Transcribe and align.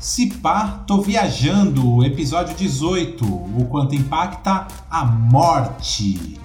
Se 0.00 0.26
pá, 0.38 0.82
tô 0.84 1.00
viajando, 1.00 2.04
episódio 2.04 2.56
18, 2.56 3.24
o 3.24 3.66
quanto 3.70 3.94
impacta 3.94 4.66
a 4.90 5.04
morte. 5.04 6.40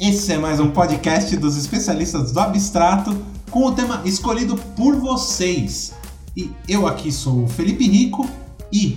Esse 0.00 0.32
é 0.32 0.38
mais 0.38 0.58
um 0.58 0.72
podcast 0.72 1.36
dos 1.36 1.56
especialistas 1.56 2.32
do 2.32 2.40
abstrato 2.40 3.16
com 3.48 3.66
o 3.66 3.72
tema 3.72 4.02
escolhido 4.04 4.56
por 4.74 4.96
vocês. 4.96 5.94
E 6.36 6.50
eu 6.68 6.88
aqui 6.88 7.12
sou 7.12 7.44
o 7.44 7.48
Felipe 7.48 7.86
Rico 7.86 8.28
e 8.72 8.96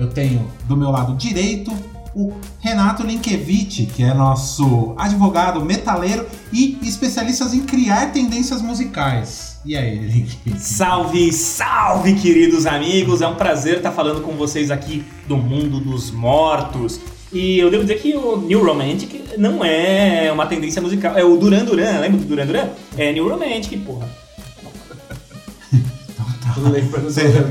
eu 0.00 0.08
tenho 0.08 0.50
do 0.64 0.76
meu 0.76 0.90
lado 0.90 1.14
direito 1.14 1.70
o 2.14 2.32
Renato 2.58 3.06
Linkevich, 3.06 3.86
que 3.86 4.02
é 4.02 4.12
nosso 4.12 4.94
advogado 4.96 5.64
metaleiro 5.64 6.26
e 6.52 6.76
especialista 6.82 7.44
em 7.54 7.60
criar 7.60 8.10
tendências 8.12 8.60
musicais. 8.60 9.60
E 9.64 9.76
aí, 9.76 9.98
Link? 9.98 10.58
Salve, 10.58 11.32
salve, 11.32 12.14
queridos 12.14 12.66
amigos! 12.66 13.20
É 13.20 13.28
um 13.28 13.36
prazer 13.36 13.76
estar 13.76 13.92
falando 13.92 14.22
com 14.22 14.32
vocês 14.32 14.70
aqui 14.70 15.04
do 15.28 15.36
mundo 15.36 15.78
dos 15.78 16.10
mortos. 16.10 16.98
E 17.32 17.58
eu 17.58 17.70
devo 17.70 17.84
dizer 17.84 18.00
que 18.00 18.16
o 18.16 18.38
New 18.38 18.64
Romantic 18.64 19.36
não 19.38 19.64
é 19.64 20.32
uma 20.32 20.46
tendência 20.46 20.82
musical. 20.82 21.16
É 21.16 21.22
o 21.22 21.36
Duran 21.36 21.64
Duran, 21.64 22.00
lembra 22.00 22.18
do 22.18 22.24
Duran 22.24 22.46
Duran? 22.46 22.70
É 22.96 23.12
New 23.12 23.28
Romantic, 23.28 23.78
porra. 23.84 24.08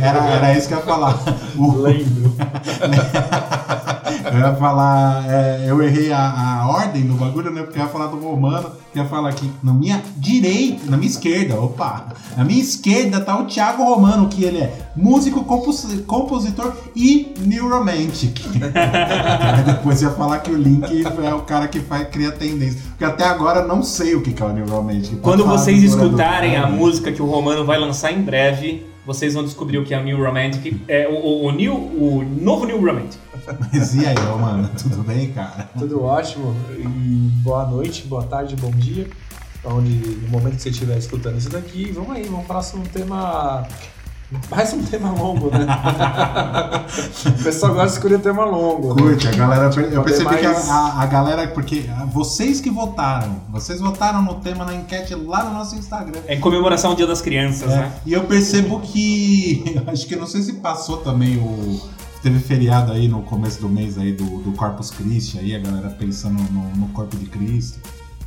Era, 0.01 0.25
era 0.25 0.57
isso 0.57 0.67
que 0.67 0.73
eu 0.73 0.79
ia 0.79 0.83
falar. 0.83 1.19
O- 1.57 1.75
Lembro. 1.81 2.33
eu 4.33 4.39
ia 4.39 4.55
falar. 4.55 5.23
é, 5.29 5.65
eu 5.67 5.81
errei 5.81 6.11
a, 6.11 6.61
a 6.61 6.67
ordem 6.67 7.03
do 7.05 7.13
bagulho, 7.15 7.51
né? 7.51 7.61
Porque 7.63 7.79
eu 7.79 7.83
ia 7.83 7.89
falar 7.89 8.07
do 8.07 8.19
Romano, 8.19 8.71
que 8.91 8.97
ia 8.99 9.05
falar 9.05 9.29
aqui 9.29 9.49
na 9.61 9.73
minha 9.73 10.01
direita, 10.17 10.89
na 10.89 10.97
minha 10.97 11.09
esquerda, 11.09 11.59
opa! 11.59 12.07
Na 12.35 12.43
minha 12.43 12.61
esquerda 12.61 13.19
tá 13.21 13.39
o 13.39 13.45
Thiago 13.45 13.83
Romano, 13.83 14.27
que 14.27 14.43
ele 14.43 14.57
é 14.57 14.89
músico, 14.95 15.43
compos- 15.43 15.85
compositor 16.07 16.73
e 16.95 17.33
New 17.41 17.69
Romantic. 17.69 18.39
Aí 18.55 19.63
depois 19.73 20.01
ia 20.01 20.09
falar 20.11 20.39
que 20.39 20.51
o 20.51 20.57
Link 20.57 21.03
é 21.23 21.33
o 21.33 21.41
cara 21.41 21.67
que 21.67 21.79
faz, 21.79 22.07
cria 22.09 22.31
tendência. 22.31 22.79
Porque 22.89 23.03
até 23.05 23.25
agora 23.25 23.61
eu 23.61 23.67
não 23.67 23.83
sei 23.83 24.15
o 24.15 24.21
que 24.21 24.41
é 24.41 24.45
o 24.45 24.51
New 24.53 24.65
Romantic. 24.67 25.17
Pode 25.17 25.21
Quando 25.21 25.45
vocês 25.45 25.83
escutarem 25.83 26.55
a 26.55 26.67
música 26.67 27.11
que 27.11 27.21
o 27.21 27.25
Romano 27.25 27.65
vai 27.65 27.79
lançar 27.79 28.11
em 28.11 28.21
breve, 28.21 28.85
vocês 29.09 29.33
vão 29.33 29.43
descobrir 29.43 29.79
o 29.79 29.83
que 29.83 29.91
é 29.91 29.99
o 29.99 30.03
New 30.03 30.23
Romantic. 30.23 30.79
É 30.87 31.07
o, 31.07 31.15
o, 31.15 31.45
o 31.45 31.51
New, 31.51 31.73
o 31.73 32.23
novo 32.23 32.67
New 32.67 32.77
Romantic. 32.77 33.19
Mas 33.59 33.95
e 33.95 34.05
aí, 34.05 34.15
Romano? 34.15 34.69
Tudo 34.77 35.01
bem, 35.01 35.31
cara? 35.31 35.67
Tudo 35.79 36.03
ótimo 36.03 36.55
e 36.77 36.83
boa 37.41 37.65
noite, 37.65 38.03
boa 38.03 38.21
tarde, 38.21 38.55
bom 38.55 38.69
dia. 38.69 39.07
Onde, 39.65 39.89
no 39.89 40.27
momento 40.27 40.57
que 40.57 40.61
você 40.61 40.69
estiver 40.69 40.95
escutando 40.95 41.39
isso 41.39 41.49
daqui, 41.49 41.91
vamos 41.91 42.15
aí, 42.15 42.23
vamos 42.25 42.45
falar 42.45 42.61
sobre 42.61 42.87
um 42.87 42.91
tema. 42.91 43.67
Mais 44.51 44.71
um 44.73 44.83
tema 44.83 45.11
longo, 45.11 45.49
né? 45.49 45.65
o 47.39 47.43
pessoal 47.43 47.73
gosta 47.73 47.87
de 47.87 47.93
escolher 47.93 48.19
tema 48.19 48.45
longo. 48.45 48.93
né? 48.93 49.01
Curte, 49.01 49.27
a 49.27 49.31
galera. 49.31 49.71
Eu 49.91 50.03
percebi 50.03 50.35
que 50.37 50.43
mais- 50.47 50.69
a, 50.69 50.73
a- 50.73 51.01
a 51.01 51.05
galera. 51.07 51.47
Porque 51.47 51.89
vocês 52.13 52.61
que 52.61 52.69
votaram, 52.69 53.37
vocês 53.49 53.79
votaram 53.79 54.21
no 54.21 54.35
tema 54.35 54.65
na 54.65 54.75
enquete 54.75 55.15
lá 55.15 55.43
no 55.45 55.53
nosso 55.53 55.75
Instagram. 55.75 56.19
É 56.27 56.35
em 56.35 56.39
comemoração 56.39 56.91
ao 56.91 56.95
Dia 56.95 57.07
das 57.07 57.21
Crianças, 57.21 57.71
É, 57.71 57.75
né? 57.77 57.91
e 58.05 58.13
eu 58.13 58.23
percebo 58.25 58.79
que. 58.81 59.81
Acho 59.87 60.05
que 60.05 60.15
não 60.15 60.27
sei 60.27 60.43
se 60.43 60.53
passou 60.53 60.97
também 60.97 61.37
o. 61.37 61.81
Teve 62.21 62.39
feriado 62.39 62.91
aí 62.91 63.07
no 63.07 63.21
começo 63.23 63.61
do 63.61 63.69
mês 63.69 63.97
aí 63.97 64.11
do, 64.11 64.25
do 64.43 64.51
Corpus 64.51 64.91
Christi, 64.91 65.39
aí 65.39 65.55
a 65.55 65.59
galera 65.59 65.89
pensando 65.89 66.37
no, 66.51 66.69
no 66.75 66.87
corpo 66.89 67.15
de 67.17 67.25
Cristo. 67.25 67.79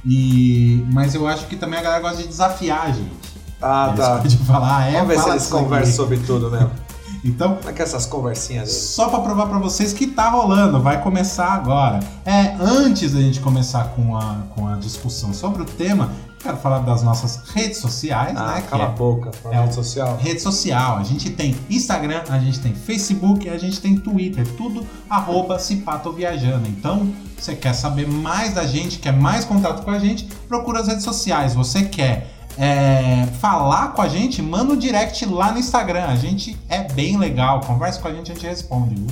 E, 0.04 0.84
mas 0.92 1.14
eu 1.14 1.26
acho 1.28 1.46
que 1.46 1.54
também 1.54 1.78
a 1.78 1.82
galera 1.82 2.00
gosta 2.02 2.22
de 2.22 2.26
desafiar 2.28 2.88
gente. 2.92 3.31
Ah, 3.62 3.86
eles 3.94 4.00
tá. 4.04 4.16
podem 4.16 4.38
falar, 4.38 4.78
ah, 4.78 4.86
é, 4.88 4.92
Vamos 4.94 5.08
ver 5.08 5.20
se 5.20 5.28
eles 5.30 5.42
aqui. 5.52 5.52
conversam 5.62 5.94
sobre 5.94 6.16
tudo 6.18 6.50
mesmo. 6.50 6.70
Então, 7.24 7.54
Como 7.54 7.70
é 7.70 7.72
que 7.72 7.80
é 7.80 7.84
essas 7.84 8.04
conversinhas 8.04 8.66
deles? 8.68 8.82
Só 8.82 9.08
pra 9.08 9.20
provar 9.20 9.46
pra 9.46 9.58
vocês 9.58 9.92
que 9.92 10.08
tá 10.08 10.28
rolando, 10.28 10.82
vai 10.82 11.00
começar 11.00 11.52
agora. 11.52 12.00
É, 12.26 12.56
antes 12.60 13.12
da 13.12 13.20
gente 13.20 13.38
começar 13.38 13.84
com 13.94 14.16
a, 14.16 14.38
com 14.56 14.66
a 14.66 14.74
discussão 14.74 15.32
sobre 15.32 15.62
o 15.62 15.64
tema, 15.64 16.10
quero 16.42 16.56
falar 16.56 16.80
das 16.80 17.00
nossas 17.04 17.36
redes 17.54 17.78
sociais, 17.78 18.36
Ah, 18.36 18.54
né? 18.56 18.62
cala 18.68 18.86
a 18.86 18.86
que 18.88 18.98
boca, 18.98 19.30
é 19.52 19.60
rede 19.60 19.72
social. 19.72 20.18
é 20.18 20.22
rede 20.24 20.42
social. 20.42 20.96
A 20.98 21.04
gente 21.04 21.30
tem 21.30 21.56
Instagram, 21.70 22.22
a 22.28 22.40
gente 22.40 22.58
tem 22.58 22.74
Facebook, 22.74 23.48
a 23.48 23.56
gente 23.56 23.80
tem 23.80 23.96
Twitter, 23.96 24.44
tudo 24.56 24.84
arroba 25.08 25.60
Cipato 25.60 26.10
Viajando. 26.12 26.66
Então, 26.66 27.08
você 27.38 27.54
quer 27.54 27.72
saber 27.74 28.08
mais 28.08 28.52
da 28.52 28.66
gente, 28.66 28.98
quer 28.98 29.12
mais 29.12 29.44
contato 29.44 29.84
com 29.84 29.92
a 29.92 29.98
gente, 30.00 30.24
procura 30.48 30.80
as 30.80 30.88
redes 30.88 31.04
sociais. 31.04 31.54
Você 31.54 31.84
quer 31.84 32.41
é, 32.58 33.26
falar 33.40 33.88
com 33.88 34.02
a 34.02 34.08
gente, 34.08 34.42
manda 34.42 34.72
um 34.72 34.76
direct 34.76 35.24
lá 35.26 35.52
no 35.52 35.58
Instagram. 35.58 36.04
A 36.06 36.16
gente 36.16 36.56
é 36.68 36.84
bem 36.84 37.16
legal. 37.16 37.60
Conversa 37.60 38.00
com 38.00 38.08
a 38.08 38.12
gente, 38.12 38.30
a 38.30 38.34
gente 38.34 38.46
responde. 38.46 38.94
Viu? 38.94 39.06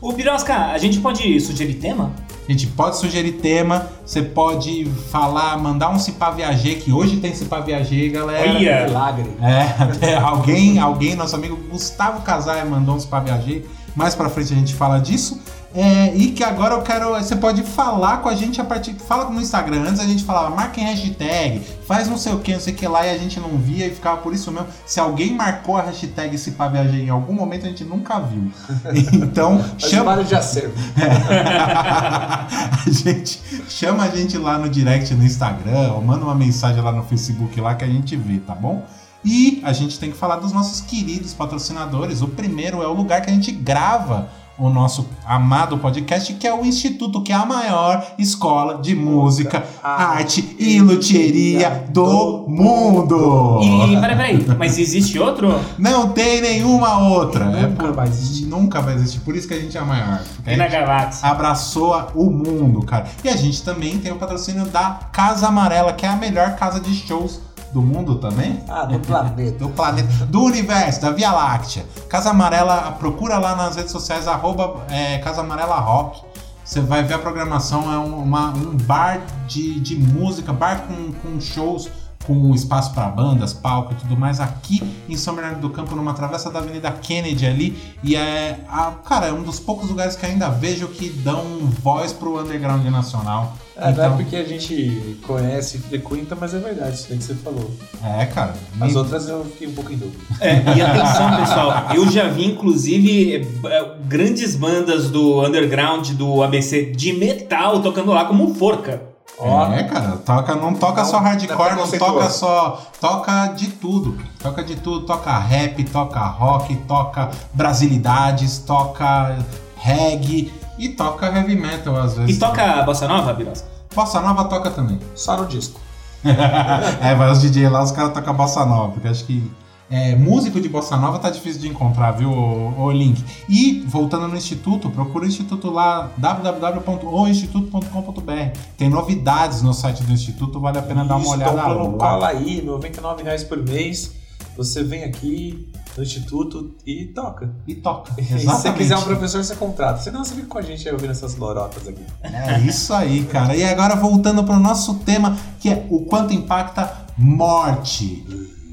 O 0.00 0.12
Birosca, 0.12 0.54
a 0.54 0.78
gente 0.78 0.98
pode 0.98 1.38
sugerir 1.40 1.74
tema? 1.74 2.10
A 2.48 2.52
gente 2.52 2.66
pode 2.68 2.96
sugerir 2.96 3.32
tema, 3.32 3.86
você 4.04 4.22
pode 4.22 4.86
falar, 5.10 5.56
mandar 5.58 5.90
um 5.90 5.98
Cipá 5.98 6.30
Viajê, 6.30 6.76
que 6.76 6.90
hoje 6.90 7.18
tem 7.18 7.34
Cipá 7.34 7.60
Viajê, 7.60 8.08
galera. 8.08 8.50
Olha! 8.50 8.86
Milagre. 8.86 9.30
É, 9.42 9.82
até 9.82 10.16
alguém, 10.16 10.78
alguém, 10.78 11.14
nosso 11.14 11.36
amigo 11.36 11.54
Gustavo 11.70 12.22
Casai 12.22 12.64
mandou 12.64 12.96
uns 12.96 13.02
Cipá 13.02 13.20
Viajê. 13.20 13.62
Mais 13.94 14.14
pra 14.14 14.28
frente 14.30 14.52
a 14.52 14.56
gente 14.56 14.74
fala 14.74 14.98
disso. 14.98 15.40
É, 15.72 16.12
e 16.16 16.32
que 16.32 16.42
agora 16.42 16.74
eu 16.74 16.82
quero. 16.82 17.10
Você 17.10 17.36
pode 17.36 17.62
falar 17.62 18.18
com 18.18 18.28
a 18.28 18.34
gente 18.34 18.60
a 18.60 18.64
partir. 18.64 18.94
Fala 18.94 19.30
no 19.30 19.40
Instagram. 19.40 19.82
Antes 19.82 20.00
a 20.00 20.06
gente 20.06 20.24
falava, 20.24 20.54
marquem 20.54 20.84
hashtag, 20.84 21.62
faz 21.86 22.08
não 22.08 22.18
sei 22.18 22.32
o 22.32 22.40
que, 22.40 22.52
não 22.52 22.60
sei 22.60 22.74
o 22.74 22.76
que 22.76 22.88
lá, 22.88 23.06
e 23.06 23.10
a 23.10 23.18
gente 23.18 23.38
não 23.38 23.50
via 23.56 23.86
e 23.86 23.94
ficava 23.94 24.16
por 24.16 24.34
isso 24.34 24.50
mesmo. 24.50 24.66
Se 24.84 24.98
alguém 24.98 25.32
marcou 25.32 25.76
a 25.76 25.82
hashtag 25.82 26.36
Cipá 26.36 26.66
Viajê 26.66 27.02
em 27.02 27.08
algum 27.08 27.32
momento, 27.32 27.66
a 27.66 27.68
gente 27.68 27.84
nunca 27.84 28.18
viu. 28.18 28.50
Então, 29.30 29.64
chama. 29.78 30.22
de 30.24 30.34
acervo. 30.34 30.74
a 30.96 32.90
gente 32.90 33.40
chama 33.68 34.04
a 34.04 34.08
gente 34.08 34.36
lá 34.36 34.58
no 34.58 34.68
direct 34.68 35.14
no 35.14 35.24
Instagram 35.24 35.92
ou 35.92 36.02
manda 36.02 36.24
uma 36.24 36.34
mensagem 36.34 36.82
lá 36.82 36.90
no 36.92 37.04
Facebook 37.04 37.60
lá 37.60 37.74
que 37.74 37.84
a 37.84 37.88
gente 37.88 38.16
vê, 38.16 38.38
tá 38.38 38.54
bom? 38.54 38.84
E 39.24 39.60
a 39.64 39.72
gente 39.72 39.98
tem 39.98 40.10
que 40.10 40.16
falar 40.16 40.36
dos 40.36 40.52
nossos 40.52 40.80
queridos 40.80 41.34
patrocinadores. 41.34 42.22
O 42.22 42.28
primeiro 42.28 42.82
é 42.82 42.86
o 42.86 42.92
lugar 42.92 43.20
que 43.20 43.30
a 43.30 43.32
gente 43.32 43.52
grava 43.52 44.30
o 44.60 44.68
nosso 44.70 45.08
amado 45.26 45.78
podcast, 45.78 46.34
que 46.34 46.46
é 46.46 46.54
o 46.54 46.64
Instituto, 46.64 47.22
que 47.22 47.32
é 47.32 47.34
a 47.34 47.46
maior 47.46 48.04
escola 48.18 48.78
de 48.78 48.94
música, 48.94 49.64
arte 49.82 50.54
e 50.58 50.80
luthieria 50.80 51.84
do 51.90 52.44
mundo. 52.48 53.60
E 53.62 54.00
peraí, 54.00 54.16
peraí, 54.16 54.46
mas 54.58 54.78
existe 54.78 55.18
outro? 55.18 55.58
Não 55.78 56.10
tem 56.10 56.40
nenhuma 56.40 56.98
outra. 57.08 57.44
Nunca 57.46 57.58
É 57.60 57.66
por- 57.68 57.92
vai 57.92 58.08
existir. 58.08 58.46
Nunca 58.46 58.80
vai 58.80 58.94
existir. 58.94 59.20
Por 59.20 59.34
isso 59.36 59.48
que 59.48 59.54
a 59.54 59.60
gente 59.60 59.76
é 59.76 59.80
a 59.80 59.84
maior. 59.84 60.20
É 60.46 60.56
na 60.56 60.66
galáxia. 60.68 61.28
abraçou 61.28 61.94
o 62.14 62.30
mundo, 62.30 62.82
cara. 62.82 63.06
E 63.24 63.28
a 63.28 63.36
gente 63.36 63.62
também 63.62 63.98
tem 63.98 64.12
o 64.12 64.16
patrocínio 64.16 64.66
da 64.66 64.98
Casa 65.12 65.48
Amarela, 65.48 65.92
que 65.92 66.04
é 66.04 66.08
a 66.08 66.16
melhor 66.16 66.56
casa 66.56 66.80
de 66.80 66.92
shows 66.94 67.40
do 67.72 67.80
mundo 67.82 68.16
também. 68.16 68.62
Ah, 68.68 68.84
do 68.84 68.98
planeta. 68.98 69.58
Do 69.58 69.68
planeta, 69.70 70.08
do 70.26 70.42
universo, 70.42 71.00
da 71.00 71.10
Via 71.10 71.30
Láctea. 71.32 71.84
Casa 72.08 72.30
Amarela, 72.30 72.92
procura 72.98 73.38
lá 73.38 73.54
nas 73.54 73.76
redes 73.76 73.92
sociais, 73.92 74.26
arroba 74.28 74.84
é, 74.88 75.18
Casa 75.18 75.40
Amarela 75.40 75.76
Rock. 75.78 76.22
Você 76.64 76.80
vai 76.80 77.02
ver 77.02 77.14
a 77.14 77.18
programação, 77.18 77.92
é 77.92 77.98
um, 77.98 78.22
uma- 78.22 78.50
um 78.50 78.76
bar 78.76 79.20
de, 79.48 79.80
de 79.80 79.96
música, 79.96 80.52
bar 80.52 80.82
com, 80.86 81.12
com 81.12 81.40
shows, 81.40 81.88
com 82.26 82.54
espaço 82.54 82.92
para 82.92 83.08
bandas, 83.08 83.52
palco 83.52 83.92
e 83.92 83.96
tudo 83.96 84.16
mais, 84.16 84.40
aqui 84.40 84.82
em 85.08 85.16
São 85.16 85.34
Bernardo 85.34 85.60
do 85.60 85.70
Campo, 85.70 85.96
numa 85.96 86.12
travessa 86.14 86.50
da 86.50 86.58
Avenida 86.60 86.90
Kennedy 86.92 87.46
ali. 87.46 87.76
E 88.04 88.14
é, 88.14 88.60
a- 88.68 88.92
cara, 89.04 89.26
é 89.28 89.32
um 89.32 89.42
dos 89.42 89.58
poucos 89.58 89.88
lugares 89.88 90.16
que 90.16 90.26
ainda 90.26 90.48
vejo 90.50 90.86
que 90.88 91.08
dão 91.08 91.42
voz 91.82 92.12
pro 92.12 92.38
underground 92.40 92.84
nacional. 92.86 93.56
É, 93.76 93.80
não 93.80 93.88
é 93.88 93.92
Então, 93.92 94.16
porque 94.18 94.36
a 94.36 94.44
gente 94.44 95.18
conhece 95.26 95.78
e 95.78 95.80
frequenta, 95.80 96.36
mas 96.38 96.52
é 96.54 96.58
verdade 96.58 96.94
isso 96.96 97.06
daí 97.08 97.16
que 97.18 97.24
você 97.24 97.34
falou. 97.34 97.70
é, 98.04 98.26
cara. 98.26 98.54
As 98.80 98.94
outras 98.94 99.26
eu 99.28 99.44
fiquei 99.46 99.68
um 99.68 99.72
pouco 99.72 99.90
em 99.92 99.96
dúvida. 99.96 100.22
É, 100.40 100.56
e 100.76 100.82
atenção, 100.82 101.36
pessoal, 101.36 101.86
eu 101.94 102.10
já 102.10 102.28
vi, 102.28 102.44
inclusive, 102.46 103.48
eh, 103.64 103.90
grandes 104.06 104.54
bandas 104.54 105.08
do 105.10 105.42
underground, 105.44 106.10
do 106.10 106.42
ABC, 106.42 106.92
de 106.92 107.12
metal, 107.14 107.80
tocando 107.80 108.12
lá 108.12 108.26
como 108.26 108.54
Forca. 108.54 109.09
Ó, 109.38 109.72
É, 109.72 109.84
cara, 109.84 110.18
toca, 110.24 110.54
não 110.54 110.74
toca 110.74 111.02
Não, 111.02 111.08
só 111.08 111.18
hardcore, 111.18 111.74
não 111.76 111.90
toca 111.90 112.28
só. 112.28 112.82
Toca 113.00 113.46
de 113.56 113.68
tudo. 113.68 114.18
Toca 114.38 114.62
de 114.62 114.76
tudo, 114.76 115.06
toca 115.06 115.38
rap, 115.38 115.82
toca 115.84 116.20
rock, 116.20 116.76
toca 116.86 117.30
brasilidades, 117.54 118.58
toca 118.58 119.38
reggae 119.76 120.52
e 120.78 120.90
toca 120.90 121.26
heavy 121.26 121.56
metal 121.56 121.96
às 121.96 122.16
vezes. 122.16 122.36
E 122.36 122.38
toca 122.38 122.82
Bossa 122.82 123.08
Nova, 123.08 123.32
Birosca? 123.32 123.66
Bossa 123.94 124.20
Nova 124.20 124.44
toca 124.44 124.70
também. 124.70 124.98
só 125.14 125.36
no 125.36 125.46
disco. 125.46 125.80
é, 127.00 127.14
vai 127.14 127.30
os 127.30 127.40
DJ 127.40 127.68
lá, 127.68 127.82
os 127.82 127.92
caras 127.92 128.12
tocam 128.12 128.34
bossa 128.34 128.64
nova, 128.66 128.92
porque 128.92 129.08
acho 129.08 129.24
que 129.24 129.50
é, 129.90 130.14
músico 130.14 130.60
de 130.60 130.68
bossa 130.68 130.96
nova 130.96 131.18
tá 131.18 131.30
difícil 131.30 131.60
de 131.60 131.66
encontrar, 131.68 132.12
viu, 132.12 132.30
o, 132.30 132.92
Link? 132.92 133.24
E, 133.48 133.80
voltando 133.88 134.28
no 134.28 134.36
Instituto, 134.36 134.88
procura 134.88 135.24
o 135.24 135.28
Instituto 135.28 135.68
lá, 135.68 136.12
www.oinstituto.com.br. 136.16 138.56
Tem 138.78 138.88
novidades 138.88 139.62
no 139.62 139.74
site 139.74 140.04
do 140.04 140.12
Instituto, 140.12 140.60
vale 140.60 140.78
a 140.78 140.82
pena 140.82 141.04
dar 141.04 141.16
uma 141.16 141.24
Isso, 141.24 141.32
olhada 141.32 141.60
então, 141.60 141.90
lá. 141.90 141.98
cola 141.98 142.28
aí, 142.28 142.62
99 142.62 143.24
reais 143.24 143.42
por 143.42 143.58
mês. 143.58 144.12
Você 144.56 144.84
vem 144.84 145.02
aqui 145.02 145.68
no 145.96 146.04
Instituto 146.04 146.72
e 146.86 147.06
toca. 147.06 147.52
E 147.66 147.74
toca. 147.74 148.12
E 148.20 148.22
se 148.22 148.30
você 148.30 148.42
Exatamente. 148.42 148.78
quiser 148.78 148.96
um 148.96 149.02
professor, 149.02 149.42
você 149.42 149.56
contrata. 149.56 150.00
Senão 150.00 150.24
você 150.24 150.36
fica 150.36 150.46
com 150.46 150.58
a 150.58 150.62
gente 150.62 150.86
aí 150.86 150.94
ouvindo 150.94 151.10
essas 151.10 151.34
lorotas 151.34 151.88
aqui. 151.88 152.04
É 152.22 152.60
isso 152.60 152.94
aí, 152.94 153.24
cara. 153.24 153.56
E 153.56 153.64
agora 153.64 153.96
voltando 153.96 154.44
para 154.44 154.54
o 154.54 154.60
nosso 154.60 155.00
tema, 155.00 155.36
que 155.58 155.68
é 155.68 155.84
o 155.90 156.04
quanto 156.04 156.32
impacta 156.32 157.06
morte. 157.18 158.24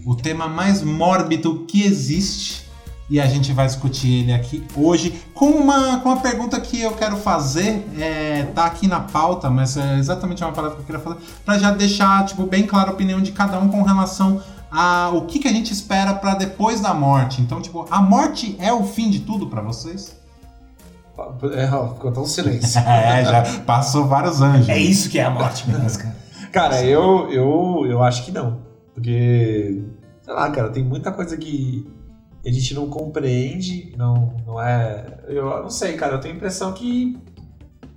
O 0.07 0.15
tema 0.15 0.47
mais 0.47 0.81
mórbido 0.81 1.65
que 1.67 1.83
existe. 1.83 2.65
E 3.09 3.19
a 3.19 3.25
gente 3.25 3.51
vai 3.51 3.65
discutir 3.65 4.21
ele 4.21 4.33
aqui 4.33 4.65
hoje 4.73 5.21
com 5.33 5.49
uma, 5.49 5.99
com 5.99 6.07
uma 6.07 6.21
pergunta 6.21 6.57
que 6.61 6.81
eu 6.81 6.91
quero 6.91 7.17
fazer. 7.17 7.85
É, 7.99 8.43
tá 8.55 8.65
aqui 8.65 8.87
na 8.87 9.01
pauta, 9.01 9.49
mas 9.49 9.75
é 9.75 9.97
exatamente 9.97 10.41
uma 10.41 10.53
parada 10.53 10.75
que 10.75 10.81
eu 10.81 10.85
queria 10.85 11.01
fazer. 11.01 11.17
Para 11.43 11.59
já 11.59 11.71
deixar 11.71 12.25
tipo, 12.25 12.43
bem 12.45 12.65
clara 12.65 12.89
a 12.89 12.93
opinião 12.93 13.21
de 13.21 13.33
cada 13.33 13.59
um 13.59 13.67
com 13.67 13.83
relação 13.83 14.41
a 14.71 15.09
o 15.13 15.25
que, 15.25 15.39
que 15.39 15.47
a 15.49 15.51
gente 15.51 15.73
espera 15.73 16.13
para 16.13 16.35
depois 16.35 16.79
da 16.79 16.93
morte. 16.93 17.41
Então, 17.41 17.61
tipo, 17.61 17.85
a 17.91 18.01
morte 18.01 18.55
é 18.59 18.71
o 18.71 18.85
fim 18.85 19.09
de 19.09 19.19
tudo 19.19 19.47
para 19.47 19.61
vocês? 19.61 20.15
É, 21.53 21.67
ficou 21.67 22.13
tão 22.13 22.25
silêncio. 22.25 22.79
É, 22.87 23.25
já 23.25 23.43
passou 23.65 24.07
vários 24.07 24.41
anjos. 24.41 24.69
É 24.69 24.77
isso 24.77 25.09
que 25.09 25.19
é 25.19 25.25
a 25.25 25.29
morte 25.29 25.69
mesmo, 25.69 25.99
cara. 25.99 26.15
Cara, 26.53 26.83
eu, 26.85 27.29
eu, 27.29 27.85
eu 27.89 28.03
acho 28.03 28.23
que 28.23 28.31
não. 28.31 28.66
Porque, 28.97 29.83
sei 30.23 30.33
lá, 30.33 30.49
cara, 30.49 30.69
tem 30.69 30.83
muita 30.83 31.11
coisa 31.11 31.37
que 31.37 31.85
a 32.43 32.49
gente 32.51 32.73
não 32.73 32.89
compreende, 32.89 33.93
não, 33.95 34.33
não 34.43 34.59
é. 34.59 35.19
Eu 35.27 35.61
não 35.61 35.69
sei, 35.69 35.93
cara, 35.93 36.15
eu 36.15 36.19
tenho 36.19 36.33
a 36.33 36.37
impressão 36.37 36.73
que. 36.73 37.15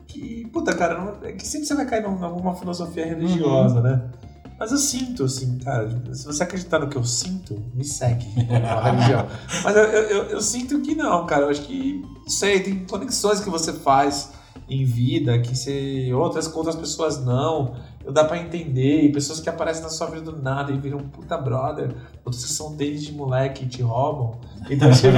que 0.07 0.47
puta, 0.53 0.75
cara, 0.75 0.99
não- 1.01 1.27
é 1.27 1.33
que 1.33 1.47
sempre 1.47 1.67
você 1.67 1.75
vai 1.75 1.87
cair 1.87 2.03
em 2.03 2.07
alguma 2.07 2.55
filosofia 2.55 3.07
religiosa, 3.07 3.81
né? 3.81 4.11
Mas 4.59 4.73
eu 4.73 4.77
sinto, 4.77 5.25
assim, 5.25 5.57
cara, 5.57 5.89
se 6.13 6.27
você 6.27 6.43
acreditar 6.43 6.79
no 6.81 6.89
que 6.91 6.97
eu 6.97 7.05
sinto, 7.05 7.65
me 7.75 7.83
segue 7.83 8.27
na 8.45 8.91
religião. 8.91 9.27
Mas 9.65 9.75
eu, 9.75 9.85
eu, 9.85 10.03
eu- 10.03 10.25
eu 10.33 10.41
sinto 10.43 10.83
que 10.83 10.95
não, 10.95 11.25
cara. 11.25 11.45
Eu 11.45 11.49
acho 11.49 11.63
que, 11.63 11.95
não 12.25 12.29
sei, 12.29 12.61
tem 12.61 12.85
conexões 12.85 13.41
que 13.41 13.49
você 13.49 13.73
faz 13.73 14.33
em 14.69 14.85
vida 14.85 15.39
que 15.39 15.57
você. 15.57 16.13
outras 16.13 16.47
com 16.47 16.59
outras 16.59 16.77
pessoas 16.77 17.25
não. 17.25 17.75
Não 18.05 18.13
dá 18.13 18.25
pra 18.25 18.39
entender. 18.39 19.03
E 19.03 19.13
pessoas 19.13 19.41
que 19.41 19.49
aparecem 19.49 19.83
na 19.83 19.89
sua 19.91 20.07
vida 20.09 20.23
do 20.33 20.41
nada 20.43 20.73
e 20.73 20.79
viram 20.79 20.99
puta 21.01 21.37
brother. 21.37 21.95
Outros 22.25 22.45
que 22.45 22.51
são 22.53 22.75
desde 22.75 23.13
moleque 23.13 23.65
e 23.65 23.69
te 23.69 23.83
roubam. 23.83 24.41
Então, 24.71 24.91
tipo. 24.93 25.17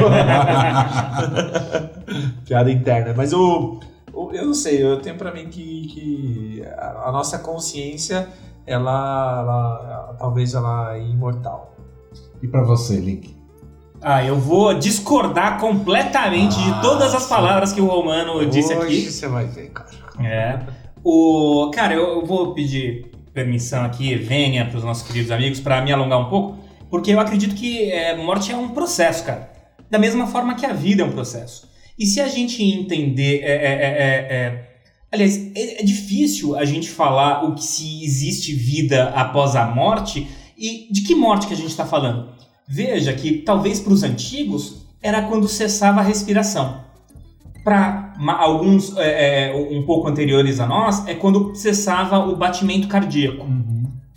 Piada 2.44 2.70
interna. 2.70 3.14
Mas 3.16 3.32
o. 3.32 3.80
o- 4.12 4.30
Eu 4.32 4.46
não 4.46 4.54
sei, 4.54 4.82
eu 4.82 5.00
tenho 5.00 5.16
pra 5.16 5.32
mim 5.32 5.48
que, 5.48 5.86
que 5.88 6.64
a, 6.78 7.08
a 7.08 7.12
nossa 7.12 7.38
consciência, 7.38 8.28
ela, 8.66 9.40
ela- 9.40 10.16
talvez 10.18 10.54
ela 10.54 10.96
é 10.96 11.02
imortal. 11.02 11.74
E 12.42 12.48
pra 12.48 12.62
você, 12.62 12.96
Link? 12.96 13.36
Ah, 14.00 14.24
eu 14.24 14.36
vou 14.38 14.74
discordar 14.74 15.60
completamente 15.60 16.58
de 16.60 16.80
todas 16.82 17.14
as 17.14 17.26
palavras 17.28 17.72
que 17.72 17.80
o 17.80 17.86
Romano 17.86 18.44
disse 18.46 18.74
Hoje 18.74 18.84
aqui. 18.86 19.10
você 19.12 19.28
vai 19.28 19.44
ver, 19.46 19.70
cara. 19.70 19.90
É. 20.20 20.58
O, 21.04 21.70
cara, 21.74 21.94
eu, 21.94 22.24
vou 22.24 22.54
pedir 22.54 23.10
permissão 23.32 23.84
aqui, 23.84 24.14
venha 24.14 24.66
para 24.66 24.78
os 24.78 24.84
nossos 24.84 25.06
queridos 25.06 25.30
amigos, 25.30 25.58
para 25.58 25.82
me 25.82 25.92
alongar 25.92 26.20
um 26.20 26.28
pouco, 26.28 26.58
porque 26.90 27.10
eu 27.10 27.18
acredito 27.18 27.54
que 27.54 27.90
é, 27.90 28.16
morte 28.16 28.52
é 28.52 28.56
um 28.56 28.68
processo, 28.68 29.24
cara. 29.24 29.50
Da 29.90 29.98
mesma 29.98 30.26
forma 30.26 30.54
que 30.54 30.66
a 30.66 30.72
vida 30.72 31.02
é 31.02 31.06
um 31.06 31.12
processo. 31.12 31.68
E 31.98 32.06
se 32.06 32.20
a 32.20 32.28
gente 32.28 32.62
entender. 32.62 33.40
é, 33.42 33.52
é, 33.52 33.52
é, 33.52 33.88
é, 33.88 34.36
é, 34.36 34.68
aliás, 35.10 35.50
é 35.54 35.82
difícil 35.82 36.56
a 36.56 36.64
gente 36.64 36.88
falar 36.88 37.44
o 37.44 37.54
que 37.54 37.64
se 37.64 38.04
existe 38.04 38.54
vida 38.54 39.10
após 39.10 39.56
a 39.56 39.66
morte 39.66 40.26
e 40.56 40.88
de 40.90 41.02
que 41.02 41.14
morte 41.14 41.46
que 41.46 41.54
a 41.54 41.56
gente 41.56 41.70
está 41.70 41.84
falando. 41.84 42.30
Veja 42.66 43.12
que 43.12 43.38
talvez 43.38 43.80
para 43.80 43.92
os 43.92 44.02
antigos 44.02 44.86
era 45.02 45.22
quando 45.22 45.48
cessava 45.48 46.00
a 46.00 46.04
respiração 46.04 46.84
para 47.62 48.01
alguns 48.28 48.96
é, 48.96 49.50
é, 49.50 49.54
um 49.54 49.82
pouco 49.84 50.08
anteriores 50.08 50.60
a 50.60 50.66
nós, 50.66 51.06
é 51.06 51.14
quando 51.14 51.54
cessava 51.54 52.18
o 52.18 52.36
batimento 52.36 52.88
cardíaco. 52.88 53.46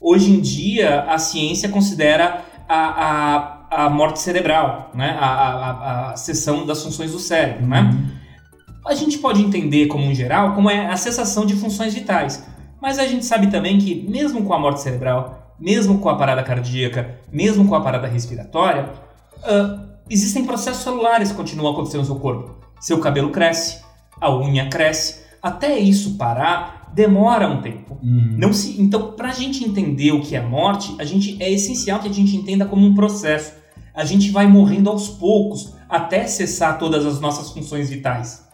Hoje 0.02 0.32
em 0.32 0.40
dia, 0.40 1.02
a 1.04 1.18
ciência 1.18 1.70
considera 1.70 2.44
a, 2.70 3.66
a, 3.72 3.86
a 3.86 3.90
morte 3.90 4.20
cerebral, 4.20 4.92
né? 4.94 5.18
a, 5.20 5.26
a, 5.26 6.12
a- 6.12 6.18
cessão 6.18 6.66
das 6.66 6.84
funções 6.84 7.12
do 7.12 7.20
cérebro. 7.20 7.66
Né? 7.66 7.92
A 8.86 8.94
gente 8.94 9.18
pode 9.18 9.42
entender, 9.42 9.88
como 9.88 10.04
em 10.06 10.14
geral, 10.14 10.54
como 10.54 10.70
é 10.70 10.86
a 10.88 10.96
cessação 10.98 11.46
de 11.46 11.56
funções 11.56 11.94
vitais. 11.94 12.46
Mas 12.82 13.00
a 13.00 13.08
gente 13.08 13.26
sabe 13.26 13.48
também 13.48 13.80
que, 13.80 14.06
mesmo 14.08 14.44
com 14.44 14.54
a 14.54 14.60
morte 14.60 14.82
cerebral, 14.82 15.56
mesmo 15.60 15.98
com 16.00 16.10
a 16.10 16.16
parada 16.16 16.44
cardíaca, 16.44 17.16
mesmo 17.32 17.68
com 17.68 17.74
a 17.74 17.82
parada 17.82 18.08
respiratória, 18.08 18.90
ah, 19.44 19.80
existem 20.08 20.46
processos 20.46 20.84
celulares 20.84 21.32
que 21.32 21.38
continuam 21.38 21.74
acontecendo 21.74 22.02
no 22.02 22.06
seu 22.06 22.18
corpo. 22.18 22.56
Seu 22.80 23.00
cabelo 23.00 23.32
cresce, 23.32 23.84
a 24.20 24.36
unha 24.36 24.70
cresce. 24.70 25.24
Até 25.42 25.78
isso 25.78 26.18
parar, 26.18 26.92
demora 26.94 27.48
um 27.48 27.62
tempo. 27.62 27.98
Não 28.02 28.54
se, 28.54 28.82
então, 28.82 29.12
para 29.12 29.30
a 29.30 29.34
gente 29.34 29.64
entender 29.64 30.12
o 30.12 30.22
que 30.22 30.36
é 30.36 30.42
morte, 30.42 30.96
a 31.00 31.04
gente 31.04 31.42
é 31.42 31.52
essencial 31.52 32.00
que 32.00 32.08
a 32.08 32.14
gente 32.14 32.36
entenda 32.36 32.66
como 32.66 32.86
um 32.86 32.96
processo. 32.96 33.54
A 33.94 34.06
gente 34.06 34.30
vai 34.32 34.48
morrendo 34.48 34.90
aos 34.90 35.08
poucos 35.08 35.74
até 35.90 36.28
cessar 36.28 36.78
todas 36.78 37.06
as 37.06 37.20
nossas 37.20 37.52
funções 37.52 37.90
vitais. 37.90 38.46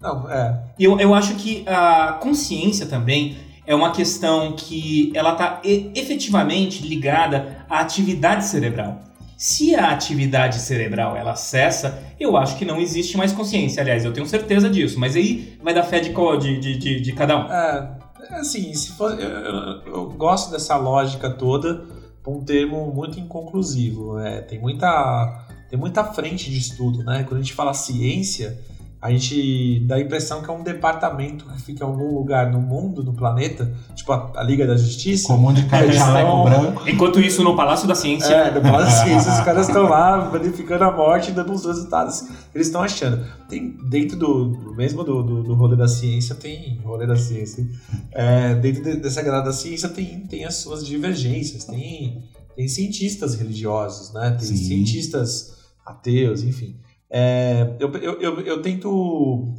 Não, 0.00 0.30
é. 0.30 0.62
Eu, 0.78 0.98
eu 0.98 1.14
acho 1.14 1.34
que 1.34 1.64
a 1.66 2.18
consciência 2.20 2.86
também 2.86 3.36
é 3.66 3.74
uma 3.74 3.92
questão 3.92 4.52
que 4.56 5.12
ela 5.14 5.32
está 5.32 5.60
efetivamente 5.64 6.86
ligada 6.86 7.64
à 7.68 7.80
atividade 7.80 8.44
cerebral. 8.44 9.00
Se 9.42 9.74
a 9.74 9.90
atividade 9.90 10.58
cerebral 10.60 11.16
ela 11.16 11.34
cessa, 11.34 11.98
eu 12.20 12.36
acho 12.36 12.58
que 12.58 12.64
não 12.66 12.78
existe 12.78 13.16
mais 13.16 13.32
consciência. 13.32 13.80
Aliás, 13.80 14.04
eu 14.04 14.12
tenho 14.12 14.26
certeza 14.26 14.68
disso, 14.68 15.00
mas 15.00 15.16
aí 15.16 15.56
vai 15.62 15.72
dar 15.72 15.82
fé 15.82 15.98
de, 15.98 16.10
qual- 16.10 16.36
de, 16.36 16.58
de, 16.60 16.76
de, 16.76 17.00
de 17.00 17.12
cada 17.14 17.38
um. 17.38 17.50
É, 17.50 17.98
é 18.32 18.34
assim, 18.34 18.74
se 18.74 18.92
for, 18.92 19.18
eu, 19.18 19.92
eu- 19.94 20.10
gosto 20.10 20.50
dessa 20.50 20.76
lógica 20.76 21.30
toda 21.30 21.86
um 22.26 22.44
termo 22.44 22.92
muito 22.94 23.18
inconclusivo. 23.18 24.18
É, 24.20 24.42
tem, 24.42 24.58
muita, 24.60 25.46
tem 25.70 25.78
muita 25.78 26.04
frente 26.04 26.50
de 26.50 26.58
estudo, 26.58 27.02
né? 27.02 27.24
Quando 27.26 27.40
a 27.40 27.42
gente 27.42 27.54
fala 27.54 27.72
ciência, 27.72 28.58
a 29.02 29.10
gente 29.10 29.80
dá 29.86 29.94
a 29.94 30.00
impressão 30.00 30.42
que 30.42 30.50
é 30.50 30.52
um 30.52 30.62
departamento 30.62 31.46
que 31.46 31.62
fica 31.62 31.82
em 31.82 31.86
algum 31.86 32.14
lugar 32.14 32.52
no 32.52 32.60
mundo, 32.60 33.02
no 33.02 33.14
planeta, 33.14 33.72
tipo 33.94 34.12
a, 34.12 34.30
a 34.36 34.42
Liga 34.42 34.66
da 34.66 34.76
Justiça. 34.76 35.26
Comum 35.28 35.54
de 35.54 35.64
cara 35.64 35.88
de 35.88 35.96
jaleco 35.96 36.30
são- 36.30 36.44
branco. 36.44 36.88
Enquanto 36.88 37.18
isso, 37.18 37.42
no 37.42 37.56
Palácio 37.56 37.88
da 37.88 37.94
Ciência, 37.94 38.34
É, 38.34 38.50
no 38.50 38.60
Palácio 38.60 38.98
da 38.98 39.04
Ciência, 39.04 39.32
os 39.32 39.40
caras 39.40 39.68
estão 39.68 39.84
lá 39.84 40.28
verificando 40.28 40.82
a 40.82 40.90
morte 40.92 41.30
e 41.30 41.32
dando 41.32 41.50
os 41.52 41.64
resultados 41.64 42.20
que 42.20 42.28
eles 42.54 42.66
estão 42.66 42.82
achando. 42.82 43.24
Tem 43.48 43.70
dentro 43.88 44.18
do, 44.18 44.48
do- 44.50 44.74
mesmo 44.74 45.02
do, 45.02 45.22
do, 45.22 45.42
do 45.44 45.54
rolê 45.54 45.76
da 45.76 45.88
ciência, 45.88 46.34
tem 46.34 46.78
rolê 46.84 47.06
da 47.06 47.16
ciência. 47.16 47.66
É, 48.12 48.54
dentro 48.56 48.82
de- 48.82 48.96
dessa 48.96 49.22
galera 49.22 49.44
da 49.44 49.52
ciência 49.52 49.88
tem, 49.88 50.20
tem 50.26 50.44
as 50.44 50.56
suas 50.56 50.84
divergências, 50.84 51.64
tem, 51.64 52.22
tem 52.54 52.68
cientistas 52.68 53.34
religiosos, 53.34 54.12
né? 54.12 54.30
Tem 54.32 54.46
Sim. 54.46 54.56
cientistas 54.56 55.54
ateus, 55.86 56.42
enfim. 56.42 56.76
É, 57.10 57.74
eu, 57.78 57.92
eu, 57.96 58.20
eu, 58.20 58.40
eu 58.40 58.62
tento. 58.62 59.54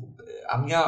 A 0.49 0.57
minha, 0.57 0.79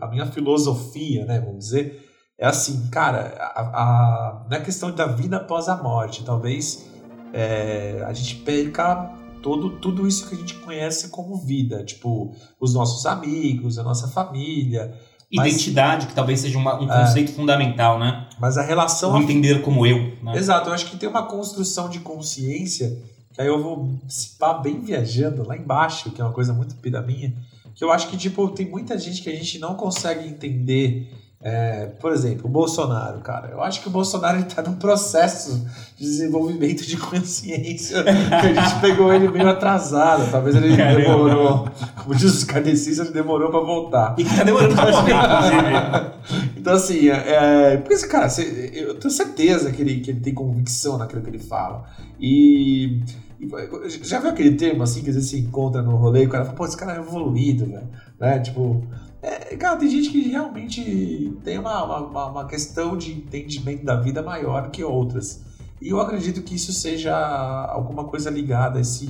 a 0.00 0.06
minha 0.08 0.26
filosofia, 0.26 1.24
né, 1.24 1.40
vamos 1.40 1.64
dizer, 1.64 2.00
é 2.38 2.46
assim, 2.46 2.88
cara, 2.90 3.34
a, 3.40 3.60
a, 3.62 4.46
na 4.48 4.60
questão 4.60 4.92
da 4.92 5.06
vida 5.06 5.38
após 5.38 5.68
a 5.68 5.76
morte, 5.82 6.22
talvez 6.24 6.88
é, 7.32 8.04
a 8.06 8.12
gente 8.12 8.36
perca 8.36 9.10
todo, 9.42 9.70
tudo 9.80 10.06
isso 10.06 10.28
que 10.28 10.34
a 10.36 10.38
gente 10.38 10.54
conhece 10.54 11.08
como 11.08 11.36
vida, 11.38 11.82
tipo, 11.84 12.32
os 12.60 12.72
nossos 12.72 13.04
amigos, 13.04 13.78
a 13.78 13.82
nossa 13.82 14.06
família, 14.06 14.94
mas- 15.34 15.48
identidade, 15.52 16.06
que 16.06 16.14
talvez 16.14 16.38
seja 16.40 16.56
uma- 16.56 16.80
um 16.80 16.88
É. 16.92 17.00
conceito 17.00 17.32
fundamental, 17.32 17.98
né? 17.98 18.28
mas 18.38 18.56
a 18.56 18.62
relação 18.62 19.14
O 19.14 19.18
entender 19.18 19.60
como 19.62 19.84
eu. 19.84 19.98
Né? 20.22 20.36
Exato, 20.36 20.68
eu 20.70 20.72
acho 20.72 20.86
que 20.88 20.96
tem 20.96 21.08
uma 21.08 21.26
construção 21.26 21.88
de 21.88 21.98
consciência, 21.98 22.96
que 23.38 23.42
aí 23.42 23.46
eu 23.46 23.62
vou 23.62 23.88
se 24.08 24.30
pá 24.36 24.54
bem 24.54 24.80
viajando 24.80 25.46
lá 25.46 25.56
embaixo, 25.56 26.10
que 26.10 26.20
é 26.20 26.24
uma 26.24 26.32
coisa 26.32 26.52
muito 26.52 26.74
piraminha, 26.74 27.32
que 27.72 27.84
eu 27.84 27.92
acho 27.92 28.08
que, 28.08 28.16
tipo, 28.16 28.48
tem 28.48 28.68
muita 28.68 28.98
gente 28.98 29.22
que 29.22 29.30
a 29.30 29.32
gente 29.32 29.60
não 29.60 29.74
consegue 29.74 30.28
entender. 30.28 31.08
É, 31.40 31.86
por 32.00 32.10
exemplo, 32.12 32.46
o 32.46 32.48
Bolsonaro, 32.48 33.20
cara. 33.20 33.50
Eu 33.52 33.62
acho 33.62 33.80
que 33.80 33.86
o 33.86 33.92
Bolsonaro 33.92 34.38
ele 34.38 34.46
tá 34.46 34.60
num 34.60 34.74
processo 34.74 35.64
de 35.96 36.04
desenvolvimento 36.04 36.84
de 36.84 36.96
consciência 36.96 38.02
que 38.02 38.10
a 38.10 38.52
gente 38.54 38.80
pegou 38.80 39.14
ele 39.14 39.28
meio 39.28 39.48
atrasado. 39.48 40.28
Talvez 40.32 40.56
ele 40.56 40.76
Caramba. 40.76 41.00
demorou, 41.00 41.68
como 42.02 42.16
diz 42.16 42.34
os 42.34 42.42
kardecistas, 42.42 43.06
ele 43.06 43.14
demorou 43.14 43.50
pra 43.52 43.60
voltar. 43.60 44.16
E 44.18 44.24
tá 44.24 44.42
demorando 44.42 44.74
pra 44.74 44.90
morrer, 44.90 45.14
inclusive. 45.14 46.50
Então, 46.56 46.74
assim, 46.74 47.08
é, 47.08 47.12
é, 47.74 47.76
porque 47.76 47.94
esse 47.94 48.08
cara, 48.08 48.28
cê- 48.28 48.72
eu 48.74 48.96
tenho 48.96 49.12
certeza 49.14 49.70
que 49.70 49.80
ele, 49.80 50.00
que 50.00 50.10
ele 50.10 50.18
tem 50.20 50.34
convicção 50.34 50.98
naquilo 50.98 51.22
que 51.22 51.30
ele 51.30 51.38
fala. 51.38 51.84
E 52.20 53.00
já 54.02 54.18
viu 54.20 54.30
aquele 54.30 54.56
termo, 54.56 54.82
assim, 54.82 55.02
que 55.02 55.10
às 55.10 55.14
vezes 55.14 55.30
se 55.30 55.38
encontra 55.38 55.80
no 55.82 55.96
rolê 55.96 56.24
e 56.24 56.26
o 56.26 56.28
cara 56.28 56.44
fala, 56.44 56.56
pô, 56.56 56.64
esse 56.64 56.76
cara 56.76 56.94
é 56.96 56.98
evoluído, 56.98 57.66
velho. 57.66 57.88
Né? 58.18 58.38
Tipo, 58.40 58.82
é, 59.22 59.56
cara, 59.56 59.76
tem 59.76 59.88
gente 59.90 60.10
que 60.10 60.28
realmente 60.28 61.32
tem 61.44 61.58
uma, 61.58 61.84
uma- 61.84 62.26
uma, 62.30 62.46
questão 62.46 62.96
de 62.96 63.12
entendimento 63.12 63.84
da 63.84 63.96
vida 63.96 64.22
maior 64.22 64.70
que 64.70 64.82
outras. 64.82 65.40
E 65.80 65.88
eu 65.90 66.00
acredito 66.00 66.42
que 66.42 66.54
isso 66.56 66.72
seja 66.72 67.14
alguma 67.16 68.04
coisa 68.04 68.28
ligada 68.30 68.78
a 68.78 68.80
esse, 68.80 69.08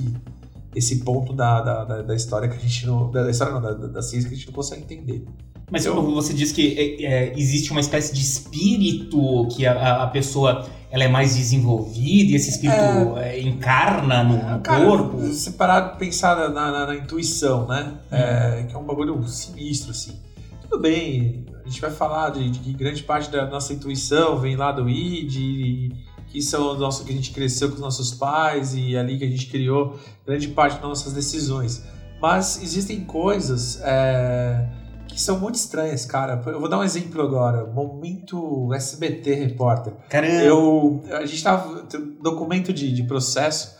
esse 0.75 0.97
ponto 1.03 1.33
da, 1.33 1.61
da, 1.61 1.85
da, 1.85 2.01
da 2.03 2.15
história 2.15 2.47
que 2.47 2.55
a 2.55 2.59
gente 2.59 2.85
não. 2.85 3.09
Da, 3.09 3.29
história 3.29 3.53
não, 3.53 3.61
da, 3.61 3.73
da 3.73 4.01
ciência 4.03 4.29
que 4.29 4.35
a 4.35 4.37
gente 4.37 4.47
não 4.47 4.53
consegue 4.53 4.83
entender. 4.83 5.25
Mas 5.71 5.85
Eu- 5.85 6.01
você 6.13 6.33
diz 6.33 6.51
que 6.51 6.75
é, 6.77 7.03
é, 7.29 7.33
existe 7.39 7.71
uma 7.71 7.79
espécie 7.79 8.13
de 8.13 8.21
espírito 8.21 9.47
que 9.47 9.65
a, 9.65 10.03
a 10.03 10.07
pessoa 10.07 10.67
ela 10.91 11.03
é 11.03 11.07
mais 11.07 11.35
desenvolvida 11.35 12.31
e 12.31 12.35
esse 12.35 12.49
espírito 12.49 13.17
é, 13.17 13.39
encarna 13.39 14.23
no, 14.23 14.37
no 14.37 14.59
Cara, 14.61 14.85
corpo. 14.85 15.21
se 15.33 15.51
parar 15.51 15.81
de 15.91 15.99
pensar 15.99 16.35
na, 16.35 16.71
na- 16.71 16.85
na 16.87 16.95
intuição, 16.95 17.67
né? 17.67 17.93
É, 18.11 18.65
que 18.67 18.75
é 18.75 18.77
um 18.79 18.83
bagulho 18.83 19.21
sinistro, 19.27 19.91
assim. 19.91 20.13
Tudo 20.61 20.81
bem, 20.81 21.45
a 21.63 21.67
gente 21.67 21.79
vai 21.81 21.91
falar 21.91 22.29
de, 22.31 22.49
de 22.49 22.59
que 22.59 22.73
grande 22.73 23.03
parte 23.03 23.29
da 23.29 23.45
nossa 23.47 23.71
intuição 23.73 24.37
vem 24.39 24.55
lá 24.55 24.71
do 24.71 24.89
ID, 24.89 25.35
e 25.35 25.91
que 26.27 26.41
são 26.41 26.73
o 26.73 26.77
nosso 26.77 27.03
que 27.05 27.11
a 27.11 27.15
gente 27.15 27.31
cresceu 27.31 27.69
com 27.69 27.75
os 27.75 27.81
nossos 27.81 28.11
pais 28.11 28.73
e 28.75 28.95
é 28.95 28.99
ali 28.99 29.17
que 29.17 29.23
a 29.25 29.29
gente 29.29 29.47
criou 29.47 29.99
grande 30.25 30.47
parte 30.49 30.73
das 30.75 30.83
nossas 30.83 31.13
decisões. 31.13 31.83
Mas 32.21 32.61
existem 32.61 33.01
coisas 33.05 33.79
é, 33.83 34.67
que 35.09 35.19
são 35.21 35.39
muito 35.39 35.55
estranhas, 35.55 36.05
cara. 36.05 36.41
Eu 36.47 36.59
vou 36.59 36.69
dar 36.69 36.79
um 36.79 36.83
exemplo 36.83 37.21
agora. 37.21 37.65
Momento 37.65 38.73
SBT 38.73 39.33
Repórter. 39.33 39.93
Caramba. 40.09 40.33
Eu, 40.43 41.03
a 41.11 41.25
gente 41.25 41.43
tava. 41.43 41.83
um 41.95 42.21
documento 42.21 42.71
de, 42.71 42.91
de 42.93 43.03
processo. 43.03 43.75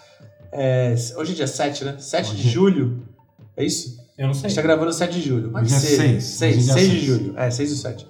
é, 0.52 0.94
hoje 1.16 1.32
é 1.34 1.36
dia 1.36 1.48
7, 1.48 1.86
né? 1.86 1.96
7 2.00 2.26
de 2.32 2.32
Hoje 2.40 2.48
é. 2.48 2.52
julho. 2.52 3.08
É 3.56 3.64
isso? 3.64 3.98
Eu 4.18 4.26
não 4.26 4.32
A 4.32 4.34
sei. 4.34 4.50
gente 4.50 4.56
tá 4.56 4.62
gravando 4.62 4.92
7 4.92 5.14
de 5.14 5.22
julho. 5.22 5.50
Mas 5.52 5.68
Hoje 5.68 5.76
é 5.76 5.80
cedo. 5.80 5.98
seis. 5.98 6.24
6, 6.24 6.58
Hoje 6.58 6.70
é 6.70 6.74
6 6.74 6.90
de 6.92 7.00
julho. 7.06 7.34
É, 7.38 7.50
6 7.52 7.70
do 7.70 7.76
7. 7.78 8.08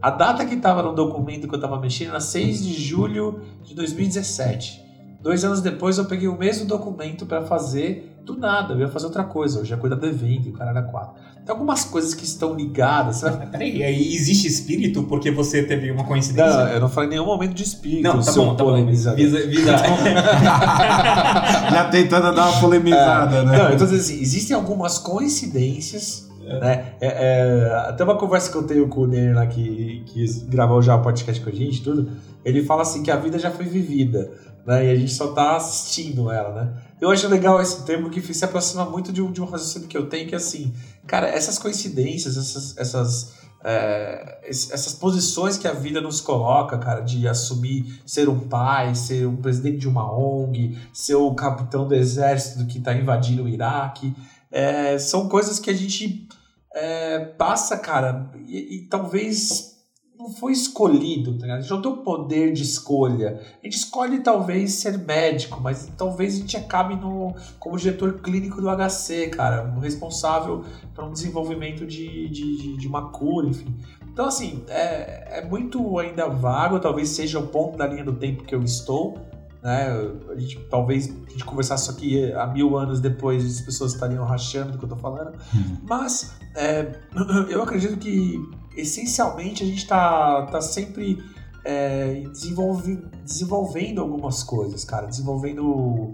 A 0.00 0.10
data 0.10 0.44
que 0.44 0.56
tava 0.56 0.82
no 0.82 0.94
documento 0.94 1.48
que 1.48 1.54
eu 1.54 1.60
tava 1.60 1.78
mexendo 1.80 2.10
era 2.10 2.20
6 2.20 2.62
de 2.62 2.74
julho 2.74 3.40
de 3.62 3.74
2017. 3.74 4.82
Dois 5.20 5.42
anos 5.44 5.60
depois 5.62 5.96
eu 5.98 6.04
peguei 6.04 6.28
o 6.28 6.38
mesmo 6.38 6.66
documento 6.66 7.24
pra 7.26 7.42
fazer 7.42 8.14
do 8.24 8.36
nada. 8.36 8.74
Eu 8.74 8.80
ia 8.80 8.88
fazer 8.88 9.06
outra 9.06 9.24
coisa. 9.24 9.60
Eu 9.60 9.64
já 9.64 9.76
cuidar 9.76 9.96
do 9.96 10.06
evento, 10.06 10.50
o 10.50 10.52
cara 10.52 10.70
era 10.70 10.82
4. 10.82 11.14
Tem 11.44 11.52
algumas 11.52 11.84
coisas 11.84 12.14
que 12.14 12.24
estão 12.24 12.54
ligadas. 12.54 13.22
Mas 13.22 13.36
Peraí, 13.50 13.82
aí 13.82 14.14
existe 14.14 14.48
espírito 14.48 15.02
porque 15.02 15.30
você 15.30 15.62
teve 15.62 15.90
uma 15.90 16.04
coincidência? 16.04 16.64
Não, 16.64 16.68
eu 16.68 16.80
não 16.80 16.88
falei 16.88 17.08
em 17.08 17.12
nenhum 17.12 17.26
momento 17.26 17.52
de 17.52 17.62
espírito. 17.62 18.02
Não, 18.02 18.22
tá 18.22 18.32
bom, 18.32 18.54
tá 18.54 18.64
bom. 18.64 18.86
Visa, 18.86 19.14
visa. 19.14 19.38
Já 21.70 21.88
tentando 21.90 22.34
dar 22.34 22.50
uma 22.50 22.60
polemizada, 22.60 23.42
né? 23.42 23.58
Não, 23.58 23.74
então 23.74 23.86
assim, 23.86 24.20
existem 24.20 24.56
algumas 24.56 24.98
coincidências, 24.98 26.30
né? 26.42 26.92
É, 27.00 27.06
é, 27.06 27.74
até 27.88 28.04
uma 28.04 28.16
conversa 28.16 28.50
que 28.50 28.56
eu 28.56 28.62
tenho 28.62 28.88
com 28.88 29.02
o 29.02 29.06
Nenner 29.06 29.34
lá 29.34 29.46
que, 29.46 30.02
que 30.06 30.24
gravou 30.48 30.80
já 30.80 30.94
o 30.94 31.02
podcast 31.02 31.42
com 31.42 31.50
a 31.50 31.52
gente, 31.52 31.82
tudo, 31.82 32.10
ele 32.44 32.64
fala 32.64 32.82
assim 32.82 33.02
que 33.02 33.10
a 33.10 33.16
vida 33.16 33.38
já 33.38 33.50
foi 33.50 33.64
vivida, 33.64 34.30
né? 34.66 34.86
E 34.86 34.90
a 34.90 34.96
gente 34.96 35.12
só 35.12 35.32
tá 35.32 35.56
assistindo 35.56 36.30
ela, 36.30 36.54
né? 36.64 36.82
Eu 37.00 37.10
acho 37.10 37.28
legal 37.28 37.60
esse 37.60 37.84
termo 37.84 38.08
que 38.10 38.20
se 38.34 38.44
aproxima 38.44 38.84
muito 38.84 39.12
de 39.12 39.20
um, 39.20 39.30
de 39.30 39.40
um 39.42 39.44
raciocínio 39.44 39.88
que 39.88 39.96
eu 39.96 40.08
tenho, 40.08 40.26
que 40.28 40.34
é 40.34 40.38
assim, 40.38 40.72
cara, 41.06 41.28
essas 41.28 41.58
coincidências, 41.58 42.36
essas, 42.36 42.76
essas, 42.78 43.32
é, 43.62 44.40
es- 44.48 44.70
essas 44.70 44.94
posições 44.94 45.58
que 45.58 45.68
a 45.68 45.72
vida 45.72 46.00
nos 46.00 46.20
coloca, 46.20 46.78
cara, 46.78 47.00
de 47.00 47.26
assumir 47.28 48.00
ser 48.06 48.28
um 48.28 48.40
pai, 48.48 48.94
ser 48.94 49.26
um 49.26 49.36
presidente 49.36 49.78
de 49.78 49.88
uma 49.88 50.10
ONG, 50.10 50.78
ser 50.92 51.16
o 51.16 51.34
capitão 51.34 51.86
do 51.86 51.94
exército 51.94 52.64
que 52.66 52.78
está 52.78 52.94
invadindo 52.94 53.44
o 53.44 53.48
Iraque, 53.48 54.14
é, 54.50 54.98
são 54.98 55.28
coisas 55.28 55.58
que 55.58 55.68
a 55.68 55.74
gente 55.74 56.26
é, 56.74 57.18
passa, 57.20 57.76
cara, 57.76 58.30
e, 58.46 58.76
e 58.76 58.88
talvez 58.88 59.73
não 60.18 60.30
foi 60.30 60.52
escolhido, 60.52 61.34
tá 61.34 61.42
ligado? 61.42 61.58
A 61.58 61.60
gente 61.60 61.70
não 61.70 61.82
tem 61.82 61.92
o 61.92 61.96
poder 61.98 62.52
de 62.52 62.62
escolha. 62.62 63.40
A 63.60 63.66
gente 63.66 63.76
escolhe 63.76 64.20
talvez 64.20 64.72
ser 64.74 64.96
médico, 64.98 65.60
mas 65.60 65.90
talvez 65.96 66.34
a 66.34 66.38
gente 66.38 66.56
acabe 66.56 66.94
no, 66.94 67.34
como 67.58 67.76
diretor 67.76 68.20
clínico 68.20 68.60
do 68.60 68.68
HC, 68.68 69.28
cara, 69.30 69.74
responsável 69.80 70.64
para 70.94 71.04
um 71.04 71.12
desenvolvimento 71.12 71.84
de, 71.86 72.28
de, 72.28 72.56
de, 72.56 72.76
de 72.76 72.88
uma 72.88 73.10
cura, 73.10 73.48
enfim. 73.48 73.74
Então, 74.12 74.26
assim, 74.26 74.62
é, 74.68 75.38
é 75.40 75.44
muito 75.44 75.98
ainda 75.98 76.28
vago, 76.28 76.78
talvez 76.78 77.08
seja 77.08 77.40
o 77.40 77.48
ponto 77.48 77.76
da 77.76 77.86
linha 77.86 78.04
do 78.04 78.12
tempo 78.12 78.44
que 78.44 78.54
eu 78.54 78.62
estou, 78.62 79.18
né? 79.64 79.88
A 80.28 80.38
gente, 80.38 80.60
talvez 80.68 81.08
a 81.08 81.30
gente 81.30 81.44
conversasse 81.44 81.84
isso 81.84 81.90
aqui 81.90 82.32
há 82.34 82.46
mil 82.46 82.76
anos 82.76 83.00
depois, 83.00 83.42
as 83.44 83.60
pessoas 83.62 83.94
estariam 83.94 84.22
rachando 84.22 84.72
do 84.72 84.78
que 84.78 84.84
eu 84.84 84.88
tô 84.90 84.96
falando. 84.96 85.38
Mas 85.82 86.34
é, 86.54 87.00
eu 87.48 87.62
acredito 87.62 87.96
que 87.96 88.38
essencialmente 88.76 89.62
a 89.62 89.66
gente 89.66 89.78
está 89.78 90.42
tá 90.46 90.60
sempre 90.60 91.18
é, 91.64 92.24
desenvolve, 92.30 93.02
desenvolvendo 93.24 94.02
algumas 94.02 94.42
coisas, 94.42 94.84
cara. 94.84 95.06
Desenvolvendo. 95.06 96.12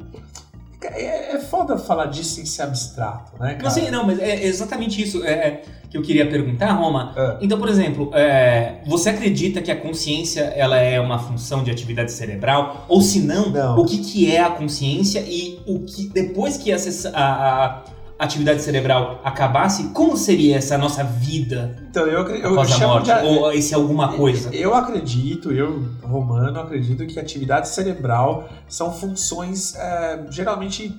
É, 0.83 1.37
é 1.37 1.39
foda 1.39 1.77
falar 1.77 2.07
disso 2.07 2.37
sem 2.37 2.47
ser 2.47 2.63
abstrato, 2.63 3.33
né? 3.39 3.53
Cara? 3.53 3.63
Não 3.63 3.71
sei, 3.71 3.91
não, 3.91 4.07
mas 4.07 4.19
é 4.19 4.45
exatamente 4.45 5.03
isso 5.03 5.25
é, 5.25 5.33
é, 5.33 5.63
que 5.91 5.97
eu 5.97 6.03
queria 6.03 6.27
perguntar, 6.29 6.73
Roma. 6.73 7.13
É. 7.17 7.39
Então, 7.43 7.59
por 7.59 7.69
exemplo, 7.69 8.11
é, 8.15 8.77
você 8.87 9.11
acredita 9.11 9.61
que 9.61 9.71
a 9.71 9.77
consciência 9.77 10.43
ela 10.57 10.79
é 10.79 11.01
uma 11.01 11.19
função 11.19 11.63
de 11.63 11.71
atividade 11.71 12.13
cerebral? 12.13 12.87
Ou 12.89 13.01
se 13.03 13.21
não, 13.21 13.51
Não. 13.51 13.79
o 13.79 13.85
que, 13.85 13.99
que 13.99 14.35
é 14.35 14.41
a 14.41 14.51
consciência 14.51 15.21
e 15.21 15.61
o 15.67 15.81
que 15.81 16.09
depois 16.09 16.57
que 16.57 16.71
essa, 16.73 17.11
a, 17.11 17.65
a 17.65 17.83
atividade 18.21 18.61
cerebral 18.61 19.21
acabasse, 19.25 19.89
como 19.95 20.15
seria 20.15 20.59
essa 20.59 20.77
nossa 20.77 21.03
vida 21.03 21.75
Então, 21.89 22.07
eu, 22.07 22.27
eu, 22.29 22.53
após 22.53 22.71
a 22.71 22.77
chamo 22.77 22.93
morte? 22.93 23.07
de. 23.07 23.27
Ou 23.27 23.51
esse 23.53 23.73
é 23.73 23.77
alguma 23.77 24.13
coisa? 24.13 24.55
Eu 24.55 24.75
acredito, 24.75 25.51
eu, 25.51 25.83
romano, 26.03 26.61
acredito 26.61 27.07
que 27.07 27.19
atividade 27.19 27.69
cerebral 27.69 28.47
são 28.69 28.93
funções 28.93 29.75
é, 29.75 30.27
geralmente 30.31 30.95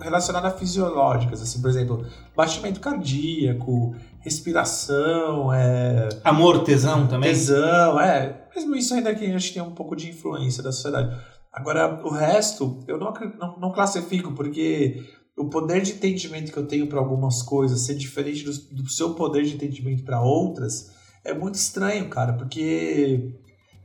relacionadas 0.00 0.52
a 0.52 0.56
fisiológicas, 0.56 1.40
assim, 1.40 1.60
por 1.62 1.70
exemplo, 1.70 2.04
batimento 2.36 2.80
cardíaco, 2.80 3.94
respiração, 4.18 5.52
é, 5.54 6.08
Amor, 6.24 6.64
tesão 6.64 7.06
também? 7.06 7.30
tesão, 7.30 8.00
é, 8.00 8.46
mesmo 8.54 8.74
isso 8.74 8.94
ainda 8.94 9.14
que 9.14 9.24
a 9.24 9.28
gente 9.28 9.54
tem 9.54 9.62
um 9.62 9.70
pouco 9.70 9.94
de 9.94 10.10
influência 10.10 10.62
da 10.62 10.72
sociedade. 10.72 11.16
Agora, 11.52 12.00
o 12.02 12.10
resto, 12.10 12.80
eu 12.88 12.98
não, 12.98 13.14
não, 13.38 13.58
não 13.60 13.72
classifico, 13.72 14.32
porque 14.32 15.04
o 15.36 15.46
poder 15.46 15.82
de 15.82 15.92
entendimento 15.92 16.52
que 16.52 16.58
eu 16.58 16.66
tenho 16.66 16.86
para 16.86 16.98
algumas 16.98 17.42
coisas 17.42 17.80
ser 17.80 17.94
diferente 17.94 18.44
do, 18.44 18.82
do 18.82 18.88
seu 18.88 19.14
poder 19.14 19.44
de 19.44 19.54
entendimento 19.54 20.04
para 20.04 20.22
outras 20.22 20.92
é 21.24 21.34
muito 21.34 21.56
estranho, 21.56 22.08
cara, 22.08 22.34
porque 22.34 23.34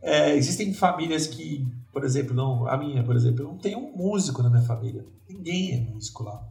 é, 0.01 0.35
existem 0.35 0.73
famílias 0.73 1.25
que, 1.25 1.65
por 1.91 2.03
exemplo, 2.03 2.35
não, 2.35 2.67
a 2.67 2.77
minha, 2.77 3.03
por 3.03 3.15
exemplo, 3.15 3.45
não 3.45 3.57
tenho 3.57 3.79
um 3.79 3.95
músico 3.95 4.43
na 4.43 4.49
minha 4.49 4.61
família. 4.61 5.05
Ninguém 5.27 5.73
é 5.73 5.79
músico 5.79 6.23
lá. 6.23 6.43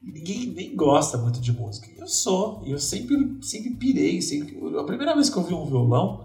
Ninguém 0.00 0.46
nem 0.46 0.76
gosta 0.76 1.18
muito 1.18 1.40
de 1.40 1.52
música. 1.52 1.88
Eu 1.98 2.06
sou, 2.06 2.62
e 2.64 2.70
eu 2.70 2.78
sempre, 2.78 3.36
sempre 3.42 3.70
pirei. 3.74 4.22
Sempre, 4.22 4.56
a 4.78 4.84
primeira 4.84 5.14
vez 5.14 5.28
que 5.28 5.36
eu 5.36 5.42
vi 5.42 5.52
um 5.52 5.66
violão, 5.66 6.24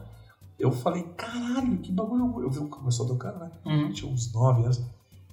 eu 0.60 0.72
falei, 0.72 1.04
caralho, 1.18 1.80
que 1.80 1.92
bagulho. 1.92 2.44
Eu 2.44 2.52
vi 2.52 2.60
um 2.60 2.70
começou 2.70 3.08
tocando, 3.08 3.40
né? 3.40 3.52
Uhum. 3.66 3.92
Tinha 3.92 4.12
uns 4.12 4.32
9 4.32 4.64
anos. 4.64 4.82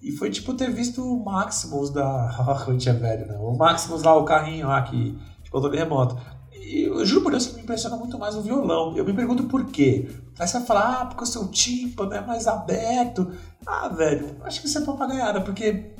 E 0.03 0.13
foi 0.13 0.31
tipo 0.31 0.55
ter 0.55 0.71
visto 0.71 1.03
o 1.03 1.25
Maximus 1.25 1.91
da. 1.91 2.05
a 2.67 2.73
gente 2.73 2.89
é 2.89 2.93
velho, 2.93 3.27
né? 3.27 3.37
O 3.39 3.57
Maximus 3.57 4.03
lá, 4.03 4.17
o 4.17 4.25
carrinho 4.25 4.69
lá 4.69 4.83
que. 4.83 5.17
De 5.43 5.51
controle 5.51 5.79
remoto. 5.79 6.17
E 6.53 6.83
eu 6.83 7.05
juro 7.07 7.23
por 7.23 7.31
Deus 7.31 7.47
que 7.47 7.57
me 7.57 7.63
impressiona 7.63 7.97
muito 7.97 8.19
mais 8.19 8.37
o 8.37 8.43
violão. 8.43 8.95
Eu 8.97 9.05
me 9.05 9.15
pergunto 9.15 9.45
por 9.45 9.65
quê. 9.67 10.09
Aí 10.39 10.47
você 10.47 10.59
vai 10.59 10.67
falar, 10.67 11.01
ah, 11.01 11.07
porque 11.07 11.25
o 11.25 11.27
seu 11.27 11.49
tímpano 11.49 12.13
é 12.13 12.21
mais 12.21 12.47
aberto. 12.47 13.31
Ah, 13.67 13.89
velho, 13.89 14.37
acho 14.43 14.61
que 14.61 14.67
isso 14.67 14.79
é 14.79 14.83
papagaiada, 14.83 15.41
porque. 15.41 15.93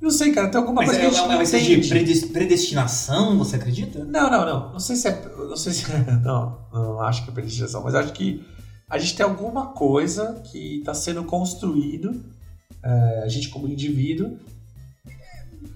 Não 0.00 0.10
sei, 0.10 0.32
cara, 0.32 0.48
tem 0.48 0.58
alguma 0.58 0.80
Mas 0.80 0.86
coisa 0.86 0.98
é 0.98 1.02
que 1.02 1.06
a 1.06 1.10
gente 1.10 1.20
uma 1.20 1.28
não 1.28 1.36
coisa 1.36 1.60
de 1.60 2.26
predestinação, 2.26 3.38
você 3.38 3.56
acredita? 3.56 4.02
Não, 4.04 4.30
não, 4.30 4.46
não. 4.46 4.72
Não 4.72 4.80
sei 4.80 4.96
se 4.96 5.08
é. 5.08 5.22
Não 5.36 5.56
sei 5.56 5.72
se 5.72 5.84
Não, 6.24 6.58
não 6.72 7.00
acho 7.02 7.22
que 7.22 7.30
é 7.30 7.32
predestinação, 7.34 7.82
mas 7.84 7.94
acho 7.94 8.12
que 8.12 8.44
a 8.88 8.98
gente 8.98 9.14
tem 9.14 9.24
alguma 9.24 9.68
coisa 9.68 10.42
que 10.50 10.78
está 10.78 10.92
sendo 10.92 11.22
construído, 11.22 12.10
é, 12.10 12.39
a 12.82 13.28
gente 13.28 13.48
como 13.48 13.68
indivíduo, 13.68 14.38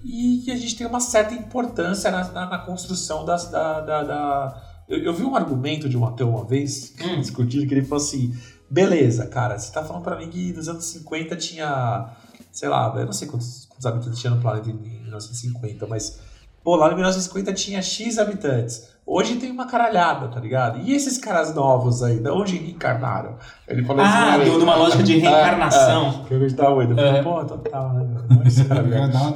e 0.03 0.41
que 0.45 0.51
a 0.51 0.55
gente 0.57 0.75
tem 0.75 0.85
uma 0.87 0.99
certa 0.99 1.33
importância 1.33 2.09
na, 2.11 2.27
na- 2.31 2.45
na 2.49 2.57
construção 2.59 3.25
das, 3.25 3.49
da. 3.49 3.81
da, 3.81 4.03
da- 4.03 4.61
Eu, 4.87 4.99
eu 4.99 5.13
vi 5.13 5.23
um 5.23 5.35
argumento 5.35 5.89
de 5.89 5.97
um 5.97 6.05
ateu 6.05 6.29
uma 6.29 6.45
vez, 6.45 6.93
Hum. 7.01 7.19
discutindo, 7.19 7.67
que 7.67 7.73
ele 7.73 7.81
falou 7.85 8.03
assim: 8.03 8.35
beleza, 8.69 9.25
cara, 9.27 9.57
você 9.57 9.71
tá 9.71 9.83
falando 9.83 10.03
pra 10.03 10.15
mim 10.17 10.29
que 10.29 10.53
nos 10.53 10.67
anos 10.69 10.85
50 10.85 11.35
tinha. 11.35 12.09
Sei 12.51 12.69
lá, 12.69 12.93
eu 12.95 13.05
não 13.05 13.11
sei 13.13 13.27
quantos, 13.27 13.65
quantos 13.65 13.85
habitantes 13.85 14.19
tinha 14.19 14.33
no 14.33 14.41
planeta 14.41 14.69
em 14.69 14.73
1950, 14.73 15.87
mas. 15.87 16.19
Pô, 16.63 16.75
lá 16.75 16.87
em 16.91 16.95
1950 16.95 17.53
tinha 17.53 17.81
X 17.81 18.17
habitantes. 18.17 18.87
Hoje 19.07 19.35
tem 19.35 19.51
uma 19.51 19.67
caralhada, 19.67 20.27
tá 20.29 20.39
ligado? 20.39 20.79
E 20.83 20.91
esses 20.91 21.19
caras 21.19 21.53
novos 21.53 22.01
aí, 22.01 22.17
de 22.19 22.27
onde 22.27 22.57
reencarnaram? 22.57 23.35
Ele 23.67 23.83
falou 23.83 24.03
Ah, 24.03 24.33
assim, 24.35 24.43
de 24.57 24.63
uma 24.63 24.75
lógica 24.75 25.03
de 25.03 25.19
reencarnação. 25.19 26.05
É, 26.05 26.07
é, 26.07 26.11
que 26.27 26.31
eu 26.33 26.37
acreditava 26.37 26.73
muito. 26.75 26.91
Eu 26.91 26.95
falei, 26.97 27.11
É. 27.11 27.21
pô, 27.23 27.45
total, 27.45 27.93
né? 27.93 28.05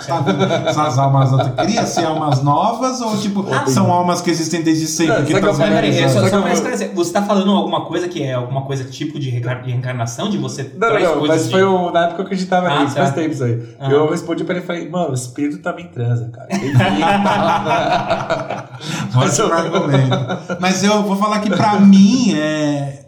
tá 0.08 0.20
vindo 0.22 0.44
essas 0.68 0.98
almas 0.98 1.32
outras? 1.34 1.54
Cria 1.54 1.86
ser 1.86 2.06
almas 2.06 2.42
novas 2.42 3.00
ou 3.02 3.16
tipo, 3.18 3.46
são 3.68 3.92
almas 3.92 4.22
que 4.22 4.32
existem 4.32 4.64
desde 4.64 4.88
sempre? 4.88 5.18
Não, 5.20 5.26
que 5.26 5.34
estão 5.34 5.50
Mas 5.56 5.70
peraí, 5.70 6.00
é 6.00 6.08
só? 6.10 6.28
Só 6.28 6.42
pra 6.42 6.52
esclarecer, 6.54 6.92
você 6.96 7.14
tá 7.14 7.22
falando 7.22 7.52
alguma 7.52 7.86
coisa 7.86 8.08
que 8.08 8.24
é 8.24 8.34
alguma 8.34 8.64
coisa 8.64 8.84
tipo 8.86 9.20
de 9.20 9.30
reencar- 9.30 9.62
de 9.62 9.70
reencarnação, 9.72 10.32
de 10.32 10.38
você 10.40 10.64
Não, 10.64 10.90
traz 10.90 11.04
não, 11.04 11.28
mas 11.28 11.46
de... 11.46 11.52
foi 11.52 11.64
um, 11.64 11.92
na 11.92 12.00
época 12.06 12.16
que 12.16 12.22
eu 12.22 12.26
acreditava 12.26 12.68
Ah, 12.70 12.80
nisso, 12.84 12.96
tá. 12.96 13.02
faz 13.04 13.14
tempo 13.14 13.30
isso 13.34 13.44
aí. 13.44 13.76
Ah. 13.80 13.92
Eu 13.92 14.10
respondi 14.10 14.44
pra 14.44 14.56
ele 14.56 14.64
e 14.64 14.68
falei, 14.68 14.90
mano, 14.90 15.12
o 15.12 15.14
espírito 15.14 15.60
também 15.62 15.88
transa, 15.90 16.28
cara. 16.34 16.48
Ele 16.50 16.72
fica- 16.72 18.70
Ótimo 19.16 19.59
argumento. 19.60 20.58
Mas 20.60 20.84
eu 20.84 21.04
vou 21.04 21.16
falar 21.16 21.40
que 21.42 21.50
pra 21.50 21.80
mim 21.80 22.34
é. 22.34 23.08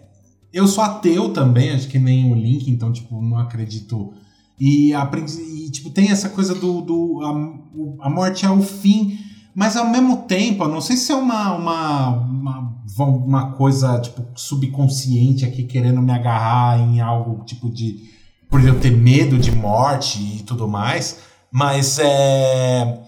Eu 0.53 0.67
sou 0.67 0.83
ateu 0.83 1.31
também, 1.31 1.71
acho 1.71 1.87
que 1.87 1.97
nem 1.97 2.29
o 2.31 2.35
Link, 2.35 2.69
então, 2.69 2.91
tipo, 2.91 3.21
não 3.21 3.37
acredito. 3.37 4.13
E, 4.59 4.93
a, 4.93 5.05
prin- 5.05 5.25
e, 5.25 5.69
tipo, 5.71 5.89
tem 5.89 6.09
essa 6.11 6.29
coisa 6.29 6.53
do. 6.53 6.81
do 6.81 7.19
a, 7.23 8.05
a 8.07 8.09
morte 8.09 8.45
é 8.45 8.49
o 8.49 8.61
fim. 8.61 9.17
Mas 9.55 9.75
ao 9.75 9.89
mesmo 9.89 10.17
tempo, 10.23 10.63
eu 10.63 10.69
não 10.69 10.79
sei 10.79 10.95
se 10.95 11.11
é 11.11 11.15
uma, 11.15 11.53
uma, 11.55 12.09
uma, 12.09 13.05
uma 13.05 13.51
coisa, 13.53 13.99
tipo, 13.99 14.23
subconsciente 14.35 15.43
aqui 15.45 15.63
querendo 15.63 16.01
me 16.01 16.11
agarrar 16.11 16.79
em 16.79 16.99
algo, 17.01 17.43
tipo, 17.45 17.69
de. 17.69 18.09
Por 18.49 18.61
eu 18.65 18.77
ter 18.79 18.91
medo 18.91 19.37
de 19.37 19.51
morte 19.51 20.19
e 20.39 20.43
tudo 20.43 20.67
mais. 20.67 21.19
Mas 21.51 21.97
é. 21.99 23.01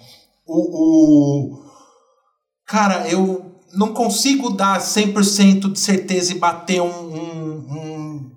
o- 0.47 1.49
o 1.57 1.62
Cara, 2.65 3.07
eu 3.09 3.51
não 3.73 3.89
consigo 3.93 4.49
dar 4.51 4.79
100% 4.79 5.71
de 5.71 5.79
certeza 5.79 6.31
e 6.31 6.39
bater 6.39 6.81
um, 6.81 6.85
um- 6.87 7.65
um 7.69 8.31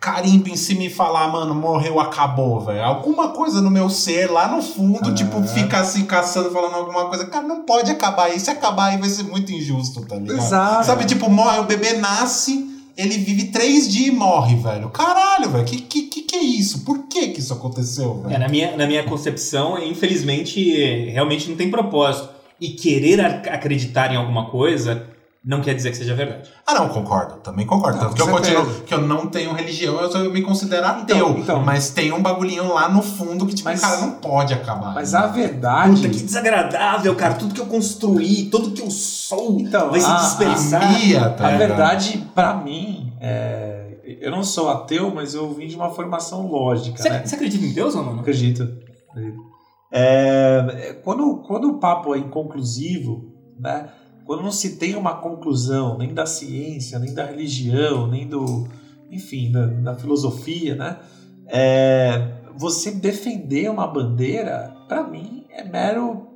carimbo 0.00 0.48
em 0.48 0.56
cima 0.56 0.82
e 0.84 0.90
falar, 0.90 1.28
mano, 1.28 1.54
morreu, 1.54 2.00
acabou, 2.00 2.60
velho. 2.60 2.82
Alguma 2.82 3.28
coisa 3.28 3.60
no 3.60 3.70
meu 3.70 3.88
ser, 3.90 4.30
lá 4.30 4.48
no 4.48 4.62
fundo, 4.62 5.10
Ah. 5.10 5.14
tipo, 5.14 5.42
fica 5.44 5.78
assim 5.80 6.04
caçando, 6.06 6.50
falando 6.50 6.74
alguma 6.74 7.06
coisa. 7.06 7.26
Cara, 7.26 7.46
não 7.46 7.62
pode 7.64 7.90
acabar 7.90 8.24
aí. 8.26 8.40
Se 8.40 8.50
acabar 8.50 8.86
aí 8.86 8.96
vai 8.98 9.08
ser 9.10 9.24
muito 9.24 9.52
injusto, 9.52 10.00
tá 10.06 10.16
ligado? 10.16 10.38
Exato. 10.38 10.86
Sabe, 10.86 11.04
tipo, 11.04 11.28
morre, 11.30 11.58
o 11.60 11.64
bebê 11.64 11.94
nasce, 11.94 12.66
ele 12.96 13.16
vive 13.18 13.44
três 13.48 13.88
dias 13.92 14.08
e 14.08 14.10
morre, 14.10 14.56
velho. 14.56 14.88
Caralho, 14.90 15.50
velho, 15.50 15.64
que, 15.64 15.76
que, 15.82 16.02
que 16.02 16.22
que 16.22 16.36
é 16.36 16.42
isso? 16.42 16.80
Por 16.80 17.06
que 17.06 17.28
que 17.28 17.40
isso 17.40 17.52
aconteceu, 17.52 18.22
É, 18.24 18.28
velho? 18.28 18.40
na, 18.40 18.48
minha, 18.48 18.76
na 18.76 18.86
minha 18.86 19.04
concepção, 19.04 19.78
infelizmente, 19.82 21.10
realmente 21.10 21.48
não 21.48 21.56
tem 21.56 21.70
propósito. 21.70 22.28
E 22.60 22.70
querer 22.70 23.20
ac- 23.20 23.48
acreditar 23.48 24.12
em 24.12 24.16
alguma 24.16 24.50
coisa 24.50 25.06
não 25.42 25.62
quer 25.62 25.72
dizer 25.74 25.90
que 25.90 25.96
seja 25.96 26.14
verdade. 26.14 26.50
Ah, 26.66 26.74
não, 26.74 26.90
concordo. 26.90 27.36
Também 27.36 27.64
concordo. 27.64 27.96
Não, 27.96 28.04
Tanto 28.10 28.16
que 28.16 28.20
eu 28.20 28.28
continuo, 28.28 28.66
que 28.82 28.92
eu 28.92 29.00
não 29.00 29.26
tenho 29.26 29.54
religião, 29.54 29.98
eu, 29.98 30.30
me 30.30 30.42
considero 30.42 30.84
ateu. 30.86 31.16
Então, 31.30 31.38
então. 31.38 31.62
mas 31.62 31.88
tem 31.88 32.12
um 32.12 32.20
bagulhinho 32.20 32.74
lá 32.74 32.90
no 32.90 33.00
fundo 33.00 33.46
que, 33.46 33.54
tipo, 33.54 33.66
Mas- 33.70 33.80
cara, 33.80 34.02
não 34.02 34.10
pode 34.16 34.52
acabar. 34.52 34.92
Mas 34.92 35.14
a 35.14 35.26
verdade. 35.28 35.96
Puta, 35.96 36.08
que 36.10 36.20
desagradável, 36.22 37.14
cara. 37.16 37.32
Tudo 37.34 37.54
que 37.54 37.60
eu 37.62 37.64
construí, 37.66 38.50
tudo 38.50 38.72
que 38.72 38.82
eu 38.82 38.90
sou 38.90 39.58
Então, 39.58 39.90
vai 39.90 40.00
se 40.00 40.10
a- 40.10 40.16
dispersar. 40.16 40.82
a 40.82 40.98
Mia, 40.98 41.30
tá 41.30 41.48
A 41.48 41.56
verdade, 41.56 42.22
pra 42.34 42.52
mim, 42.54 43.10
é... 43.18 43.94
eu 44.20 44.30
não 44.30 44.44
sou 44.44 44.68
ateu, 44.68 45.10
mas 45.14 45.32
eu 45.32 45.50
vim 45.54 45.66
de 45.68 45.74
uma 45.76 45.88
formação 45.88 46.46
lógica, 46.46 46.98
Você, 47.02 47.08
né? 47.08 47.22
você 47.24 47.34
acredita 47.36 47.64
em 47.64 47.72
Deus 47.72 47.94
ou 47.94 48.04
não? 48.04 48.20
Acredito. 48.20 48.68
acredito. 49.10 49.49
É, 49.92 50.66
é, 50.72 50.92
quando, 50.94 51.38
quando 51.38 51.68
o 51.70 51.78
papo 51.78 52.14
é 52.14 52.18
inconclusivo, 52.18 53.32
né? 53.58 53.90
Quando 54.24 54.42
não 54.42 54.52
se 54.52 54.76
tem 54.76 54.94
uma 54.94 55.16
conclusão 55.16 55.98
nem 55.98 56.14
da 56.14 56.24
ciência, 56.24 56.98
nem 56.98 57.12
da 57.12 57.24
religião, 57.24 58.06
nem 58.06 58.28
do, 58.28 58.68
enfim, 59.10 59.50
da, 59.50 59.66
da 59.66 59.94
filosofia, 59.96 60.76
né? 60.76 60.98
É, 61.48 62.40
você 62.56 62.92
defender 62.92 63.68
uma 63.70 63.86
bandeira, 63.88 64.72
pra 64.86 65.02
mim, 65.02 65.44
é 65.50 65.64
mero 65.64 66.28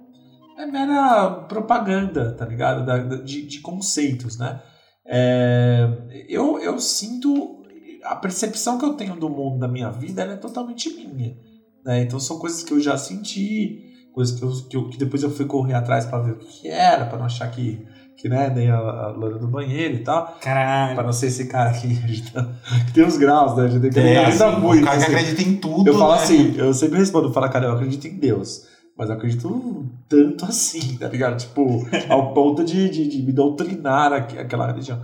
é 0.56 0.66
mera 0.66 1.30
propaganda, 1.48 2.32
tá 2.32 2.46
ligado? 2.46 2.84
Da- 2.86 2.98
de, 2.98 3.42
de 3.46 3.60
conceitos, 3.60 4.38
né? 4.38 4.60
É, 5.06 5.88
eu, 6.28 6.58
eu 6.58 6.78
sinto 6.80 7.62
a 8.04 8.16
percepção 8.16 8.78
que 8.78 8.84
eu 8.84 8.94
tenho 8.94 9.16
do 9.16 9.28
mundo 9.28 9.58
da 9.58 9.68
minha 9.68 9.90
vida 9.90 10.22
ela 10.22 10.32
é 10.34 10.36
totalmente 10.36 10.90
minha. 10.90 11.36
Né? 11.84 12.02
Então 12.02 12.18
são 12.18 12.38
coisas 12.38 12.62
que 12.62 12.72
eu 12.72 12.80
já 12.80 12.96
senti, 12.96 13.80
coisas 14.12 14.38
que, 14.38 14.44
eu, 14.44 14.50
que, 14.68 14.76
eu- 14.76 14.88
que 14.88 14.98
depois 14.98 15.22
eu 15.22 15.30
fui 15.30 15.44
correr 15.46 15.74
atrás 15.74 16.06
para 16.06 16.18
ver 16.22 16.32
o 16.32 16.38
que, 16.38 16.60
que 16.62 16.68
era, 16.68 17.04
para 17.06 17.18
não 17.18 17.26
achar 17.26 17.50
que, 17.50 17.84
que 18.16 18.28
né, 18.28 18.48
nem 18.48 18.70
a, 18.70 18.76
a 18.78 19.08
loira 19.08 19.38
do 19.38 19.48
banheiro 19.48 19.94
e 19.94 19.98
tal, 19.98 20.36
Caralho. 20.40 20.94
para 20.94 21.04
não 21.04 21.12
ser 21.12 21.26
esse 21.26 21.46
cara 21.46 21.72
que, 21.78 21.86
a 21.86 22.06
gente 22.06 22.32
tá- 22.32 22.48
que 22.86 22.92
tem 22.92 23.04
uns 23.04 23.16
graus, 23.16 23.56
né? 23.56 23.64
A 23.64 23.68
gente 23.68 23.82
tem 23.82 23.90
que 23.90 23.98
É, 24.00 24.18
acreditar 24.18 24.48
assim, 24.50 24.60
muito. 24.60 24.82
o 24.82 24.84
cara 24.86 24.98
que 24.98 25.04
assim. 25.04 25.14
acredita 25.14 25.42
em 25.48 25.56
tudo. 25.56 25.88
Eu 25.88 25.98
falo 25.98 26.12
né? 26.14 26.22
assim, 26.22 26.54
eu 26.56 26.72
sempre 26.74 26.98
respondo, 26.98 27.32
falo, 27.32 27.50
cara, 27.50 27.66
eu 27.66 27.72
acredito 27.72 28.06
em 28.06 28.16
Deus. 28.18 28.72
Mas 28.96 29.08
eu 29.10 29.16
acredito 29.16 29.90
tanto 30.08 30.44
assim, 30.44 30.96
tá 30.96 31.08
ligado? 31.08 31.36
Tipo, 31.36 31.84
ao 32.08 32.32
ponto 32.32 32.62
de, 32.64 32.88
de, 32.88 33.08
de 33.08 33.22
me 33.22 33.32
doutrinar 33.32 34.12
aqu- 34.12 34.38
aquela 34.38 34.68
religião. 34.68 35.02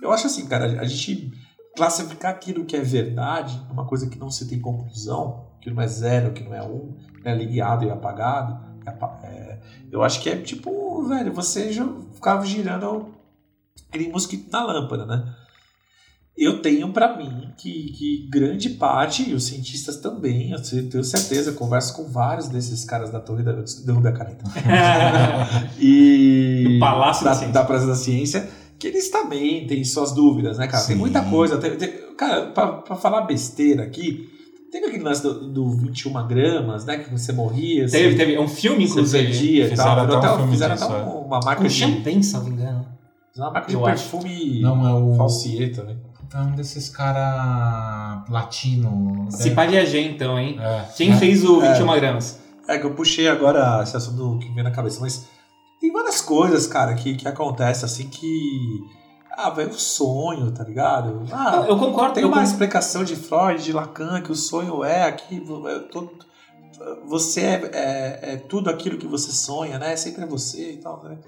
Eu 0.00 0.12
acho 0.12 0.28
assim, 0.28 0.46
cara, 0.46 0.80
a 0.80 0.84
gente 0.84 1.32
classificar 1.76 2.30
aquilo 2.30 2.64
que 2.64 2.76
é 2.76 2.80
verdade, 2.80 3.60
uma 3.72 3.84
coisa 3.86 4.08
que 4.08 4.16
não 4.16 4.30
se 4.30 4.46
tem 4.48 4.60
conclusão, 4.60 5.46
que 5.64 5.70
não 5.70 5.82
é 5.82 5.86
zero, 5.88 6.32
que 6.32 6.44
não 6.44 6.54
é 6.54 6.62
um, 6.62 6.94
é 7.24 7.34
ligado 7.34 7.84
e 7.86 7.90
apagado, 7.90 8.56
é 8.86 9.26
é, 9.26 9.58
eu 9.90 10.02
acho 10.02 10.20
que 10.20 10.28
é 10.28 10.36
tipo, 10.36 11.02
velho, 11.08 11.32
você 11.32 11.72
já 11.72 11.88
ficava 12.12 12.44
girando 12.44 13.14
aquele 13.88 14.08
mosquito 14.10 14.52
na 14.52 14.62
lâmpada, 14.62 15.06
né? 15.06 15.34
Eu 16.36 16.60
tenho 16.60 16.92
pra 16.92 17.16
mim 17.16 17.52
que, 17.56 17.92
que 17.92 18.28
grande 18.28 18.70
parte, 18.70 19.30
e 19.30 19.34
os 19.34 19.44
cientistas 19.44 19.98
também, 19.98 20.50
eu 20.50 20.60
tenho 20.90 21.04
certeza, 21.04 21.50
eu 21.50 21.54
converso 21.54 21.94
com 21.94 22.08
vários 22.10 22.48
desses 22.48 22.84
caras 22.84 23.10
da 23.10 23.20
torre 23.20 23.44
da. 23.44 23.52
eu 23.52 23.64
Derrubei 23.86 24.10
a 24.10 24.14
caneta. 24.14 24.44
e. 25.78 26.64
Do 26.74 26.78
Palácio 26.80 27.24
da 27.24 27.30
da, 27.30 27.36
Ciência. 27.36 27.52
da 27.54 27.64
Praça 27.64 27.86
da 27.86 27.94
Ciência, 27.94 28.48
que 28.78 28.86
eles 28.88 29.08
também 29.10 29.66
têm 29.66 29.84
suas 29.84 30.12
dúvidas, 30.12 30.58
né, 30.58 30.66
cara? 30.66 30.84
Tem 30.84 30.96
Sim. 30.96 31.00
muita 31.00 31.22
coisa. 31.22 31.56
tem- 31.58 31.76
tem- 31.76 32.14
cara, 32.16 32.46
pra, 32.50 32.66
pra 32.78 32.96
falar 32.96 33.22
besteira 33.22 33.84
aqui, 33.84 34.28
teve 34.74 34.86
aquele 34.86 35.04
lance 35.04 35.22
do, 35.22 35.48
do 35.48 35.70
21 35.70 36.26
gramas, 36.26 36.84
né? 36.84 36.98
Que 36.98 37.10
você 37.10 37.32
morria. 37.32 37.88
Teve, 37.88 38.10
você, 38.10 38.16
teve. 38.16 38.34
É 38.34 38.40
um 38.40 38.48
filme, 38.48 38.86
Você 38.86 38.92
inclusive. 38.94 39.24
perdia 39.24 39.66
e 39.66 39.70
Fizeram 39.70 40.06
tal. 40.08 40.16
até 40.18 40.30
um 40.32 40.36
filme 40.36 40.52
fizeram 40.52 40.74
disso, 40.74 40.84
até 40.86 41.00
é. 41.00 41.04
uma 41.04 41.40
marca 41.40 41.62
Com 41.62 41.68
de. 41.68 41.74
champanhe, 41.74 42.22
se 42.22 42.34
não 42.34 42.44
me 42.44 42.50
engano. 42.50 42.86
Uma 43.36 43.50
marca 43.50 43.68
de 43.68 43.74
Eu 43.74 43.82
perfume 43.82 44.60
Não, 44.60 44.86
é 44.86 44.92
o. 44.94 45.14
falsier 45.16 45.74
também. 45.74 45.96
Então, 46.26 46.50
desses 46.52 46.88
cara 46.88 48.24
latino. 48.28 49.26
Se 49.30 49.50
pá 49.52 49.66
viajei, 49.66 50.06
então, 50.06 50.38
hein? 50.38 50.56
É. 50.60 50.84
Quem 50.96 51.12
É. 51.12 51.16
fez 51.16 51.44
o 51.44 51.62
É. 51.62 51.72
21 51.72 51.94
gramas? 51.96 52.40
É 52.68 52.78
que 52.78 52.84
eu 52.86 52.94
puxei 52.94 53.28
agora 53.28 53.80
esse 53.82 53.96
assunto 53.96 54.38
que 54.38 54.50
veio 54.52 54.64
na 54.64 54.70
cabeça, 54.70 54.98
mas 55.00 55.26
tem 55.80 55.92
várias 55.92 56.20
coisas, 56.20 56.66
cara, 56.66 56.94
que, 56.94 57.14
que 57.14 57.28
acontecem 57.28 57.84
assim 57.84 58.08
que. 58.08 58.80
Ah, 59.36 59.50
velho, 59.50 59.70
o 59.70 59.74
sonho, 59.74 60.50
tá 60.52 60.62
ligado? 60.64 61.24
Ah, 61.32 61.64
eu 61.68 61.76
concordo. 61.78 62.14
tem 62.14 62.22
eu 62.22 62.28
uma 62.28 62.42
explicação 62.44 63.02
de 63.04 63.16
Freud, 63.16 63.62
de 63.62 63.72
Lacan, 63.72 64.20
que 64.22 64.30
o 64.32 64.36
sonho 64.36 64.84
é 64.84 65.02
aqui. 65.04 65.42
é 65.68 65.78
todo- 65.90 66.10
você 67.06 67.40
é, 67.40 67.70
é- 67.72 68.20
é 68.32 68.36
tudo 68.36 68.68
aquilo 68.70 68.98
que 68.98 69.06
você 69.06 69.30
sonha, 69.32 69.78
né? 69.78 69.96
Sempre 69.96 70.24
é 70.24 70.26
você 70.26 70.72
e 70.72 70.76
tal, 70.78 71.02
né? 71.04 71.18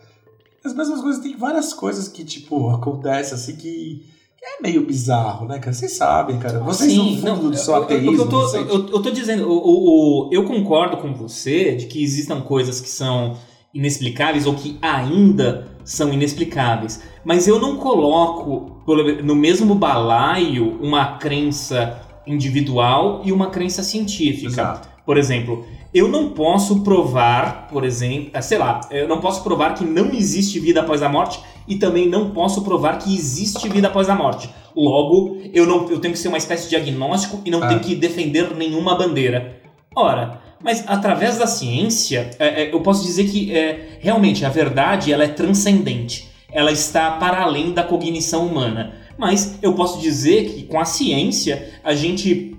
As 0.64 0.74
mesmas 0.74 1.00
coisas, 1.00 1.22
tem 1.22 1.36
várias 1.36 1.72
coisas 1.72 2.08
que, 2.08 2.24
tipo, 2.24 2.70
acontecem 2.70 3.34
assim 3.34 3.56
que. 3.56 4.14
É 4.58 4.62
meio 4.62 4.86
bizarro, 4.86 5.46
né, 5.48 5.58
cara? 5.58 5.72
Vocês 5.72 5.96
sabem, 5.96 6.38
cara. 6.38 6.60
Vocês 6.60 6.92
Sim, 6.92 7.16
no 7.16 7.20
fundo 7.20 7.42
não, 7.44 7.50
do 7.50 7.56
seu 7.56 7.74
eu- 7.74 7.78
eu- 7.80 7.84
ateísmo. 7.84 8.12
Eu, 8.22 8.28
tô, 8.28 8.40
vocês- 8.42 8.68
eu, 8.68 8.88
eu 8.90 9.02
tô 9.02 9.10
dizendo, 9.10 9.48
o, 9.48 9.52
o- 9.56 10.28
o- 10.28 10.30
eu 10.32 10.44
concordo 10.44 10.98
com 10.98 11.12
você 11.14 11.74
de 11.74 11.86
que 11.86 12.00
existam 12.02 12.40
coisas 12.40 12.80
que 12.80 12.88
são 12.88 13.36
inexplicáveis 13.74 14.46
ou 14.46 14.54
que 14.54 14.78
ainda 14.80 15.66
são 15.86 16.12
inexplicáveis. 16.12 17.00
Mas 17.24 17.48
eu 17.48 17.58
não 17.58 17.76
coloco 17.76 18.82
no 19.24 19.34
mesmo 19.34 19.74
balaio 19.74 20.78
uma 20.82 21.16
crença 21.16 22.02
individual 22.26 23.22
e 23.24 23.32
uma 23.32 23.48
crença 23.50 23.82
científica. 23.82 24.48
Exato. 24.48 24.88
Por 25.06 25.16
exemplo, 25.16 25.64
eu 25.94 26.08
não 26.08 26.30
posso 26.30 26.80
provar, 26.80 27.68
por 27.68 27.84
exemplo, 27.84 28.30
ah, 28.34 28.42
sei 28.42 28.58
lá, 28.58 28.80
eu 28.90 29.06
não 29.08 29.20
posso 29.20 29.42
provar 29.44 29.74
que 29.74 29.84
não 29.84 30.10
existe 30.12 30.58
vida 30.58 30.80
após 30.80 31.00
a 31.02 31.08
morte 31.08 31.40
e 31.68 31.76
também 31.76 32.08
não 32.08 32.30
posso 32.30 32.62
provar 32.62 32.98
que 32.98 33.14
existe 33.14 33.68
vida 33.68 33.86
após 33.86 34.08
a 34.08 34.14
morte. 34.14 34.50
Logo, 34.76 35.38
eu 35.54 35.64
não 35.66 35.88
eu 35.88 36.00
tenho 36.00 36.12
que 36.12 36.18
ser 36.18 36.28
uma 36.28 36.36
espécie 36.36 36.68
de 36.68 36.76
agnóstico 36.76 37.40
e 37.44 37.50
não 37.50 37.62
Ah. 37.62 37.68
tenho 37.68 37.80
que 37.80 37.94
defender 37.94 38.54
nenhuma 38.56 38.96
bandeira. 38.96 39.60
Ora, 39.94 40.40
mas 40.62 40.84
através 40.86 41.38
da 41.38 41.46
ciência, 41.46 42.30
é, 42.38 42.62
é, 42.62 42.74
eu 42.74 42.80
posso 42.80 43.04
dizer 43.04 43.24
que 43.28 43.54
é, 43.54 43.98
realmente 44.00 44.44
a 44.44 44.48
verdade 44.48 45.12
ela 45.12 45.24
é 45.24 45.28
transcendente. 45.28 46.28
Ela 46.50 46.72
está 46.72 47.12
para 47.12 47.42
além 47.42 47.72
da 47.72 47.82
cognição 47.82 48.46
humana. 48.46 48.94
Mas 49.18 49.58
eu 49.62 49.74
posso 49.74 50.00
dizer 50.00 50.50
que 50.50 50.62
com 50.64 50.78
a 50.78 50.84
ciência 50.84 51.72
a 51.82 51.94
gente 51.94 52.56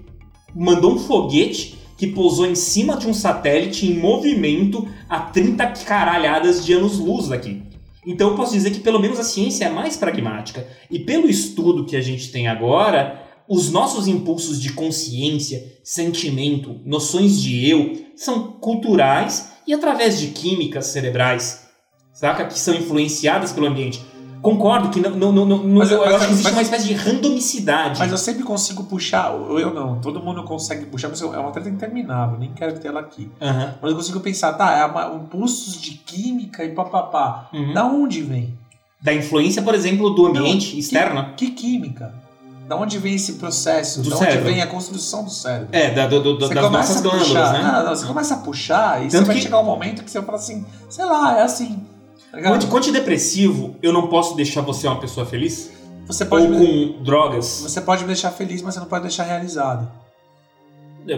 mandou 0.56 0.94
um 0.94 1.00
foguete 1.00 1.78
que 1.98 2.08
pousou 2.08 2.46
em 2.46 2.56
cima 2.56 2.96
de 2.96 3.08
um 3.08 3.14
satélite 3.14 3.88
em 3.88 3.98
movimento 3.98 4.88
a 5.10 5.20
30 5.20 5.68
caralhadas 5.86 6.64
de 6.64 6.74
anos-luz 6.74 7.28
daqui. 7.28 7.64
Então 8.06 8.30
eu 8.30 8.36
posso 8.36 8.54
dizer 8.54 8.72
que 8.72 8.80
pelo 8.80 9.00
menos 9.00 9.20
a 9.20 9.24
ciência 9.24 9.66
é 9.66 9.70
mais 9.70 9.98
pragmática. 9.98 10.66
E 10.90 11.00
pelo 11.00 11.28
estudo 11.28 11.86
que 11.86 11.96
a 11.96 12.02
gente 12.02 12.32
tem 12.32 12.48
agora, 12.48 13.27
os 13.48 13.72
nossos 13.72 14.08
impulsos 14.08 14.60
de 14.62 14.74
consciência, 14.74 15.64
sentimento, 15.84 16.80
noções 16.86 17.42
de 17.42 17.70
eu 17.70 18.08
são 18.16 18.52
culturais 18.54 19.52
e 19.66 19.74
através 19.74 20.20
de 20.20 20.28
químicas 20.28 20.88
cerebrais, 20.88 21.68
saca? 22.14 22.46
Que 22.46 22.60
são 22.60 22.74
influenciadas 22.76 23.52
pelo 23.52 23.68
ambiente. 23.68 24.02
Concordo 24.42 24.90
que 24.90 25.00
não, 25.00 25.12
não, 25.12 25.32
não, 25.32 25.46
não 25.46 25.58
Mas 25.80 25.92
eu- 25.92 26.00
mas- 26.00 26.14
acho 26.14 26.26
que 26.28 26.32
existe 26.32 26.44
mas- 26.44 26.54
uma 26.54 26.62
espécie 26.62 26.88
de 26.88 26.94
randomicidade. 26.94 28.00
Mas 28.00 28.12
eu 28.12 28.18
sempre 28.18 28.44
consigo 28.44 28.84
puxar, 28.84 29.34
eu 29.34 29.74
não, 29.74 30.00
todo 30.00 30.22
mundo 30.22 30.44
consegue 30.44 30.86
puxar, 30.86 31.10
mas 31.10 31.22
é 31.22 31.26
uma 31.26 31.52
treta 31.52 31.68
interminável, 31.70 32.38
nem 32.38 32.54
quero 32.54 32.78
ter 32.80 32.90
ela 32.90 33.00
aqui. 33.00 33.30
Aham. 33.42 33.76
Mas 33.82 33.92
eu 33.92 33.98
consigo 33.98 34.20
pensar, 34.20 34.54
tá, 34.54 34.78
é 34.78 34.86
uma, 34.86 35.16
impulsos 35.16 35.82
de 35.82 35.92
química 35.92 36.64
e 36.64 36.70
papapá. 36.70 37.50
Uhum. 37.52 37.74
Da 37.74 37.86
onde 37.86 38.22
vem? 38.22 38.54
Da 39.02 39.14
influência, 39.14 39.62
por 39.62 39.74
exemplo, 39.74 40.10
do 40.12 40.28
ambiente 40.28 40.74
Não, 40.74 40.80
externo. 40.80 41.34
Que 41.36 41.50
química? 41.52 42.14
Da 42.68 42.76
onde 42.76 42.98
vem 42.98 43.16
esse 43.16 43.34
processo? 43.34 44.02
Do 44.02 44.10
da 44.10 44.16
onde 44.18 44.26
cérebro. 44.26 44.46
vem 44.52 44.62
a 44.62 44.68
construção 44.68 45.24
do 45.24 45.30
cérebro? 45.30 45.70
É, 45.72 45.90
da, 45.92 46.06
do, 46.08 46.22
do- 46.22 46.40
Você 46.46 46.54
das 46.54 46.66
começa 46.66 46.90
nossas 46.94 46.98
a 46.98 47.02
glândulas, 47.02 47.28
puxar, 47.28 47.54
né? 47.54 47.72
não, 47.72 47.86
não, 47.86 47.96
você 47.96 48.06
começa 48.06 48.34
a 48.34 48.38
puxar 48.38 49.00
e 49.00 49.08
Tanto 49.08 49.12
você 49.20 49.24
vai 49.26 49.36
que- 49.38 49.42
chegar 49.42 49.60
um 49.60 49.64
momento 49.64 50.04
que 50.04 50.12
você 50.12 50.18
vai 50.20 50.26
falar 50.26 50.38
assim, 50.38 50.66
sei 50.90 51.06
lá, 51.06 51.38
é 51.40 51.44
assim. 51.44 51.80
Tá 52.32 52.68
Com 52.68 52.78
antidepressivo, 52.78 53.76
eu 53.82 53.94
não 53.94 54.08
posso 54.08 54.36
deixar 54.36 54.62
você 54.62 54.86
uma 54.86 55.00
pessoa 55.00 55.26
feliz? 55.26 55.72
Você 56.08 56.26
pode, 56.26 56.46
Ou 56.46 56.52
me, 56.52 56.94
com 56.94 57.04
drogas? 57.04 57.46
você 57.64 57.80
pode 57.82 58.02
me 58.02 58.08
deixar 58.08 58.32
feliz, 58.32 58.62
mas 58.62 58.74
você 58.74 58.80
não 58.82 58.88
pode 58.88 59.04
deixar 59.04 59.24
realizado. 59.24 59.90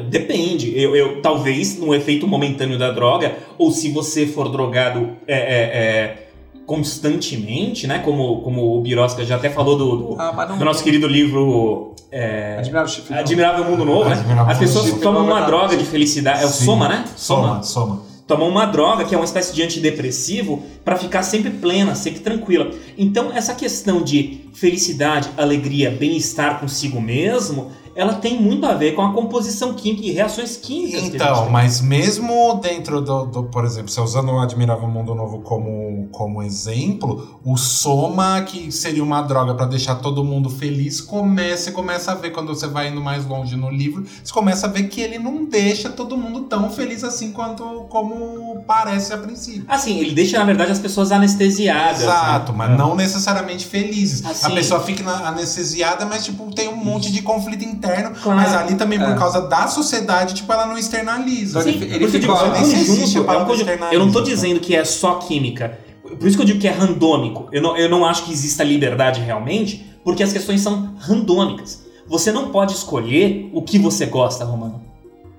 Depende. 0.07 0.77
Eu, 0.79 0.95
eu- 0.95 1.21
talvez 1.21 1.77
no 1.79 1.95
efeito 1.95 2.27
momentâneo 2.27 2.77
da 2.77 2.91
droga, 2.91 3.35
ou 3.57 3.71
se 3.71 3.89
você 3.91 4.27
for 4.27 4.49
drogado 4.49 5.15
é, 5.27 5.33
é, 5.35 5.62
é, 5.63 6.28
constantemente, 6.69 7.88
né? 7.88 7.97
Como, 7.97 8.41
como 8.41 8.77
o 8.77 8.82
Birosca 8.82 9.25
já 9.25 9.38
até 9.38 9.49
falou 9.49 9.75
do, 9.75 9.95
do, 9.95 10.21
Ah, 10.21 10.45
do 10.45 10.63
nosso 10.63 10.84
querido 10.84 11.08
livro 11.08 11.95
é, 12.12 12.58
Admirável 12.60 12.88
Chifre. 12.88 13.17
Admirável 13.17 13.65
Mundo 13.65 13.84
Novo, 13.84 14.08
né? 14.08 14.15
Admirável 14.19 14.51
As 14.51 14.60
pessoas 14.60 14.86
Novo. 14.86 15.01
tomam 15.01 15.25
uma 15.25 15.41
droga 15.41 15.75
de 15.75 15.84
felicidade. 15.84 16.43
É 16.43 16.45
o 16.45 16.49
Sim. 16.49 16.65
soma, 16.65 16.88
né? 16.88 17.05
Soma, 17.15 17.63
soma. 17.63 18.03
tomam 18.27 18.47
uma 18.47 18.67
droga 18.67 19.03
que 19.03 19.15
é 19.15 19.17
uma 19.17 19.25
espécie 19.25 19.51
de 19.51 19.63
antidepressivo 19.63 20.62
para 20.86 20.95
ficar 20.95 21.23
sempre 21.23 21.49
plena, 21.49 21.95
sempre 21.95 22.19
tranquila. 22.19 22.69
Então, 22.95 23.32
essa 23.34 23.55
questão 23.55 24.03
de 24.03 24.41
felicidade, 24.53 25.27
alegria, 25.38 25.89
bem-estar 25.89 26.60
consigo 26.60 27.01
mesmo, 27.01 27.71
ela 27.99 28.13
tem 28.13 28.39
muito 28.41 28.65
a 28.65 28.73
ver 28.73 28.93
com 28.93 29.01
a 29.01 29.12
composição 29.13 29.73
química 29.73 30.05
e 30.07 30.12
reações 30.12 30.55
químicas. 30.57 31.03
Então, 31.03 31.49
mas 31.49 31.81
mesmo 31.81 32.55
dentro 32.62 33.01
do, 33.01 33.25
do- 33.25 33.43
por 33.45 33.65
exemplo, 33.65 33.89
você 33.91 33.99
usando 34.01 34.29
o 34.31 34.39
Admirável 34.39 34.88
Mundo 34.88 35.13
Novo 35.13 35.41
como, 35.41 36.07
como 36.12 36.41
exemplo, 36.41 37.39
o 37.43 37.57
soma, 37.57 38.41
que 38.41 38.71
seria 38.71 39.03
uma 39.03 39.21
droga 39.21 39.53
pra 39.53 39.65
deixar 39.65 39.95
todo 39.95 40.23
mundo 40.23 40.49
feliz, 40.49 41.01
começa, 41.01 41.71
começa 41.71 42.12
a 42.12 42.15
ver, 42.15 42.31
quando 42.31 42.47
você 42.55 42.67
vai 42.67 42.89
indo 42.89 43.01
mais 43.01 43.25
longe 43.25 43.55
no 43.55 43.69
livro, 43.69 44.05
você 44.23 44.31
começa 44.33 44.67
a 44.67 44.69
ver 44.69 44.83
que 44.83 45.01
ele 45.01 45.19
não 45.19 45.45
deixa 45.45 45.89
todo 45.89 46.15
mundo 46.17 46.41
tão 46.41 46.69
feliz 46.69 47.03
assim 47.03 47.31
quanto 47.31 47.63
como 47.89 48.63
parece 48.67 49.13
a 49.13 49.17
princípio. 49.17 49.65
Assim, 49.67 49.97
ele 49.99 50.12
deixa, 50.13 50.38
na 50.39 50.45
verdade, 50.45 50.71
as 50.71 50.79
pessoas 50.79 51.12
anestesiadas. 51.12 52.01
Exato, 52.03 52.51
né? 52.51 52.57
mas 52.59 52.77
não 52.77 52.95
necessariamente 52.95 53.65
felizes. 53.65 54.23
Ah, 54.25 54.47
a 54.47 54.51
pessoa 54.51 54.79
fica 54.81 55.09
anestesiada, 55.09 56.05
mas 56.05 56.23
tipo, 56.25 56.53
tem 56.53 56.67
um 56.69 56.75
monte 56.75 57.12
de 57.12 57.21
conflito 57.21 57.63
interno, 57.65 57.88
Claro. 58.21 58.39
mas 58.39 58.54
ali 58.54 58.75
também 58.75 58.99
por 58.99 59.10
É. 59.10 59.15
causa 59.15 59.41
da 59.47 59.67
sociedade, 59.67 60.34
tipo, 60.36 60.52
ela 60.52 60.65
não 60.65 60.78
externaliza. 60.78 61.60
Então 61.60 61.71
Sim, 61.73 61.80
ele- 61.80 61.95
ele 61.95 62.08
digo, 62.08 62.34
nem 62.52 62.62
existe 62.62 63.17
a 63.17 63.21
é 63.21 63.23
palavra 63.23 63.54
externaliza, 63.56 63.93
Eu 63.93 63.99
não 63.99 64.12
tô 64.12 64.19
então. 64.19 64.32
dizendo 64.34 64.60
que 64.60 64.75
é 64.75 64.84
só 64.86 65.15
química. 65.15 65.78
Por 66.19 66.28
isso 66.28 66.36
que 66.38 66.41
eu 66.41 66.47
digo 66.47 66.60
que 66.60 66.67
é 66.67 66.71
randômico. 66.71 67.47
Eu 67.52 67.62
não, 67.62 67.78
eu 67.78 67.88
não 67.89 68.04
acho 68.06 68.23
que 68.25 68.32
exista 68.32 68.63
liberdade 68.63 69.21
realmente, 69.21 69.86
porque 70.04 70.23
as 70.23 70.34
questões 70.34 70.62
são 70.62 70.95
randômicas. 70.99 71.84
Você 72.08 72.32
não 72.32 72.49
pode 72.49 72.73
escolher 72.73 73.49
o 73.54 73.62
que 73.62 73.78
você 73.78 74.06
gosta, 74.08 74.43
Romano. 74.43 74.82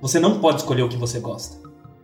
Você 0.00 0.20
não 0.20 0.38
pode 0.38 0.58
escolher 0.58 0.82
o 0.82 0.88
que 0.88 0.96
você 0.96 1.18
gosta. 1.18 1.56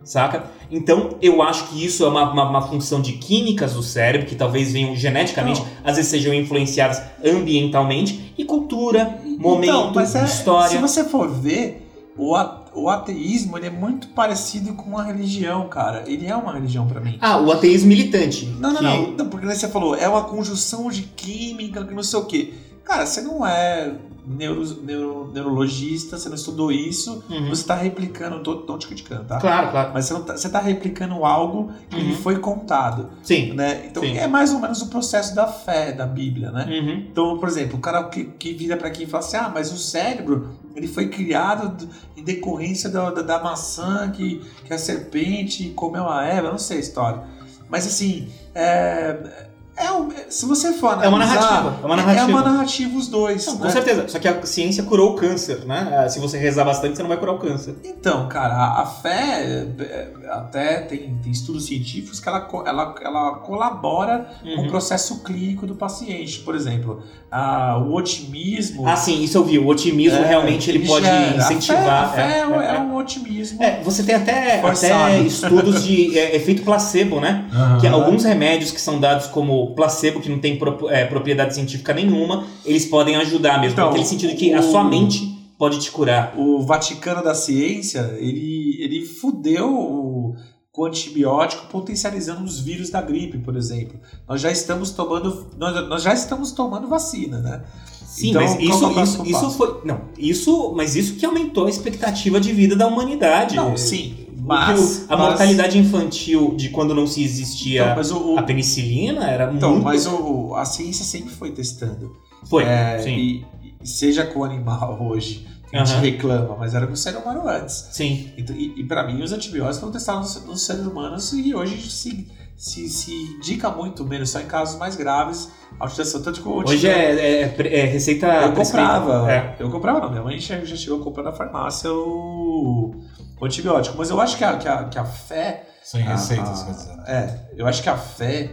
Saca? 0.07 0.45
Então, 0.71 1.17
eu 1.21 1.41
acho 1.41 1.67
que 1.67 1.83
isso 1.85 2.05
é 2.05 2.07
uma, 2.07 2.31
uma, 2.31 2.49
uma 2.49 2.61
função 2.61 3.01
de 3.01 3.13
químicas 3.13 3.73
do 3.73 3.83
cérebro, 3.83 4.25
que 4.25 4.35
talvez 4.35 4.71
venham 4.71 4.95
geneticamente, 4.95 5.61
às 5.83 5.97
vezes 5.97 6.09
sejam 6.09 6.33
influenciadas 6.33 7.01
ambientalmente, 7.23 8.33
e 8.37 8.45
cultura, 8.45 9.19
momento, 9.37 9.89
Então, 9.89 10.01
é- 10.01 10.25
história. 10.25 10.69
Se 10.69 10.77
você 10.77 11.03
for 11.03 11.29
ver, 11.29 11.89
o, 12.17 12.35
a- 12.35 12.65
o 12.73 12.89
ateísmo 12.89 13.57
ele 13.57 13.67
é 13.67 13.69
muito 13.69 14.07
parecido 14.09 14.73
com 14.75 14.97
a 14.97 15.03
religião, 15.03 15.67
cara. 15.67 16.03
Ele 16.07 16.25
é 16.27 16.35
uma 16.35 16.53
religião 16.53 16.87
pra 16.87 16.99
mim. 17.01 17.17
Ah, 17.19 17.39
o 17.39 17.51
ateísmo 17.51 17.89
militante. 17.89 18.45
Não, 18.45 18.71
não, 18.73 18.77
que- 18.77 18.83
não, 18.83 19.11
não. 19.17 19.27
Porque 19.29 19.45
você 19.45 19.67
falou, 19.67 19.95
é 19.95 20.07
uma 20.07 20.23
conjunção 20.23 20.89
de 20.89 21.01
química, 21.03 21.83
que 21.83 21.93
não 21.93 22.03
sei 22.03 22.19
o 22.19 22.25
quê. 22.25 22.53
Cara, 22.87 23.05
você 23.05 23.21
não 23.21 23.45
é 23.45 23.93
neuro, 24.25 24.63
neuro- 24.81 25.31
neurologista, 25.33 26.17
você 26.17 26.29
não 26.29 26.35
estudou 26.35 26.71
isso, 26.71 27.23
Uhum. 27.29 27.49
você 27.49 27.65
tá 27.65 27.75
replicando, 27.75 28.41
tô, 28.41 28.57
tô 28.57 28.77
te 28.77 28.87
criticando, 28.87 29.25
tá? 29.25 29.39
Claro, 29.39 29.71
claro. 29.71 29.91
Mas 29.93 30.05
você, 30.05 30.13
não 30.13 30.21
tá, 30.23 30.59
replicando 30.59 31.25
algo 31.25 31.71
que 31.89 31.97
Uhum. 31.97 32.01
lhe 32.03 32.15
foi 32.15 32.39
contado, 32.39 33.09
Sim. 33.23 33.53
né? 33.53 33.85
Então 33.89 34.01
Sim. 34.03 34.17
é 34.17 34.25
mais 34.27 34.53
ou 34.53 34.59
menos 34.59 34.81
o 34.81 34.87
processo 34.87 35.35
da 35.35 35.47
fé 35.47 35.91
da 35.91 36.05
Bíblia, 36.05 36.49
né? 36.51 36.65
Uhum. 36.65 37.05
Então, 37.11 37.37
por 37.37 37.47
exemplo, 37.49 37.77
o 37.77 37.81
cara 37.81 38.03
que, 38.05 38.23
que 38.25 38.53
vira 38.53 38.77
pra 38.77 38.87
aqui 38.87 39.03
e 39.03 39.05
fala 39.07 39.23
assim: 39.23 39.37
ah, 39.37 39.51
mas 39.53 39.71
o 39.71 39.77
cérebro 39.77 40.51
ele 40.75 40.87
foi 40.87 41.09
criado 41.09 41.87
em 42.15 42.23
decorrência 42.23 42.89
da, 42.89 43.11
da, 43.11 43.21
da 43.21 43.43
maçã 43.43 44.09
que, 44.11 44.41
que 44.65 44.73
a 44.73 44.77
serpente 44.77 45.69
comeu 45.69 46.07
a 46.07 46.23
Eva, 46.25 46.47
eu 46.47 46.51
não 46.51 46.59
sei 46.59 46.77
a 46.77 46.81
história. 46.81 47.23
Mas 47.69 47.85
assim, 47.85 48.29
é, 48.55 49.46
é 49.77 49.91
um- 49.91 50.09
se 50.29 50.45
você 50.45 50.73
for 50.73 50.87
analisar. 50.87 51.05
É 51.05 51.09
uma 51.09 51.19
narrativa, 51.19 51.79
é 51.81 51.85
uma 51.85 51.93
É 51.93 51.97
narrativa. 51.97 52.27
uma 52.31 52.41
narrativa 52.41 52.97
os 52.97 53.07
dois. 53.07 53.45
Não, 53.45 53.57
com 53.57 53.63
né? 53.65 53.69
certeza. 53.69 54.07
Só 54.07 54.19
que 54.19 54.27
a 54.27 54.45
ciência 54.45 54.83
curou 54.83 55.11
o 55.11 55.15
câncer, 55.15 55.65
né? 55.65 56.01
Ah, 56.05 56.09
Se 56.09 56.19
você 56.19 56.37
rezar 56.37 56.63
bastante, 56.65 56.95
você 56.95 57.01
não 57.03 57.09
vai 57.09 57.17
curar 57.17 57.35
o 57.35 57.39
câncer. 57.39 57.75
Então, 57.83 58.27
cara, 58.27 58.53
a, 58.55 58.81
a 58.81 58.85
fé 58.85 59.67
é, 59.79 60.07
até 60.31 60.81
tem, 60.81 61.17
tem 61.21 61.31
estudos 61.31 61.65
científicos 61.65 62.19
que 62.19 62.27
ela, 62.27 62.47
ela, 62.65 62.95
ela 63.01 63.31
colabora 63.39 64.27
com 64.43 64.49
o 64.49 64.63
Uhum. 64.63 64.67
processo 64.67 65.23
clínico 65.23 65.65
do 65.67 65.75
paciente. 65.75 66.39
Por 66.39 66.55
exemplo, 66.55 67.01
a- 67.31 67.77
o 67.77 67.93
otimismo. 67.93 68.87
Ah, 68.87 68.95
sim, 68.95 69.21
isso 69.23 69.37
eu 69.37 69.43
vi. 69.43 69.59
O 69.59 69.67
otimismo 69.67 70.19
É, 70.19 70.27
realmente 70.27 70.69
ele 70.69 70.85
pode 70.87 71.05
gera. 71.05 71.35
incentivar. 71.37 72.05
A 72.05 72.07
fé, 72.09 72.21
a 72.21 72.25
fé 72.27 72.39
é, 72.39 72.41
é, 72.41 72.73
é, 72.73 72.75
é 72.75 72.79
um 72.79 72.95
otimismo. 72.95 73.61
É, 73.63 73.81
você 73.83 74.03
tem 74.03 74.15
até, 74.15 74.59
Forçado. 74.61 74.93
até 75.03 75.19
estudos 75.19 75.83
de 75.83 76.17
é, 76.17 76.35
efeito 76.35 76.63
placebo, 76.63 77.19
né? 77.19 77.45
Aham. 77.53 77.79
Que 77.79 77.87
alguns 77.87 78.23
remédios 78.23 78.71
que 78.71 78.79
são 78.81 78.99
dados 78.99 79.27
como 79.27 79.66
placebo, 79.75 80.19
que 80.19 80.29
não 80.29 80.39
tem 80.39 80.57
pro- 80.57 80.89
é, 80.89 81.05
propriedade 81.05 81.53
científica 81.55 81.93
nenhuma, 81.93 82.45
eles 82.65 82.85
podem 82.85 83.15
ajudar 83.15 83.59
mesmo. 83.59 83.73
Então, 83.73 83.87
naquele 83.87 84.05
sentido 84.05 84.35
que 84.35 84.53
a 84.53 84.59
o- 84.59 84.63
sua 84.63 84.83
mente 84.83 85.35
pode 85.57 85.79
te 85.79 85.89
curar. 85.91 86.35
O 86.37 86.61
Vaticano 86.61 87.23
da 87.23 87.33
Ciência, 87.33 88.15
ele, 88.19 88.77
ele 88.79 89.05
fudeu 89.05 89.73
o, 89.73 90.35
com 90.71 90.85
antibiótico 90.85 91.65
potencializando 91.67 92.43
os 92.43 92.59
vírus 92.59 92.89
da 92.91 93.01
gripe, 93.01 93.39
por 93.39 93.55
exemplo. 93.55 93.99
Nós 94.27 94.39
já 94.41 94.51
estamos 94.51 94.91
tomando, 94.91 95.47
nós, 95.57 95.87
nós 95.89 96.03
já 96.03 96.13
estamos 96.13 96.51
tomando 96.51 96.87
vacina, 96.87 97.39
né? 97.39 97.63
Sim, 98.05 98.29
Então, 98.29 98.41
mas 98.41 98.55
é 98.55 98.61
isso, 98.61 98.85
o 98.87 99.03
isso, 99.03 99.25
isso 99.25 99.49
foi. 99.51 99.81
Não, 99.83 100.01
isso. 100.17 100.73
Mas 100.75 100.95
isso 100.95 101.15
que 101.15 101.25
aumentou 101.25 101.65
a 101.65 101.69
expectativa 101.69 102.39
de 102.39 102.51
vida 102.53 102.75
da 102.75 102.87
humanidade. 102.87 103.55
Não, 103.55 103.75
sim, 103.75 104.26
mas... 104.47 104.79
o- 105.09 105.13
a 105.13 105.17
mas- 105.17 105.27
mortalidade 105.29 105.77
infantil 105.77 106.53
de 106.55 106.69
quando 106.69 106.95
não 106.95 107.05
se 107.05 107.23
existia 107.23 107.83
Então, 107.83 107.95
mas 107.95 108.11
o, 108.11 108.37
a 108.37 108.43
penicilina 108.43 109.29
era 109.29 109.51
então, 109.53 109.71
muito. 109.71 109.83
mas 109.83 110.05
o, 110.07 110.55
a 110.55 110.65
ciência 110.65 111.03
sempre 111.05 111.33
foi 111.33 111.51
testando. 111.51 112.15
Foi, 112.49 112.63
É, 112.63 112.99
sim. 112.99 113.15
e, 113.15 113.45
e 113.83 113.87
seja 113.87 114.25
com 114.25 114.39
o 114.39 114.43
animal 114.43 114.97
hoje, 115.05 115.45
que 115.69 115.75
a 115.75 115.83
gente 115.83 115.93
Aham. 115.95 116.01
reclama, 116.01 116.55
mas 116.57 116.73
era 116.73 116.87
com 116.87 116.93
o 116.93 116.97
ser 116.97 117.15
humano 117.17 117.47
antes. 117.47 117.89
Sim. 117.91 118.31
Então, 118.37 118.55
e 118.55 118.79
e 118.79 118.83
para 118.85 119.05
mim, 119.05 119.21
os 119.21 119.33
antibióticos 119.33 119.79
foram 119.79 119.91
testados 119.91 120.45
nos, 120.45 120.65
seres 120.65 120.85
humanos 120.85 121.33
e 121.33 121.53
hoje 121.53 121.77
se, 121.89 122.25
se, 122.55 122.87
se 122.87 123.11
indica 123.37 123.69
muito 123.69 124.05
menos, 124.05 124.29
só 124.29 124.39
em 124.39 124.45
casos 124.45 124.79
mais 124.79 124.95
graves, 124.95 125.49
a 125.77 125.85
utilização. 125.85 126.21
Tanto 126.21 126.41
que 126.41 126.47
o 126.47 126.63
Hoje 126.65 126.87
é, 126.87 127.41
é- 127.43 127.79
é 127.81 127.85
receita. 127.85 128.27
Eu 128.27 128.53
comprava, 128.53 129.29
É. 129.29 129.55
eu 129.59 129.69
comprava 129.69 129.99
não, 129.99 130.09
minha 130.09 130.23
mãe 130.23 130.39
já, 130.39 130.63
já 130.63 130.75
chegou 130.77 131.01
a 131.01 131.03
comprar 131.03 131.23
na 131.23 131.33
farmácia 131.33 131.91
o, 131.91 132.95
o 133.39 133.45
antibiótico, 133.45 133.97
mas 133.97 134.09
eu 134.09 134.19
acho 134.19 134.37
que 134.37 134.43
a, 134.43 134.57
que 134.57 134.67
a, 134.67 134.83
que 134.85 134.97
a 134.99 135.05
fé, 135.05 135.67
Sem 135.83 136.01
receitas, 136.03 136.63
quer 136.63 136.71
dizer. 136.71 136.93
é, 137.07 137.39
eu 137.55 137.67
acho 137.67 137.81
que 137.83 137.89
a 137.89 137.97
fé, 137.97 138.51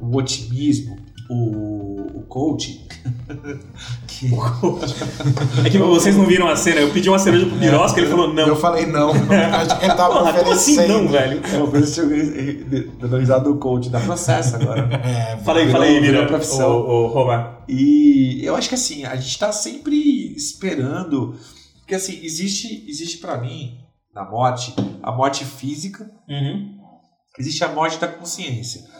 o 0.00 0.16
otimismo, 0.16 0.96
o, 1.30 2.18
o 2.18 2.22
coaching, 2.28 2.80
que, 4.06 4.26
É 5.66 5.70
que 5.70 5.78
vocês 5.78 6.16
não 6.16 6.26
viram 6.26 6.48
a 6.48 6.56
cena. 6.56 6.80
Eu 6.80 6.90
pedi 6.90 7.08
uma 7.08 7.18
cereja 7.18 7.46
pro 7.46 7.56
Birosca, 7.56 8.00
ele 8.00 8.10
falou 8.10 8.32
não. 8.32 8.46
Eu 8.46 8.56
falei 8.56 8.86
não. 8.86 9.10
Acho 9.60 9.78
que 9.78 9.84
ele 9.86 9.94
tava 9.94 10.18
Porra, 10.20 10.32
como 10.34 10.52
assim 10.52 10.86
não, 10.86 11.08
velho? 11.08 11.40
é 11.44 11.56
uma 11.56 11.66
coisa 11.68 12.02
dando 13.00 13.16
risada 13.18 13.44
do 13.44 13.56
coach, 13.56 13.88
dá 13.88 14.00
processo 14.00 14.56
agora. 14.56 14.88
É, 15.04 15.36
Fala 15.38 15.58
aí, 15.60 15.66
Virou- 15.66 15.80
fala 15.80 15.84
aí, 15.84 16.00
virou 16.00 16.26
profissão. 16.26 16.70
Ô, 16.70 17.04
ô, 17.04 17.06
Roma. 17.08 17.58
E 17.68 18.40
eu 18.44 18.54
acho 18.56 18.68
que 18.68 18.74
assim, 18.74 19.04
a 19.04 19.16
gente 19.16 19.38
tá 19.38 19.52
sempre 19.52 20.34
esperando. 20.36 21.34
Porque 21.80 21.94
assim, 21.94 22.20
existe, 22.22 22.84
existe 22.88 23.18
para 23.18 23.38
mim, 23.38 23.78
na 24.14 24.24
morte, 24.28 24.74
a 25.02 25.10
morte 25.12 25.44
física, 25.44 26.10
Uhum. 26.28 26.78
existe 27.38 27.64
a 27.64 27.68
morte 27.68 27.98
da 27.98 28.08
consciência. 28.08 28.90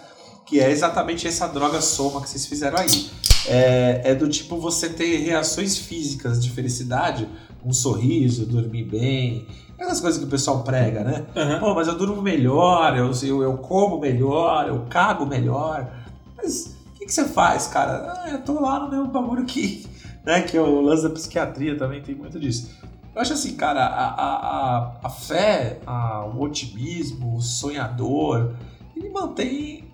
que 0.44 0.58
é 0.60 0.70
exatamente 0.70 1.26
essa 1.26 1.46
droga 1.46 1.80
soma 1.80 2.20
que 2.20 2.28
vocês 2.28 2.44
fizeram 2.46 2.76
aí. 2.78 3.10
É, 3.46 4.02
é 4.10 4.14
do 4.14 4.28
tipo 4.28 4.58
você 4.58 4.88
ter 4.88 5.18
reações 5.18 5.78
físicas 5.78 6.42
de 6.42 6.50
felicidade, 6.50 7.26
um 7.64 7.72
sorriso, 7.72 8.44
dormir 8.44 8.84
bem, 8.84 9.46
aquelas 9.74 10.00
coisas 10.00 10.20
que 10.20 10.26
o 10.26 10.30
pessoal 10.30 10.62
prega, 10.62 11.04
né? 11.04 11.24
Aham. 11.36 11.60
Pô, 11.60 11.74
mas 11.74 11.86
eu 11.88 11.96
durmo 11.96 12.20
melhor, 12.20 12.94
eu, 12.98 13.10
eu, 13.22 13.42
eu 13.42 13.56
como 13.58 13.98
melhor, 14.00 14.68
eu 14.68 14.84
cago 14.90 15.24
melhor. 15.24 15.90
Mas 16.36 16.76
o 16.90 16.98
que, 16.98 17.06
que 17.06 17.12
você 17.12 17.24
faz, 17.24 17.68
cara? 17.68 18.12
Ah, 18.24 18.30
eu 18.30 18.42
tô 18.42 18.60
lá 18.60 18.80
no 18.80 18.90
meu 18.90 19.06
bagulho 19.06 19.46
que, 19.46 19.86
né, 20.26 20.42
que 20.42 20.56
é 20.56 20.60
o 20.60 20.80
lance 20.80 21.04
da 21.04 21.10
psiquiatria 21.10 21.78
também, 21.78 22.02
tem 22.02 22.14
muito 22.16 22.38
disso. 22.38 22.68
Eu 23.14 23.20
acho 23.20 23.34
assim, 23.34 23.56
cara, 23.56 23.84
a, 23.84 24.08
a, 24.08 24.36
a, 24.36 25.00
a 25.04 25.08
fé, 25.10 25.80
a, 25.86 26.24
o 26.24 26.40
otimismo, 26.42 27.36
o 27.36 27.42
sonhador, 27.42 28.54
ele 28.96 29.10
mantém 29.10 29.92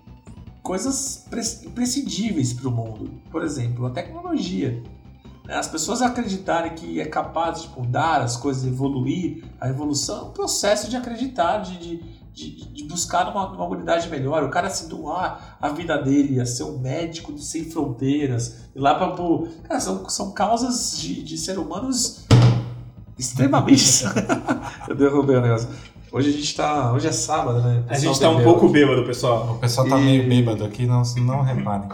coisas 0.63 1.25
pre- 1.29 1.67
imprescindíveis 1.67 2.53
para 2.53 2.69
o 2.69 2.71
mundo. 2.71 3.11
Por 3.29 3.43
exemplo, 3.43 3.85
a 3.85 3.89
tecnologia. 3.89 4.81
né? 5.45 5.55
As 5.55 5.67
pessoas 5.67 6.01
acreditarem 6.01 6.75
que 6.75 7.01
é 7.01 7.05
capaz 7.05 7.61
de 7.63 7.69
mudar 7.77 8.21
as 8.21 8.37
coisas, 8.37 8.65
evoluir, 8.65 9.43
a 9.59 9.67
evolução 9.67 10.19
é 10.19 10.23
um 10.23 10.31
processo 10.31 10.89
de 10.89 10.95
acreditar, 10.95 11.57
de, 11.57 11.77
de, 11.77 12.03
de, 12.31 12.73
de 12.73 12.83
buscar 12.85 13.29
uma, 13.29 13.51
uma 13.51 13.65
humanidade 13.65 14.07
melhor. 14.07 14.43
O 14.43 14.49
cara 14.49 14.69
se 14.69 14.87
doar 14.87 15.57
a 15.59 15.67
vida 15.67 15.97
dele, 16.01 16.39
a 16.39 16.45
ser 16.45 16.63
um 16.63 16.79
médico 16.79 17.37
sem 17.37 17.65
fronteiras, 17.65 18.69
ir 18.73 18.79
lá 18.79 18.95
para. 18.95 19.13
Cara, 19.63 19.79
são, 19.81 20.07
são 20.07 20.31
causas 20.31 20.97
de, 20.97 21.21
de 21.21 21.37
ser 21.37 21.59
humanos 21.59 22.25
extremamente. 23.19 24.03
Eu 24.87 24.95
derrubei 24.95 25.35
o 25.35 25.41
negócio. 25.41 25.67
Hoje 26.11 26.29
a 26.29 26.31
gente 26.31 26.55
tá. 26.55 26.91
Hoje 26.93 27.07
é 27.07 27.11
sábado, 27.11 27.61
né? 27.61 27.83
A 27.87 27.97
gente 27.99 28.19
tá 28.19 28.29
um 28.29 28.41
pouco 28.43 28.67
bêbado, 28.69 29.03
pessoal. 29.05 29.53
O 29.55 29.59
pessoal 29.59 29.87
tá 29.87 29.99
E- 29.99 30.03
meio 30.03 30.27
bêbado 30.27 30.63
aqui, 30.65 30.87
não, 30.87 31.03
não 31.17 31.41
reparem. 31.43 31.87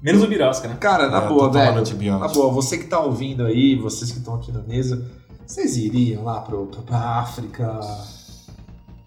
Menos 0.00 0.22
o 0.22 0.26
Birosca, 0.28 0.68
né? 0.68 0.76
Cara, 0.80 1.10
na 1.10 1.24
É, 1.24 1.28
boa, 1.28 1.50
velho. 1.50 2.18
Na 2.20 2.28
boa, 2.28 2.50
você 2.52 2.78
que 2.78 2.84
tá 2.84 3.00
ouvindo 3.00 3.44
aí, 3.44 3.74
vocês 3.76 4.10
que 4.12 4.18
estão 4.18 4.36
aqui 4.36 4.52
na 4.52 4.60
mesa, 4.62 5.04
vocês 5.44 5.76
iriam 5.76 6.22
lá 6.24 6.40
pro, 6.40 6.66
pro, 6.66 6.82
pra 6.82 6.96
África? 7.18 7.78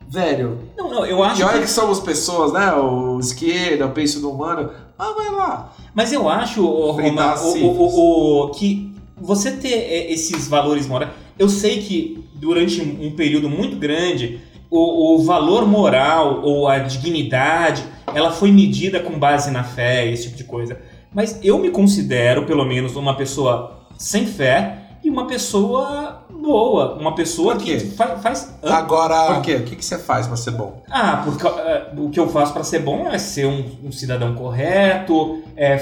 Velho, 0.10 0.60
Não, 0.78 0.90
não, 0.90 1.06
eu 1.06 1.24
acho 1.24 1.40
e 1.40 1.44
olha 1.46 1.60
que... 1.60 1.64
que 1.64 1.70
somos 1.70 2.02
pessoas, 2.02 2.52
né? 2.52 2.74
O 2.74 3.18
esquerda, 3.20 3.86
o 3.86 3.92
penso 3.92 4.20
do 4.20 4.30
humano. 4.30 4.70
Ah, 5.00 5.14
vai 5.16 5.32
lá. 5.32 5.72
Mas 5.96 6.12
eu 6.12 6.28
acho, 6.28 6.66
Roma, 6.66 7.36
o, 7.42 7.58
o, 7.58 7.82
o- 7.82 8.46
o- 8.48 8.50
que 8.52 8.94
você 9.20 9.52
ter 9.52 9.70
é, 9.74 10.12
esses 10.12 10.48
valores 10.50 10.86
morais... 10.86 11.12
Eu 11.38 11.50
sei 11.50 11.82
que 11.82 12.24
durante 12.36 12.82
um 12.82 13.12
período 13.15 13.50
muito 13.50 13.76
grande, 13.78 14.39
o, 14.70 15.15
o 15.15 15.24
valor 15.24 15.67
moral 15.67 16.41
ou 16.44 16.67
a 16.67 16.80
dignidade, 16.80 17.84
ela 18.13 18.32
foi 18.32 18.52
medida 18.52 19.00
com 19.00 19.17
base 19.17 19.52
na 19.52 19.63
fé, 19.63 20.08
esse 20.10 20.24
tipo 20.26 20.38
de 20.38 20.44
coisa. 20.44 20.80
Mas 21.13 21.39
eu 21.44 21.58
me 21.58 21.70
considero, 21.72 22.46
pelo 22.46 22.63
menos, 22.65 22.96
uma 22.96 23.15
pessoa 23.15 23.80
sem 23.98 24.26
fé 24.26 24.78
e 25.04 25.10
uma 25.10 25.28
pessoa 25.28 26.24
boa. 26.30 26.94
Uma 26.96 27.13
pessoa 27.15 27.58
que 27.58 27.80
fa- 27.80 28.17
faz... 28.17 28.58
Hã? 28.63 28.74
Agora, 28.76 29.34
Por 29.36 29.41
quê? 29.41 29.56
O 29.56 29.63
que, 29.63 29.76
que 29.76 29.84
você 29.86 29.98
faz 29.98 30.26
pra 30.28 30.38
ser 30.38 30.52
bom? 30.52 30.84
Ah, 30.89 31.22
porque 31.26 31.46
eh, 31.46 31.91
o 31.98 32.10
que 32.10 32.20
eu 32.20 32.30
faço 32.30 32.54
para 32.54 32.63
ser 32.63 32.80
bom 32.80 33.08
é 33.08 33.17
ser 33.17 33.46
um, 33.46 33.63
um 33.84 33.91
cidadão 33.91 34.34
correto, 34.36 35.41
é 35.56 35.78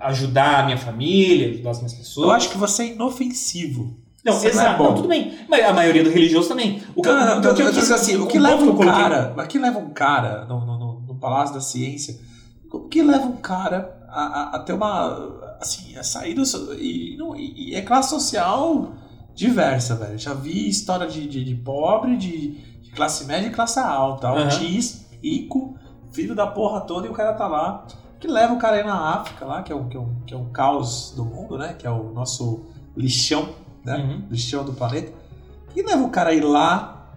ajudar 0.00 0.60
a 0.60 0.62
minha 0.64 0.78
família, 0.78 1.50
ajudar 1.50 1.70
as 1.70 1.78
minhas 1.78 1.94
pessoas. 1.94 2.26
Eu 2.26 2.32
acho 2.32 2.50
que 2.50 2.58
você 2.58 2.82
é 2.82 2.86
inofensivo. 2.88 3.96
Não, 4.24 4.34
não 4.34 4.42
é 4.44 4.46
exato. 4.46 4.78
bom. 4.78 4.84
Não, 4.84 4.94
tudo 4.94 5.08
bem. 5.08 5.38
Mas 5.48 5.64
a 5.64 5.72
maioria 5.72 6.02
do 6.02 6.10
religioso 6.10 6.48
também. 6.48 6.82
O 6.96 7.02
que, 7.02 7.08
Não, 7.08 7.16
não, 7.26 7.32
o 7.38 7.40
não, 7.42 7.54
que 7.54 7.62
eu 7.62 7.66
quis- 7.70 7.82
digo 7.82 7.94
assim, 7.94 8.16
o 8.16 8.26
que 8.26 8.38
leva 8.38 8.64
um 8.64 8.76
cara, 8.78 9.34
o 9.36 9.46
que 9.46 9.58
leva 9.58 9.78
um 9.78 9.90
cara 9.90 10.44
no, 10.46 10.64
no, 10.64 10.78
no- 10.78 11.00
no 11.08 11.14
Palácio 11.16 11.54
da 11.54 11.60
Ciência, 11.60 12.18
o 12.72 12.80
que 12.88 13.02
leva 13.02 13.26
um 13.26 13.36
cara 13.36 13.94
a, 14.08 14.22
a- 14.22 14.56
a 14.56 14.58
ter 14.60 14.72
uma, 14.72 15.56
assim, 15.60 15.96
a 15.96 16.02
sair 16.02 16.34
do, 16.34 16.42
e, 16.74 17.16
não, 17.18 17.36
e- 17.36 17.70
e 17.70 17.74
é 17.74 17.82
classe 17.82 18.10
social 18.10 18.92
diversa, 19.34 19.94
velho. 19.96 20.18
Já 20.18 20.32
vi 20.32 20.68
história 20.68 21.06
de, 21.06 21.26
de, 21.28 21.44
de 21.44 21.54
pobre, 21.54 22.16
de, 22.16 22.52
de 22.80 22.90
classe 22.92 23.24
média 23.26 23.46
e 23.48 23.50
classe 23.50 23.78
alta, 23.78 24.28
autista, 24.28 25.04
rico, 25.22 25.76
filho 26.12 26.34
da 26.34 26.46
porra 26.46 26.80
toda 26.82 27.06
e 27.06 27.10
o 27.10 27.12
cara 27.12 27.32
tá 27.34 27.46
lá. 27.46 27.84
O 28.16 28.18
que 28.20 28.28
leva 28.28 28.54
o 28.54 28.58
cara 28.58 28.76
aí 28.76 28.84
na 28.84 28.94
África 29.16 29.44
lá, 29.44 29.62
que 29.62 29.72
é 29.72 29.74
o, 29.74 29.84
que 29.88 29.96
é 29.96 30.00
o, 30.00 30.08
que 30.26 30.32
é 30.34 30.36
o 30.36 30.44
caos 30.46 31.12
do 31.16 31.24
mundo, 31.24 31.58
né? 31.58 31.74
Que 31.78 31.86
é 31.86 31.90
o 31.90 32.04
nosso 32.12 32.64
lixão, 32.96 33.48
né? 33.84 33.96
Uhum. 33.96 34.22
lixão 34.30 34.64
do 34.64 34.72
planeta. 34.72 35.12
E 35.76 35.82
leva 35.82 36.02
o 36.04 36.10
cara 36.10 36.30
aí 36.30 36.40
lá 36.40 37.12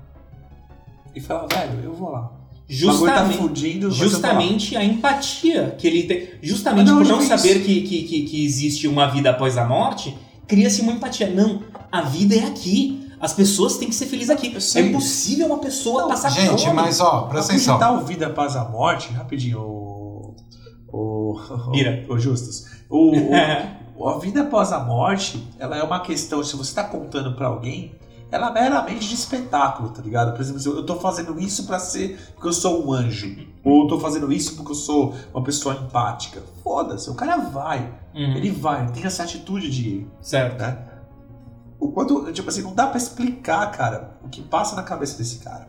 e 1.15 1.21
fala, 1.21 1.47
velho, 1.51 1.79
eu 1.83 1.93
vou 1.93 2.09
lá. 2.11 2.21
Tá 2.23 2.33
Justamente, 2.73 3.37
fudindo, 3.37 3.89
vou 3.89 3.97
lá. 3.97 4.03
justamente 4.03 4.75
a 4.75 4.83
empatia 4.83 5.75
que 5.77 5.87
ele 5.87 6.03
tem. 6.03 6.29
Justamente 6.41 6.87
não, 6.87 6.97
por 6.97 7.07
não 7.07 7.21
saber 7.21 7.63
que, 7.63 7.81
que, 7.81 8.03
que, 8.03 8.21
que 8.23 8.45
existe 8.45 8.87
uma 8.87 9.07
vida 9.09 9.29
após 9.29 9.57
a 9.57 9.65
morte, 9.65 10.17
cria-se 10.47 10.81
uma 10.81 10.91
empatia. 10.91 11.29
Não, 11.29 11.63
a 11.91 12.01
vida 12.01 12.35
é 12.35 12.45
aqui. 12.45 13.07
As 13.21 13.33
pessoas 13.33 13.77
têm 13.77 13.87
que 13.87 13.95
ser 13.95 14.05
felizes 14.05 14.29
aqui. 14.29 14.55
É 14.75 14.81
impossível 14.81 15.47
uma 15.47 15.59
pessoa 15.59 16.01
Não, 16.03 16.09
passar 16.09 16.29
gente, 16.29 16.63
fome. 16.65 16.73
mas 16.75 16.99
ó, 16.99 17.21
presta 17.23 17.53
atenção. 17.53 17.97
O 18.01 18.05
Vida 18.05 18.29
Paz 18.29 18.55
à 18.55 18.65
Morte, 18.65 19.11
rapidinho, 19.13 19.59
o. 19.59 20.35
O. 20.91 21.39
Bira. 21.71 22.05
O, 22.09 22.13
o 22.13 22.19
Justus. 22.19 22.65
O, 22.89 23.15
o- 23.15 23.31
a 24.05 24.17
vida 24.19 24.41
após 24.41 24.71
a 24.71 24.79
morte, 24.79 25.47
ela 25.57 25.77
é 25.77 25.83
uma 25.83 25.99
questão, 26.01 26.43
se 26.43 26.55
você 26.55 26.73
tá 26.75 26.83
contando 26.83 27.33
pra 27.35 27.47
alguém, 27.47 27.95
ela 28.29 28.49
é 28.49 28.53
meramente 28.53 29.07
de 29.07 29.13
espetáculo, 29.15 29.89
tá 29.89 30.01
ligado? 30.01 30.33
Por 30.33 30.41
exemplo, 30.41 30.61
eu 30.79 30.85
tô 30.85 30.95
fazendo 30.97 31.39
isso 31.39 31.65
pra 31.65 31.79
ser 31.79 32.19
porque 32.35 32.49
eu 32.49 32.53
sou 32.53 32.85
um 32.85 32.91
anjo. 32.91 33.37
Ou 33.63 33.83
eu 33.83 33.87
tô 33.87 33.99
fazendo 33.99 34.31
isso 34.31 34.55
porque 34.55 34.71
eu 34.71 34.75
sou 34.75 35.15
uma 35.33 35.41
pessoa 35.43 35.75
empática. 35.75 36.43
Foda-se, 36.63 37.09
o 37.09 37.15
cara 37.15 37.37
vai. 37.37 37.79
Uhum, 38.13 38.35
Ele 38.35 38.51
vai, 38.51 38.85
tem 38.91 39.05
essa 39.05 39.23
atitude 39.23 39.69
de. 39.69 40.05
Certo. 40.21 40.59
né? 40.59 40.77
O 41.79 41.91
quanto, 41.91 42.31
tipo 42.33 42.49
assim, 42.49 42.63
não 42.63 42.73
dá 42.73 42.87
pra 42.87 42.97
explicar, 42.97 43.71
cara, 43.71 44.17
o 44.23 44.27
que 44.29 44.41
passa 44.41 44.75
na 44.75 44.83
cabeça 44.83 45.17
desse 45.17 45.37
cara. 45.39 45.67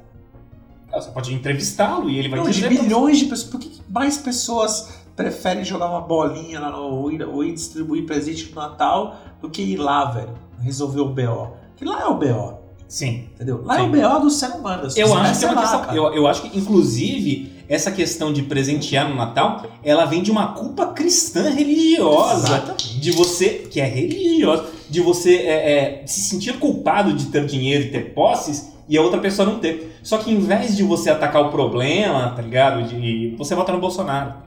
Você 0.92 1.10
pode 1.10 1.32
entrevistá-lo 1.34 2.08
e 2.08 2.18
ele 2.18 2.28
vai 2.30 2.38
Não, 2.40 2.46
de 2.46 2.52
dizer. 2.54 2.70
milhões 2.70 3.18
de 3.18 3.26
pessoas. 3.26 3.50
Por 3.50 3.60
que 3.60 3.80
mais 3.88 4.16
pessoas 4.16 4.97
preferem 5.18 5.64
jogar 5.64 5.90
uma 5.90 6.00
bolinha 6.00 6.60
lá 6.60 6.70
no, 6.70 6.78
ou, 6.78 7.10
ir, 7.10 7.24
ou 7.24 7.42
ir 7.42 7.52
distribuir 7.52 8.06
presente 8.06 8.48
no 8.54 8.62
Natal 8.62 9.16
do 9.42 9.50
que 9.50 9.60
ir 9.60 9.76
lá, 9.76 10.04
velho? 10.04 10.30
Resolver 10.60 11.00
o 11.00 11.08
BO? 11.08 11.56
Que 11.76 11.84
lá 11.84 12.02
é 12.02 12.06
o 12.06 12.14
BO, 12.14 12.58
Sim. 12.86 13.26
entendeu? 13.34 13.60
Lá 13.64 13.74
é 13.74 13.80
Sim. 13.80 13.88
o 13.88 13.90
BO 13.90 14.20
do 14.20 14.30
ser 14.30 14.46
humano. 14.50 14.88
Eu 14.94 15.12
acho 15.16 15.40
que 15.40 15.44
é 15.44 15.48
uma 15.48 15.60
lá, 15.60 15.78
questão. 15.78 15.96
Eu, 15.96 16.14
eu 16.14 16.26
acho 16.28 16.42
que, 16.42 16.56
inclusive, 16.56 17.52
essa 17.68 17.90
questão 17.90 18.32
de 18.32 18.42
presentear 18.42 19.08
no 19.08 19.16
Natal, 19.16 19.66
ela 19.82 20.04
vem 20.04 20.22
de 20.22 20.30
uma 20.30 20.52
culpa 20.52 20.86
cristã 20.86 21.50
religiosa. 21.50 22.46
Exatamente. 22.46 23.00
De 23.00 23.10
você, 23.10 23.48
que 23.68 23.80
é 23.80 23.86
religiosa, 23.86 24.66
de 24.88 25.00
você 25.00 25.34
é, 25.34 26.02
é, 26.02 26.06
se 26.06 26.20
sentir 26.20 26.60
culpado 26.60 27.12
de 27.12 27.26
ter 27.26 27.44
dinheiro 27.44 27.86
e 27.86 27.90
ter 27.90 28.14
posses 28.14 28.72
e 28.88 28.96
a 28.96 29.02
outra 29.02 29.18
pessoa 29.20 29.48
não 29.48 29.58
ter. 29.58 29.98
Só 30.02 30.16
que 30.16 30.30
em 30.30 30.38
vez 30.38 30.76
de 30.76 30.84
você 30.84 31.10
atacar 31.10 31.42
o 31.42 31.50
problema, 31.50 32.30
tá 32.30 32.40
ligado? 32.40 32.84
De, 32.84 33.34
você 33.36 33.54
vota 33.56 33.72
no 33.72 33.80
Bolsonaro. 33.80 34.46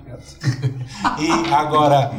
E 1.19 1.53
agora, 1.53 2.11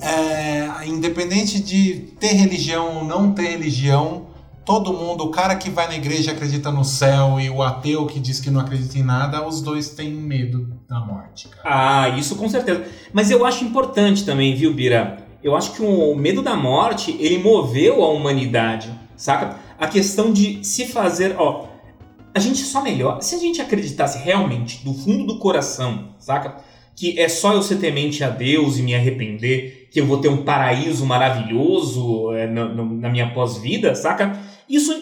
é, 0.00 0.86
independente 0.86 1.60
de 1.60 2.14
ter 2.20 2.34
religião 2.34 2.98
ou 2.98 3.04
não 3.04 3.32
ter 3.32 3.48
religião, 3.48 4.26
todo 4.68 4.92
mundo, 4.92 5.24
o 5.24 5.30
cara 5.30 5.56
que 5.56 5.70
vai 5.70 5.88
na 5.88 5.96
igreja 5.96 6.32
acredita 6.32 6.70
no 6.70 6.84
céu 6.84 7.40
e 7.40 7.48
o 7.48 7.62
ateu 7.62 8.06
que 8.06 8.20
diz 8.20 8.38
que 8.38 8.50
não 8.50 8.60
acredita 8.60 8.98
em 8.98 9.02
nada, 9.02 9.46
os 9.46 9.62
dois 9.62 9.88
têm 9.90 10.12
medo 10.12 10.78
da 10.86 11.00
morte, 11.00 11.48
cara. 11.48 11.62
Ah, 11.64 12.08
isso 12.10 12.36
com 12.36 12.48
certeza. 12.50 12.84
Mas 13.10 13.30
eu 13.30 13.46
acho 13.46 13.64
importante 13.64 14.26
também, 14.26 14.54
viu, 14.54 14.74
Bira? 14.74 15.26
Eu 15.42 15.56
acho 15.56 15.72
que 15.72 15.82
o 15.82 16.14
medo 16.14 16.42
da 16.42 16.54
morte, 16.54 17.16
ele 17.18 17.38
moveu 17.38 18.04
a 18.04 18.10
humanidade, 18.10 18.92
saca? 19.16 19.56
A 19.78 19.86
questão 19.86 20.32
de 20.32 20.62
se 20.62 20.86
fazer, 20.86 21.34
ó, 21.38 21.68
a 22.34 22.38
gente 22.38 22.58
só 22.58 22.82
melhor, 22.82 23.22
se 23.22 23.36
a 23.36 23.38
gente 23.38 23.62
acreditasse 23.62 24.18
realmente 24.18 24.84
do 24.84 24.92
fundo 24.92 25.24
do 25.24 25.38
coração, 25.38 26.10
saca? 26.18 26.56
Que 26.98 27.18
é 27.18 27.28
só 27.28 27.52
eu 27.52 27.62
ser 27.62 27.76
temente 27.76 28.24
a 28.24 28.28
Deus 28.28 28.76
e 28.78 28.82
me 28.82 28.94
arrepender, 28.94 29.88
que 29.90 30.00
eu 30.00 30.06
vou 30.06 30.18
ter 30.18 30.28
um 30.28 30.42
paraíso 30.42 31.06
maravilhoso 31.06 32.32
é, 32.32 32.46
na, 32.46 32.66
na 32.74 33.08
minha 33.08 33.30
pós-vida, 33.30 33.94
saca? 33.94 34.36
Isso 34.68 34.92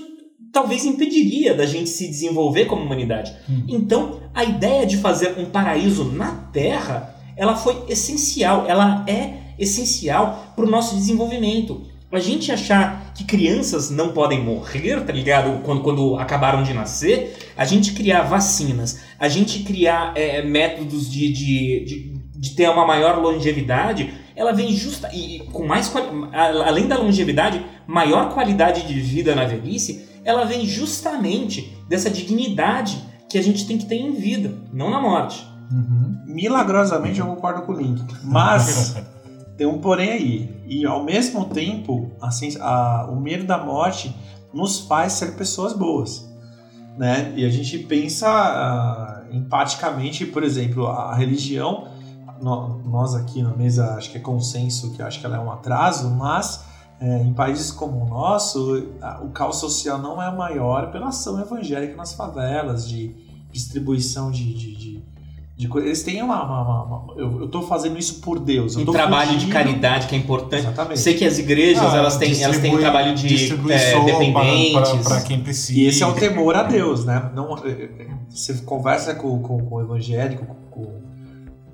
talvez 0.52 0.84
impediria 0.84 1.54
da 1.54 1.66
gente 1.66 1.88
se 1.88 2.06
desenvolver 2.06 2.66
como 2.66 2.82
humanidade. 2.82 3.34
Hum. 3.48 3.64
Então, 3.68 4.20
a 4.34 4.44
ideia 4.44 4.86
de 4.86 4.96
fazer 4.96 5.34
um 5.38 5.46
paraíso 5.46 6.04
na 6.04 6.32
Terra, 6.52 7.14
ela 7.36 7.56
foi 7.56 7.84
essencial, 7.88 8.66
ela 8.68 9.04
é 9.06 9.54
essencial 9.58 10.52
para 10.54 10.64
o 10.64 10.70
nosso 10.70 10.94
desenvolvimento. 10.94 11.82
A 12.10 12.20
gente 12.20 12.52
achar 12.52 13.12
que 13.14 13.24
crianças 13.24 13.90
não 13.90 14.12
podem 14.12 14.42
morrer, 14.42 15.00
tá 15.04 15.12
ligado? 15.12 15.62
Quando, 15.62 15.82
quando 15.82 16.16
acabaram 16.16 16.62
de 16.62 16.72
nascer, 16.72 17.52
a 17.56 17.64
gente 17.64 17.92
criar 17.92 18.22
vacinas, 18.22 19.00
a 19.18 19.28
gente 19.28 19.64
criar 19.64 20.12
é, 20.16 20.42
métodos 20.42 21.10
de, 21.10 21.32
de, 21.32 21.84
de, 21.84 22.20
de 22.38 22.50
ter 22.50 22.70
uma 22.70 22.86
maior 22.86 23.18
longevidade, 23.20 24.14
ela 24.36 24.52
vem 24.52 24.72
justa 24.72 25.10
e 25.12 25.40
com 25.52 25.66
mais 25.66 25.92
além 26.32 26.86
da 26.86 26.96
longevidade, 26.96 27.64
maior 27.86 28.32
qualidade 28.32 28.86
de 28.86 29.00
vida 29.00 29.34
na 29.34 29.44
velhice, 29.44 30.06
ela 30.24 30.44
vem 30.44 30.66
justamente 30.66 31.76
dessa 31.88 32.10
dignidade 32.10 33.02
que 33.28 33.38
a 33.38 33.42
gente 33.42 33.66
tem 33.66 33.78
que 33.78 33.86
ter 33.86 33.96
em 33.96 34.12
vida, 34.12 34.54
não 34.72 34.90
na 34.90 35.00
morte. 35.00 35.44
Uhum. 35.72 36.22
Milagrosamente 36.26 37.18
eu 37.18 37.26
concordo 37.26 37.62
com 37.62 37.72
o 37.72 37.76
Link. 37.76 38.04
Mas 38.22 38.96
tem 39.56 39.66
um 39.66 39.78
porém 39.78 40.10
aí. 40.10 40.62
E 40.66 40.84
ao 40.86 41.02
mesmo 41.04 41.46
tempo, 41.46 42.10
assim, 42.20 42.50
a- 42.60 43.08
o 43.10 43.16
medo 43.20 43.44
da 43.44 43.58
morte 43.58 44.14
nos 44.52 44.80
faz 44.80 45.14
ser 45.14 45.36
pessoas 45.36 45.72
boas. 45.72 46.28
Né? 46.96 47.32
E 47.36 47.44
a 47.44 47.48
gente 47.50 47.78
pensa 47.78 48.26
ah, 48.28 49.24
empaticamente, 49.30 50.24
por 50.26 50.42
exemplo, 50.42 50.86
a 50.86 51.14
religião, 51.14 51.88
no- 52.40 52.78
nós 52.84 53.14
aqui 53.14 53.42
na 53.42 53.50
mesa 53.54 53.94
acho 53.94 54.10
que 54.10 54.16
é 54.18 54.20
consenso 54.20 54.92
que 54.92 55.02
acho 55.02 55.20
que 55.20 55.26
ela 55.26 55.36
é 55.36 55.40
um 55.40 55.50
atraso, 55.50 56.10
mas 56.10 56.64
é, 56.98 57.18
em 57.22 57.34
países 57.34 57.70
como 57.70 58.02
o 58.02 58.08
nosso, 58.08 58.88
a- 59.02 59.20
o 59.22 59.28
caos 59.28 59.56
social 59.56 59.98
não 59.98 60.22
é 60.22 60.34
maior 60.34 60.90
pela 60.90 61.08
ação 61.08 61.38
evangélica 61.40 61.94
nas 61.94 62.14
favelas, 62.14 62.88
de 62.88 63.14
distribuição 63.52 64.30
de, 64.30 64.54
de, 64.54 64.76
de, 64.76 65.04
de. 65.56 65.66
Eles 65.78 66.02
têm 66.02 66.22
uma. 66.22 66.44
uma- 66.44 66.62
uma- 66.62 66.84
uma- 67.02 67.14
eu, 67.16 67.48
tô 67.48 67.62
fazendo 67.62 67.98
isso 67.98 68.20
por 68.20 68.38
Deus. 68.38 68.76
Eu 68.76 68.82
Um 68.82 68.92
trabalho 68.92 69.30
de 69.30 69.34
fugindo- 69.36 69.52
caridade 69.52 70.06
que 70.06 70.14
é 70.14 70.18
importante. 70.18 70.62
Exatamente. 70.64 71.00
Sei 71.00 71.14
que 71.14 71.24
as 71.24 71.38
igrejas, 71.38 71.94
Ah, 71.94 71.96
elas 71.96 72.16
têm, 72.18 72.42
elas 72.42 72.58
têm 72.58 72.74
um 72.74 72.78
trabalho 72.78 73.14
de 73.14 73.26
é, 73.72 74.04
dependentes. 74.04 75.02
pra 75.06 75.20
quem 75.22 75.40
precisa. 75.40 75.78
E 75.80 75.86
esse 75.86 76.02
é 76.02 76.06
o 76.06 76.12
temor 76.14 76.54
a 76.56 76.62
Deus, 76.62 77.04
né? 77.06 77.30
Não, 77.34 77.56
eh, 77.64 77.88
eh, 78.00 78.06
você 78.28 78.54
conversa 78.58 79.14
com, 79.14 79.40
com, 79.40 79.58
com 79.64 79.74
o 79.76 79.80
evangélico, 79.80 80.44
com, 80.44 80.54
com 80.70 80.82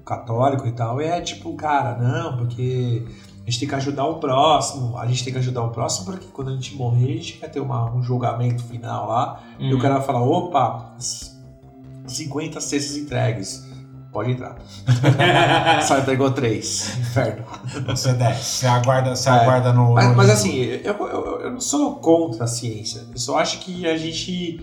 o 0.00 0.04
católico 0.04 0.66
e 0.66 0.72
tal, 0.72 1.00
e 1.00 1.04
é 1.04 1.20
tipo, 1.20 1.52
cara, 1.54 1.96
não, 1.98 2.36
porque 2.36 3.04
a 3.44 3.50
gente 3.50 3.58
tem 3.60 3.68
que 3.68 3.74
ajudar 3.74 4.04
o 4.04 4.20
próximo, 4.20 4.96
a 4.96 5.06
gente 5.06 5.24
tem 5.24 5.32
que 5.32 5.38
ajudar 5.40 5.62
o 5.64 5.70
próximo 5.70 6.06
porque 6.06 6.26
quando 6.32 6.50
a 6.50 6.54
gente 6.54 6.76
morrer, 6.76 7.04
a 7.12 7.16
gente 7.16 7.32
quer 7.34 7.48
ter 7.48 7.58
uma, 7.60 7.92
um 7.92 8.00
julgamento 8.02 8.62
final 8.64 9.08
lá, 9.08 9.40
e 9.58 9.72
o 9.72 9.76
Hum. 9.76 9.80
cara 9.80 9.94
vai 9.96 10.06
falar, 10.06 10.22
opa, 10.22 10.94
50 12.06 12.60
cestas 12.60 12.96
entregues. 12.96 13.71
Pode 14.12 14.32
entrar. 14.32 14.58
Sai, 15.82 16.04
pegou 16.04 16.30
três. 16.30 16.98
Inferno. 16.98 17.44
Você 17.86 18.12
desce, 18.12 18.44
você 18.58 18.66
aguarda, 18.66 19.16
você 19.16 19.28
É. 19.28 19.32
aguarda 19.32 19.72
no. 19.72 19.94
Mas, 19.94 20.08
no- 20.08 20.14
mas 20.16 20.30
assim, 20.30 20.54
eu, 20.56 20.92
eu, 21.06 21.40
eu 21.40 21.50
não 21.52 21.60
sou 21.60 21.96
contra 21.96 22.44
a 22.44 22.46
ciência. 22.46 23.06
Eu 23.10 23.18
só 23.18 23.38
acho 23.38 23.60
que 23.60 23.86
a 23.86 23.96
gente 23.96 24.60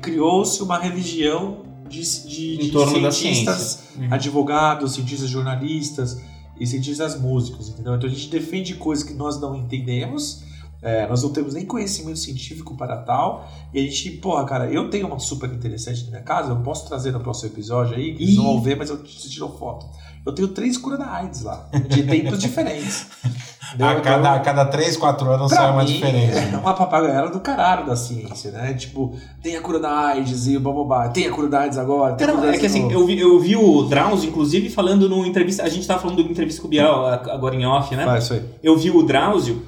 criou-se 0.00 0.62
uma 0.62 0.78
religião 0.78 1.62
de, 1.88 2.00
de, 2.26 2.54
Em 2.54 2.58
de 2.58 2.70
torno 2.70 3.00
da 3.02 3.10
cientistas, 3.10 3.56
ciência. 3.58 4.08
Uhum. 4.08 4.14
advogados, 4.14 4.92
cientistas 4.94 5.28
jornalistas 5.28 6.20
e 6.58 6.66
cientistas 6.66 7.20
músicos, 7.20 7.68
entendeu? 7.68 7.94
Então 7.94 8.08
a 8.08 8.12
gente 8.12 8.28
defende 8.30 8.74
coisas 8.74 9.04
que 9.04 9.12
nós 9.14 9.40
não 9.40 9.54
entendemos. 9.54 10.42
É, 10.80 11.06
nós 11.06 11.22
não 11.22 11.30
temos 11.30 11.54
nem 11.54 11.66
conhecimento 11.66 12.18
científico 12.18 12.76
para 12.76 12.96
tal. 12.98 13.48
E 13.72 13.78
a 13.78 13.82
gente, 13.82 14.10
porra, 14.12 14.44
cara, 14.44 14.70
eu 14.70 14.88
tenho 14.88 15.06
uma 15.06 15.18
super 15.18 15.50
interessante 15.50 16.04
na 16.04 16.10
minha 16.10 16.22
casa, 16.22 16.50
eu 16.50 16.56
posso 16.56 16.86
trazer 16.86 17.12
no 17.12 17.20
próximo 17.20 17.50
episódio 17.50 17.96
aí, 17.96 18.14
que 18.14 18.22
eles 18.22 18.36
não 18.36 18.44
vão 18.44 18.62
ver, 18.62 18.76
mas 18.76 18.90
eu 18.90 19.02
te 19.02 19.28
tirou 19.28 19.56
foto. 19.58 19.86
Eu 20.24 20.32
tenho 20.32 20.48
três 20.48 20.76
curas 20.76 20.98
da 20.98 21.10
AIDS 21.10 21.42
lá, 21.42 21.68
de 21.88 22.02
tempos 22.02 22.38
diferentes. 22.38 23.06
A 23.74 24.00
cada, 24.00 24.18
Então, 24.18 24.32
a 24.32 24.40
cada 24.40 24.64
3, 24.64 24.96
4 24.96 25.30
anos 25.30 25.52
sai 25.52 25.70
uma 25.70 25.84
mim, 25.84 25.92
diferença. 25.92 26.38
É 26.38 26.56
uma 26.56 26.72
papagaiola 26.72 27.28
do 27.28 27.40
caralho 27.40 27.84
da 27.84 27.94
ciência, 27.94 28.50
né? 28.50 28.72
Tipo, 28.72 29.14
tem 29.42 29.56
a 29.56 29.60
cura 29.60 29.78
da 29.78 29.90
AIDS 29.90 30.46
e 30.46 30.56
o 30.56 30.60
bababá, 30.60 31.08
tem 31.10 31.26
a 31.26 31.30
cura 31.30 31.48
da 31.48 31.60
AIDS 31.60 31.76
agora. 31.76 32.14
Tem 32.14 32.26
a 32.26 32.32
Cara, 32.32 32.54
é 32.54 32.58
que 32.58 32.64
assim, 32.64 32.88
de 32.88 32.94
eu 32.94 33.04
vi, 33.04 33.20
eu 33.20 33.38
vi 33.38 33.56
o 33.56 33.82
Drauzio, 33.82 34.30
inclusive, 34.30 34.70
falando 34.70 35.06
no 35.06 35.26
entrevista. 35.26 35.64
A 35.64 35.68
gente 35.68 35.86
tava 35.86 36.00
falando 36.00 36.22
do 36.22 36.30
entrevista 36.30 36.62
com 36.62 36.66
o 36.66 36.70
Biel 36.70 37.06
agora 37.06 37.54
em 37.54 37.66
off, 37.66 37.94
né? 37.94 38.06
Vai, 38.06 38.20
isso 38.20 38.32
aí. 38.32 38.42
Eu 38.62 38.74
vi 38.78 38.90
o 38.90 39.02
Drauzio 39.02 39.62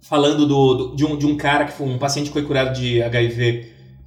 falando 0.00 0.46
do, 0.46 0.74
do- 0.74 0.96
de, 0.96 1.04
um, 1.04 1.16
de 1.16 1.26
um 1.26 1.36
cara 1.36 1.64
que 1.66 1.72
foi 1.72 1.86
um 1.88 1.98
paciente 1.98 2.26
que 2.28 2.32
foi 2.32 2.42
curado 2.42 2.78
de 2.78 3.02
HIV 3.02 3.66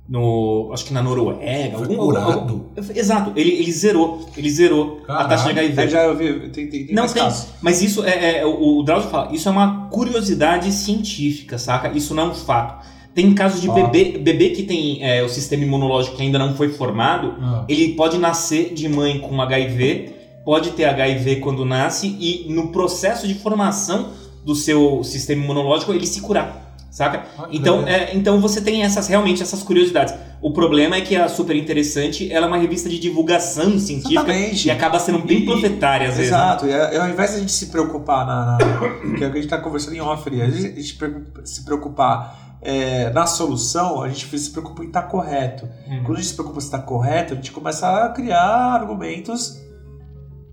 no. 0.10 0.70
acho 0.74 0.86
que 0.86 0.94
na 0.94 1.02
Noruega. 1.02 1.78
Foi 1.78 1.82
algum- 1.88 1.96
curado? 1.98 2.32
algum- 2.34 2.62
exato, 2.96 3.32
ele, 3.36 3.52
ele 3.52 3.72
zerou. 3.72 4.26
Ele 4.36 4.50
zerou 4.50 5.02
a 5.08 5.24
taxa 5.26 5.48
de 5.50 5.54
Caralho. 5.56 5.74
HIV. 5.74 5.84
Eu 5.84 5.90
já 5.90 6.08
ouvi, 6.08 6.50
tem, 6.50 6.68
tem, 6.70 6.86
tem 6.88 6.96
Não 6.96 7.08
tem, 7.08 7.24
casos. 7.24 7.48
mas 7.62 7.82
isso 7.82 8.04
é, 8.04 8.40
é- 8.40 8.46
o, 8.46 8.80
o 8.80 8.84
Drauzio 8.84 9.10
fala, 9.10 9.34
isso 9.34 9.48
é 9.48 9.52
uma 9.52 9.88
curiosidade 9.90 10.72
científica, 10.72 11.58
saca? 11.58 11.90
Isso 11.98 12.14
não 12.14 12.24
é 12.24 12.26
um 12.28 12.34
fato. 12.36 12.86
Tem 13.16 13.32
casos 13.36 13.62
de 13.62 13.70
Ó. 13.70 13.74
bebê, 13.74 14.18
bebê 14.18 14.50
que 14.50 14.64
tem 14.64 15.04
é, 15.04 15.22
o 15.24 15.30
sistema 15.30 15.64
imunológico 15.64 16.18
que 16.18 16.24
ainda 16.24 16.40
não 16.40 16.56
foi 16.56 16.70
formado, 16.70 17.36
Ah. 17.40 17.64
ele 17.70 17.90
pode 17.94 18.18
nascer 18.18 18.74
de 18.74 18.90
mãe 18.90 19.20
com 19.20 19.40
HIV, 19.40 20.10
pode 20.44 20.72
ter 20.72 20.86
HIV 20.86 21.36
quando 21.38 21.64
nasce 21.64 22.08
e 22.20 22.48
no 22.52 22.70
processo 22.72 23.28
de 23.28 23.36
formação 23.36 24.10
do 24.44 24.56
seu 24.56 25.04
sistema 25.04 25.44
imunológico 25.44 25.94
ele 25.94 26.06
se 26.08 26.20
curar, 26.22 26.76
saca? 26.92 27.24
Ah, 27.38 27.48
Então, 27.52 27.88
é, 27.88 28.14
então 28.16 28.40
você 28.42 28.60
tem 28.62 28.84
essas 28.84 29.08
realmente 29.08 29.42
essas 29.42 29.64
curiosidades. 29.64 30.14
O 30.42 30.52
problema 30.52 30.98
é 30.98 31.02
que 31.02 31.16
a 31.16 31.30
Super 31.30 31.56
Interessante 31.56 32.30
ela 32.32 32.46
é 32.46 32.50
uma 32.50 32.58
revista 32.58 32.90
de 32.90 33.00
divulgação 33.00 33.80
científica 33.80 34.20
Exatamente. 34.34 34.68
e 34.68 34.72
acaba 34.72 35.00
sendo 35.00 35.20
bem 35.20 35.40
E- 35.40 35.46
profetária 35.46 36.10
às 36.10 36.18
vezes. 36.18 36.32
né? 36.32 36.38
Exato, 36.38 36.66
e, 36.68 36.72
é- 36.72 36.98
ao 36.98 37.10
invés 37.10 37.30
de 37.32 37.36
a 37.38 37.40
gente 37.40 37.52
se 37.54 37.68
preocupar 37.68 38.26
na. 38.26 38.58
na 38.58 38.58
que 39.18 39.24
é 39.24 39.28
o 39.28 39.32
que 39.32 39.38
a 39.38 39.42
gente 39.42 39.44
está 39.46 39.58
conversando 39.60 39.96
em 39.96 40.02
off 40.02 40.28
a 40.30 40.46
gente, 40.50 40.68
a 40.68 40.82
gente 40.82 40.96
pre- 40.96 41.24
se 41.46 41.64
preocupar 41.64 42.58
é, 42.62 43.10
na 43.12 43.26
solução, 43.26 44.02
a 44.02 44.10
gente 44.10 44.38
se 44.38 44.50
preocupa 44.52 44.84
em 44.84 44.88
estar 44.88 45.04
correto. 45.04 45.66
Hum. 45.88 46.02
Quando 46.04 46.18
a 46.18 46.22
gente 46.22 46.28
se 46.30 46.34
preocupa 46.34 46.60
em 46.60 46.64
estar 46.64 46.80
correto, 46.80 47.34
a 47.34 47.36
gente 47.38 47.52
começa 47.52 47.88
a 48.06 48.10
criar 48.10 48.42
argumentos 48.74 49.58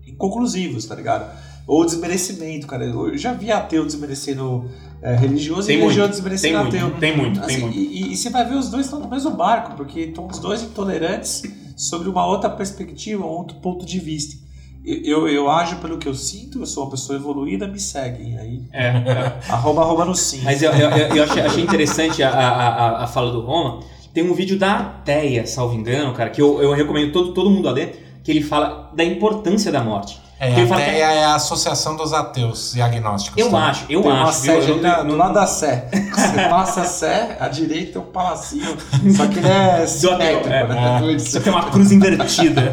inconclusivos, 0.07 0.85
tá 0.85 0.95
ligado? 0.95 1.25
Ou 1.73 1.85
desmerecimento, 1.85 2.67
cara. 2.67 2.83
Eu 2.83 3.17
já 3.17 3.31
vi 3.31 3.49
ateu 3.49 3.85
desmerecendo 3.85 4.69
é, 5.01 5.15
religioso 5.15 5.67
Tem 5.67 5.77
e 5.77 5.79
muito, 5.79 5.93
religioso 5.95 6.21
Tem 6.21 6.31
desmerecendo 6.31 6.67
ateu. 6.67 6.81
muito, 6.81 6.99
tem 6.99 7.15
muito, 7.17 7.39
tem 7.39 7.55
Assim, 7.55 7.61
muito. 7.65 7.77
E, 7.77 8.11
e- 8.11 8.17
você 8.17 8.29
vai 8.29 8.43
ver 8.43 8.55
os 8.55 8.69
dois 8.69 8.87
estão 8.87 8.99
no 8.99 9.09
mesmo 9.09 9.31
barco, 9.31 9.75
porque 9.77 10.01
estão 10.01 10.27
os 10.27 10.37
dois 10.37 10.61
intolerantes 10.63 11.43
sobre 11.77 12.09
uma 12.09 12.25
outra 12.25 12.49
perspectiva, 12.49 13.23
um 13.25 13.29
outro 13.29 13.55
ponto 13.61 13.85
de 13.85 13.99
vista. 13.99 14.35
Eu, 14.83 14.97
eu, 15.05 15.27
eu 15.29 15.49
ajo 15.49 15.77
pelo 15.77 15.97
que 15.97 16.09
eu 16.09 16.13
sinto, 16.13 16.59
eu 16.59 16.65
sou 16.65 16.83
uma 16.83 16.91
pessoa 16.91 17.17
evoluída, 17.17 17.67
me 17.69 17.79
seguem. 17.79 18.37
Aí, 18.37 18.61
É, 18.73 18.87
é. 18.87 19.39
arroba, 19.47 19.81
arroba 19.81 20.03
no 20.03 20.13
sim. 20.13 20.41
Mas 20.43 20.61
eu, 20.61 20.71
eu, 20.73 20.89
eu- 20.89 21.15
eu 21.15 21.23
achei, 21.23 21.41
achei 21.41 21.63
interessante 21.63 22.21
a, 22.21 22.29
a, 22.31 22.49
a, 22.67 23.03
a 23.05 23.07
fala 23.07 23.31
do 23.31 23.39
Roma. 23.41 23.79
Tem 24.13 24.29
um 24.29 24.33
vídeo 24.33 24.59
da 24.59 24.83
Teia, 25.05 25.47
salvo 25.47 25.73
engano, 25.73 26.11
cara, 26.13 26.29
que 26.31 26.41
eu, 26.41 26.61
eu 26.61 26.73
recomendo 26.73 27.13
todo, 27.13 27.33
todo 27.33 27.49
mundo 27.49 27.69
a 27.69 27.71
ler, 27.71 28.19
que 28.25 28.29
ele 28.29 28.41
fala 28.43 28.91
da 28.93 29.05
importância 29.05 29.71
da 29.71 29.81
morte. 29.81 30.19
É, 30.43 30.99
é 30.99 31.23
a 31.23 31.35
Associação 31.35 31.95
dos 31.95 32.13
Ateus 32.13 32.73
e 32.75 32.81
Agnósticos. 32.81 33.39
Eu 33.39 33.51
tá? 33.51 33.67
acho, 33.67 33.85
eu 33.87 34.01
Tem 34.01 34.11
uma 34.11 34.23
acho. 34.23 34.49
Eu 34.49 35.05
do 35.05 35.15
lado 35.15 35.35
da 35.35 35.45
Sé. 35.45 35.87
Você 36.11 36.49
passa 36.49 36.81
a 36.81 36.85
Sé, 36.85 37.37
à 37.39 37.47
direita 37.47 37.99
é 37.99 38.01
um 38.01 38.05
palacinho. 38.05 38.75
Só 39.15 39.27
que 39.27 39.37
ele 39.37 39.47
é 39.47 39.85
simétrico, 39.85 40.47
é, 40.49 40.67
né? 40.67 41.19
Só 41.19 41.39
que 41.39 41.47
é 41.47 41.51
uma 41.51 41.69
cruz 41.69 41.91
invertida. 41.91 42.71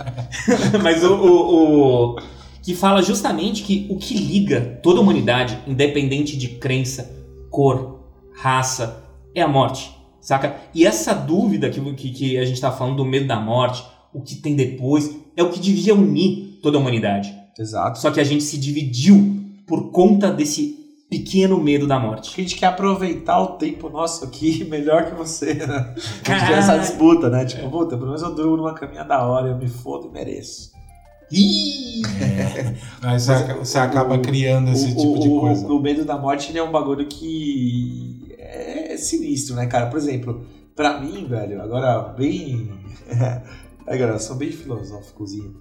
Mas 0.84 1.02
o, 1.02 1.14
o- 1.14 2.14
o- 2.14 2.16
Que 2.62 2.74
fala 2.74 3.00
justamente 3.02 3.62
que 3.62 3.86
o 3.88 3.96
que 3.96 4.12
liga 4.14 4.78
toda 4.82 4.98
a 4.98 5.02
humanidade, 5.02 5.58
independente 5.66 6.36
de 6.36 6.48
crença, 6.48 7.10
cor, 7.50 8.00
raça, 8.34 9.02
é 9.34 9.40
a 9.40 9.48
morte. 9.48 9.96
Saca? 10.20 10.56
E 10.74 10.84
essa 10.84 11.14
dúvida 11.14 11.70
que, 11.70 11.80
que, 11.94 12.10
que 12.10 12.38
a 12.38 12.44
gente 12.44 12.60
tá 12.60 12.70
falando 12.70 12.96
do 12.96 13.04
medo 13.06 13.26
da 13.26 13.40
morte, 13.40 13.82
o 14.12 14.20
que 14.20 14.34
tem 14.34 14.54
depois, 14.54 15.16
é 15.34 15.42
o 15.42 15.48
que 15.48 15.58
devia 15.58 15.94
unir 15.94 16.47
toda 16.62 16.76
a 16.76 16.80
humanidade. 16.80 17.34
Exato. 17.58 17.98
Só 17.98 18.10
que 18.10 18.20
a 18.20 18.24
gente 18.24 18.44
se 18.44 18.56
dividiu 18.58 19.36
por 19.66 19.90
conta 19.90 20.30
desse 20.30 20.76
pequeno 21.10 21.58
medo 21.60 21.86
da 21.86 21.98
morte. 21.98 22.28
Porque 22.28 22.40
a 22.42 22.44
gente 22.44 22.56
quer 22.56 22.66
aproveitar 22.66 23.40
o 23.40 23.46
tempo 23.56 23.88
nosso 23.88 24.24
aqui 24.24 24.64
melhor 24.68 25.06
que 25.06 25.14
você, 25.14 25.54
né? 25.54 25.94
A 26.28 26.38
gente 26.38 26.52
essa 26.52 26.78
disputa, 26.78 27.28
né? 27.30 27.44
Tipo, 27.44 27.68
puta, 27.70 27.96
pelo 27.96 28.06
menos 28.08 28.22
eu 28.22 28.34
durmo 28.34 28.56
numa 28.58 28.74
caminha 28.74 29.04
da 29.04 29.24
hora, 29.26 29.48
eu 29.48 29.56
me 29.56 29.68
fodo 29.68 30.08
e 30.08 30.10
mereço. 30.12 30.70
Ih! 31.30 32.02
Aí 33.02 33.18
você, 33.20 33.32
ac- 33.32 33.58
você 33.58 33.78
acaba 33.78 34.18
criando 34.18 34.70
esse 34.70 34.92
o, 34.92 34.96
tipo 34.96 35.18
de 35.18 35.28
coisa. 35.28 35.66
O, 35.66 35.80
medo 35.80 36.04
da 36.04 36.16
morte 36.18 36.50
ele 36.50 36.58
é 36.58 36.62
um 36.62 36.72
bagulho 36.72 37.06
que 37.06 38.34
é 38.38 38.96
sinistro, 38.96 39.54
né, 39.56 39.66
cara? 39.66 39.86
Por 39.86 39.98
exemplo, 39.98 40.46
pra 40.74 41.00
mim, 41.00 41.26
velho, 41.28 41.60
agora 41.60 42.00
bem. 42.16 42.70
É, 43.90 43.96
galera, 43.96 44.16
eu 44.16 44.20
sou 44.20 44.36
bem 44.36 44.52
filosóficozinho. 44.52 45.54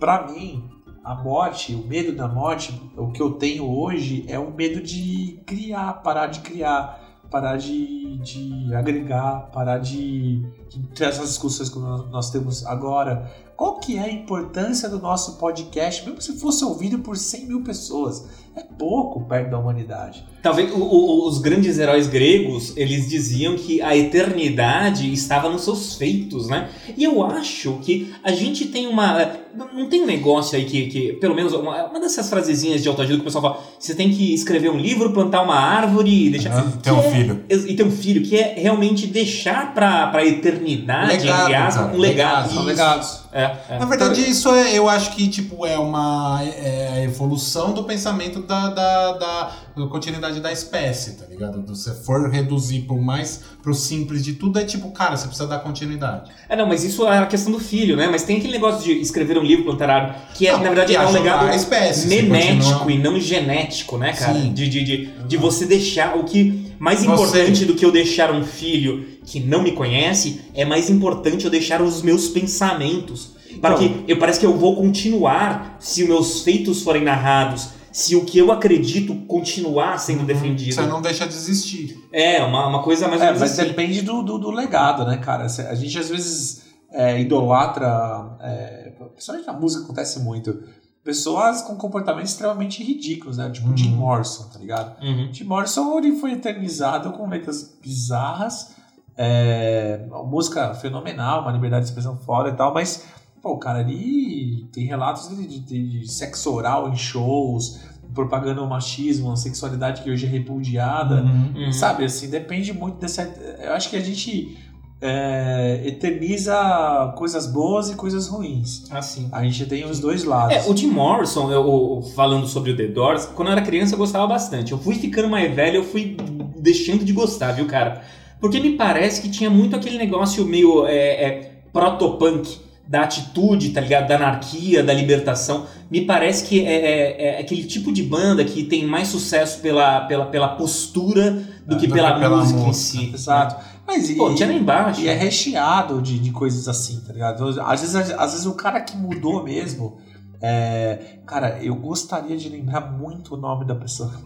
Pra 0.00 0.26
mim, 0.26 0.64
a 1.04 1.14
morte, 1.14 1.74
o 1.74 1.86
medo 1.86 2.16
da 2.16 2.26
morte, 2.26 2.72
o 2.96 3.12
que 3.12 3.20
eu 3.20 3.32
tenho 3.32 3.70
hoje 3.70 4.24
é 4.28 4.38
o 4.38 4.50
medo 4.50 4.82
de 4.82 5.42
criar, 5.46 5.92
parar 6.02 6.28
de 6.28 6.40
criar, 6.40 7.20
parar 7.30 7.58
de, 7.58 8.16
de 8.20 8.74
agregar, 8.74 9.50
parar 9.52 9.76
de, 9.76 10.40
de 10.70 10.86
ter 10.94 11.04
essas 11.04 11.28
discussões 11.28 11.68
que 11.68 11.78
nós, 11.78 12.10
nós 12.10 12.30
temos 12.30 12.64
agora. 12.64 13.30
Qual 13.54 13.78
que 13.78 13.98
é 13.98 14.00
a 14.00 14.10
importância 14.10 14.88
do 14.88 14.98
nosso 14.98 15.36
podcast, 15.36 16.02
mesmo 16.06 16.22
se 16.22 16.40
fosse 16.40 16.64
ouvido 16.64 17.00
por 17.00 17.18
100 17.18 17.46
mil 17.46 17.62
pessoas? 17.62 18.26
É 18.56 18.62
pouco 18.62 19.26
perto 19.26 19.50
da 19.50 19.58
humanidade. 19.58 20.26
Talvez 20.42 20.72
o- 20.72 20.76
o- 20.78 21.28
os 21.28 21.38
grandes 21.38 21.78
heróis 21.78 22.06
gregos, 22.06 22.72
eles 22.76 23.08
diziam 23.08 23.56
que 23.56 23.80
a 23.82 23.96
eternidade 23.96 25.12
estava 25.12 25.48
nos 25.48 25.62
seus 25.62 25.94
feitos, 25.96 26.48
né? 26.48 26.68
E 26.96 27.04
eu 27.04 27.22
acho 27.24 27.78
que 27.82 28.12
a 28.24 28.32
gente 28.32 28.66
tem 28.66 28.86
uma... 28.86 29.38
Não 29.74 29.88
tem 29.88 30.02
um 30.02 30.06
negócio 30.06 30.56
aí 30.56 30.64
que, 30.64 30.86
que 30.86 31.12
pelo 31.14 31.34
menos, 31.34 31.52
uma, 31.52 31.86
uma 31.86 31.98
dessas 32.00 32.30
frasezinhas 32.30 32.82
de 32.82 32.88
autoajuda 32.88 33.16
que 33.16 33.22
o 33.22 33.24
pessoal 33.24 33.42
fala, 33.42 33.58
você 33.78 33.94
tem 33.96 34.08
que 34.10 34.32
escrever 34.32 34.70
um 34.70 34.78
livro, 34.78 35.12
plantar 35.12 35.42
uma 35.42 35.56
árvore 35.56 36.26
e 36.26 36.30
deixar... 36.30 36.56
Ah, 36.56 36.72
ter 36.80 36.92
um 36.92 37.00
é- 37.00 37.10
filho. 37.10 37.44
e 37.48 37.74
ter 37.74 37.82
um 37.84 37.90
filho, 37.90 38.22
que 38.22 38.36
é 38.36 38.54
realmente 38.56 39.08
deixar 39.08 39.74
pra, 39.74 40.06
pra 40.06 40.24
eternidade, 40.24 41.24
Legado, 41.24 41.40
entre 41.42 41.54
aspas, 41.54 41.84
cara, 41.84 41.96
um 41.96 41.98
legado. 41.98 42.54
São 42.54 42.62
legados. 42.64 43.20
É, 43.32 43.42
é. 43.70 43.78
Na 43.78 43.86
verdade, 43.86 44.20
isso 44.28 44.48
é, 44.54 44.76
eu 44.76 44.88
acho 44.88 45.14
que 45.14 45.28
tipo, 45.28 45.64
é 45.66 45.78
uma 45.78 46.40
é 46.44 46.88
a 46.94 47.04
evolução 47.04 47.72
do 47.72 47.84
pensamento 47.84 48.42
da, 48.42 48.68
da, 48.70 49.12
da, 49.12 49.52
da 49.76 49.86
continuidade 50.30 50.40
da 50.40 50.52
espécie, 50.52 51.12
tá 51.12 51.26
ligado? 51.28 51.62
Se 51.74 51.84
você 51.90 51.94
for 52.02 52.30
reduzir 52.30 52.82
pro 52.82 53.00
mais 53.00 53.40
pro 53.62 53.74
simples 53.74 54.24
de 54.24 54.34
tudo, 54.34 54.58
é 54.58 54.64
tipo, 54.64 54.90
cara, 54.90 55.16
você 55.16 55.26
precisa 55.26 55.48
dar 55.48 55.58
continuidade. 55.60 56.30
É, 56.48 56.56
não, 56.56 56.66
mas 56.66 56.84
isso 56.84 57.06
é 57.06 57.18
a 57.18 57.26
questão 57.26 57.52
do 57.52 57.58
filho, 57.58 57.96
né? 57.96 58.08
Mas 58.10 58.22
tem 58.22 58.38
aquele 58.38 58.52
negócio 58.54 58.82
de 58.84 59.00
escrever 59.00 59.36
um 59.38 59.42
livro 59.42 59.64
plantar 59.64 59.90
árvore, 59.90 60.18
que 60.34 60.46
é, 60.46 60.52
Não, 60.52 60.60
na 60.60 60.68
verdade 60.68 60.94
é 60.94 61.06
um 61.06 61.10
legado 61.10 61.46
a 61.46 61.54
espécie, 61.56 62.08
você 62.08 62.22
memético 62.22 62.90
e 62.90 62.98
não 62.98 63.18
genético, 63.18 63.98
né, 63.98 64.12
cara? 64.12 64.34
Sim. 64.34 64.52
De, 64.52 64.68
de, 64.68 64.84
de, 64.84 65.06
de 65.26 65.36
você 65.36 65.66
deixar 65.66 66.16
o 66.16 66.24
que. 66.24 66.70
Mais 66.78 67.00
Você- 67.04 67.12
importante 67.12 67.64
do 67.66 67.74
que 67.74 67.84
eu 67.84 67.92
deixar 67.92 68.32
um 68.32 68.42
filho 68.42 69.06
que 69.26 69.38
não 69.38 69.62
me 69.62 69.72
conhece, 69.72 70.40
é 70.54 70.64
mais 70.64 70.88
importante 70.88 71.44
eu 71.44 71.50
deixar 71.50 71.82
os 71.82 72.00
meus 72.02 72.28
pensamentos. 72.28 73.32
Para 73.60 73.74
Então- 73.74 73.88
que 74.04 74.10
eu 74.10 74.16
parece 74.18 74.40
que 74.40 74.46
eu 74.46 74.56
vou 74.56 74.76
continuar 74.76 75.76
se 75.78 76.02
os 76.04 76.08
meus 76.08 76.40
feitos 76.42 76.82
forem 76.82 77.02
narrados, 77.04 77.68
se 77.92 78.14
o 78.16 78.24
que 78.24 78.38
eu 78.38 78.52
acredito 78.52 79.14
continuar 79.26 79.98
sendo 79.98 80.24
defendido. 80.24 80.74
Você 80.74 80.82
não 80.82 81.00
deixa 81.02 81.26
de 81.26 81.34
existir. 81.34 81.98
É, 82.12 82.42
uma, 82.42 82.66
uma 82.66 82.82
coisa 82.82 83.08
mais 83.08 83.20
ou 83.20 83.26
É, 83.28 83.30
mas 83.32 83.42
assim. 83.42 83.64
depende 83.64 84.02
do, 84.02 84.22
do, 84.22 84.38
do 84.38 84.50
legado, 84.50 85.04
né, 85.04 85.16
cara? 85.16 85.44
A 85.44 85.74
gente 85.74 85.98
às 85.98 86.08
vezes 86.08 86.66
é, 86.92 87.20
idolatra, 87.20 88.36
é, 88.40 88.92
principalmente 89.12 89.46
na 89.46 89.52
música 89.52 89.84
acontece 89.84 90.20
muito, 90.20 90.62
pessoas 91.02 91.62
com 91.62 91.76
comportamentos 91.76 92.30
extremamente 92.32 92.82
ridículos, 92.84 93.38
né? 93.38 93.50
Tipo 93.50 93.68
Uhum. 93.68 93.76
Jim 93.76 93.94
Morrison, 93.94 94.44
tá 94.52 94.58
ligado? 94.58 95.02
Uhum. 95.02 95.28
Jim 95.32 95.44
Morrison 95.44 95.98
ele 95.98 96.16
foi 96.16 96.32
eternizado 96.32 97.12
com 97.12 97.28
letras 97.28 97.76
bizarras, 97.82 98.72
é, 99.16 100.04
uma 100.08 100.22
música 100.24 100.74
fenomenal, 100.74 101.42
uma 101.42 101.52
liberdade 101.52 101.84
de 101.84 101.90
expressão 101.90 102.16
fora 102.18 102.50
e 102.50 102.52
tal, 102.54 102.72
mas 102.72 103.04
pô, 103.42 103.52
o 103.52 103.58
cara 103.58 103.78
ali 103.80 104.68
tem 104.72 104.84
relatos 104.86 105.28
de, 105.36 105.46
de- 105.46 106.00
de- 106.00 106.10
sexo 106.12 106.52
oral 106.52 106.88
em 106.88 106.96
shows, 106.96 107.80
propagando 108.14 108.62
o 108.62 108.68
machismo, 108.68 109.30
a 109.32 109.36
sexualidade 109.36 110.02
que 110.02 110.10
hoje 110.10 110.26
é 110.26 110.28
repudiada. 110.28 111.22
Uhum. 111.22 111.72
Sabe, 111.72 112.04
assim, 112.04 112.28
depende 112.28 112.72
muito 112.72 112.98
dessa. 112.98 113.22
Eu 113.62 113.72
acho 113.72 113.88
que 113.90 113.96
a 113.96 114.00
gente 114.00 114.58
é, 115.02 115.80
eterniza 115.86 117.14
coisas 117.16 117.46
boas 117.46 117.88
e 117.90 117.94
coisas 117.94 118.28
ruins. 118.28 118.84
Assim. 118.90 119.28
A 119.32 119.42
gente 119.44 119.64
tem 119.66 119.84
os 119.84 119.98
dois 120.00 120.24
lados. 120.24 120.54
É, 120.56 120.68
o 120.70 120.76
Jim 120.76 120.88
Morrison, 120.90 121.50
eu, 121.50 121.62
eu- 121.66 122.02
falando 122.14 122.46
sobre 122.46 122.72
o 122.72 122.76
The 122.76 122.88
Doors, 122.88 123.26
quando 123.26 123.48
eu 123.48 123.52
era 123.52 123.62
criança 123.62 123.94
eu 123.94 123.98
gostava 123.98 124.26
bastante. 124.26 124.72
Eu 124.72 124.78
fui 124.78 124.94
ficando 124.96 125.28
mais 125.28 125.54
velho, 125.54 125.76
eu 125.76 125.84
fui 125.84 126.16
deixando 126.58 127.04
de 127.04 127.12
gostar, 127.12 127.52
viu, 127.52 127.66
cara? 127.66 128.02
Porque 128.40 128.58
me 128.60 128.76
parece 128.76 129.20
que 129.22 129.30
tinha 129.30 129.48
muito 129.50 129.76
aquele 129.76 129.96
negócio 129.98 130.44
meio 130.46 130.86
é, 130.86 130.94
é, 131.24 131.62
proto-punk, 131.72 132.58
da 132.90 133.02
atitude, 133.02 133.70
tá 133.70 133.80
ligado? 133.80 134.08
Da 134.08 134.16
anarquia, 134.16 134.82
da 134.82 134.92
libertação. 134.92 135.64
Me 135.88 136.00
parece 136.00 136.44
que 136.44 136.66
é, 136.66 136.74
é- 136.74 137.36
é 137.36 137.40
aquele 137.40 137.62
tipo 137.62 137.92
de 137.92 138.02
banda 138.02 138.44
que 138.44 138.64
tem 138.64 138.84
mais 138.84 139.06
sucesso 139.06 139.60
pela, 139.60 140.00
pela, 140.06 140.26
pela 140.26 140.48
postura 140.56 141.30
do 141.64 141.76
que 141.78 141.86
do 141.86 141.94
pela, 141.94 142.14
que 142.14 142.18
pela 142.18 142.36
música 142.38 142.60
em 142.62 142.72
si. 142.72 143.12
Exato. 143.14 143.64
Mas 143.86 144.10
e, 144.10 144.16
Pô, 144.16 144.34
tinha 144.34 144.48
lá 144.48 144.54
embaixo. 144.54 145.00
e 145.02 145.08
é 145.08 145.14
recheado 145.14 146.02
de, 146.02 146.18
de 146.18 146.32
coisas 146.32 146.66
assim, 146.66 147.00
tá 147.06 147.12
ligado? 147.12 147.44
Às 147.62 147.80
vezes, 147.80 147.94
às 147.94 148.32
vezes 148.32 148.44
o 148.46 148.54
cara 148.54 148.80
que 148.80 148.96
mudou 148.96 149.42
mesmo. 149.44 149.98
é, 150.42 151.18
cara, 151.24 151.60
eu 151.62 151.76
gostaria 151.76 152.36
de 152.36 152.48
lembrar 152.48 152.80
muito 152.90 153.34
o 153.34 153.36
nome 153.36 153.64
da 153.64 153.74
pessoa. 153.76 154.12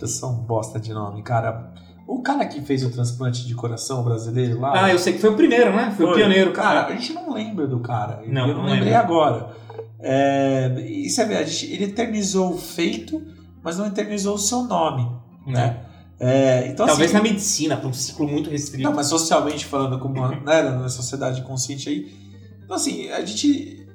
Pessoa 0.00 0.32
um 0.32 0.38
bosta 0.38 0.80
de 0.80 0.92
nome, 0.92 1.22
cara. 1.22 1.72
O 2.14 2.22
cara 2.22 2.44
que 2.46 2.60
fez 2.60 2.84
o 2.84 2.90
transplante 2.90 3.46
de 3.46 3.54
coração 3.54 4.02
brasileiro 4.04 4.60
lá. 4.60 4.84
Ah, 4.84 4.90
eu 4.92 4.98
sei 4.98 5.14
que 5.14 5.18
foi 5.18 5.30
o 5.30 5.34
primeiro, 5.36 5.74
né? 5.74 5.92
Foi, 5.96 6.04
o 6.06 6.14
pioneiro, 6.14 6.52
Cara, 6.52 6.86
a 6.86 6.92
gente 6.92 7.12
não 7.14 7.32
lembra 7.32 7.66
do 7.66 7.80
cara. 7.80 8.22
Não, 8.26 8.46
eu 8.48 8.54
não, 8.54 8.62
não 8.64 8.70
lembrei 8.70 8.94
agora. 8.94 9.50
É, 9.98 10.74
isso 10.88 11.20
é 11.20 11.24
verdade. 11.24 11.50
gente- 11.50 11.72
Ele 11.72 11.84
eternizou 11.84 12.52
o 12.52 12.58
feito, 12.58 13.22
mas 13.62 13.78
não 13.78 13.86
eternizou 13.86 14.34
o 14.34 14.38
seu 14.38 14.62
nome. 14.64 15.08
Né? 15.46 15.80
É, 16.20 16.68
então, 16.68 16.86
Talvez 16.86 17.10
assim, 17.10 17.16
na 17.16 17.22
medicina, 17.22 17.76
para 17.76 17.88
um 17.88 17.92
ciclo 17.92 18.28
muito 18.28 18.50
restrito. 18.50 18.82
Não, 18.84 18.94
mas 18.94 19.06
socialmente 19.06 19.64
falando, 19.66 19.98
como 19.98 20.14
né, 20.44 20.62
na 20.62 20.88
sociedade 20.88 21.42
consciente 21.42 21.88
aí. 21.88 22.12
Então, 22.64 22.76
assim, 22.76 23.08
a 23.10 23.24
gente. 23.24 23.86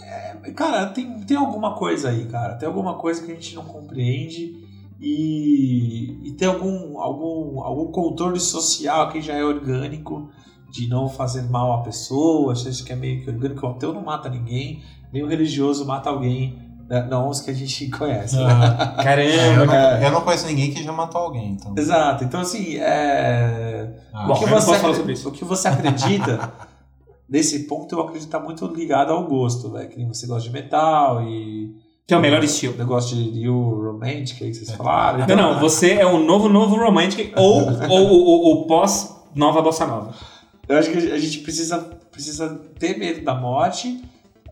é, 0.00 0.50
cara, 0.50 0.86
tem, 0.86 1.20
tem 1.20 1.36
alguma 1.36 1.74
coisa 1.74 2.10
aí, 2.10 2.26
cara. 2.26 2.54
Tem 2.56 2.66
alguma 2.66 2.94
coisa 2.98 3.22
que 3.24 3.30
a 3.30 3.34
gente 3.34 3.54
não 3.54 3.64
compreende. 3.64 4.61
E, 5.02 6.18
e 6.28 6.32
tem 6.32 6.46
algum, 6.48 6.98
algum, 7.00 7.60
algum 7.60 7.90
controle 7.90 8.38
social 8.38 9.08
que 9.10 9.20
já 9.20 9.34
é 9.34 9.44
orgânico 9.44 10.30
de 10.70 10.88
não 10.88 11.08
fazer 11.08 11.42
mal 11.50 11.72
à 11.72 11.82
pessoa. 11.82 12.52
Acho 12.52 12.84
que 12.84 12.92
é 12.92 12.96
meio 12.96 13.22
que 13.22 13.28
orgânico. 13.30 13.66
O 13.66 13.70
ateu 13.70 13.92
não 13.92 14.02
mata 14.02 14.28
ninguém, 14.28 14.82
nem 15.12 15.22
o 15.22 15.26
religioso 15.26 15.84
mata 15.84 16.08
alguém. 16.08 16.58
Né? 16.88 17.06
Não 17.10 17.28
os 17.28 17.40
que 17.40 17.50
a 17.50 17.54
gente 17.54 17.88
conhece. 17.96 18.36
né? 18.36 18.44
Ah, 18.44 18.94
eu, 18.98 19.04
Caramba. 19.04 19.66
não, 19.66 19.74
É. 19.74 20.06
eu 20.06 20.10
não 20.12 20.20
conheço 20.22 20.46
ninguém 20.46 20.72
que 20.72 20.82
já 20.82 20.92
matou 20.92 21.20
alguém, 21.20 21.52
então. 21.52 21.74
Exato. 21.76 22.24
Então, 22.24 22.40
assim, 22.40 22.76
é. 22.76 23.92
Ah, 24.12 24.30
o 24.30 24.34
que 24.38 24.44
eu 24.44 24.48
não 24.50 24.60
você, 24.60 24.66
posso 24.66 24.66
falar 24.66 24.78
acre- 24.78 24.94
sobre 24.96 25.12
isso. 25.14 25.28
O 25.28 25.32
que 25.32 25.44
você 25.44 25.68
acredita, 25.68 26.52
nesse 27.28 27.60
ponto, 27.64 27.94
eu 27.94 28.00
acredito 28.00 28.26
que 28.26 28.30
tá 28.32 28.40
muito 28.40 28.66
ligado 28.66 29.12
ao 29.12 29.24
gosto, 29.26 29.70
velho. 29.70 29.88
Que 29.88 30.04
você 30.04 30.26
gosta 30.26 30.42
de 30.48 30.50
metal 30.54 31.22
e. 31.22 31.74
Que 32.06 32.14
é 32.14 32.16
o 32.16 32.20
melhor 32.20 32.42
estilo. 32.42 32.74
O 32.74 32.78
negócio 32.78 33.16
de 33.16 33.30
New 33.30 33.54
Romantic 33.54 34.42
aí 34.42 34.50
que 34.50 34.54
vocês 34.54 34.72
falaram. 34.72 35.18
Não, 35.18 35.24
Então, 35.24 35.36
não, 35.36 35.60
você 35.60 35.92
é 35.92 36.06
o 36.06 36.18
novo, 36.18 36.48
novo 36.48 36.76
Romantic 36.76 37.32
ou, 37.36 37.62
ou, 37.88 38.08
ou, 38.08 38.40
ou 38.44 38.66
pós 38.66 39.16
Nova 39.34 39.62
Bossa 39.62 39.86
Nova. 39.86 40.14
Eu 40.68 40.78
acho 40.78 40.90
que 40.90 40.98
a 40.98 41.18
gente 41.18 41.38
precisa, 41.38 41.78
precisa 42.10 42.60
ter 42.78 42.98
medo 42.98 43.24
da 43.24 43.34
morte. 43.34 44.02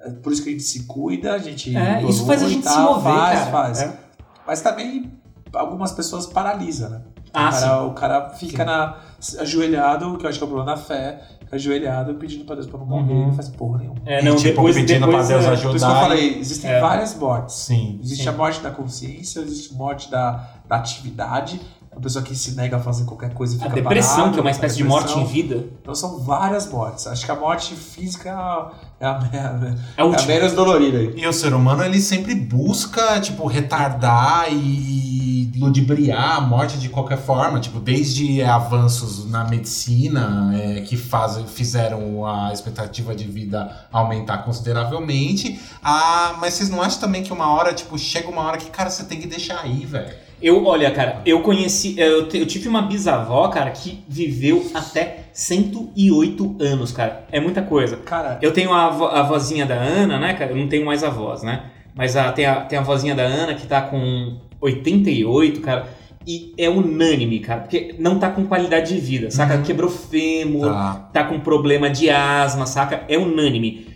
é 0.00 0.10
Por 0.10 0.32
isso 0.32 0.42
que 0.42 0.48
a 0.48 0.52
gente 0.52 0.64
se 0.64 0.84
cuida, 0.84 1.34
a 1.34 1.38
gente. 1.38 1.76
É, 1.76 2.02
isso 2.04 2.24
faz 2.24 2.42
a 2.42 2.48
gente 2.48 2.66
se 2.66 2.74
tal, 2.74 2.94
mover, 2.94 3.12
faz, 3.12 3.38
cara. 3.38 3.50
faz. 3.50 3.82
É. 3.82 3.98
Mas 4.46 4.60
também 4.60 5.12
algumas 5.52 5.92
pessoas 5.92 6.26
paralisam, 6.26 6.90
né? 6.90 7.02
Ah, 7.32 7.48
o, 7.48 7.52
cara, 7.52 7.86
o 7.86 7.94
cara 7.94 8.30
fica 8.30 8.64
na, 8.64 8.96
ajoelhado, 9.38 10.16
que 10.18 10.24
eu 10.24 10.28
acho 10.28 10.38
que 10.38 10.44
é 10.44 10.46
o 10.46 10.50
problema 10.50 10.74
da 10.74 10.80
fé, 10.80 11.20
fica 11.40 11.56
ajoelhado 11.56 12.14
pedindo 12.14 12.44
pra 12.44 12.54
Deus 12.54 12.66
pra 12.66 12.78
não 12.78 12.86
morrer, 12.86 13.12
Uhum. 13.12 13.26
não 13.28 13.32
faz 13.34 13.48
porra 13.48 13.78
nenhuma. 13.78 13.96
É, 14.06 14.20
E, 14.20 14.24
não, 14.24 14.36
tipo, 14.36 14.48
depois, 14.48 14.74
pedindo 14.76 15.06
depois 15.06 15.26
pra 15.26 15.36
Deus 15.36 15.44
é, 15.46 15.48
ajudar. 15.50 15.68
Por 15.70 15.76
isso 15.76 15.86
que 15.86 15.92
eu 15.92 15.96
e- 15.96 16.00
falei, 16.00 16.38
existem 16.40 16.70
É. 16.70 16.80
várias 16.80 17.14
mortes. 17.14 17.54
Sim. 17.54 17.98
Existe 18.02 18.22
Sim. 18.24 18.28
a 18.28 18.32
morte 18.32 18.60
da 18.60 18.70
consciência, 18.70 19.40
existe 19.40 19.74
a 19.74 19.76
morte 19.78 20.10
da, 20.10 20.44
da 20.68 20.76
atividade, 20.76 21.60
a 21.94 22.00
pessoa 22.00 22.24
que 22.24 22.34
se 22.36 22.52
nega 22.56 22.76
a 22.76 22.80
fazer 22.80 23.04
qualquer 23.04 23.32
coisa 23.34 23.54
e 23.54 23.58
A 23.58 23.62
fica 23.62 23.74
depressão, 23.74 24.14
parado, 24.16 24.32
que 24.32 24.38
é 24.38 24.42
uma 24.42 24.50
espécie 24.50 24.76
de 24.76 24.84
morte 24.84 25.18
em 25.18 25.24
vida. 25.24 25.64
Então 25.82 25.94
são 25.94 26.18
várias 26.20 26.70
mortes. 26.70 27.06
Acho 27.06 27.24
que 27.24 27.30
a 27.32 27.36
morte 27.36 27.74
física 27.74 28.70
é 29.00 29.06
a, 29.06 29.30
é 29.32 29.38
a, 29.38 29.76
É 29.96 30.02
a 30.02 30.04
é 30.04 30.22
a 30.22 30.26
menos 30.26 30.52
dolorida 30.52 30.98
aí. 30.98 31.14
E 31.16 31.26
o 31.26 31.32
ser 31.32 31.54
humano, 31.54 31.82
ele 31.82 32.00
sempre 32.00 32.34
busca, 32.34 33.18
tipo, 33.20 33.46
retardar 33.46 34.52
e 34.52 35.50
ludibriar 35.56 36.36
a 36.36 36.40
morte 36.40 36.78
de 36.78 36.88
qualquer 36.88 37.18
forma, 37.18 37.60
tipo, 37.60 37.80
desde 37.80 38.42
avanços 38.42 39.28
na 39.30 39.44
medicina 39.44 40.52
é, 40.54 40.80
que 40.80 40.96
faz, 40.96 41.38
fizeram 41.50 42.26
a 42.26 42.52
expectativa 42.52 43.14
de 43.14 43.24
vida 43.24 43.86
aumentar 43.92 44.38
consideravelmente, 44.38 45.60
ah, 45.82 46.36
mas 46.40 46.54
vocês 46.54 46.70
não 46.70 46.80
acham 46.80 47.00
também 47.00 47.22
que 47.22 47.32
uma 47.32 47.52
hora, 47.52 47.74
tipo, 47.74 47.98
chega 47.98 48.28
uma 48.28 48.42
hora 48.42 48.56
que, 48.56 48.70
cara, 48.70 48.90
você 48.90 49.04
tem 49.04 49.20
que 49.20 49.26
deixar 49.26 49.60
aí, 49.60 49.84
velho? 49.84 50.14
Eu, 50.42 50.64
olha, 50.66 50.90
cara, 50.90 51.20
eu 51.26 51.40
conheci. 51.40 51.94
Eu, 51.98 52.26
eu 52.32 52.46
tive 52.46 52.68
uma 52.68 52.82
bisavó, 52.82 53.48
cara, 53.48 53.70
que 53.70 54.02
viveu 54.08 54.64
até 54.74 55.24
108 55.32 56.56
anos, 56.60 56.92
cara. 56.92 57.24
É 57.30 57.40
muita 57.40 57.62
coisa. 57.62 57.96
Cara, 57.98 58.38
Eu 58.42 58.52
tenho 58.52 58.72
a, 58.72 58.86
avó- 58.86 59.08
a 59.08 59.22
vozinha 59.22 59.66
da 59.66 59.74
Ana, 59.74 60.18
né, 60.18 60.34
cara? 60.34 60.52
Eu 60.52 60.56
não 60.56 60.68
tenho 60.68 60.84
mais 60.86 61.04
avós, 61.04 61.42
né? 61.42 61.64
Mas 61.94 62.16
a, 62.16 62.32
tem, 62.32 62.46
a, 62.46 62.56
tem 62.62 62.78
a 62.78 62.82
vozinha 62.82 63.14
da 63.14 63.22
Ana 63.22 63.54
que 63.54 63.66
tá 63.66 63.82
com 63.82 64.36
88, 64.60 65.60
cara. 65.60 65.88
E 66.26 66.52
é 66.58 66.68
unânime, 66.68 67.40
cara. 67.40 67.60
Porque 67.62 67.94
não 67.98 68.18
tá 68.18 68.30
com 68.30 68.44
qualidade 68.44 68.94
de 68.94 69.00
vida, 69.00 69.30
saca? 69.30 69.56
Uhum. 69.56 69.62
Quebrou 69.62 69.90
fêmur, 69.90 70.66
Tá. 70.66 71.10
tá 71.12 71.24
com 71.24 71.40
problema 71.40 71.88
de 71.90 72.10
asma, 72.10 72.66
saca? 72.66 73.02
É 73.08 73.16
unânime. 73.18 73.86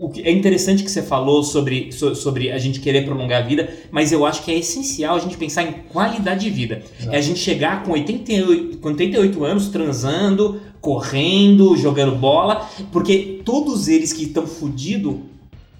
O 0.00 0.08
que 0.10 0.22
é 0.22 0.30
interessante 0.30 0.82
que 0.82 0.90
você 0.90 1.02
falou 1.02 1.42
sobre, 1.42 1.90
so- 1.92 2.14
sobre 2.14 2.50
a 2.50 2.58
gente 2.58 2.80
querer 2.80 3.04
prolongar 3.04 3.42
a 3.42 3.46
vida, 3.46 3.68
mas 3.90 4.12
eu 4.12 4.24
acho 4.26 4.42
que 4.44 4.50
é 4.50 4.58
essencial 4.58 5.16
a 5.16 5.18
gente 5.18 5.36
pensar 5.36 5.62
em 5.64 5.72
qualidade 5.92 6.44
de 6.44 6.50
vida. 6.50 6.82
É 7.10 7.16
a 7.16 7.20
gente 7.20 7.38
chegar 7.38 7.82
com 7.82 7.92
88, 7.92 8.78
com 8.78 8.88
88 8.88 9.44
anos 9.44 9.68
transando, 9.68 10.60
correndo, 10.80 11.76
jogando 11.76 12.16
bola, 12.16 12.68
porque 12.92 13.40
todos 13.44 13.88
eles 13.88 14.12
que 14.12 14.24
estão 14.24 14.46
fudidos, 14.46 15.16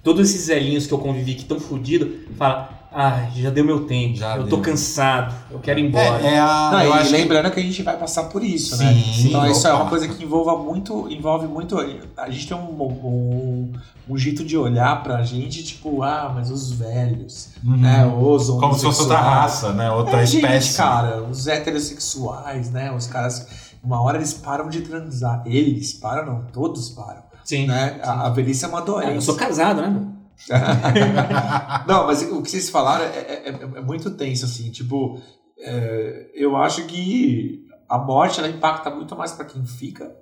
todos 0.02 0.28
esses 0.30 0.46
velhinhos 0.48 0.86
que 0.86 0.92
eu 0.94 0.98
convivi 0.98 1.34
que 1.34 1.42
estão 1.42 1.60
fudidos, 1.60 2.08
falam: 2.36 2.66
ah, 2.94 3.26
já 3.34 3.50
deu 3.50 3.64
meu 3.64 3.84
tempo, 3.86 4.16
Já 4.16 4.36
eu 4.36 4.44
deu." 4.44 4.50
tô 4.56 4.58
cansado, 4.62 5.34
eu 5.50 5.58
quero 5.58 5.78
ir 5.80 5.86
embora. 5.86 6.20
É, 6.22 6.34
é 6.34 6.38
a. 6.38 6.70
Não, 6.72 6.80
eu 6.82 6.90
e 6.90 6.92
acho 6.92 7.10
que- 7.10 7.16
lembrando 7.16 7.50
que... 7.50 7.60
a 7.60 7.62
gente 7.62 7.82
vai 7.82 7.96
passar 7.96 8.24
por 8.24 8.42
isso, 8.44 8.76
né? 8.76 8.92
Sim, 8.94 9.28
Então 9.28 9.50
isso 9.50 9.66
é 9.66 9.72
uma 9.72 9.86
coisa 9.88 10.06
que 10.08 10.22
envolva 10.22 10.56
muito, 10.58 11.08
envolve 11.10 11.46
muito. 11.46 11.76
A 12.16 12.30
gente 12.30 12.46
tem 12.48 12.56
um, 12.56 12.82
um, 12.82 13.72
um 14.08 14.16
jeito 14.18 14.44
de 14.44 14.56
olhar 14.56 15.02
pra 15.02 15.22
gente, 15.22 15.62
tipo, 15.64 16.02
ah, 16.02 16.30
mas 16.34 16.50
os 16.50 16.72
velhos, 16.72 17.50
Uhum. 17.64 17.76
né? 17.76 18.06
Os 18.06 18.48
Como 18.48 18.74
se 18.74 18.82
fosse 18.84 19.00
outra 19.02 19.18
raça, 19.20 19.72
né? 19.72 19.90
Outra 19.90 20.20
é, 20.20 20.24
espécie. 20.24 20.66
Gente, 20.68 20.76
cara, 20.76 21.22
os 21.22 21.46
heterossexuais, 21.46 22.70
né? 22.70 22.92
Os 22.92 23.06
caras, 23.06 23.46
uma 23.82 24.00
hora 24.02 24.18
eles 24.18 24.32
param 24.34 24.68
de 24.68 24.80
transar. 24.82 25.42
Eles 25.46 25.92
param, 25.94 26.26
não, 26.26 26.42
todos 26.52 26.90
param. 26.90 27.22
Sim. 27.44 27.66
Né? 27.66 28.00
A, 28.02 28.26
a 28.26 28.30
velhice 28.30 28.64
é 28.64 28.68
uma 28.68 28.78
Ah, 28.78 28.82
doença. 28.82 29.10
eu 29.12 29.20
sou 29.20 29.34
casado, 29.34 29.80
né? 29.82 30.00
Não, 31.86 32.06
mas 32.06 32.22
o 32.22 32.42
que 32.42 32.50
vocês 32.50 32.68
falaram 32.70 33.04
é, 33.04 33.08
é- 33.18 33.42
é- 33.48 33.78
é 33.78 33.80
muito 33.80 34.10
tenso, 34.12 34.44
assim. 34.44 34.70
Tipo, 34.70 35.20
é, 35.58 36.30
eu 36.34 36.56
acho 36.56 36.84
que 36.86 37.66
a 37.88 37.98
morte 37.98 38.38
ela 38.40 38.48
impacta 38.48 38.90
muito 38.90 39.14
mais 39.16 39.32
pra 39.32 39.44
quem 39.44 39.64
fica 39.64 40.14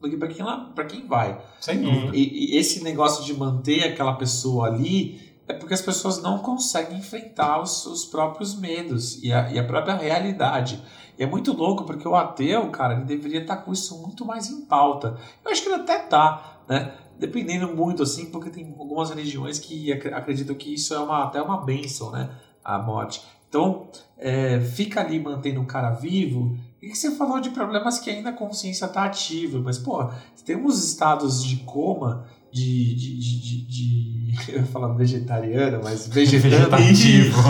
do 0.00 0.08
que 0.08 0.16
pra 0.16 0.28
quem, 0.28 0.44
lá- 0.44 0.72
quem 0.88 1.06
vai. 1.06 1.38
Sem 1.60 1.82
dúvida. 1.82 2.16
E, 2.16 2.54
e 2.54 2.56
esse 2.58 2.82
negócio 2.82 3.24
de 3.24 3.34
manter 3.34 3.84
aquela 3.84 4.14
pessoa 4.14 4.66
ali 4.68 5.20
é 5.46 5.52
porque 5.52 5.74
as 5.74 5.82
pessoas 5.82 6.22
não 6.22 6.38
conseguem 6.38 6.98
enfrentar 6.98 7.60
os, 7.60 7.84
os 7.86 8.04
próprios 8.04 8.54
medos 8.58 9.22
e 9.22 9.32
a, 9.32 9.50
e 9.52 9.58
a 9.58 9.64
própria 9.64 9.96
realidade. 9.96 10.82
E 11.18 11.22
é 11.22 11.26
muito 11.26 11.52
louco 11.52 11.84
porque 11.84 12.06
o 12.08 12.14
ateu, 12.16 12.70
cara, 12.70 12.94
ele 12.94 13.04
deveria 13.04 13.42
estar 13.42 13.56
com 13.58 13.72
isso 13.72 14.00
muito 14.00 14.24
mais 14.24 14.48
em 14.48 14.62
pauta. 14.64 15.18
Eu 15.44 15.50
acho 15.50 15.60
que 15.62 15.68
ele 15.68 15.82
até 15.82 15.98
tá, 15.98 16.60
né? 16.68 16.94
Dependendo 17.20 17.74
muito, 17.76 18.02
assim, 18.02 18.26
porque 18.30 18.48
tem 18.50 18.74
algumas 18.78 19.10
religiões 19.10 19.58
que 19.58 19.92
ac- 19.92 20.08
acreditam 20.12 20.54
que 20.56 20.72
isso 20.74 20.94
é 20.94 20.98
uma, 20.98 21.24
até 21.24 21.40
uma 21.42 21.62
bênção, 21.64 22.10
né? 22.10 22.30
A 22.64 22.78
morte. 22.78 23.20
Então, 23.48 23.88
é, 24.16 24.60
fica 24.60 25.00
ali 25.00 25.20
mantendo 25.20 25.60
o 25.60 25.66
cara 25.66 25.90
vivo. 25.90 26.56
E 26.80 26.88
que 26.88 26.96
você 26.96 27.10
falou 27.10 27.40
de 27.40 27.50
problemas 27.50 27.98
que 27.98 28.08
ainda 28.08 28.30
a 28.30 28.32
consciência 28.32 28.88
tá 28.88 29.04
ativa, 29.04 29.60
mas, 29.60 29.76
pô, 29.78 30.08
tem 30.46 30.56
uns 30.56 30.82
estados 30.82 31.44
de 31.44 31.56
coma, 31.58 32.24
de. 32.50 32.94
de, 32.94 33.18
de, 33.18 33.40
de, 33.40 33.66
de- 33.66 34.10
eu 34.48 34.60
ia 34.60 34.64
falar 34.66 34.94
vegetariano, 34.94 35.80
mas. 35.84 36.08
Vegetativo. 36.08 37.36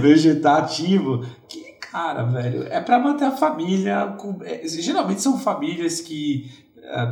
vegetativo. 0.00 1.24
Que, 1.48 1.72
cara, 1.80 2.24
velho, 2.24 2.64
é 2.68 2.80
pra 2.80 2.98
manter 2.98 3.24
a 3.24 3.30
família. 3.36 4.14
Com, 4.18 4.38
é, 4.42 4.66
geralmente 4.66 5.22
são 5.22 5.38
famílias 5.38 6.00
que 6.00 6.50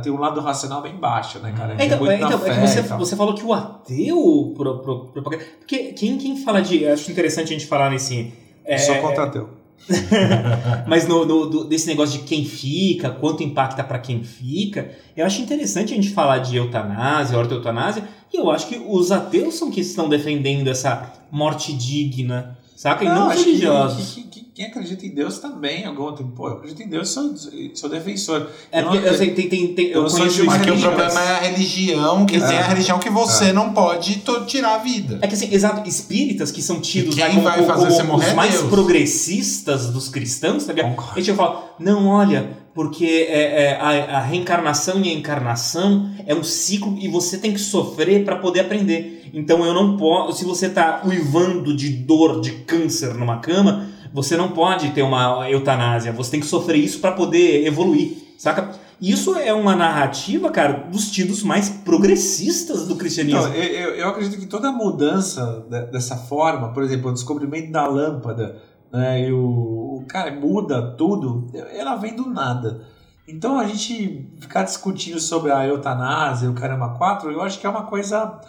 tem 0.01 0.11
um 0.11 0.19
lado 0.19 0.39
racional 0.41 0.81
bem 0.81 0.95
baixo, 0.95 1.39
né, 1.39 1.53
cara? 1.55 1.75
É, 1.77 1.85
então, 1.85 2.05
é, 2.09 2.15
então, 2.15 2.45
é 2.45 2.53
que 2.53 2.59
você, 2.67 2.79
e 2.79 2.83
você 2.97 3.15
falou 3.15 3.33
que 3.35 3.43
o 3.43 3.53
ateu. 3.53 4.53
Pro, 4.55 4.79
pro, 4.79 5.05
pro- 5.07 5.21
porque 5.21 5.93
quem, 5.93 6.17
quem 6.17 6.37
fala 6.37 6.61
de. 6.61 6.83
eu 6.83 6.93
Acho 6.93 7.11
interessante 7.11 7.53
a 7.53 7.57
gente 7.57 7.65
falar 7.67 7.89
nesse. 7.91 8.33
é, 8.65 8.77
Sou 8.77 8.95
contra 8.95 9.23
ateu. 9.25 9.49
Mas 10.87 11.07
no, 11.07 11.25
no- 11.25 11.45
do- 11.49 11.63
desse 11.65 11.87
negócio 11.87 12.19
de 12.19 12.25
quem 12.25 12.43
fica, 12.45 13.09
quanto 13.09 13.43
impacta 13.43 13.83
pra 13.83 13.99
quem 13.99 14.23
fica, 14.23 14.91
eu 15.15 15.25
acho 15.25 15.41
interessante 15.41 15.93
a 15.93 15.95
gente 15.95 16.09
falar 16.09 16.39
de 16.39 16.57
eutanásia, 16.57 17.37
ortoeutanásia, 17.37 18.03
e 18.33 18.37
eu 18.37 18.49
acho 18.49 18.67
que 18.67 18.77
os 18.87 19.11
ateus 19.11 19.55
são 19.55 19.69
que 19.71 19.79
estão 19.81 20.09
defendendo 20.09 20.67
essa 20.67 21.13
morte 21.31 21.73
digna, 21.73 22.57
saca? 22.77 23.03
E 23.03 23.07
não, 23.09 23.25
os 23.27 23.33
acho 23.33 23.43
que- 23.43 23.49
religiosos. 23.49 24.13
que- 24.13 24.21
que- 24.23 24.47
quem 24.57 24.65
acredita 24.65 25.05
em 25.05 25.09
Deus 25.13 25.37
também, 25.37 25.85
algum 25.85 26.11
tempo, 26.13 26.31
pô, 26.35 26.47
eu 26.47 26.53
acredito 26.53 26.81
em 26.81 26.87
Deus, 26.89 27.09
sou, 27.09 27.31
sou 27.75 27.89
defensor. 27.89 28.47
É 28.71 28.81
porque 28.81 28.97
eu 29.07 29.13
sei, 29.13 29.29
tem, 29.35 29.47
tem, 29.49 29.67
tem- 29.75 29.85
eu 29.89 29.97
eu 29.97 30.01
não 30.03 30.09
sou 30.09 30.19
conheço 30.19 30.37
de 30.37 30.41
uma 30.43 30.55
isso. 30.55 30.65
Porque 30.65 30.77
o 30.79 30.81
problema 30.81 31.21
é 31.21 31.29
a 31.31 31.39
religião, 31.41 32.25
que 32.25 32.39
tem 32.39 32.57
a 32.57 32.63
religião 32.67 32.97
que 32.97 33.09
você 33.09 33.51
não 33.53 33.71
pode 33.73 34.23
tirar 34.47 34.75
a 34.75 34.77
vida. 34.79 35.19
É 35.21 35.27
que 35.27 35.35
assim, 35.35 35.53
exato, 35.53 35.87
espíritas 35.87 36.51
que 36.51 36.61
são 36.63 36.79
tidos 36.79 37.13
quem 37.13 37.27
como, 37.29 37.41
vai 37.43 37.63
fazer 37.65 37.81
como 37.87 37.91
você 37.91 38.03
morrer 38.03 38.25
os 38.25 38.31
é 38.31 38.35
mais 38.35 38.53
Deus. 38.53 38.69
progressistas 38.69 39.87
dos 39.91 40.09
cristãos, 40.09 40.65
tá 40.65 40.73
ligado? 40.73 40.89
Concordo. 40.91 41.11
A 41.19 41.21
gente 41.21 41.35
fala, 41.35 41.75
não, 41.79 42.07
olha, 42.07 42.49
porque 42.77 43.25
é, 43.27 43.63
é, 43.63 43.75
a, 43.81 44.17
a 44.17 44.21
reencarnação 44.21 45.01
e 45.01 45.09
a 45.09 45.13
encarnação 45.13 46.11
é 46.27 46.35
um 46.35 46.43
ciclo 46.43 46.95
e 47.01 47.07
você 47.07 47.39
tem 47.39 47.51
que 47.51 47.59
sofrer 47.59 48.23
para 48.23 48.35
poder 48.35 48.59
aprender. 48.59 49.27
Então 49.33 49.65
eu 49.65 49.73
não 49.73 49.97
posso, 49.97 50.37
se 50.37 50.45
você 50.45 50.69
tá 50.69 51.01
uivando 51.03 51.75
de 51.75 51.89
dor, 51.89 52.39
de 52.39 52.51
câncer 52.51 53.15
numa 53.15 53.39
cama, 53.39 53.87
você 54.13 54.37
não 54.37 54.49
pode 54.49 54.91
ter 54.91 55.01
uma 55.01 55.49
eutanásia, 55.49 56.11
você 56.11 56.29
tem 56.31 56.39
que 56.39 56.45
sofrer 56.45 56.77
isso 56.77 56.99
para 56.99 57.13
poder 57.13 57.65
evoluir, 57.65 58.11
saca? 58.37 58.69
Isso 59.01 59.35
é 59.35 59.51
uma 59.53 59.75
narrativa, 59.75 60.49
cara, 60.51 60.73
dos 60.91 61.09
tidos 61.11 61.41
mais 61.43 61.69
progressistas 61.69 62.87
do 62.87 62.95
cristianismo. 62.95 63.41
Então, 63.41 63.53
eu, 63.53 63.95
eu- 63.95 64.09
acredito 64.09 64.39
que 64.39 64.45
toda 64.45 64.71
mudança 64.71 65.65
de- 65.69 65.85
dessa 65.91 66.15
forma, 66.15 66.69
por 66.73 66.83
exemplo, 66.83 67.09
o 67.09 67.13
descobrimento 67.13 67.71
da 67.71 67.87
lâmpada, 67.87 68.55
né, 68.91 69.27
e 69.27 69.31
o, 69.33 69.99
o 70.01 70.05
cara 70.07 70.31
muda 70.31 70.95
tudo, 70.97 71.49
ela 71.73 71.95
vem 71.95 72.15
do 72.15 72.29
nada. 72.29 72.85
Então 73.27 73.59
a 73.59 73.65
gente 73.67 74.29
ficar 74.39 74.63
discutindo 74.63 75.19
sobre 75.19 75.51
a 75.51 75.65
eutanásia, 75.67 76.49
o 76.49 76.53
caramba 76.53 76.95
4, 76.97 77.31
eu 77.31 77.41
acho 77.41 77.59
que 77.59 77.67
é 77.67 77.69
uma 77.69 77.83
coisa. 77.85 78.39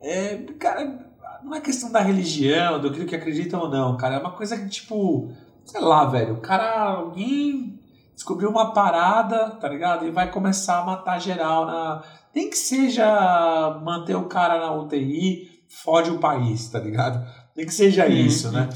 É, 0.00 0.36
cara, 0.58 1.06
não 1.44 1.54
é 1.54 1.60
questão 1.60 1.92
da 1.92 2.00
religião, 2.00 2.80
do 2.80 2.90
que 2.90 3.14
acreditam 3.14 3.60
ou 3.60 3.68
não, 3.68 3.96
cara. 3.96 4.14
É 4.14 4.18
uma 4.18 4.30
coisa 4.32 4.56
que, 4.56 4.68
tipo, 4.68 5.30
sei 5.64 5.80
lá, 5.80 6.06
velho, 6.06 6.34
o 6.34 6.40
cara, 6.40 6.80
alguém 6.94 7.78
descobriu 8.14 8.48
uma 8.48 8.72
parada, 8.72 9.50
tá 9.50 9.68
ligado? 9.68 10.06
E 10.06 10.10
vai 10.10 10.30
começar 10.30 10.80
a 10.80 10.84
matar 10.86 11.20
geral 11.20 11.66
na. 11.66 12.02
Nem 12.34 12.48
que 12.48 12.56
seja 12.56 13.80
manter 13.84 14.14
o 14.14 14.24
cara 14.24 14.58
na 14.58 14.72
UTI, 14.74 15.48
fode 15.68 16.10
o 16.10 16.18
país, 16.18 16.68
tá 16.70 16.78
ligado? 16.78 17.22
Nem 17.54 17.66
que 17.66 17.74
seja 17.74 18.06
Uhum. 18.06 18.12
isso, 18.12 18.50
né? 18.50 18.68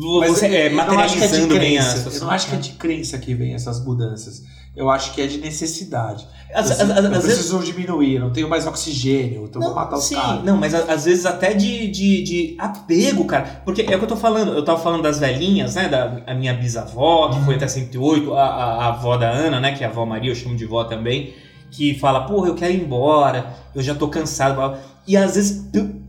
Você 0.00 0.46
é, 0.46 0.66
eu 0.68 0.72
não 0.76 0.98
acho 0.98 1.16
que 1.16 1.22
é 1.24 1.26
de 1.26 1.32
materializando 1.32 1.48
bem 1.58 1.78
a 1.78 1.82
crença. 1.84 2.08
Eu 2.14 2.20
não 2.22 2.30
acho 2.30 2.48
que 2.48 2.54
é 2.54 2.58
de 2.58 2.70
crença 2.72 3.18
que 3.18 3.34
vem 3.34 3.54
essas 3.54 3.84
mudanças. 3.84 4.42
Eu 4.74 4.88
acho 4.90 5.12
que 5.12 5.20
é 5.20 5.26
de 5.26 5.36
necessidade. 5.36 6.26
Às, 6.54 6.70
eu 6.70 6.72
às- 6.72 6.80
às- 6.80 6.88
eu 6.88 6.96
às 6.96 7.10
vezes. 7.10 7.24
preciso 7.34 7.58
diminuir, 7.62 8.18
não 8.18 8.30
tenho 8.32 8.48
mais 8.48 8.66
oxigênio, 8.66 9.44
então 9.44 9.60
vou 9.60 9.74
matar 9.74 9.96
os 9.96 10.04
sim, 10.04 10.14
caras. 10.14 10.42
não, 10.44 10.56
mas 10.56 10.74
às 10.74 11.04
vezes 11.04 11.26
até 11.26 11.52
de, 11.52 11.88
de, 11.88 12.22
de 12.22 12.54
apego, 12.58 13.26
cara. 13.26 13.60
Porque 13.66 13.82
é 13.82 13.94
o 13.94 13.98
que 13.98 14.04
eu 14.04 14.08
tô 14.08 14.16
falando. 14.16 14.52
Eu 14.54 14.64
tava 14.64 14.78
falando 14.82 15.02
das 15.02 15.18
velhinhas, 15.18 15.74
né? 15.74 15.88
Da 15.90 16.22
a 16.26 16.34
minha 16.34 16.54
bisavó, 16.54 17.28
que 17.28 17.44
foi 17.44 17.56
até 17.56 17.68
108, 17.68 18.32
a, 18.32 18.42
a, 18.42 18.64
a 18.84 18.88
avó 18.88 19.18
da 19.18 19.28
Ana, 19.30 19.60
né? 19.60 19.72
Que 19.76 19.84
é 19.84 19.86
a 19.86 19.90
avó 19.90 20.06
Maria, 20.06 20.30
eu 20.30 20.34
chamo 20.34 20.56
de 20.56 20.64
vó 20.64 20.84
também. 20.84 21.34
Que 21.70 21.94
fala, 21.98 22.26
porra, 22.26 22.48
eu 22.48 22.54
quero 22.54 22.72
ir 22.72 22.80
embora, 22.82 23.54
eu 23.74 23.82
já 23.82 23.94
tô 23.94 24.08
cansado. 24.08 24.74
E 25.06 25.18
às 25.18 25.34
vezes, 25.34 25.66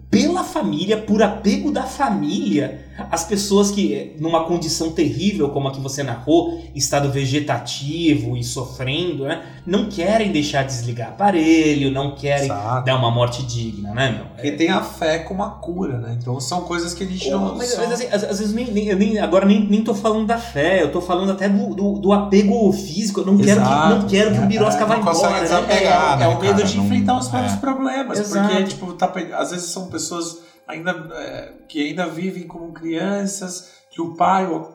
pela 0.09 0.43
família, 0.43 0.97
por 0.97 1.21
apego 1.21 1.69
da 1.71 1.83
família, 1.83 2.82
as 3.09 3.23
pessoas 3.23 3.71
que, 3.71 4.15
numa 4.19 4.43
condição 4.45 4.91
terrível 4.91 5.49
como 5.49 5.67
a 5.67 5.71
que 5.71 5.79
você 5.81 6.03
narrou, 6.03 6.61
estado 6.75 7.11
vegetativo 7.11 8.37
e 8.37 8.43
sofrendo, 8.43 9.23
né? 9.25 9.41
Não 9.65 9.89
querem 9.89 10.31
deixar 10.31 10.63
desligar 10.63 11.09
aparelho, 11.09 11.91
não 11.91 12.15
querem 12.15 12.45
Exato. 12.45 12.85
dar 12.85 12.95
uma 12.95 13.09
morte 13.09 13.43
digna, 13.43 13.93
né, 13.93 14.11
meu? 14.11 14.25
Porque 14.35 14.51
tem 14.51 14.69
a 14.69 14.81
fé 14.81 15.19
como 15.19 15.43
a 15.43 15.49
cura, 15.49 15.97
né? 15.97 16.17
Então 16.19 16.39
são 16.39 16.61
coisas 16.61 16.93
que 16.93 17.03
a 17.03 17.07
gente 17.07 17.29
não. 17.29 17.55
mas, 17.55 17.75
mas, 17.77 17.91
assim, 17.93 18.05
às, 18.07 18.23
às 18.23 18.39
vezes 18.39 18.53
nem, 18.53 18.71
nem- 18.71 18.93
nem- 18.95 19.19
agora 19.19 19.45
nem, 19.45 19.65
nem 19.67 19.83
tô 19.83 19.93
falando 19.93 20.27
da 20.27 20.37
fé, 20.37 20.83
eu 20.83 20.91
tô 20.91 21.01
falando 21.01 21.31
até 21.31 21.47
do, 21.49 21.73
do, 21.73 21.93
do 21.93 22.13
apego 22.13 22.71
físico. 22.73 23.21
Eu 23.21 23.25
não 23.25 23.37
quero 23.37 23.61
que, 23.61 23.67
não 23.69 24.07
quero 24.07 24.31
que 24.33 24.39
o 24.39 24.45
Birosca 24.45 24.83
É, 24.83 24.85
vá 24.85 24.97
embora. 24.97 25.29
né? 25.41 25.47
é, 25.69 25.83
é 25.83 26.15
né, 26.17 26.27
o 26.27 26.39
medo 26.39 26.63
de 26.63 26.79
enfrentar 26.79 27.17
os 27.17 27.27
próprios 27.27 27.53
é. 27.53 27.57
problemas. 27.57 28.19
Exato. 28.19 28.47
Porque, 28.49 28.63
tipo, 28.63 28.93
tá, 28.93 29.11
às 29.37 29.51
vezes 29.51 29.67
são 29.67 29.87
pessoas 29.87 30.37
ainda 30.67 30.91
é, 31.13 31.51
que 31.67 31.87
ainda 31.89 32.07
vivem 32.07 32.43
como 32.47 32.71
crianças, 32.71 33.71
que 33.91 34.01
o 34.01 34.15
pai 34.15 34.47
ou, 34.47 34.71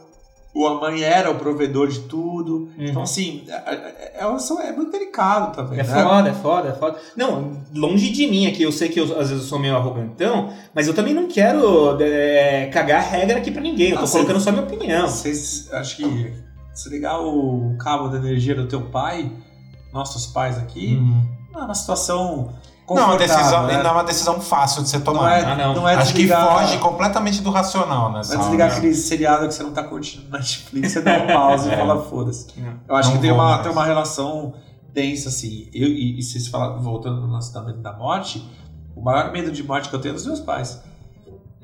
a 0.67 0.81
mãe 0.81 1.03
era 1.03 1.31
o 1.31 1.37
provedor 1.37 1.89
de 1.89 2.01
tudo. 2.01 2.71
Uhum. 2.77 2.87
Então, 2.87 3.03
assim, 3.03 3.45
é, 3.49 3.53
é, 3.53 4.15
é- 4.21 4.69
é 4.69 4.73
muito 4.73 4.91
delicado 4.91 5.55
também. 5.55 5.79
É 5.79 5.83
né? 5.85 6.03
foda, 6.03 6.29
é 6.31 6.35
foda, 6.35 6.69
é 6.69 6.73
foda. 6.73 6.99
Não, 7.17 7.63
longe 7.75 8.11
de 8.11 8.27
mim 8.27 8.47
aqui, 8.47 8.63
eu 8.63 8.73
sei 8.73 8.89
que 8.89 8.99
eu, 8.99 9.05
às 9.05 9.29
vezes 9.31 9.45
eu 9.45 9.49
sou 9.49 9.59
meio 9.59 9.77
arrogantão, 9.77 10.53
mas 10.75 10.89
eu 10.89 10.95
também 10.95 11.15
não 11.15 11.29
quero 11.29 12.01
é, 12.03 12.67
cagar 12.73 13.03
regra 13.03 13.39
aqui 13.39 13.51
pra 13.51 13.61
ninguém. 13.63 13.91
Eu 13.91 13.99
tô 13.99 14.05
Ah, 14.05 14.09
colocando 14.09 14.39
sim. 14.39 14.45
só 14.45 14.53
minha 14.53 14.65
opinião. 14.65 15.07
Vocês, 15.09 15.69
acho 15.73 15.97
que 15.97 16.33
se 16.75 16.89
ligar 16.89 17.21
o 17.21 17.77
cabo 17.79 18.09
da 18.09 18.19
energia 18.19 18.55
do 18.55 18.67
teu 18.69 18.83
pai, 18.83 19.31
nossos 19.93 20.27
pais 20.27 20.59
aqui, 20.59 20.97
Uhum. 20.97 21.25
é 21.55 21.59
uma 21.59 21.75
situação 21.75 22.53
Não, 22.95 23.03
é 23.03 23.07
uma 23.07 23.17
decisão, 23.19 23.67
né? 23.67 23.83
não 23.83 23.91
é 23.91 23.93
uma 23.93 24.05
decisão 24.05 24.41
fácil 24.41 24.83
de 24.83 24.89
ser 24.89 24.99
Não 24.99 25.05
tomada. 25.05 25.35
é, 25.37 25.45
Ah, 25.45 25.57
não. 25.57 25.75
não 25.75 25.89
é 25.89 25.95
Acho 25.95 26.15
que 26.15 26.27
foge 26.29 26.79
completamente 26.79 27.43
do 27.43 27.51
racional 27.51 28.09
Não 28.11 28.19
nessa 28.19 28.35
é 28.35 28.39
desligar 28.39 28.71
aquele 28.73 28.95
seriado 28.95 29.47
que 29.49 29.55
você 29.55 29.63
não 29.63 29.73
tá 29.73 29.83
curtindo 29.85 30.25
no 30.25 30.31
Netflix, 30.31 30.93
você 30.93 31.01
dá 31.03 31.13
um 31.19 31.27
pause 31.33 31.69
e 31.69 31.73
É. 31.73 31.77
fala, 31.77 32.03
foda-se. 32.05 32.47
Não. 32.57 32.73
Eu 32.89 32.97
acho 32.97 33.09
Não 33.11 33.17
que 33.17 33.23
tem 33.23 33.31
uma, 33.33 33.45
mais. 33.45 33.63
tem 33.63 33.73
uma 33.73 33.85
relação 33.85 34.55
tensa, 34.95 35.29
assim. 35.29 35.69
Eu, 35.75 35.87
e, 35.89 36.19
e 36.19 36.23
vocês 36.23 36.49
falaram, 36.49 36.81
voltando 36.81 37.21
no 37.21 37.27
nosso 37.29 37.53
medo 37.65 37.79
da 37.79 37.93
morte, 37.93 38.49
o 38.97 39.01
maior 39.03 39.31
medo 39.33 39.51
de 39.53 39.63
morte 39.63 39.89
que 39.89 39.95
eu 39.95 40.01
tenho 40.01 40.13
é 40.13 40.15
dos 40.15 40.27
meus 40.27 40.41
pais. 40.41 40.83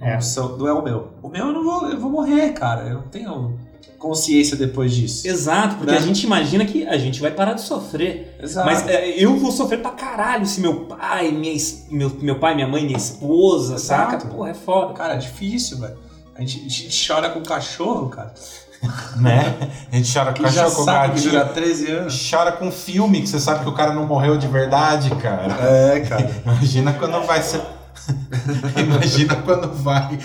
É. 0.01 0.15
Não, 0.15 0.21
são- 0.21 0.57
não 0.57 0.69
é 0.69 0.73
o 0.73 0.83
meu. 0.83 1.09
O 1.23 1.29
meu 1.29 1.47
eu 1.47 1.53
não 1.53 1.65
vou, 1.65 1.89
eu 1.89 1.99
vou 1.99 2.11
morrer, 2.11 2.51
cara. 2.53 2.83
Eu 2.83 2.95
não 2.97 3.09
tenho 3.09 3.59
consciência 3.99 4.57
depois 4.57 4.93
disso. 4.95 5.27
Exato, 5.27 5.77
porque 5.77 5.93
Né? 5.93 5.99
a 5.99 6.01
gente 6.01 6.25
imagina 6.25 6.65
que 6.65 6.87
a 6.87 6.97
gente 6.99 7.21
vai 7.21 7.31
parar 7.31 7.55
de 7.55 7.63
sofrer. 7.63 8.37
Exato. 8.43 8.67
Mas 8.67 8.87
é, 8.89 9.11
eu 9.19 9.37
vou 9.39 9.51
sofrer 9.51 9.81
pra 9.81 9.91
caralho 9.93 10.45
se 10.47 10.61
meu 10.61 10.87
pai, 10.87 11.31
minha, 11.31 11.53
es- 11.53 11.87
meu, 11.91 12.11
meu 12.21 12.39
pai, 12.39 12.55
minha 12.55 12.69
mãe, 12.69 12.85
minha 12.85 12.99
esposa, 12.99 13.75
Exato. 13.77 14.13
saca? 14.13 14.27
Porra, 14.27 14.51
é 14.51 14.55
foda. 14.55 14.93
Cara, 14.95 15.15
é 15.15 15.19
difícil, 15.19 15.79
velho. 15.79 15.97
A 16.37 16.41
gente, 16.41 16.59
a 16.67 16.69
gente 16.69 17.07
chora 17.07 17.31
com 17.31 17.43
cachorro, 17.43 18.09
cara. 18.09 18.35
Né? 19.17 19.55
A 19.91 19.97
gente 19.97 20.13
chora 20.13 20.33
com 20.35 20.43
Que 20.43 20.51
já 20.51 20.65
cachorro, 20.65 20.77
com 20.77 20.85
sabe 20.85 21.09
que 21.09 21.15
gatinho. 21.15 21.33
dura 21.33 21.45
13 21.47 21.91
anos. 21.91 22.31
Chora 22.31 22.53
com 22.53 22.71
filme 22.71 23.23
que 23.23 23.29
você 23.29 23.41
sabe 23.41 23.63
que 23.65 23.69
o 23.71 23.73
cara 23.73 23.95
não 23.95 24.05
morreu 24.07 24.37
de 24.37 24.47
verdade, 24.47 25.09
cara. 25.17 25.55
É, 25.67 26.01
cara. 26.01 26.31
Imagina 26.45 26.93
quando 26.93 27.25
vai 27.27 27.43
ser. 27.43 27.63
Imagina 28.81 29.37
quando 29.43 29.73
vai 29.73 30.19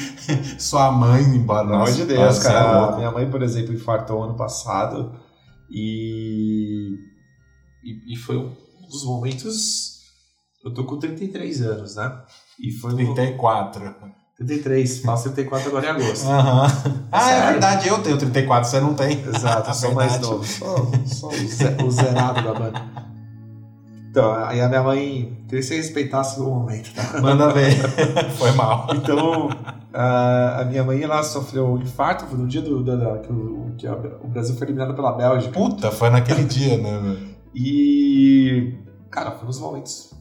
sua 0.58 0.92
mãe 0.92 1.24
embora. 1.24 1.62
Pelo 1.64 1.76
amor 1.76 1.88
Nossa, 1.88 1.94
de 1.98 2.06
Deus, 2.06 2.20
nossa, 2.20 2.50
é 2.50 2.52
cara. 2.54 2.80
louco. 2.82 2.98
Minha 2.98 3.12
mãe, 3.12 3.30
por 3.30 3.42
exemplo, 3.42 3.74
infartou 3.74 4.24
ano 4.24 4.36
passado 4.36 5.14
e. 5.70 6.96
E, 7.84 8.14
e 8.14 8.18
foi 8.18 8.38
um 8.38 8.56
dos 8.90 9.04
momentos. 9.06 10.00
Eu 10.64 10.74
tô 10.74 10.84
com 10.84 10.98
33 11.00 11.62
anos, 11.62 11.96
né? 11.96 12.12
E 12.60 12.72
foi 12.72 12.92
um- 12.94 12.96
34. 12.98 13.96
33, 14.38 15.00
faço 15.02 15.24
34 15.32 15.68
agora 15.70 15.86
em 15.88 15.90
agosto. 15.90 16.26
Aham. 16.28 16.68
Ah, 17.12 17.32
é 17.32 17.52
verdade, 17.52 17.88
eu 17.90 18.02
tenho 18.02 18.18
34, 18.18 18.70
você 18.70 18.80
não 18.80 18.94
tem. 18.94 19.22
Exato, 19.26 19.70
eu 19.70 19.74
sou 19.76 19.94
mais 19.94 20.20
novo. 20.20 20.46
Sou, 20.46 20.92
sou 21.06 21.32
o 21.86 21.92
zerado 21.92 22.42
da 22.42 22.54
banda. 22.54 23.09
Então, 24.20 24.34
aí 24.46 24.62
a 24.62 24.68
minha 24.68 24.84
mãe 24.84 25.38
queria 25.48 25.60
que 25.60 25.64
você 25.64 25.76
respeitasse 25.78 26.40
no 26.40 26.46
momento, 26.50 26.94
tá? 26.94 27.22
Manda 27.22 27.52
ver. 27.54 27.72
Foi 28.38 28.52
mal. 28.52 28.88
Então, 28.94 29.50
a, 29.94 30.62
a 30.62 30.66
minha 30.66 30.84
mãe 30.84 31.02
ela 31.02 31.24
sofreu 31.24 31.68
um 31.68 31.78
infarto 31.82 32.26
no 32.36 32.48
dia 32.48 32.62
do, 32.62 32.84
da- 32.84 32.96
da- 32.96 33.18
que, 33.20 33.32
o, 33.32 33.74
que 33.78 33.88
a- 33.88 33.94
o 34.24 34.28
Brasil 34.28 34.56
foi 34.56 34.68
eliminado 34.68 34.94
pela 34.94 35.12
Bélgica. 35.14 35.54
Puta, 35.54 35.90
foi 35.92 36.10
naquele 36.10 36.44
dia, 36.46 36.78
né? 36.78 37.18
E, 37.56 38.74
cara, 39.10 39.32
foi 39.32 39.44
um 39.46 39.48
dos 39.50 39.60
momentos 39.60 40.14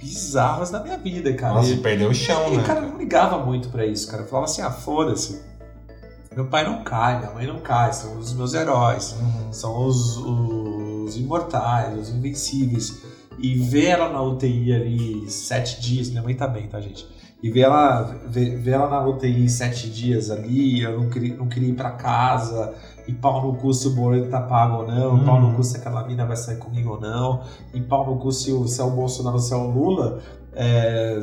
bizarros 0.00 0.70
da 0.70 0.82
minha 0.82 0.96
vida, 0.98 1.32
cara. 1.34 1.54
Nossa, 1.54 1.70
E- 1.72 1.76
perdeu 1.78 2.10
o 2.10 2.14
chão, 2.14 2.52
E, 2.52 2.56
né? 2.56 2.62
cara, 2.64 2.80
eu 2.80 2.88
não 2.90 2.98
ligava 2.98 3.44
muito 3.44 3.68
pra 3.68 3.84
isso, 3.86 4.10
cara. 4.10 4.22
Eu 4.22 4.26
falava 4.28 4.44
assim, 4.46 4.62
ah, 4.62 4.70
foda-se. 4.70 5.42
Meu 6.36 6.46
pai 6.46 6.64
não 6.64 6.84
cai, 6.84 7.18
minha 7.18 7.32
mãe 7.32 7.46
não 7.46 7.58
cai, 7.58 7.92
são 7.92 8.16
os 8.18 8.32
meus 8.32 8.54
heróis, 8.54 9.16
Uhum. 9.20 9.52
são 9.52 9.86
os, 9.86 10.16
os 10.18 11.16
imortais, 11.16 11.98
os 11.98 12.10
invencíveis. 12.10 13.02
E 13.40 13.54
ver 13.54 13.86
ela 13.86 14.08
na 14.08 14.20
UTI 14.22 14.72
ali 14.72 15.30
sete 15.30 15.80
dias, 15.80 16.10
minha 16.10 16.22
mãe 16.22 16.34
tá 16.34 16.46
bem, 16.48 16.66
tá, 16.68 16.80
gente? 16.80 17.06
E 17.40 17.50
ver 17.50 17.60
ela, 17.60 18.02
ver, 18.26 18.56
ver 18.58 18.72
ela 18.72 18.88
na 18.90 19.06
UTI 19.06 19.48
sete 19.48 19.88
dias 19.88 20.28
ali, 20.30 20.80
eu 20.82 21.00
não 21.00 21.08
queria, 21.08 21.36
não 21.36 21.46
queria 21.46 21.68
ir 21.68 21.74
pra 21.74 21.92
casa, 21.92 22.74
e 23.06 23.12
pau 23.12 23.40
no 23.46 23.54
cu 23.54 23.72
se 23.72 23.86
o 23.86 23.90
boleto 23.92 24.28
tá 24.28 24.40
pago 24.40 24.78
ou 24.78 24.86
não, 24.88 25.12
Uhum. 25.14 25.24
pau 25.24 25.40
no 25.40 25.54
cu 25.54 25.62
se 25.62 25.76
aquela 25.76 26.04
mina 26.04 26.26
vai 26.26 26.36
sair 26.36 26.56
comigo 26.58 26.94
ou 26.94 27.00
não, 27.00 27.42
e 27.72 27.80
pau 27.80 28.04
no 28.10 28.18
cu 28.18 28.32
se, 28.32 28.50
o, 28.52 28.66
se 28.66 28.80
é 28.80 28.84
o 28.84 28.90
Bolsonaro 28.90 29.36
ou 29.36 29.40
se 29.42 29.52
é 29.54 29.56
o 29.56 29.70
Lula. 29.70 30.20
É, 30.52 31.20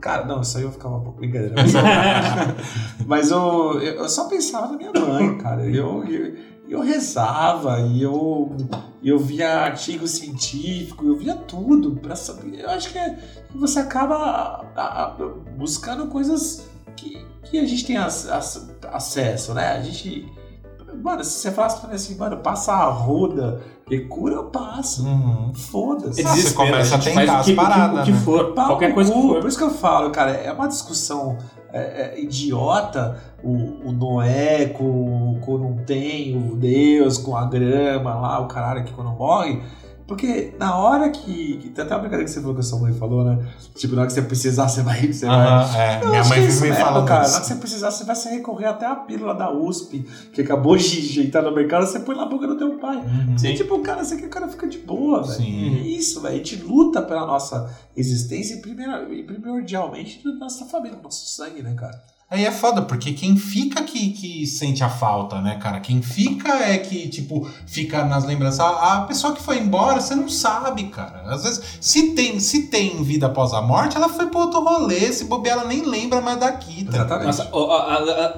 cara, 0.00 0.24
não, 0.24 0.40
isso 0.40 0.56
aí 0.56 0.64
eu 0.64 0.72
ficava 0.72 0.96
um 0.96 1.00
pouco 1.02 1.18
brincadeira. 1.18 1.54
Mas, 1.54 1.74
eu- 1.74 1.82
mas 3.06 3.30
eu, 3.30 3.80
eu 3.82 4.08
só 4.08 4.28
pensava 4.28 4.68
na 4.72 4.78
minha 4.78 4.92
mãe, 4.92 5.36
cara. 5.36 5.66
Eu, 5.66 6.02
eu, 6.04 6.34
eu 6.68 6.80
rezava 6.80 7.80
e 7.80 8.02
eu, 8.02 8.54
eu 9.02 9.18
via 9.18 9.60
artigo 9.60 10.06
científico, 10.06 11.06
eu 11.06 11.16
via 11.16 11.34
tudo 11.34 11.92
pra 11.96 12.16
saber. 12.16 12.60
Eu 12.60 12.70
acho 12.70 12.90
que 12.92 12.98
é- 12.98 13.18
você 13.54 13.78
acaba 13.78 14.16
a- 14.76 14.82
a- 15.04 15.16
buscando 15.56 16.06
coisas 16.08 16.66
que, 16.96 17.24
que 17.44 17.58
a 17.58 17.66
gente 17.66 17.84
tem 17.84 17.96
ac- 17.96 18.28
ac- 18.30 18.60
acesso, 18.92 19.54
né? 19.54 19.76
A 19.76 19.82
gente. 19.82 20.26
Mano, 21.02 21.22
se 21.22 21.32
você 21.40 21.50
falasse 21.52 21.78
pra 21.80 21.88
mim 21.90 21.94
assim, 21.94 22.14
mano, 22.16 22.38
passa 22.38 22.72
a 22.72 22.86
roda 22.86 23.60
e 23.90 24.00
cura, 24.00 24.34
eu 24.34 24.44
passo. 24.44 25.04
Uhum. 25.06 25.52
Foda-se. 25.54 26.22
Ah, 26.26 26.34
você 26.34 26.52
começa 26.54 26.94
a 26.94 26.98
tentar 26.98 27.26
faz 27.26 27.42
o 27.42 27.44
que, 27.44 27.50
as 27.50 27.56
paradas, 27.56 27.96
né? 27.98 28.04
que 28.06 28.12
for, 28.24 28.54
Pau 28.54 28.66
qualquer 28.68 28.94
coisa 28.94 29.12
que 29.12 29.20
for. 29.20 29.40
Por 29.40 29.48
isso 29.48 29.58
que 29.58 29.64
eu 29.64 29.70
falo, 29.70 30.10
cara, 30.10 30.30
é 30.32 30.50
uma 30.50 30.66
discussão 30.66 31.36
é, 31.76 32.14
é, 32.14 32.20
idiota 32.20 33.18
o, 33.42 33.88
o 33.88 33.92
Noé 33.92 34.66
com, 34.66 35.38
com 35.40 35.58
não 35.58 35.76
tem, 35.76 36.36
o 36.36 36.56
Deus 36.56 37.18
com 37.18 37.36
a 37.36 37.44
grama 37.44 38.14
lá, 38.14 38.40
o 38.40 38.48
caralho 38.48 38.84
que 38.84 38.92
quando 38.92 39.10
morre. 39.10 39.60
Porque 40.06 40.54
na 40.56 40.76
hora 40.76 41.10
que. 41.10 41.56
que 41.56 41.68
tem 41.70 41.84
até 41.84 41.94
uma 41.94 42.00
brincadeira 42.00 42.24
que 42.24 42.30
você 42.30 42.40
falou 42.40 42.54
que 42.54 42.60
a 42.60 42.64
sua 42.64 42.78
mãe 42.78 42.92
falou, 42.92 43.24
né? 43.24 43.44
Tipo, 43.74 43.96
na 43.96 44.02
hora 44.02 44.06
que 44.06 44.14
você 44.14 44.22
precisar, 44.22 44.68
você 44.68 44.82
vai. 44.82 45.12
Você 45.12 45.26
vai 45.26 45.36
Aham, 45.36 45.78
é. 45.78 46.02
eu 46.02 46.08
Minha 46.08 46.20
acho 46.20 46.30
mãe 46.30 46.38
que 46.38 46.44
é 46.44 46.48
vive 46.48 46.58
isso 46.58 46.64
me 46.64 46.72
falando 46.72 47.06
cara. 47.08 47.26
Na 47.26 47.34
hora 47.34 47.40
que 47.40 47.46
você 47.46 47.54
precisar, 47.56 47.90
você 47.90 48.04
vai 48.04 48.14
se 48.14 48.28
recorrer 48.28 48.66
até 48.66 48.86
a 48.86 48.94
pílula 48.94 49.34
da 49.34 49.52
USP, 49.52 50.06
que 50.32 50.42
acabou 50.42 50.76
de 50.76 50.84
ajeitar 50.84 51.42
no 51.42 51.52
mercado, 51.52 51.86
você 51.86 51.98
põe 51.98 52.14
na 52.14 52.24
boca 52.24 52.46
do 52.46 52.56
teu 52.56 52.78
pai. 52.78 52.98
Uhum. 52.98 53.34
E, 53.42 53.54
tipo, 53.54 53.80
cara, 53.80 54.04
você 54.04 54.14
quer 54.14 54.22
que 54.22 54.26
o 54.28 54.30
cara 54.30 54.46
fica 54.48 54.68
de 54.68 54.78
boa, 54.78 55.22
velho. 55.22 55.34
Sim. 55.34 55.76
É 55.76 55.80
isso, 55.80 56.20
velho. 56.20 56.34
A 56.34 56.38
gente 56.38 56.56
luta 56.62 57.02
pela 57.02 57.26
nossa 57.26 57.68
existência 57.96 58.54
e, 58.54 58.60
primeira, 58.60 59.12
e 59.12 59.24
primordialmente 59.24 60.22
da 60.22 60.32
nossa 60.34 60.66
família, 60.66 60.96
do 60.96 61.02
nosso 61.02 61.26
sangue, 61.26 61.62
né, 61.62 61.74
cara? 61.74 62.00
Aí 62.28 62.44
é 62.44 62.50
foda, 62.50 62.82
porque 62.82 63.12
quem 63.12 63.36
fica 63.36 63.84
que, 63.84 64.10
que 64.10 64.46
sente 64.48 64.82
a 64.82 64.88
falta, 64.88 65.40
né, 65.40 65.58
cara? 65.62 65.78
Quem 65.78 66.02
fica 66.02 66.52
é 66.54 66.76
que, 66.76 67.08
tipo, 67.08 67.48
fica 67.66 68.04
nas 68.04 68.24
lembranças. 68.24 68.58
A, 68.58 68.96
a 68.96 69.00
pessoa 69.02 69.32
que 69.32 69.40
foi 69.40 69.58
embora, 69.60 70.00
você 70.00 70.14
não 70.16 70.28
sabe, 70.28 70.84
cara. 70.88 71.22
Às 71.32 71.44
vezes, 71.44 71.78
se 71.80 72.14
tem, 72.14 72.40
se 72.40 72.64
tem 72.66 73.00
vida 73.04 73.26
após 73.26 73.52
a 73.52 73.62
morte, 73.62 73.96
ela 73.96 74.08
foi 74.08 74.26
pro 74.26 74.40
outro 74.40 74.60
rolê. 74.60 75.12
Se 75.12 75.24
bobear, 75.26 75.58
ela 75.58 75.68
nem 75.68 75.82
lembra 75.84 76.20
mais 76.20 76.38
daqui, 76.40 76.84
tá? 76.84 76.96
Exatamente. 76.96 77.26
Nossa, 77.26 77.48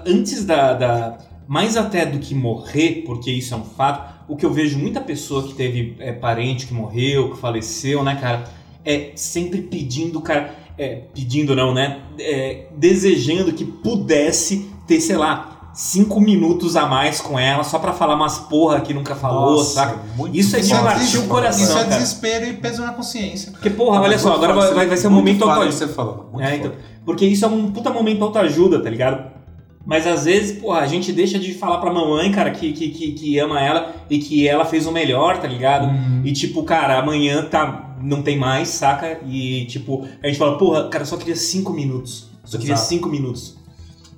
antes 0.06 0.44
da, 0.44 0.74
da- 0.74 1.18
Mais 1.46 1.74
até 1.78 2.04
do 2.04 2.18
que 2.18 2.34
morrer, 2.34 3.04
porque 3.06 3.30
isso 3.30 3.54
é 3.54 3.56
um 3.56 3.64
fato, 3.64 4.12
o 4.28 4.36
que 4.36 4.44
eu 4.44 4.52
vejo 4.52 4.78
muita 4.78 5.00
pessoa 5.00 5.42
que 5.48 5.54
teve 5.54 5.96
é, 5.98 6.12
parente 6.12 6.66
que 6.66 6.74
morreu, 6.74 7.30
que 7.32 7.38
faleceu, 7.40 8.04
né, 8.04 8.16
cara, 8.20 8.44
é 8.84 9.12
sempre 9.16 9.62
pedindo, 9.62 10.20
cara. 10.20 10.54
É, 10.78 11.02
pedindo 11.14 11.54
não, 11.56 11.74
né? 11.74 11.98
É, 12.18 12.66
desejando 12.76 13.52
que 13.52 13.64
pudesse 13.64 14.70
ter, 14.86 15.00
sei 15.00 15.16
lá, 15.16 15.70
cinco 15.74 16.20
minutos 16.20 16.76
a 16.76 16.86
mais 16.86 17.20
com 17.20 17.38
ela, 17.38 17.62
só 17.62 17.78
pra 17.78 17.92
falar 17.92 18.14
umas 18.14 18.38
porra 18.38 18.80
que 18.80 18.92
nunca 18.94 19.14
falou, 19.14 19.56
Nossa, 19.56 19.74
saca? 19.74 20.00
Isso 20.32 20.56
é 20.56 20.60
de 20.60 20.70
partir 20.70 21.18
o 21.18 21.28
coração, 21.28 21.62
Isso 21.62 21.72
é 21.78 21.84
cara. 21.84 21.96
desespero 21.96 22.46
e 22.46 22.52
peso 22.54 22.82
na 22.82 22.92
consciência. 22.92 23.52
Porque, 23.52 23.70
porra, 23.70 24.00
olha 24.00 24.18
só, 24.18 24.34
agora 24.34 24.54
vai, 24.54 24.86
vai- 24.86 24.96
ser 24.96 25.08
um 25.08 25.10
momento 25.12 25.42
autoajuda. 25.42 25.68
que 25.68 25.74
você 25.74 25.88
falou. 25.88 26.30
Muito 26.32 26.46
É, 26.46 26.56
então, 26.56 26.72
porque 27.04 27.24
isso 27.26 27.44
é 27.44 27.48
um 27.48 27.70
puta 27.70 27.90
momento 27.90 28.24
autoajuda, 28.24 28.82
tá 28.82 28.90
ligado? 28.90 29.38
Mas 29.86 30.06
às 30.06 30.26
vezes, 30.26 30.60
porra, 30.60 30.80
a 30.80 30.86
gente 30.86 31.12
deixa 31.12 31.38
de 31.38 31.54
falar 31.54 31.78
pra 31.78 31.90
mamãe, 31.92 32.30
cara, 32.30 32.50
que, 32.50 32.72
que, 32.72 32.90
que, 32.90 33.12
que 33.12 33.38
ama 33.38 33.58
ela 33.60 33.94
e 34.10 34.18
que 34.18 34.46
ela 34.46 34.64
fez 34.66 34.86
o 34.86 34.92
melhor, 34.92 35.38
tá 35.38 35.48
ligado? 35.48 35.86
Uhum. 35.86 36.22
E 36.24 36.32
tipo, 36.32 36.62
cara, 36.62 36.98
amanhã 36.98 37.42
tá, 37.42 37.87
não 38.02 38.22
tem 38.22 38.38
mais, 38.38 38.68
saca? 38.68 39.20
E 39.26 39.66
tipo, 39.66 40.06
a 40.22 40.26
gente 40.26 40.38
fala, 40.38 40.56
porra, 40.58 40.88
cara, 40.88 41.02
eu 41.02 41.06
só 41.06 41.16
queria 41.16 41.36
cinco 41.36 41.72
minutos. 41.72 42.28
Só 42.44 42.56
queria 42.58 42.74
Exato. 42.74 42.88
cinco 42.88 43.08
minutos. 43.08 43.56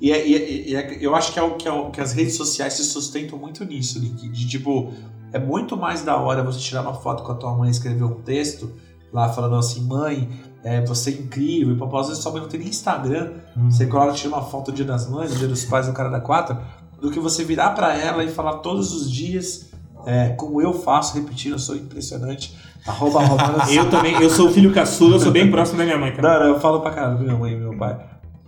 E, 0.01 0.13
é- 0.13 0.27
e 0.27 0.35
é- 0.35 0.69
e 0.71 0.77
é- 0.77 0.99
eu 1.01 1.15
acho 1.15 1.33
que, 1.33 1.39
é 1.39 1.43
o, 1.43 1.57
que, 1.57 1.69
é 1.69 1.73
o- 1.73 1.91
que 1.91 2.01
as 2.01 2.13
redes 2.13 2.35
sociais 2.37 2.75
se 2.75 2.85
sustentam 2.85 3.39
muito 3.39 3.65
nisso, 3.65 3.99
Link. 3.99 4.29
De 4.29 4.49
tipo, 4.49 4.93
é 5.33 5.39
muito 5.39 5.77
mais 5.77 6.03
da 6.03 6.17
hora 6.17 6.43
você 6.43 6.59
tirar 6.59 6.83
uma 6.83 6.95
foto 6.95 7.23
com 7.23 7.33
a 7.33 7.35
tua 7.35 7.55
mãe 7.55 7.69
e 7.69 7.71
escrever 7.73 8.05
um 8.05 8.21
texto 8.23 8.73
lá 9.13 9.29
falando 9.29 9.57
assim, 9.57 9.83
mãe, 9.83 10.29
é, 10.63 10.81
você 10.85 11.11
é 11.11 11.13
incrível. 11.15 11.75
E 11.75 11.79
papai, 11.79 12.01
às 12.01 12.09
vezes 12.09 12.23
sua 12.23 12.33
mãe 12.33 12.41
não 12.41 12.49
tem 12.49 12.61
nem 12.61 12.69
Instagram. 12.69 13.33
Uhum. 13.57 13.71
Você 13.71 13.87
coloca, 13.87 14.13
tira 14.13 14.29
uma 14.35 14.43
foto 14.43 14.71
do 14.71 14.75
dia 14.77 14.85
das 14.85 15.09
mães, 15.09 15.31
do 15.33 15.37
dia 15.39 15.49
dos 15.49 15.65
pais, 15.65 15.87
do 15.87 15.93
cara 15.93 16.09
da 16.09 16.21
quatro, 16.21 16.57
do 17.01 17.11
que 17.11 17.19
você 17.21 17.45
virar 17.45 17.71
pra 17.71 17.97
ela 17.97 18.23
e 18.25 18.29
falar 18.31 18.59
todos 18.59 18.93
os 18.95 19.11
dias, 19.11 19.71
é, 20.07 20.31
como 20.31 20.63
eu 20.63 20.73
faço, 20.73 21.15
repetindo, 21.15 21.53
eu 21.53 21.59
sou 21.59 21.77
impressionante. 21.77 22.55
Arroba, 22.87 23.21
arroba, 23.21 23.65
Eu 23.71 23.91
também, 23.91 24.15
eu 24.21 24.31
sou 24.31 24.49
o 24.49 24.53
filho 24.53 24.73
caçula, 24.73 25.17
eu 25.17 25.21
sou 25.21 25.31
bem 25.33 25.51
próximo 25.51 25.79
da 25.79 25.85
minha 25.85 25.99
mãe, 25.99 26.13
cara. 26.13 26.39
não, 26.39 26.47
não, 26.47 26.55
eu 26.55 26.61
falo 26.61 26.81
pra 26.81 26.91
caralho 26.93 27.17
pra 27.17 27.25
minha 27.27 27.37
mãe 27.39 27.53
e 27.53 27.57
meu 27.57 27.77
pai. 27.77 27.99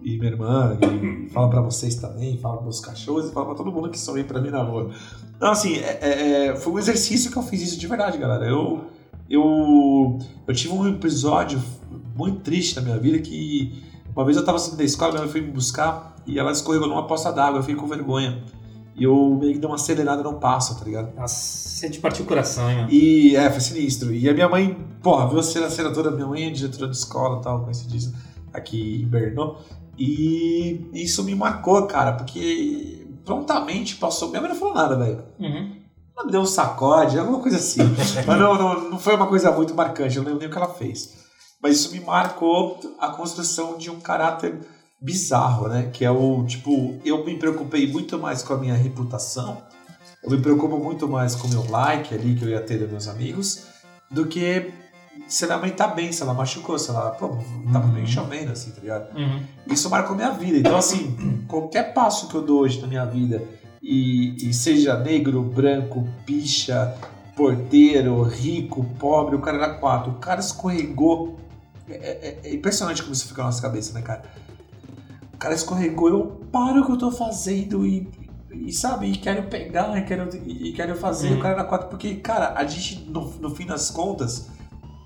E 0.02 0.18
minha 0.18 0.32
irmã, 0.32 0.76
e 0.82 1.28
falo 1.30 1.48
pra 1.48 1.60
vocês 1.60 1.94
também, 1.94 2.36
falo 2.38 2.58
pros 2.62 2.80
cachorros 2.80 3.28
e 3.28 3.32
falo 3.32 3.46
pra 3.46 3.54
todo 3.54 3.70
mundo 3.70 3.88
que 3.88 3.98
sorri 3.98 4.24
pra 4.24 4.40
mim 4.40 4.50
na 4.50 4.62
rua. 4.62 4.90
Então, 5.36 5.50
assim, 5.52 5.76
é- 5.76 5.98
é- 6.00 6.46
é, 6.48 6.56
foi 6.56 6.72
um 6.72 6.78
exercício 6.78 7.30
que 7.30 7.36
eu 7.36 7.42
fiz 7.42 7.62
isso 7.62 7.78
de 7.78 7.86
verdade, 7.86 8.18
galera. 8.18 8.44
Eu, 8.44 8.84
eu, 9.30 10.18
eu 10.46 10.54
tive 10.54 10.72
um 10.74 10.88
episódio 10.88 11.62
muito 12.16 12.40
triste 12.40 12.74
na 12.76 12.82
minha 12.82 12.98
vida 12.98 13.18
que 13.18 13.80
uma 14.14 14.24
vez 14.24 14.36
eu 14.36 14.44
tava 14.44 14.58
saindo 14.58 14.76
da 14.76 14.84
escola, 14.84 15.12
minha 15.12 15.22
mãe 15.22 15.30
foi 15.30 15.40
me 15.40 15.50
buscar 15.52 16.16
e 16.26 16.38
ela 16.38 16.50
escorregou 16.52 16.88
numa 16.88 17.06
poça 17.06 17.30
d'água, 17.32 17.58
eu 17.58 17.62
fiquei 17.62 17.76
com 17.76 17.86
vergonha. 17.86 18.42
E 18.95 19.05
eu 19.05 19.38
meio 19.40 19.55
que 19.55 19.59
dei 19.59 19.68
uma 19.68 19.76
acelerada 19.76 20.22
no 20.22 20.34
passo, 20.34 20.78
tá 20.78 20.84
ligado? 20.84 21.14
Nossa, 21.16 21.34
você 21.34 21.88
te 21.88 21.99
partiu 21.99 22.24
o 22.24 22.28
coração, 22.28 22.70
hein. 22.70 22.86
E 22.90 23.34
é, 23.34 23.51
foi 23.51 23.61
sinistro. 23.61 24.12
E 24.12 24.28
a 24.28 24.34
minha 24.34 24.49
mãe, 24.49 24.76
porra, 25.03 25.28
viu 25.28 25.38
a 25.38 25.43
cena, 25.43 25.66
a 25.66 25.70
cena 25.70 25.93
toda, 25.93 26.11
minha 26.11 26.26
mãe 26.26 26.45
é 26.45 26.51
diretora 26.51 26.90
de 26.90 26.97
escola 26.97 27.38
e 27.38 27.43
tal, 27.43 27.64
coincidência, 27.64 28.12
aqui 28.53 29.03
em 29.03 29.07
Berno. 29.07 29.57
E 29.99 30.90
isso 30.93 31.24
me 31.24 31.34
marcou, 31.34 31.86
cara, 31.86 32.12
porque 32.12 33.07
prontamente 33.24 33.97
passou. 33.97 34.28
Minha 34.28 34.43
mãe 34.43 34.51
não 34.51 34.59
falou 34.59 34.74
nada, 34.74 34.97
velho. 34.97 35.24
Uhum. 35.38 35.82
Ela 36.14 36.26
me 36.26 36.32
deu 36.32 36.40
um 36.43 36.47
sacode, 36.47 37.18
alguma 37.18 37.40
coisa 37.40 37.57
assim. 37.57 37.82
Mas 38.26 38.38
não, 38.38 38.55
não, 38.55 38.90
não 38.90 38.99
foi 38.99 39.14
uma 39.14 39.26
coisa 39.26 39.51
muito 39.53 39.74
marcante, 39.74 40.16
eu 40.16 40.22
não 40.22 40.32
lembro 40.32 40.40
nem 40.40 40.49
o 40.49 40.53
que 40.53 40.59
ela 40.59 40.74
fez. 40.74 41.22
Mas 41.62 41.76
isso 41.76 41.93
me 41.93 42.01
marcou 42.01 42.78
a 42.99 43.09
construção 43.09 43.78
de 43.78 43.90
um 43.90 44.01
caráter 44.01 44.59
bizarro, 45.03 45.68
né? 45.68 45.90
Que 45.92 46.05
é 46.05 46.11
o 46.11 46.44
tipo, 46.46 46.94
eu 47.05 47.24
me 47.24 47.36
preocupei 47.36 47.90
muito 47.90 48.18
mais 48.18 48.42
com 48.42 48.55
a 48.55 48.57
minha 48.57 48.74
reputação, 48.74 49.59
eu 50.22 50.30
me 50.30 50.38
preocupo 50.40 50.78
muito 50.78 51.09
mais 51.09 51.34
com 51.34 51.48
o 51.48 51.50
meu 51.50 51.68
like 51.70 52.14
ali 52.14 52.34
que 52.36 52.44
eu 52.44 52.48
ia 52.48 52.61
ter 52.61 52.78
dos 52.78 52.90
meus 52.90 53.09
amigos, 53.09 53.64
do 54.11 54.26
que 54.26 54.72
se 55.26 55.44
a 55.44 55.48
minha 55.48 55.59
mãe 55.59 55.70
tá 55.70 55.88
bem, 55.88 56.12
se 56.12 56.22
ela 56.22 56.32
machucou, 56.32 56.78
se 56.78 56.88
ela, 56.90 57.11
pô, 57.11 57.28
tava 57.72 57.86
Uhum. 57.86 57.92
bem 57.92 58.07
chovendo, 58.07 58.53
assim, 58.53 58.70
tá 58.70 58.80
ligado? 58.80 59.16
Uhum. 59.16 59.42
Isso 59.66 59.90
marcou 59.90 60.14
minha 60.16 60.30
vida. 60.30 60.59
Então, 60.59 60.76
assim, 60.76 61.44
qualquer 61.48 61.92
passo 61.92 62.28
que 62.28 62.34
eu 62.34 62.42
dou 62.42 62.61
hoje 62.61 62.80
na 62.80 62.86
minha 62.86 63.05
vida, 63.05 63.42
e, 63.82 64.48
e 64.48 64.55
seja 64.55 64.96
negro, 64.98 65.42
branco, 65.42 66.07
picha, 66.24 66.94
porteiro, 67.36 68.22
rico, 68.22 68.84
pobre, 68.98 69.34
o 69.34 69.40
cara 69.40 69.57
era 69.59 69.74
quatro, 69.74 70.12
o 70.12 70.14
cara 70.14 70.40
escorregou. 70.40 71.36
É, 71.88 72.38
é- 72.44 72.48
é 72.48 72.55
impressionante 72.55 73.03
como 73.03 73.12
isso 73.12 73.26
fica 73.26 73.42
na 73.42 73.46
nossa 73.48 73.61
cabeça, 73.61 73.92
né, 73.92 74.00
cara? 74.03 74.22
O 75.43 75.45
cara 75.45 75.57
escorregou, 75.57 76.09
eu 76.09 76.26
paro 76.53 76.82
o 76.82 76.86
que 76.86 76.93
eu 76.93 76.97
tô 76.97 77.11
fazendo 77.11 77.84
e, 77.84 78.09
e 78.53 78.72
sabe, 78.72 79.09
e 79.09 79.16
quero 79.16 79.49
pegar, 79.49 79.99
e 79.99 80.05
quero, 80.05 80.28
e, 80.47 80.72
quero 80.72 80.95
fazer. 80.95 81.32
Uhum. 81.32 81.38
O 81.38 81.43
cara 81.43 81.55
era 81.55 81.64
quatro, 81.64 81.88
porque, 81.88 82.14
cara, 82.14 82.55
a 82.57 82.64
gente, 82.64 83.11
no, 83.11 83.28
no 83.40 83.51
fim 83.51 83.66
das 83.66 83.90
contas, 83.90 84.49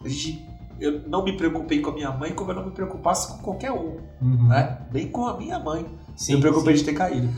a 0.05 0.07
gente, 0.07 0.47
eu 0.79 1.09
não 1.09 1.25
me 1.25 1.35
preocupei 1.39 1.81
com 1.81 1.89
a 1.89 1.95
minha 1.95 2.11
mãe 2.11 2.35
como 2.35 2.51
eu 2.51 2.55
não 2.57 2.67
me 2.67 2.71
preocupasse 2.71 3.29
com 3.33 3.39
qualquer 3.39 3.73
um, 3.73 3.97
Uhum. 4.21 4.49
né? 4.49 4.79
Nem 4.93 5.09
com 5.09 5.27
a 5.27 5.39
minha 5.39 5.59
mãe. 5.59 5.87
Sim, 6.15 6.33
eu 6.33 6.37
me 6.37 6.43
preocupei 6.43 6.77
sim. 6.77 6.85
de 6.85 6.91
ter 6.91 6.95
caído. 6.95 7.31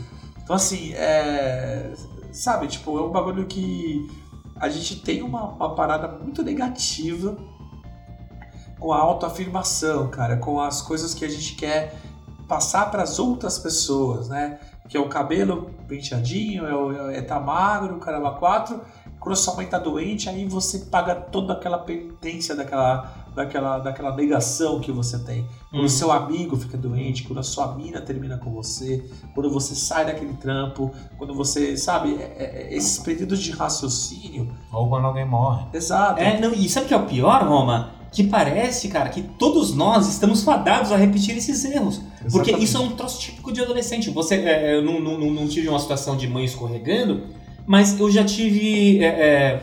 Então, 0.43 0.57
assim, 0.57 0.91
é. 0.93 1.93
Sabe, 2.33 2.67
tipo, 2.67 2.97
é 2.99 3.01
um 3.01 3.11
bagulho 3.11 3.45
que 3.45 4.05
a 4.57 4.67
gente 4.67 5.01
tem 5.01 5.21
uma, 5.23 5.51
uma 5.51 5.73
parada 5.73 6.05
muito 6.21 6.43
negativa 6.43 7.37
com 8.77 8.91
a 8.91 8.99
autoafirmação, 8.99 10.09
cara, 10.09 10.35
com 10.35 10.59
as 10.59 10.81
coisas 10.81 11.13
que 11.13 11.23
a 11.23 11.29
gente 11.29 11.55
quer 11.55 11.95
passar 12.49 12.91
para 12.91 13.03
as 13.03 13.19
outras 13.19 13.57
pessoas, 13.59 14.27
né? 14.27 14.59
Que 14.89 14.97
é 14.97 14.99
o 14.99 15.07
cabelo 15.07 15.69
penteadinho, 15.87 16.65
é, 16.65 16.75
o, 16.75 17.09
é 17.11 17.21
tá 17.21 17.39
magro, 17.39 17.97
caramba, 17.99 18.31
quatro. 18.33 18.81
Quando 19.19 19.35
sua 19.35 19.53
mãe 19.55 19.67
tá 19.67 19.77
doente, 19.77 20.27
aí 20.29 20.45
você 20.47 20.79
paga 20.79 21.13
toda 21.13 21.53
aquela 21.53 21.77
penitência 21.77 22.55
daquela, 22.55 23.13
daquela, 23.35 23.77
daquela 23.79 24.15
negação 24.15 24.79
que 24.79 24.91
você 24.91 25.19
tem. 25.19 25.45
Quando 25.69 25.81
Uhum. 25.81 25.85
o 25.85 25.89
seu 25.89 26.09
amigo 26.11 26.55
fica 26.57 26.77
doente, 26.77 27.23
quando 27.23 27.39
a 27.39 27.43
sua 27.43 27.75
mina 27.75 28.01
termina 28.01 28.37
com 28.37 28.49
você, 28.51 29.05
quando 29.35 29.51
você 29.51 29.75
sai 29.75 30.05
daquele 30.05 30.33
trampo, 30.35 30.89
quando 31.17 31.35
você, 31.35 31.75
sabe, 31.77 32.15
é- 32.15 32.69
é- 32.69 32.73
esses 32.75 32.97
períodos 32.99 33.39
de 33.39 33.51
raciocínio. 33.51 34.51
Ou 34.71 34.89
quando 34.89 35.05
alguém 35.05 35.25
morre. 35.25 35.65
Exato. 35.73 36.19
É, 36.19 36.39
não, 36.39 36.53
e 36.53 36.67
sabe 36.69 36.85
o 36.85 36.87
que 36.87 36.93
é 36.93 36.97
o 36.97 37.05
pior, 37.05 37.43
Roma? 37.43 37.91
Que 38.11 38.23
parece, 38.23 38.87
cara, 38.87 39.09
que 39.09 39.21
todos 39.21 39.75
nós 39.75 40.07
estamos 40.09 40.43
fadados 40.43 40.91
a 40.91 40.97
repetir 40.97 41.37
esses 41.37 41.63
erros. 41.63 41.97
Porque 42.31 42.51
Exatamente. 42.51 42.63
isso 42.63 42.77
é 42.77 42.79
um 42.79 42.89
troço 42.89 43.19
típico 43.19 43.51
de 43.51 43.61
adolescente. 43.61 44.09
Você, 44.09 44.35
é, 44.35 44.75
eu 44.75 44.81
não, 44.81 44.99
não, 44.99 45.19
não- 45.31 45.47
tive 45.47 45.69
uma 45.69 45.79
situação 45.79 46.17
de 46.17 46.27
mãe 46.27 46.43
escorregando, 46.43 47.23
mas 47.67 47.99
eu 47.99 48.09
já 48.11 48.23
tive, 48.23 49.03
é, 49.03 49.07
é, 49.07 49.61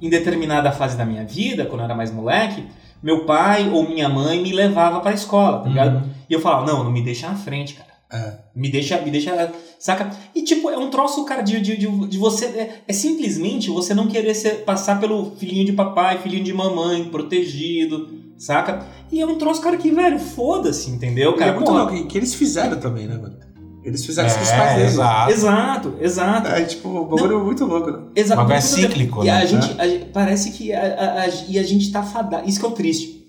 em 0.00 0.10
determinada 0.10 0.70
fase 0.72 0.96
da 0.96 1.04
minha 1.06 1.24
vida, 1.24 1.64
quando 1.64 1.80
eu 1.80 1.84
era 1.86 1.94
mais 1.94 2.12
moleque, 2.12 2.64
meu 3.02 3.24
pai 3.24 3.70
ou 3.70 3.88
minha 3.88 4.08
mãe 4.08 4.42
me 4.42 4.52
levava 4.52 5.00
pra 5.00 5.12
escola, 5.12 5.60
tá 5.60 5.68
ligado? 5.68 5.96
Uhum. 5.96 6.10
E 6.28 6.34
eu 6.34 6.40
falava, 6.40 6.66
não, 6.66 6.84
não 6.84 6.90
me 6.92 7.02
deixa 7.02 7.28
na 7.28 7.34
frente, 7.34 7.74
cara. 7.74 7.95
É. 8.16 8.38
Me 8.54 8.70
deixa, 8.70 9.00
me 9.02 9.10
deixa, 9.10 9.52
saca? 9.78 10.10
E 10.34 10.42
tipo, 10.42 10.70
é 10.70 10.78
um 10.78 10.88
troço, 10.90 11.24
cara, 11.24 11.42
de, 11.42 11.60
de, 11.60 11.76
de, 11.76 11.86
de 12.08 12.18
você. 12.18 12.46
É, 12.46 12.80
é 12.88 12.92
simplesmente 12.92 13.68
você 13.70 13.92
não 13.94 14.06
querer 14.08 14.34
ser, 14.34 14.64
passar 14.64 14.98
pelo 14.98 15.32
filhinho 15.36 15.66
de 15.66 15.72
papai, 15.72 16.18
filhinho 16.22 16.44
de 16.44 16.52
mamãe, 16.52 17.04
protegido, 17.04 18.08
saca? 18.38 18.84
E 19.12 19.20
é 19.20 19.26
um 19.26 19.36
troço, 19.36 19.60
cara, 19.60 19.76
que, 19.76 19.90
velho, 19.90 20.18
foda-se, 20.18 20.90
entendeu, 20.90 21.32
E 21.32 21.36
cara? 21.38 21.50
é 21.50 21.54
muito 21.54 21.66
Porra, 21.66 21.80
louco, 21.84 21.94
e 21.96 22.06
que 22.06 22.16
eles 22.18 22.34
fizeram 22.34 22.78
também, 22.80 23.06
né, 23.06 23.16
mano? 23.16 23.36
Eles 23.84 24.04
fizeram 24.04 24.26
isso 24.26 24.36
com 24.38 24.42
os 24.42 24.50
É, 24.50 24.56
pais 24.56 24.76
deles. 24.76 24.92
exato. 24.94 25.30
Exato, 25.32 25.94
exato. 26.00 26.48
É, 26.48 26.64
tipo, 26.64 26.88
o 26.88 27.04
bagulho 27.04 27.38
é 27.40 27.44
muito 27.44 27.64
louco, 27.64 27.90
né? 27.92 27.98
Exato. 28.16 28.42
Mas 28.48 28.64
é 28.78 28.82
cíclico, 28.82 29.24
E 29.24 29.30
a 29.30 29.34
né? 29.34 29.46
gente, 29.46 29.74
a 29.80 29.86
gente- 29.86 30.04
parece 30.06 30.50
que 30.50 30.72
a, 30.72 30.80
a- 30.80 31.22
a- 31.22 31.28
e 31.48 31.56
a 31.56 31.62
gente 31.62 31.92
tá 31.92 32.02
fadado. 32.02 32.48
Isso 32.48 32.58
que 32.58 32.66
é 32.66 32.68
o 32.68 32.72
triste. 32.72 33.25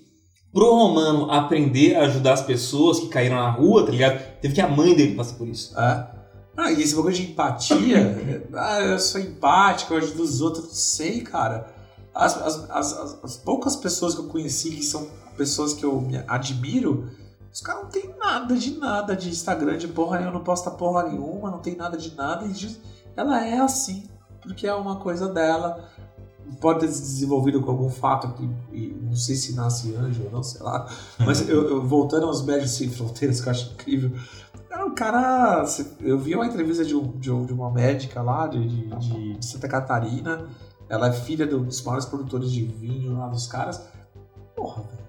Pro 0.52 0.74
Romano 0.74 1.30
aprender 1.30 1.94
a 1.96 2.02
ajudar 2.04 2.32
as 2.34 2.42
pessoas 2.42 2.98
que 3.00 3.08
caíram 3.08 3.36
na 3.36 3.50
rua, 3.50 3.84
tá 3.84 3.90
ligado? 3.92 4.18
Teve 4.40 4.54
que 4.54 4.60
a 4.60 4.68
mãe 4.68 4.94
dele 4.94 5.14
passar 5.14 5.36
por 5.36 5.46
isso. 5.46 5.78
É. 5.78 6.08
Ah, 6.56 6.72
e 6.72 6.82
esse 6.82 6.94
bagulho 6.96 7.14
de 7.14 7.30
empatia, 7.30 8.42
ah, 8.54 8.80
eu 8.80 8.98
sou 8.98 9.20
empático, 9.20 9.94
eu 9.94 9.98
ajudo 9.98 10.22
os 10.22 10.40
outros, 10.40 10.64
não 10.64 10.72
sei, 10.74 11.20
cara. 11.20 11.72
As, 12.14 12.36
as, 12.36 12.70
as, 12.70 12.92
as- 12.98 13.18
as 13.24 13.36
poucas 13.36 13.76
pessoas 13.76 14.14
que 14.14 14.20
eu 14.20 14.24
conheci 14.26 14.70
que 14.70 14.82
são 14.82 15.06
pessoas 15.36 15.72
que 15.74 15.84
eu 15.84 16.04
admiro, 16.26 17.08
os 17.52 17.60
caras 17.60 17.84
não 17.84 17.90
tem 17.90 18.12
nada 18.18 18.56
de 18.56 18.76
nada 18.76 19.14
de 19.14 19.28
Instagram, 19.28 19.76
de 19.78 19.86
porra 19.86 20.18
nenhuma, 20.18 20.36
não 20.38 20.44
posta 20.44 20.70
porra 20.70 21.04
nenhuma, 21.04 21.50
não 21.50 21.58
tem 21.60 21.76
nada 21.76 21.96
de 21.96 22.14
nada. 22.16 22.44
E 22.46 22.54
just- 22.54 22.80
ela 23.16 23.44
é 23.44 23.58
assim, 23.60 24.08
porque 24.42 24.66
é 24.66 24.74
uma 24.74 24.96
coisa 24.96 25.28
dela. 25.28 25.88
Pode 26.60 26.80
ter 26.80 26.88
se 26.88 27.00
desenvolvido 27.02 27.60
com 27.60 27.70
algum 27.70 27.88
fato 27.90 28.32
que 28.34 28.96
não 29.02 29.14
sei 29.14 29.36
se 29.36 29.54
nasce 29.54 29.94
anjo 29.94 30.24
ou 30.24 30.30
não, 30.30 30.42
sei 30.42 30.60
lá. 30.62 30.88
Mas 31.18 31.48
eu, 31.48 31.68
eu- 31.68 31.86
voltando 31.86 32.26
aos 32.26 32.42
Médicos 32.44 32.72
Sem 32.72 32.88
Fronteiras, 32.90 33.40
que 33.40 33.46
eu 33.48 33.50
acho 33.52 33.72
incrível. 33.74 34.10
Cara, 34.68 34.86
o 34.86 34.94
cara. 34.94 35.64
Eu 36.00 36.18
vi 36.18 36.34
uma 36.34 36.46
entrevista 36.46 36.84
de, 36.84 36.94
um- 36.96 37.16
de 37.18 37.30
um- 37.30 37.44
uma 37.46 37.70
médica 37.70 38.20
lá 38.22 38.46
de, 38.46 38.66
de- 38.66 38.86
de- 39.36 39.46
Santa 39.46 39.68
Catarina. 39.68 40.46
Ela 40.88 41.08
é 41.08 41.12
filha 41.12 41.44
um 41.56 41.64
dos 41.64 41.82
maiores 41.82 42.06
produtores 42.06 42.50
de 42.50 42.64
vinho 42.64 43.16
lá 43.18 43.28
dos 43.28 43.46
caras. 43.46 43.82
Porra, 44.56 44.82
velho. 44.82 45.08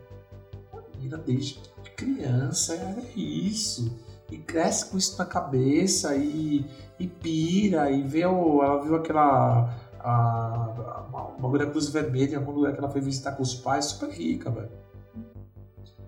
A 0.74 0.98
menina 0.98 1.18
desde 1.18 1.60
criança 1.96 2.74
é 2.76 3.04
isso. 3.18 3.92
E 4.32 4.38
cresce 4.38 4.86
com 4.86 4.98
isso 4.98 5.18
na 5.18 5.26
cabeça 5.26 6.16
e, 6.16 6.66
e 7.00 7.08
pira. 7.08 7.90
E 7.90 8.04
vê 8.04 8.26
o, 8.26 8.62
ela 8.64 8.84
viu 8.84 8.96
aquela. 8.96 9.74
A, 10.00 11.06
a, 11.14 11.34
o 11.38 11.42
bagulho 11.42 11.66
da 11.66 11.72
Cruz 11.72 11.90
Vermelha 11.90 12.34
em 12.34 12.36
algum 12.38 12.52
lugar 12.52 12.74
que 12.74 12.80
ela 12.80 12.90
foi 12.90 13.02
visitar 13.02 13.34
com 13.34 13.44
os 13.44 13.54
pais, 13.56 13.86
super 13.86 14.10
rica, 14.10 14.50
velho. 14.50 14.72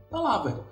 Tá 0.10 0.20
lá, 0.20 0.38
velho 0.44 0.64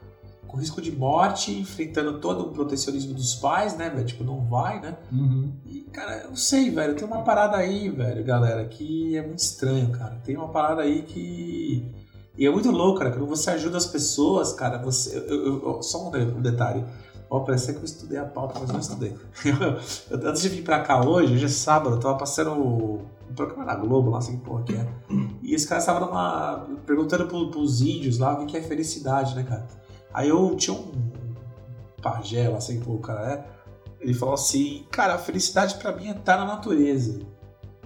com 0.49 0.57
risco 0.57 0.81
de 0.81 0.91
morte, 0.91 1.51
enfrentando 1.59 2.19
todo 2.19 2.41
o 2.47 2.51
protecionismo 2.51 3.13
dos 3.13 3.35
pais, 3.35 3.77
né, 3.77 3.87
velho? 3.91 4.03
Tipo, 4.03 4.23
não 4.23 4.43
vai, 4.47 4.81
né? 4.81 4.97
Uhum. 5.11 5.53
E, 5.63 5.81
cara, 5.93 6.23
eu 6.23 6.29
não 6.29 6.35
sei, 6.35 6.71
velho. 6.71 6.95
Tem 6.95 7.07
uma 7.07 7.21
parada 7.21 7.55
aí, 7.55 7.87
velho, 7.87 8.23
galera, 8.23 8.65
que 8.65 9.15
é 9.15 9.21
muito 9.21 9.37
estranho, 9.37 9.91
cara. 9.91 10.15
Tem 10.23 10.35
uma 10.35 10.49
parada 10.49 10.81
aí 10.81 11.03
que. 11.03 11.85
E 12.35 12.47
é 12.47 12.49
muito 12.49 12.71
louco, 12.71 12.97
cara. 12.97 13.11
Quando 13.11 13.27
você 13.27 13.51
ajuda 13.51 13.77
as 13.77 13.85
pessoas, 13.85 14.51
cara, 14.51 14.79
você. 14.79 15.15
eu- 15.19 15.45
eu- 15.45 15.63
eu- 15.75 15.83
só 15.83 16.07
um 16.09 16.41
detalhe. 16.41 16.83
Ó, 17.29 17.41
parece 17.41 17.71
que 17.73 17.79
eu 17.79 17.83
estudei 17.85 18.17
a 18.17 18.25
pauta, 18.25 18.59
mas 18.59 18.69
não 18.71 18.79
estudei. 18.79 19.15
Eu- 19.45 20.27
antes 20.29 20.41
de 20.41 20.49
vir 20.49 20.63
pra 20.63 20.81
cá 20.81 21.05
hoje, 21.05 21.33
hoje 21.35 21.45
é 21.45 21.49
sábado, 21.49 21.95
eu 21.95 21.99
tava 21.99 22.17
passando 22.17 22.51
um 22.53 23.05
programa 23.35 23.65
na 23.65 23.75
Globo, 23.75 24.09
lá, 24.09 24.17
assim, 24.17 24.37
porra, 24.39 24.63
que 24.63 24.73
é. 24.73 24.87
E 25.43 25.53
esse 25.53 25.67
cara 25.67 25.79
estava 25.79 25.99
numa. 25.99 26.67
perguntando 26.87 27.27
pro, 27.27 27.51
pros 27.51 27.81
índios 27.81 28.17
lá 28.17 28.33
o 28.33 28.37
que 28.39 28.45
que 28.53 28.57
é 28.57 28.61
felicidade, 28.63 29.35
né, 29.35 29.43
cara? 29.43 29.67
Aí 30.11 30.27
eu 30.29 30.55
tinha 30.55 30.75
um 30.75 30.91
pajé 32.01 32.49
lá, 32.49 32.57
assim, 32.57 32.79
pô, 32.79 32.93
o 32.93 32.99
cara 32.99 33.31
é. 33.33 33.45
Ele 34.01 34.13
falou 34.13 34.33
assim, 34.33 34.85
cara, 34.89 35.15
a 35.15 35.17
felicidade 35.19 35.75
pra 35.75 35.95
mim 35.95 36.07
é 36.07 36.11
estar 36.11 36.37
na 36.37 36.45
natureza. 36.45 37.19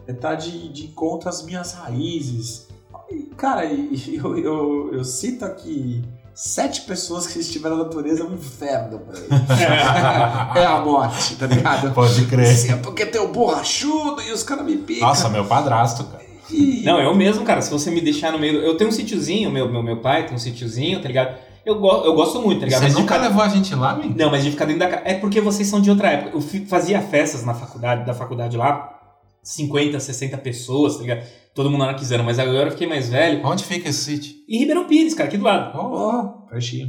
É 0.07 0.11
estar 0.11 0.35
de, 0.35 0.69
de 0.71 0.85
encontro 0.85 1.27
às 1.27 1.43
minhas 1.43 1.73
raízes. 1.73 2.67
E, 3.09 3.23
cara, 3.35 3.65
e- 3.65 4.15
eu, 4.15 4.37
eu, 4.37 4.93
eu 4.93 5.03
cito 5.03 5.43
aqui 5.43 6.03
sete 6.33 6.81
pessoas 6.81 7.27
que 7.27 7.39
estiveram 7.39 7.77
na 7.77 7.83
natureza 7.85 8.23
é 8.23 8.25
um 8.25 8.33
inferno 8.33 8.99
pra 8.99 9.19
ele. 9.19 9.27
é 10.59 10.65
a 10.65 10.79
morte, 10.79 11.35
tá 11.35 11.45
ligado? 11.47 11.91
Pode 11.93 12.25
crer. 12.25 12.47
Assim, 12.51 12.71
é 12.73 12.75
porque 12.77 13.05
tem 13.05 13.21
o 13.21 13.27
borrachudo 13.27 14.21
e 14.21 14.31
os 14.31 14.43
caras 14.43 14.65
me 14.65 14.77
picam. 14.77 15.07
Nossa, 15.07 15.29
meu 15.29 15.45
padrasto, 15.45 16.03
cara. 16.05 16.23
E- 16.49 16.81
Não, 16.83 16.99
eu 16.99 17.15
mesmo, 17.15 17.43
cara, 17.45 17.61
se 17.61 17.71
você 17.71 17.89
me 17.91 18.01
deixar 18.01 18.31
no 18.31 18.39
meio. 18.39 18.59
Eu 18.61 18.75
tenho 18.77 18.89
um 18.89 18.93
sítiozinho, 18.93 19.49
meu, 19.51 19.71
meu, 19.71 19.81
meu 19.83 19.97
pai 19.97 20.25
tem 20.25 20.35
um 20.35 20.39
sítiozinho, 20.39 21.01
tá 21.01 21.07
ligado? 21.07 21.35
Eu, 21.65 21.79
go 21.79 21.87
eu 22.03 22.13
gosto 22.13 22.41
muito, 22.41 22.59
tá 22.59 22.65
ligado? 22.65 22.81
Você 22.81 22.87
Mas 22.87 22.95
nunca 22.95 23.13
ficar- 23.15 23.27
levou 23.27 23.41
a 23.43 23.47
gente 23.47 23.73
lá, 23.73 23.91
amigo? 23.91 24.13
Não, 24.17 24.29
mas 24.29 24.43
de 24.43 24.51
ficar 24.51 24.65
dentro 24.65 24.79
da 24.81 24.87
casa. 24.89 25.01
É 25.05 25.13
porque 25.13 25.39
vocês 25.39 25.67
são 25.67 25.79
de 25.79 25.89
outra 25.89 26.09
época. 26.11 26.35
Eu 26.35 26.41
fazia 26.67 27.01
festas 27.01 27.45
na 27.45 27.53
faculdade, 27.53 28.05
da 28.05 28.13
faculdade 28.13 28.57
lá, 28.57 28.99
50, 29.43 29.99
60 29.99 30.37
pessoas, 30.39 30.95
tá 30.95 31.01
ligado? 31.01 31.27
Todo 31.53 31.69
mundo 31.69 31.83
era 31.83 31.93
quiseram, 31.93 32.23
mas 32.23 32.39
agora 32.39 32.67
eu 32.67 32.71
fiquei 32.71 32.87
mais 32.87 33.09
velho. 33.09 33.45
Onde 33.45 33.63
fica 33.63 33.89
esse 33.89 33.99
sítio? 34.05 34.33
E 34.47 34.57
Ribeirão 34.57 34.87
Pires, 34.87 35.13
cara, 35.13 35.27
aqui 35.29 35.37
do 35.37 35.43
lado. 35.43 35.77
Ó, 35.77 36.23
pertinho. 36.49 36.87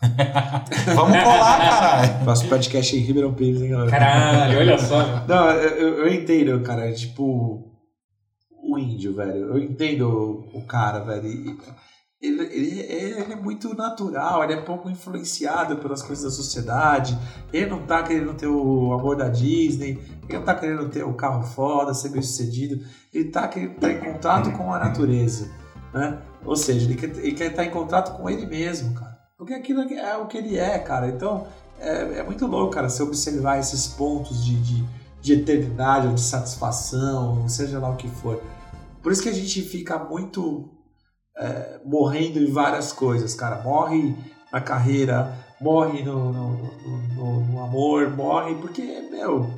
Vamos 0.94 1.22
colar, 1.22 1.58
caralho. 1.58 2.24
Faço 2.24 2.48
podcast 2.48 2.96
em 2.96 3.00
Ribeirão 3.00 3.34
Pires, 3.34 3.60
hein, 3.62 3.70
galera? 3.70 3.90
Caralho, 3.90 4.58
olha 4.58 4.78
só. 4.78 5.24
Não, 5.28 5.50
eu, 5.50 5.68
eu- 5.76 5.98
eu 6.06 6.14
entendo, 6.14 6.58
cara. 6.62 6.88
é 6.88 6.92
Tipo, 6.92 7.70
o 8.62 8.78
índio, 8.78 9.14
velho. 9.14 9.54
Eu 9.54 9.58
entendo 9.58 10.48
o 10.54 10.62
cara, 10.66 11.00
velho. 11.00 11.28
e 11.28 11.56
Ele, 12.20 12.42
ele, 12.42 12.80
ele 12.80 13.32
é 13.32 13.36
muito 13.36 13.74
natural, 13.74 14.44
ele 14.44 14.52
é 14.52 14.60
pouco 14.60 14.90
influenciado 14.90 15.76
pelas 15.76 16.02
coisas 16.02 16.24
da 16.24 16.30
sociedade. 16.30 17.18
Ele 17.50 17.70
não 17.70 17.86
tá 17.86 18.02
querendo 18.02 18.34
ter 18.34 18.46
o 18.46 18.92
amor 18.92 19.16
da 19.16 19.28
Disney, 19.28 19.98
ele 20.28 20.38
não 20.38 20.44
tá 20.44 20.54
querendo 20.54 20.86
ter 20.90 21.02
o 21.02 21.14
carro 21.14 21.42
foda, 21.42 21.94
ser 21.94 22.10
bem 22.10 22.20
sucedido. 22.20 22.84
Ele 23.12 23.30
tá 23.30 23.48
querendo 23.48 23.72
estar 23.72 23.90
em 23.90 24.00
contato 24.00 24.52
com 24.52 24.70
a 24.70 24.78
natureza, 24.78 25.50
né? 25.94 26.20
Ou 26.44 26.56
seja, 26.56 26.84
ele 26.84 26.94
quer, 26.94 27.16
ele 27.16 27.32
quer 27.32 27.52
estar 27.52 27.64
em 27.64 27.70
contato 27.70 28.14
com 28.14 28.28
ele 28.28 28.46
mesmo, 28.46 28.92
cara. 28.92 29.18
Porque 29.38 29.54
aquilo 29.54 29.80
é 29.80 30.16
o 30.18 30.26
que 30.26 30.36
ele 30.36 30.58
é, 30.58 30.78
cara. 30.78 31.08
Então, 31.08 31.46
é, 31.78 32.18
é 32.18 32.22
muito 32.22 32.46
louco, 32.46 32.74
cara, 32.74 32.90
você 32.90 33.02
observar 33.02 33.58
esses 33.58 33.86
pontos 33.86 34.44
de, 34.44 34.60
de, 34.60 34.84
de 35.22 35.32
eternidade 35.32 36.06
ou 36.06 36.12
de 36.12 36.20
satisfação, 36.20 37.48
seja 37.48 37.78
lá 37.78 37.88
o 37.88 37.96
que 37.96 38.08
for. 38.08 38.42
Por 39.02 39.10
isso 39.10 39.22
que 39.22 39.30
a 39.30 39.34
gente 39.34 39.62
fica 39.62 39.98
muito 39.98 40.68
é, 41.40 41.80
morrendo 41.84 42.38
em 42.38 42.50
várias 42.52 42.92
coisas, 42.92 43.34
cara. 43.34 43.62
Morre 43.62 44.14
na 44.52 44.60
carreira, 44.60 45.34
morre 45.60 46.02
no, 46.02 46.32
no, 46.32 46.48
no- 47.16 47.40
no- 47.46 47.64
amor, 47.64 48.10
morre 48.10 48.54
porque, 48.56 48.82
meu. 49.10 49.48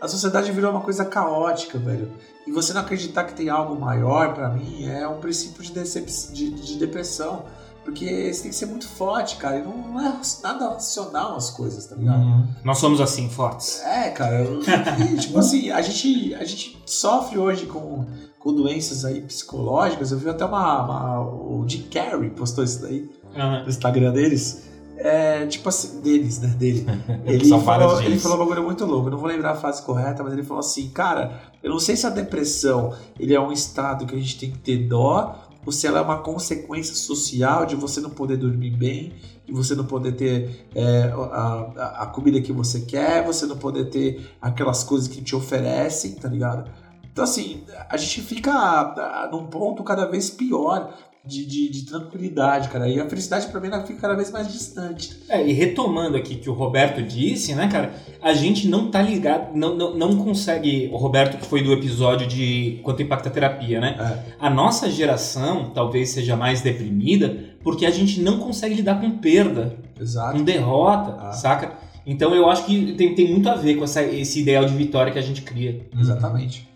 A 0.00 0.08
sociedade 0.08 0.52
virou 0.52 0.70
uma 0.70 0.80
coisa 0.82 1.04
caótica, 1.04 1.78
velho. 1.78 2.12
E 2.46 2.52
você 2.52 2.72
não 2.72 2.82
acreditar 2.82 3.24
que 3.24 3.34
tem 3.34 3.48
algo 3.48 3.74
maior, 3.80 4.34
pra 4.34 4.48
mim, 4.50 4.86
é 4.86 5.08
um 5.08 5.18
princípio 5.20 5.62
de, 5.62 5.72
de, 5.72 6.50
de 6.50 6.78
depressão. 6.78 7.44
Porque 7.82 8.32
você 8.32 8.42
tem 8.42 8.50
que 8.50 8.56
ser 8.56 8.66
muito 8.66 8.86
forte, 8.88 9.36
cara. 9.36 9.58
E 9.58 9.62
não, 9.62 9.76
não 9.78 10.00
é 10.00 10.12
nada 10.42 10.70
racional 10.70 11.36
as 11.36 11.50
coisas, 11.50 11.86
tá 11.86 11.94
ligado? 11.94 12.18
Uhum. 12.18 12.48
Nós 12.64 12.78
somos 12.78 13.00
assim, 13.00 13.30
fortes. 13.30 13.80
É, 13.84 14.10
cara. 14.10 14.40
eu- 14.42 14.60
tipo 15.18 15.38
assim, 15.38 15.70
a 15.70 15.80
gente, 15.80 16.34
a 16.34 16.44
gente 16.44 16.82
sofre 16.84 17.38
hoje 17.38 17.64
com, 17.66 18.04
com 18.46 18.54
doenças 18.54 19.04
aí 19.04 19.20
psicológicas. 19.22 20.12
Eu 20.12 20.18
vi 20.18 20.28
até 20.28 20.44
uma, 20.44 20.82
uma- 20.84 21.20
o 21.20 21.64
Jim 21.68 21.82
Carrey 21.92 22.30
postou 22.30 22.62
isso 22.62 22.80
daí 22.82 23.10
Aham. 23.36 23.64
no 23.64 23.68
Instagram 23.68 24.12
deles. 24.12 24.64
É, 24.98 25.44
tipo 25.46 25.68
assim, 25.68 26.00
deles, 26.00 26.38
né? 26.40 26.48
Dele. 26.56 26.86
Ele 27.26 27.44
falou, 27.60 28.00
ele 28.02 28.18
falou 28.18 28.36
um 28.36 28.40
bagulho 28.40 28.62
muito 28.62 28.84
louco, 28.86 29.08
eu 29.08 29.10
não 29.10 29.18
vou 29.18 29.28
lembrar 29.28 29.50
a 29.50 29.54
frase 29.56 29.82
correta, 29.82 30.22
mas 30.22 30.32
ele 30.32 30.42
falou 30.44 30.60
assim, 30.60 30.88
cara, 30.88 31.42
eu 31.62 31.70
não 31.70 31.78
sei 31.80 31.96
se 31.96 32.06
a 32.06 32.10
depressão 32.10 32.94
ele 33.20 33.34
é 33.34 33.40
um 33.40 33.50
estado 33.52 34.06
que 34.06 34.14
a 34.14 34.18
gente 34.18 34.38
tem 34.38 34.50
que 34.52 34.58
ter 34.58 34.86
dó, 34.88 35.36
ou 35.66 35.70
se 35.72 35.86
ela 35.86 35.98
é 35.98 36.00
uma 36.02 36.18
consequência 36.18 36.94
social 36.94 37.66
de 37.66 37.74
você 37.76 38.00
não 38.00 38.08
poder 38.10 38.36
dormir 38.38 38.70
bem, 38.70 39.12
de 39.44 39.52
você 39.52 39.74
não 39.74 39.84
poder 39.84 40.12
ter 40.12 40.66
é, 40.74 41.12
a, 41.12 41.72
a- 41.76 42.02
a 42.04 42.06
comida 42.06 42.40
que 42.40 42.52
você 42.52 42.80
quer, 42.80 43.22
você 43.26 43.44
não 43.44 43.58
poder 43.58 43.86
ter 43.90 44.30
aquelas 44.40 44.82
coisas 44.82 45.08
que 45.08 45.20
te 45.20 45.34
oferecem, 45.36 46.12
tá 46.14 46.28
ligado? 46.28 46.70
Então 47.16 47.24
assim, 47.24 47.62
a 47.88 47.96
gente 47.96 48.20
fica 48.20 48.52
ah, 48.52 49.26
num 49.32 49.46
ponto 49.46 49.82
cada 49.82 50.04
vez 50.04 50.28
pior 50.28 50.92
de, 51.24 51.46
de, 51.46 51.70
de 51.70 51.86
tranquilidade, 51.86 52.68
cara. 52.68 52.86
E 52.90 53.00
a 53.00 53.08
felicidade 53.08 53.46
pra 53.46 53.58
mim 53.58 53.68
ela 53.68 53.82
fica 53.86 54.02
cada 54.02 54.14
vez 54.14 54.30
mais 54.30 54.52
distante. 54.52 55.16
É, 55.26 55.42
e 55.42 55.50
retomando 55.54 56.18
aqui 56.18 56.34
o 56.34 56.38
que 56.40 56.50
o 56.50 56.52
Roberto 56.52 57.00
disse, 57.00 57.54
né, 57.54 57.68
cara? 57.68 57.94
A 58.20 58.34
gente 58.34 58.68
não 58.68 58.90
tá 58.90 59.00
ligado, 59.00 59.56
não, 59.56 59.74
não, 59.74 59.94
não 59.96 60.16
consegue. 60.18 60.90
O 60.92 60.98
Roberto, 60.98 61.38
que 61.38 61.46
foi 61.46 61.62
do 61.62 61.72
episódio 61.72 62.26
de 62.26 62.80
Quanto 62.82 63.02
Impacta 63.02 63.30
a 63.30 63.32
Terapia, 63.32 63.80
né? 63.80 63.96
É. 63.98 64.34
A 64.38 64.50
nossa 64.50 64.90
geração 64.90 65.70
talvez 65.74 66.10
seja 66.10 66.36
mais 66.36 66.60
deprimida 66.60 67.56
porque 67.62 67.86
a 67.86 67.90
gente 67.90 68.20
não 68.20 68.40
consegue 68.40 68.74
lidar 68.74 69.00
com 69.00 69.10
perda, 69.12 69.74
Exato. 69.98 70.36
com 70.36 70.44
derrota, 70.44 71.16
Ah. 71.18 71.32
saca? 71.32 71.78
Então 72.06 72.34
eu 72.34 72.50
acho 72.50 72.66
que 72.66 72.92
tem, 72.92 73.14
tem 73.14 73.32
muito 73.32 73.48
a 73.48 73.54
ver 73.54 73.76
com 73.76 73.84
essa, 73.84 74.02
esse 74.02 74.42
ideal 74.42 74.66
de 74.66 74.74
vitória 74.74 75.10
que 75.10 75.18
a 75.18 75.22
gente 75.22 75.40
cria. 75.40 75.80
Exatamente. 75.98 76.75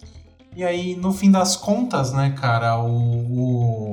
E 0.57 0.65
aí, 0.65 0.97
no 0.97 1.13
fim 1.13 1.31
das 1.31 1.57
contas, 1.57 2.13
né, 2.13 2.35
cara, 2.39 2.79
o, 2.81 2.89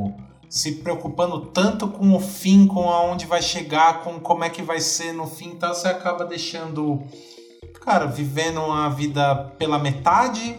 o- 0.08 0.14
se 0.50 0.74
preocupando 0.76 1.42
tanto 1.48 1.88
com 1.88 2.16
o 2.16 2.20
fim, 2.20 2.66
com 2.68 2.90
aonde 2.90 3.26
vai 3.26 3.42
chegar, 3.42 4.02
com 4.02 4.20
como 4.20 4.44
é 4.44 4.50
que 4.50 4.62
vai 4.62 4.80
ser 4.80 5.12
no 5.14 5.28
fim, 5.28 5.52
tá, 5.56 5.74
você 5.74 5.88
acaba 5.88 6.26
deixando, 6.26 7.04
cara, 7.82 8.06
vivendo 8.06 8.60
a 8.62 8.88
vida 8.90 9.36
pela 9.60 9.78
metade, 9.78 10.58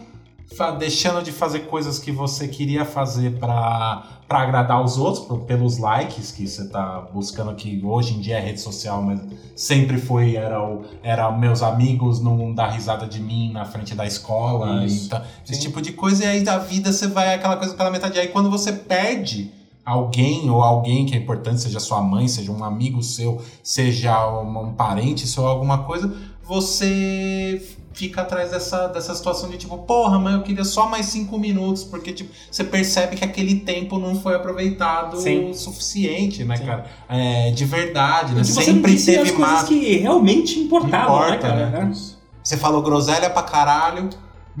deixando 0.77 1.21
de 1.23 1.31
fazer 1.31 1.61
coisas 1.61 1.99
que 1.99 2.11
você 2.11 2.47
queria 2.47 2.85
fazer 2.85 3.37
pra 3.39 4.18
para 4.29 4.41
agradar 4.41 4.81
os 4.83 4.95
outros, 4.99 5.25
por- 5.25 5.39
pelos 5.39 5.79
likes 5.79 6.31
que 6.31 6.47
você 6.47 6.67
tá 6.69 7.01
buscando 7.11 7.55
que 7.55 7.81
hoje 7.83 8.13
em 8.13 8.21
dia 8.21 8.37
é 8.37 8.39
rede 8.39 8.61
social, 8.61 9.01
mas 9.01 9.19
sempre 9.55 9.97
foi 9.97 10.35
era 10.35 10.63
o 10.63 10.83
era 11.01 11.31
meus 11.31 11.63
amigos 11.63 12.21
não 12.21 12.53
dar 12.53 12.67
risada 12.69 13.07
de 13.07 13.19
mim 13.19 13.51
na 13.51 13.65
frente 13.65 13.95
da 13.95 14.05
escola 14.05 14.85
tá- 15.09 15.25
esse 15.49 15.59
tipo 15.59 15.81
de 15.81 15.93
coisa 15.93 16.23
e 16.25 16.27
aí 16.27 16.43
da 16.43 16.59
vida 16.59 16.93
você 16.93 17.07
vai 17.07 17.33
aquela 17.33 17.57
coisa 17.57 17.73
pela 17.73 17.89
metade. 17.89 18.19
Aí 18.19 18.27
quando 18.27 18.51
você 18.51 18.71
perde 18.71 19.51
alguém 19.83 20.47
ou 20.51 20.61
alguém 20.61 21.07
que 21.07 21.15
é 21.15 21.17
importante, 21.17 21.61
seja 21.61 21.79
sua 21.79 21.99
mãe, 21.99 22.27
seja 22.27 22.51
um 22.51 22.63
amigo 22.63 23.01
seu, 23.01 23.41
seja 23.63 24.29
um, 24.29 24.59
um 24.67 24.73
parente 24.73 25.25
seu, 25.25 25.47
alguma 25.47 25.79
coisa, 25.79 26.13
você 26.43 27.59
fica 27.99 28.21
atrás 28.21 28.51
dessa, 28.51 28.87
dessa 28.87 29.13
situação 29.13 29.49
de 29.49 29.57
tipo, 29.57 29.77
porra, 29.79 30.17
mas 30.17 30.35
eu 30.35 30.41
queria 30.41 30.63
só 30.63 30.87
mais 30.87 31.07
cinco 31.07 31.37
minutos, 31.37 31.83
porque 31.83 32.13
tipo, 32.13 32.31
você 32.49 32.63
percebe 32.63 33.17
que 33.17 33.25
aquele 33.25 33.59
tempo 33.59 33.99
não 33.99 34.15
foi 34.15 34.35
aproveitado 34.35 35.19
Sim. 35.19 35.49
o 35.49 35.53
suficiente, 35.53 36.45
né, 36.45 36.55
Sim. 36.55 36.65
cara? 36.65 36.85
É, 37.09 37.51
de 37.51 37.65
verdade, 37.65 38.33
né? 38.33 38.41
Você 38.41 38.53
não 38.53 38.61
Sempre 38.63 38.95
teve 38.95 39.17
as 39.17 39.31
coisas 39.31 39.37
mais. 39.37 39.63
que 39.67 39.97
realmente 39.97 40.57
importavam, 40.59 41.17
Importa, 41.17 41.53
né, 41.55 41.71
cara? 41.71 41.85
né? 41.87 41.93
Você 42.41 42.55
falou 42.55 42.81
groselha 42.81 43.29
pra 43.29 43.43
caralho, 43.43 44.09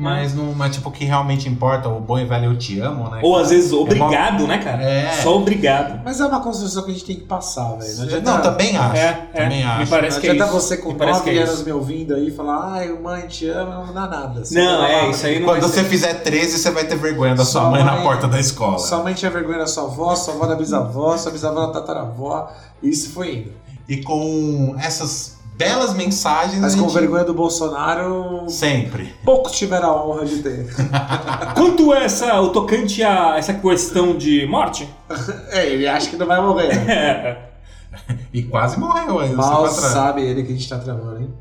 mas 0.01 0.33
não, 0.33 0.53
mas 0.55 0.73
tipo, 0.75 0.87
o 0.87 0.91
que 0.91 1.03
realmente 1.03 1.49
importa, 1.49 1.89
o 1.89 1.99
bom 1.99 2.17
e 2.17 2.23
velho 2.25 2.45
eu 2.45 2.57
te 2.57 2.79
amo, 2.79 3.09
né? 3.09 3.19
Ou 3.21 3.33
cara? 3.33 3.43
às 3.43 3.49
vezes 3.49 3.73
obrigado, 3.73 4.47
né, 4.47 4.57
cara? 4.59 4.81
É. 4.81 5.11
Só 5.21 5.35
obrigado. 5.35 6.01
Mas 6.05 6.19
é 6.21 6.25
uma 6.25 6.39
construção 6.41 6.83
que 6.83 6.91
a 6.91 6.93
gente 6.93 7.05
tem 7.05 7.15
que 7.17 7.25
passar, 7.25 7.75
velho. 7.75 8.21
Não 8.21 8.41
também 8.41 8.77
acho. 8.77 8.95
É, 8.95 9.27
é. 9.33 9.41
também 9.43 9.57
Me 9.57 9.63
acho. 9.63 9.89
parece 9.91 10.15
não 10.15 10.21
que 10.21 10.27
é 10.27 10.31
adianta 10.31 10.51
isso. 10.51 10.61
você 10.61 10.77
com 10.77 10.89
Me 10.93 10.95
parece 10.95 11.19
9 11.19 11.31
que 11.31 11.37
é 11.37 11.41
anos 11.43 11.63
me 11.63 11.71
ouvindo 11.73 12.15
aí 12.15 12.31
falar, 12.31 12.73
ai, 12.75 12.89
mãe, 12.89 13.27
te 13.27 13.47
amo, 13.49 13.85
não 13.87 13.93
dá 13.93 14.07
nada. 14.07 14.45
Você 14.45 14.55
Não, 14.57 14.85
é, 14.85 15.09
isso 15.09 15.25
aí 15.25 15.39
não 15.39 15.47
Quando 15.49 15.61
você 15.63 15.81
ser. 15.81 15.89
fizer 15.89 16.13
13, 16.13 16.57
você 16.59 16.71
vai 16.71 16.85
ter 16.85 16.95
vergonha 16.95 17.35
da 17.35 17.43
sua 17.43 17.61
Sua 17.61 17.69
mãe, 17.71 17.83
na 17.83 17.93
mãe- 17.95 18.03
porta 18.03 18.27
da 18.27 18.39
escola. 18.39 18.79
Sua 18.79 19.03
mãe 19.03 19.13
tinha 19.13 19.29
vergonha 19.29 19.57
da 19.59 19.67
sua 19.67 19.83
avó, 19.83 20.15
sua 20.15 20.33
avó 20.33 20.45
da 20.45 20.55
bisavó, 20.55 21.17
sua 21.17 21.31
bisavó 21.31 21.65
da 21.67 21.73
tataravó. 21.73 22.49
E 22.81 22.89
isso 22.89 23.09
foi 23.11 23.35
indo. 23.35 23.51
E 23.87 23.97
com 24.03 24.75
essas 24.79 25.38
belas 25.59 25.93
mensagens, 25.93 26.61
Mas 26.61 26.73
com 26.73 26.83
gente... 26.83 26.93
vergonha 26.93 27.25
do 27.25 27.33
Bolsonaro, 27.33 28.45
Sempre. 28.47 29.13
poucos 29.25 29.51
tiveram 29.51 29.89
a 29.89 30.05
honra 30.05 30.25
de 30.25 30.41
ter. 30.41 30.73
Quanto 31.53 31.93
é 31.93 32.05
essa, 32.05 32.39
o 32.39 32.49
tocante 32.49 33.03
a 33.03 33.37
essa 33.37 33.53
questão 33.53 34.17
de 34.17 34.47
morte? 34.47 34.87
É, 35.51 35.65
ele 35.67 35.85
acha 35.87 36.09
que 36.09 36.15
não 36.15 36.25
vai 36.25 36.41
morrer. 36.41 36.71
É. 36.89 37.49
E 38.31 38.43
quase 38.43 38.79
morreu 38.79 39.19
aí. 39.19 39.33
Mal 39.33 39.63
você 39.67 39.73
pra 39.73 39.89
trás. 39.89 39.93
sabe 39.93 40.21
ele 40.21 40.43
que 40.43 40.53
a 40.53 40.55
gente 40.55 40.69
tá 40.69 40.77
tramando, 40.77 41.21
hein? 41.21 41.33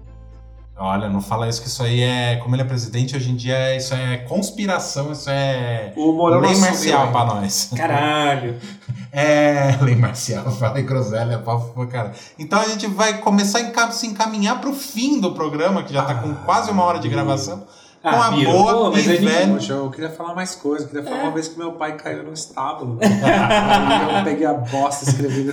Olha, 0.79 1.09
não 1.09 1.21
fala 1.21 1.49
isso 1.49 1.61
que 1.61 1.67
isso 1.67 1.83
aí 1.83 2.03
é... 2.03 2.37
Como 2.37 2.55
ele 2.55 2.63
é 2.63 2.65
presidente, 2.65 3.17
hoje 3.17 3.31
em 3.31 3.37
dia 3.37 3.77
isso 3.77 3.93
é 3.95 4.19
conspiração, 4.19 5.11
isso 5.11 5.29
é... 5.29 5.93
O 5.97 6.13
Morão 6.13 6.41
Lei 6.41 6.57
marcial 6.57 7.03
assumiu 7.03 7.13
pra 7.13 7.25
nós. 7.25 7.71
Caralho. 7.77 8.57
É, 9.11 9.75
lei 9.81 9.97
marcial, 9.97 10.51
falei 10.53 10.83
groselha, 10.83 11.39
papo 11.39 11.87
cara. 11.87 12.13
Então 12.39 12.61
a 12.61 12.69
gente 12.69 12.87
vai 12.87 13.19
começar 13.19 13.61
a 13.61 13.91
se 13.91 14.07
encaminhar 14.07 14.61
pro 14.61 14.75
fim 14.75 15.19
do 15.19 15.33
programa, 15.33 15.83
que 15.83 15.95
já 15.95 16.03
tá 16.03 16.15
com 16.17 16.31
Ah, 16.31 16.35
quase 16.45 16.71
uma 16.71 16.85
hora 16.85 16.99
de 16.99 17.09
gravação. 17.09 17.67
Com 18.11 18.23
Ah, 18.23 18.27
a 18.27 18.31
Biro, 18.31 18.51
boa 18.53 18.91
mas 18.91 19.07
e 19.07 19.11
a 19.11 19.15
gente- 19.15 19.25
velho. 19.25 19.55
Poxa, 19.55 19.73
eu 19.73 19.91
queria 19.91 20.11
falar 20.11 20.35
mais 20.35 20.55
coisa. 20.55 20.85
Eu 20.85 20.89
queria 20.89 21.05
falar 21.05 21.17
É. 21.19 21.23
uma 21.25 21.31
vez 21.33 21.49
que 21.49 21.59
meu 21.59 21.73
pai 21.73 21.97
caiu 21.97 22.23
no 22.25 22.33
estábulo. 22.33 22.99
Aí 23.01 23.09
eu 24.19 24.25
peguei 24.25 24.47
a 24.47 24.55
bosta 24.55 25.05
e 25.05 25.09
escrevi 25.09 25.43
no 25.45 25.53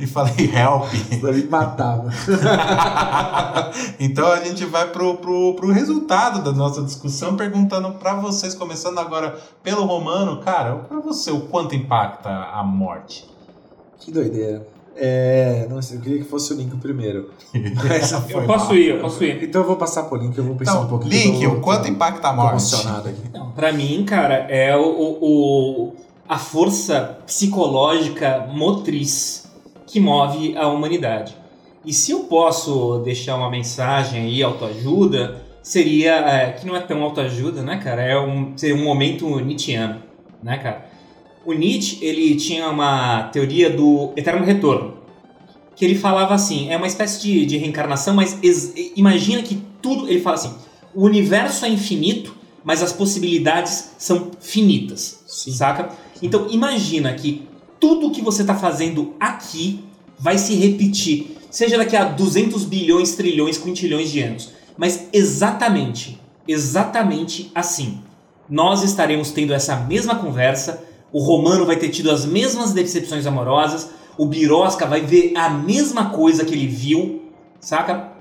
e 0.00 0.06
falei 0.06 0.50
help. 0.54 0.84
Ele 1.10 1.42
me 1.42 1.48
matava. 1.48 2.10
então 3.98 4.30
a 4.30 4.36
gente 4.40 4.64
vai 4.64 4.88
pro, 4.88 5.16
pro, 5.16 5.54
pro 5.54 5.72
resultado 5.72 6.42
da 6.42 6.52
nossa 6.52 6.82
discussão, 6.82 7.36
perguntando 7.36 7.92
pra 7.92 8.14
vocês, 8.14 8.54
começando 8.54 8.98
agora 8.98 9.38
pelo 9.62 9.84
Romano, 9.84 10.40
cara, 10.42 10.74
pra 10.76 10.98
você, 11.00 11.30
o 11.30 11.40
quanto 11.42 11.74
impacta 11.74 12.28
a 12.30 12.62
morte? 12.62 13.28
Que 13.98 14.10
doideira. 14.10 14.66
É, 14.96 15.66
nossa, 15.70 15.94
eu 15.94 16.00
queria 16.00 16.18
que 16.18 16.24
fosse 16.24 16.52
o 16.52 16.56
Link 16.56 16.76
primeiro. 16.76 17.30
Mas 17.88 18.10
Foi 18.12 18.42
Eu 18.42 18.46
posso 18.46 18.66
mal. 18.66 18.76
ir, 18.76 18.88
eu 18.90 19.00
posso 19.00 19.24
ir. 19.24 19.42
Então 19.44 19.62
eu 19.62 19.66
vou 19.66 19.76
passar 19.76 20.02
pro 20.04 20.16
Link, 20.18 20.36
eu 20.36 20.44
vou 20.44 20.56
pensar 20.56 20.72
Então, 20.72 20.84
um 20.84 20.88
pouquinho. 20.88 21.12
Link, 21.12 21.42
tô- 21.44 21.52
o 21.52 21.60
quanto 21.60 21.88
impacta 21.88 22.28
a 22.28 22.32
morte? 22.32 22.50
emocionado 22.52 23.08
aqui. 23.08 23.20
Não, 23.32 23.50
pra 23.52 23.72
mim, 23.72 24.04
cara, 24.04 24.34
é 24.50 24.76
o, 24.76 24.82
o- 24.82 25.92
a 26.28 26.38
força 26.38 27.18
psicológica 27.26 28.46
motriz 28.52 29.48
que 29.86 29.98
move 30.00 30.56
a 30.56 30.68
humanidade. 30.68 31.34
E 31.84 31.92
se 31.92 32.12
eu 32.12 32.20
posso 32.24 32.98
deixar 33.04 33.36
uma 33.36 33.50
mensagem 33.50 34.20
aí, 34.22 34.42
autoajuda, 34.42 35.40
seria. 35.62 36.16
é, 36.16 36.52
que 36.52 36.66
não 36.66 36.76
é 36.76 36.80
tão 36.80 37.02
autoajuda, 37.02 37.62
né, 37.62 37.78
cara? 37.82 38.02
É 38.02 38.18
um, 38.20 38.52
seria 38.56 38.76
um 38.76 38.84
momento 38.84 39.40
nietzschiano, 39.40 40.02
né, 40.42 40.58
cara? 40.58 40.89
O 41.44 41.52
Nietzsche, 41.52 41.98
ele 42.04 42.34
tinha 42.36 42.68
uma 42.68 43.24
teoria 43.24 43.70
do 43.70 44.12
eterno 44.16 44.44
retorno. 44.44 44.94
Que 45.74 45.84
ele 45.84 45.94
falava 45.94 46.34
assim, 46.34 46.70
é 46.70 46.76
uma 46.76 46.86
espécie 46.86 47.22
de, 47.22 47.46
de 47.46 47.56
reencarnação, 47.56 48.14
mas 48.14 48.38
ex- 48.42 48.72
imagina 48.94 49.42
que 49.42 49.62
tudo. 49.80 50.08
Ele 50.08 50.20
fala 50.20 50.36
assim: 50.36 50.54
o 50.94 51.04
universo 51.04 51.64
é 51.64 51.68
infinito, 51.70 52.36
mas 52.62 52.82
as 52.82 52.92
possibilidades 52.92 53.92
são 53.96 54.30
finitas. 54.40 55.20
Sim. 55.26 55.52
Saca? 55.52 55.88
Então 56.22 56.48
imagina 56.50 57.12
que 57.14 57.48
tudo 57.78 58.10
que 58.10 58.20
você 58.20 58.42
está 58.42 58.54
fazendo 58.54 59.14
aqui 59.18 59.82
vai 60.18 60.36
se 60.36 60.54
repetir, 60.54 61.38
seja 61.50 61.78
daqui 61.78 61.96
a 61.96 62.04
200 62.04 62.64
bilhões, 62.64 63.14
trilhões, 63.14 63.56
quintilhões 63.56 64.10
de 64.10 64.20
anos. 64.20 64.50
Mas 64.76 65.08
exatamente, 65.14 66.20
exatamente 66.46 67.50
assim. 67.54 68.00
Nós 68.48 68.82
estaremos 68.82 69.30
tendo 69.30 69.54
essa 69.54 69.76
mesma 69.76 70.16
conversa, 70.16 70.84
o 71.12 71.22
Romano 71.22 71.66
vai 71.66 71.76
ter 71.76 71.88
tido 71.88 72.10
as 72.10 72.24
mesmas 72.24 72.72
decepções 72.72 73.26
amorosas, 73.26 73.90
o 74.16 74.26
Birosca 74.26 74.86
vai 74.86 75.00
ver 75.00 75.32
a 75.36 75.48
mesma 75.48 76.10
coisa 76.10 76.44
que 76.44 76.54
ele 76.54 76.66
viu, 76.66 77.22
saca? 77.58 78.12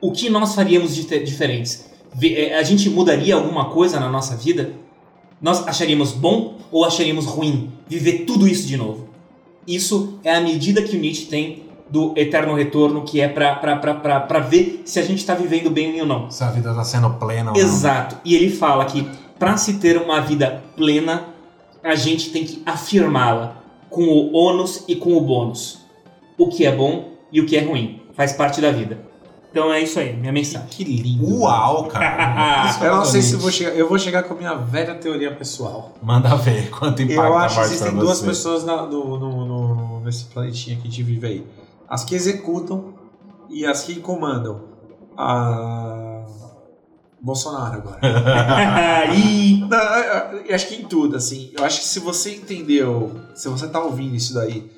O 0.00 0.12
que 0.12 0.30
nós 0.30 0.54
faríamos 0.54 0.94
de 0.94 1.04
diferentes? 1.24 1.86
É, 2.22 2.58
A 2.58 2.62
gente 2.62 2.88
mudaria 2.88 3.34
alguma 3.34 3.66
coisa 3.66 4.00
na 4.00 4.08
nossa 4.08 4.36
vida? 4.36 4.72
Nós 5.40 5.66
acharíamos 5.66 6.12
bom 6.12 6.56
ou 6.70 6.84
acharíamos 6.84 7.26
ruim 7.26 7.72
viver 7.88 8.24
tudo 8.26 8.46
isso 8.46 8.66
de 8.66 8.76
novo? 8.76 9.08
Isso 9.66 10.18
é 10.24 10.34
a 10.34 10.40
medida 10.40 10.82
que 10.82 10.96
o 10.96 11.00
Nietzsche 11.00 11.26
tem 11.26 11.64
do 11.90 12.14
eterno 12.16 12.54
retorno, 12.54 13.02
que 13.02 13.20
é 13.20 13.28
pra 13.28 14.38
ver 14.48 14.82
se 14.84 14.98
a 15.00 15.02
gente 15.02 15.26
tá 15.26 15.34
vivendo 15.34 15.70
bem 15.70 16.00
ou 16.00 16.06
não. 16.06 16.30
Se 16.30 16.44
a 16.44 16.50
vida 16.50 16.72
tá 16.72 16.84
sendo 16.84 17.10
plena 17.14 17.50
ou 17.50 17.56
não. 17.56 17.62
Exato. 17.62 18.16
E 18.24 18.34
ele 18.34 18.50
fala 18.50 18.84
que 18.84 19.06
para 19.38 19.56
se 19.56 19.74
ter 19.74 19.96
uma 19.96 20.20
vida 20.20 20.62
plena, 20.76 21.24
a 21.82 21.94
gente 21.94 22.30
tem 22.30 22.44
que 22.44 22.62
afirmá-la 22.66 23.56
com 23.88 24.02
o 24.02 24.32
ônus 24.34 24.84
e 24.88 24.94
com 24.96 25.16
o 25.16 25.20
bônus. 25.20 25.80
O 26.38 26.48
que 26.48 26.64
é 26.64 26.74
bom 26.74 27.10
e 27.32 27.40
o 27.40 27.46
que 27.46 27.56
é 27.56 27.60
ruim. 27.62 28.02
Faz 28.14 28.32
parte 28.32 28.60
da 28.60 28.70
vida. 28.70 29.08
Então 29.50 29.72
é 29.72 29.80
isso 29.80 29.98
aí, 29.98 30.14
minha 30.16 30.32
mensagem. 30.32 30.68
Que 30.68 30.84
lindo. 30.84 31.40
Uau, 31.40 31.86
cara. 31.86 32.76
Eu 32.84 32.96
não 32.96 33.04
sei 33.04 33.20
se 33.20 33.34
vou 33.34 33.50
chegar. 33.50 33.70
Eu 33.72 33.88
vou 33.88 33.98
chegar 33.98 34.22
com 34.22 34.34
a 34.34 34.36
minha 34.36 34.54
velha 34.54 34.94
teoria 34.94 35.34
pessoal. 35.34 35.92
Manda 36.00 36.36
ver 36.36 36.70
quanto 36.70 37.02
impacta 37.02 37.22
Eu 37.24 37.34
a 37.36 37.44
acho 37.46 37.56
que 37.58 37.66
existem 37.66 37.94
duas 37.96 38.18
você. 38.20 38.26
pessoas 38.26 38.64
na- 38.64 38.86
no, 38.86 39.18
no- 39.18 39.44
no- 39.46 39.74
no- 39.74 40.00
nesse 40.00 40.26
planetinha 40.26 40.76
que 40.76 40.82
a 40.86 40.90
gente 40.90 41.02
vive 41.02 41.26
aí. 41.26 41.46
As 41.88 42.04
que 42.04 42.14
executam 42.14 42.94
e 43.48 43.66
as 43.66 43.82
que 43.82 43.96
comandam. 43.96 44.60
A... 45.16 46.09
Bolsonaro 47.22 47.78
agora. 47.78 48.00
Ih, 49.14 49.60
Não, 49.60 50.54
acho 50.54 50.68
que 50.68 50.76
em 50.76 50.86
tudo, 50.86 51.16
assim. 51.16 51.52
Eu 51.56 51.64
acho 51.64 51.80
que 51.80 51.86
se 51.86 52.00
você 52.00 52.34
entendeu, 52.36 53.20
se 53.34 53.48
você 53.48 53.68
tá 53.68 53.80
ouvindo 53.82 54.14
isso 54.14 54.34
daí, 54.34 54.70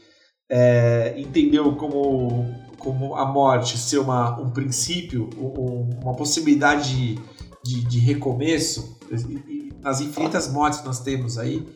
é, 0.51 1.15
entendeu 1.17 1.75
como, 1.77 2.53
como 2.79 3.15
a 3.17 3.25
morte 3.25 3.79
ser 3.79 3.99
uma, 3.99 4.39
um 4.41 4.51
princípio, 4.51 5.31
um- 5.39 5.91
uma 6.03 6.15
possibilidade 6.15 6.93
de, 6.95 7.19
de, 7.65 7.85
de 7.85 7.99
recomeço, 7.99 8.99
e- 9.11 9.15
e 9.17 9.73
nas 9.81 10.01
infinitas 10.01 10.49
mortes 10.53 10.81
que 10.81 10.87
nós 10.87 11.01
temos 11.01 11.39
aí, 11.39 11.67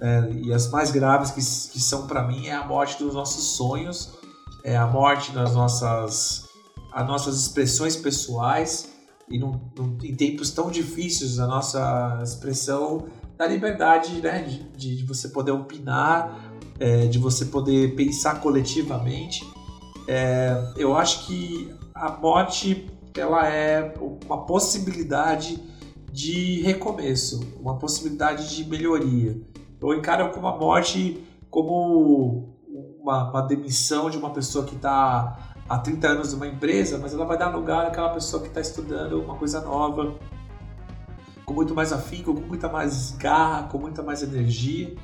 é, 0.00 0.30
e 0.44 0.52
as 0.52 0.68
mais 0.70 0.90
graves 0.90 1.30
que, 1.30 1.40
que 1.72 1.80
são 1.80 2.06
para 2.06 2.22
mim 2.26 2.46
é 2.48 2.52
a 2.52 2.66
morte 2.66 2.98
dos 3.02 3.14
nossos 3.14 3.56
sonhos, 3.56 4.12
é 4.62 4.76
a 4.76 4.86
morte 4.86 5.32
das 5.32 5.54
nossas, 5.54 6.44
as 6.92 7.06
nossas 7.06 7.40
expressões 7.40 7.96
pessoais, 7.96 8.88
e 9.28 9.38
num, 9.38 9.60
num- 9.76 9.98
em 10.02 10.14
tempos 10.14 10.50
tão 10.50 10.70
difíceis 10.70 11.38
a 11.38 11.46
nossa 11.46 12.20
expressão 12.22 13.06
da 13.36 13.46
liberdade 13.46 14.20
né, 14.20 14.42
de, 14.42 14.96
de, 14.96 15.04
você 15.04 15.28
poder 15.28 15.52
opinar, 15.52 16.54
é, 16.78 17.06
de 17.06 17.18
você 17.18 17.44
poder 17.46 17.94
pensar 17.94 18.40
coletivamente. 18.40 19.46
É, 20.08 20.72
eu 20.76 20.96
acho 20.96 21.26
que 21.26 21.74
a 21.94 22.10
morte 22.12 22.86
ela 23.16 23.48
é 23.48 23.94
uma 24.26 24.44
possibilidade 24.46 25.62
de 26.12 26.62
recomeço, 26.62 27.40
uma 27.60 27.78
possibilidade 27.78 28.54
de 28.54 28.64
melhoria. 28.64 29.40
Eu 29.80 29.94
encaro 29.94 30.30
como 30.32 30.46
a 30.46 30.56
morte 30.56 31.22
como 31.50 32.56
uma, 33.00 33.30
uma 33.30 33.42
demissão 33.42 34.08
de 34.10 34.16
uma 34.16 34.30
pessoa 34.30 34.64
que 34.64 34.74
está 34.74 35.45
há 35.68 35.78
30 35.78 36.06
anos 36.08 36.32
numa 36.32 36.46
empresa, 36.46 36.98
mas 36.98 37.12
ela 37.14 37.24
vai 37.24 37.36
dar 37.38 37.48
lugar 37.48 37.86
àquela 37.86 38.10
pessoa 38.10 38.42
que 38.42 38.48
está 38.48 38.60
estudando 38.60 39.20
uma 39.20 39.34
coisa 39.34 39.60
nova, 39.60 40.14
com 41.44 41.54
muito 41.54 41.74
mais 41.74 41.92
afinco, 41.92 42.34
com 42.34 42.40
muita 42.46 42.68
mais 42.68 43.12
garra, 43.12 43.64
com 43.64 43.78
muita 43.78 44.02
mais 44.02 44.22
energia. 44.22 44.94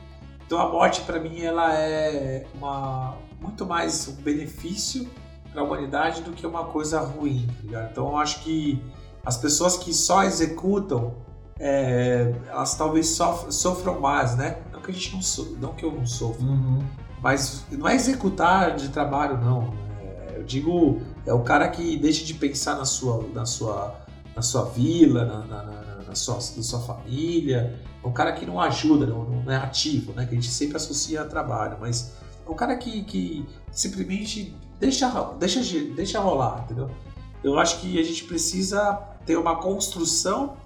Então 0.47 0.61
a 0.61 0.69
morte 0.71 1.01
para 1.03 1.19
mim 1.21 1.41
ela 1.41 1.73
é 1.75 2.47
uma, 2.55 3.15
muito 3.41 3.65
mais 3.65 4.09
um 4.09 4.13
benefício 4.23 5.09
para 5.53 5.61
a 5.61 5.65
humanidade 5.65 6.23
do 6.23 6.33
que 6.33 6.47
uma 6.47 6.65
coisa 6.65 7.01
ruim. 7.01 7.49
tá? 7.71 7.89
Então 7.91 8.09
eu 8.09 8.17
acho 8.17 8.41
que 8.43 8.83
as 9.25 9.37
pessoas 9.37 9.77
que 9.77 9.95
só 9.95 10.25
executam, 10.25 11.15
é, 11.59 12.35
elas 12.49 12.75
talvez 12.77 13.09
sof- 13.11 13.53
sofram 13.53 14.01
mais, 14.01 14.35
né? 14.37 14.59
Não 14.73 14.81
que 14.81 14.91
a 14.91 14.95
gente 14.95 15.15
não 15.15 15.23
so, 15.23 15.57
não 15.61 15.73
que 15.75 15.85
eu 15.85 15.93
não 15.93 16.05
sofra, 16.05 16.45
Uhum. 16.45 16.83
mas 17.23 17.65
não 17.71 17.87
é 17.87 17.95
executar 17.95 18.75
de 18.75 18.89
trabalho, 18.89 19.39
não. 19.39 19.73
É, 19.91 19.92
eu 20.43 20.47
digo, 20.47 21.01
é 21.27 21.33
o 21.33 21.41
cara 21.41 21.69
que 21.69 21.97
deixa 21.97 22.25
de 22.25 22.35
pensar 22.35 22.77
na 22.77 22.85
sua, 22.85 23.27
na 23.33 23.47
sua, 23.47 23.95
na 24.35 24.43
sua 24.43 24.65
vila, 24.65 25.25
na, 25.25 25.39
na, 25.47 25.63
na- 25.63 25.83
na 26.09 26.15
sua, 26.15 26.35
na 26.35 26.41
sua 26.41 26.81
família. 26.81 27.79
É 28.05 28.07
um 28.07 28.13
cara 28.13 28.33
que 28.33 28.45
não 28.45 28.61
ajuda, 28.61 29.07
não, 29.07 29.25
não 29.25 29.53
é 29.53 29.57
ativo, 29.57 30.13
né? 30.13 30.27
Que 30.27 30.33
a 30.33 30.35
gente 30.35 30.51
sempre 30.51 30.77
associa 30.77 31.23
a 31.23 31.25
trabalho, 31.25 31.79
mas 31.81 32.13
é 32.47 32.51
um 32.51 32.55
cara 32.55 32.77
que, 32.77 33.03
que 33.05 33.47
simplesmente 33.71 34.55
deixa, 34.81 35.09
deixa, 35.39 35.61
deixa 35.95 36.21
rolar, 36.21 36.63
entendeu? 36.65 36.91
Eu 37.43 37.59
acho 37.59 37.81
que 37.81 37.99
a 37.99 38.03
gente 38.03 38.25
precisa 38.25 38.95
ter 39.25 39.37
uma 39.37 39.57
construção 39.57 40.57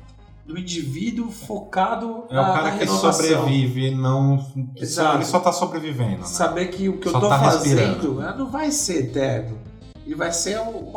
do 0.47 0.57
indivíduo 0.59 1.31
focado 1.31 2.25
É 2.31 2.35
o 2.39 2.43
na, 2.43 2.53
cara 2.53 2.63
na 2.65 2.71
que 2.73 2.79
renovação. 2.85 3.13
sobrevive, 3.13 3.91
não. 3.95 4.47
Exato. 4.77 5.17
Ele 5.19 5.25
só 5.25 5.41
tá 5.41 5.53
sobrevivendo. 5.53 6.19
Né? 6.19 6.25
Saber 6.25 6.67
que 6.69 6.89
o 6.89 6.99
que 6.99 7.09
eu 7.09 7.13
Só 7.13 7.21
tô 7.21 7.29
tá 7.29 7.39
fazendo 7.39 7.79
respirando. 7.79 8.15
né, 8.21 8.35
não 8.39 8.49
vai 8.51 8.71
ser 8.71 9.07
eterno. 9.07 9.59
Ele 10.07 10.15
vai 10.15 10.33
ser 10.33 10.59
um 10.61 10.93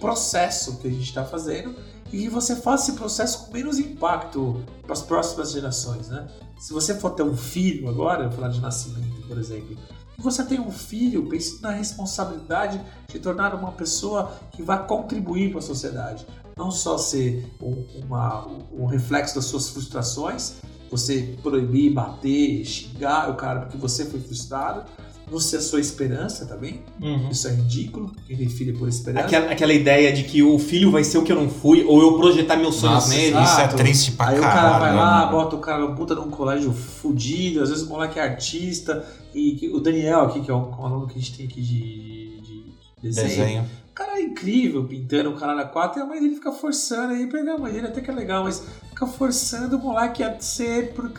processo 0.00 0.78
que 0.78 0.88
a 0.88 0.90
gente 0.90 1.04
está 1.04 1.24
fazendo 1.24 1.76
e 2.12 2.26
você 2.28 2.56
faça 2.56 2.90
esse 2.90 2.98
processo 2.98 3.46
com 3.46 3.52
menos 3.52 3.78
impacto 3.78 4.64
para 4.82 4.94
as 4.94 5.02
próximas 5.02 5.52
gerações, 5.52 6.08
né? 6.08 6.26
Se 6.58 6.72
você 6.72 6.94
for 6.94 7.10
ter 7.10 7.22
um 7.22 7.36
filho 7.36 7.88
agora, 7.88 8.30
falar 8.30 8.48
de 8.48 8.60
nascimento, 8.60 9.26
por 9.28 9.38
exemplo, 9.38 9.76
se 10.16 10.22
você 10.22 10.44
tem 10.44 10.60
um 10.60 10.70
filho, 10.70 11.28
pense 11.28 11.62
na 11.62 11.70
responsabilidade 11.70 12.80
de 13.08 13.18
tornar 13.18 13.54
uma 13.54 13.72
pessoa 13.72 14.32
que 14.52 14.62
vai 14.62 14.86
contribuir 14.86 15.50
para 15.50 15.58
a 15.60 15.62
sociedade. 15.62 16.26
Não 16.56 16.70
só 16.70 16.98
ser 16.98 17.50
um, 17.62 17.86
uma- 18.04 18.46
um 18.72 18.84
reflexo 18.86 19.34
das 19.34 19.44
suas 19.46 19.68
frustrações, 19.70 20.54
você 20.90 21.36
proibir, 21.42 21.92
bater, 21.94 22.64
xingar 22.64 23.30
o 23.30 23.36
cara 23.36 23.60
porque 23.60 23.78
você 23.78 24.04
foi 24.04 24.20
frustrado, 24.20 24.84
não 25.30 25.38
ser 25.40 25.56
a 25.58 25.60
sua 25.60 25.80
esperança 25.80 26.46
também. 26.46 26.82
Isso 27.30 27.46
é 27.48 27.52
ridículo. 27.52 28.10
Quem 28.26 28.36
tem 28.36 28.48
filho 28.48 28.74
é 28.74 28.78
por 28.78 28.88
esperança. 28.88 29.26
Aquela, 29.26 29.50
aquela 29.50 29.72
ideia 29.72 30.12
de 30.12 30.24
que 30.24 30.42
o 30.42 30.58
filho 30.58 30.90
vai 30.90 31.04
ser 31.04 31.18
o 31.18 31.22
que 31.22 31.30
eu 31.32 31.36
não 31.36 31.48
fui, 31.48 31.84
ou 31.84 32.00
eu 32.00 32.18
projetar 32.18 32.56
meus 32.56 32.76
sonhos 32.76 32.94
Nossa, 33.04 33.14
nele. 33.14 33.40
isso 33.42 33.60
é 33.60 33.68
triste 33.68 34.12
pra 34.12 34.28
Aí 34.28 34.38
o 34.38 34.40
caralho. 34.40 34.60
cara 34.62 34.78
vai 34.78 34.94
lá, 34.96 35.26
bota 35.26 35.56
o 35.56 35.58
cara 35.60 35.78
no 35.86 35.94
puta 35.94 36.14
num 36.14 36.30
colégio 36.30 36.72
fudido, 36.72 37.62
às 37.62 37.68
vezes 37.70 37.84
o 37.84 37.88
moleque 37.88 38.18
é 38.18 38.22
artista, 38.22 39.06
e 39.34 39.70
o 39.72 39.80
Daniel 39.80 40.22
aqui, 40.22 40.40
que 40.40 40.50
é 40.50 40.54
um, 40.54 40.74
aluno 40.84 41.06
que 41.06 41.18
a 41.18 41.20
gente 41.20 41.36
tem 41.36 41.46
aqui 41.46 41.60
de, 41.60 42.40
de- 42.40 42.64
de 42.64 42.74
desenho. 43.02 43.28
Desenho. 43.28 43.64
O 43.90 43.94
cara 43.94 44.18
é 44.18 44.22
incrível 44.22 44.84
pintando 44.84 45.30
o 45.30 45.34
caralho 45.36 45.60
a 45.60 45.64
quatro 45.64 46.00
e 46.00 46.02
a 46.02 46.06
mãe 46.06 46.20
dele 46.20 46.34
fica 46.34 46.50
forçando 46.52 47.12
aí, 47.12 47.26
pegar 47.26 47.54
a 47.54 47.58
mãe 47.58 47.72
dele 47.72 47.86
até 47.88 48.00
que 48.00 48.10
é 48.10 48.14
legal, 48.14 48.44
mas 48.44 48.62
fica 48.88 49.06
forçando 49.06 49.76
o 49.76 49.78
moleque 49.80 50.22
a 50.22 50.40
ser. 50.40 50.92
Por... 50.94 51.10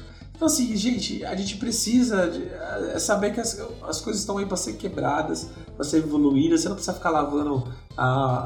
Então, 0.41 0.47
assim, 0.47 0.75
gente, 0.75 1.23
a 1.23 1.35
gente 1.35 1.55
precisa 1.57 2.27
de, 2.27 2.47
é 2.95 2.97
saber 2.97 3.31
que 3.31 3.39
as, 3.39 3.61
as 3.87 4.01
coisas 4.01 4.21
estão 4.23 4.39
aí 4.39 4.45
para 4.47 4.57
ser 4.57 4.73
quebradas, 4.73 5.51
para 5.75 5.85
ser 5.85 5.97
evoluídas. 5.97 6.61
Você 6.61 6.67
não 6.69 6.75
precisa 6.75 6.95
ficar 6.95 7.11
lavando 7.11 7.63
a, 7.95 8.05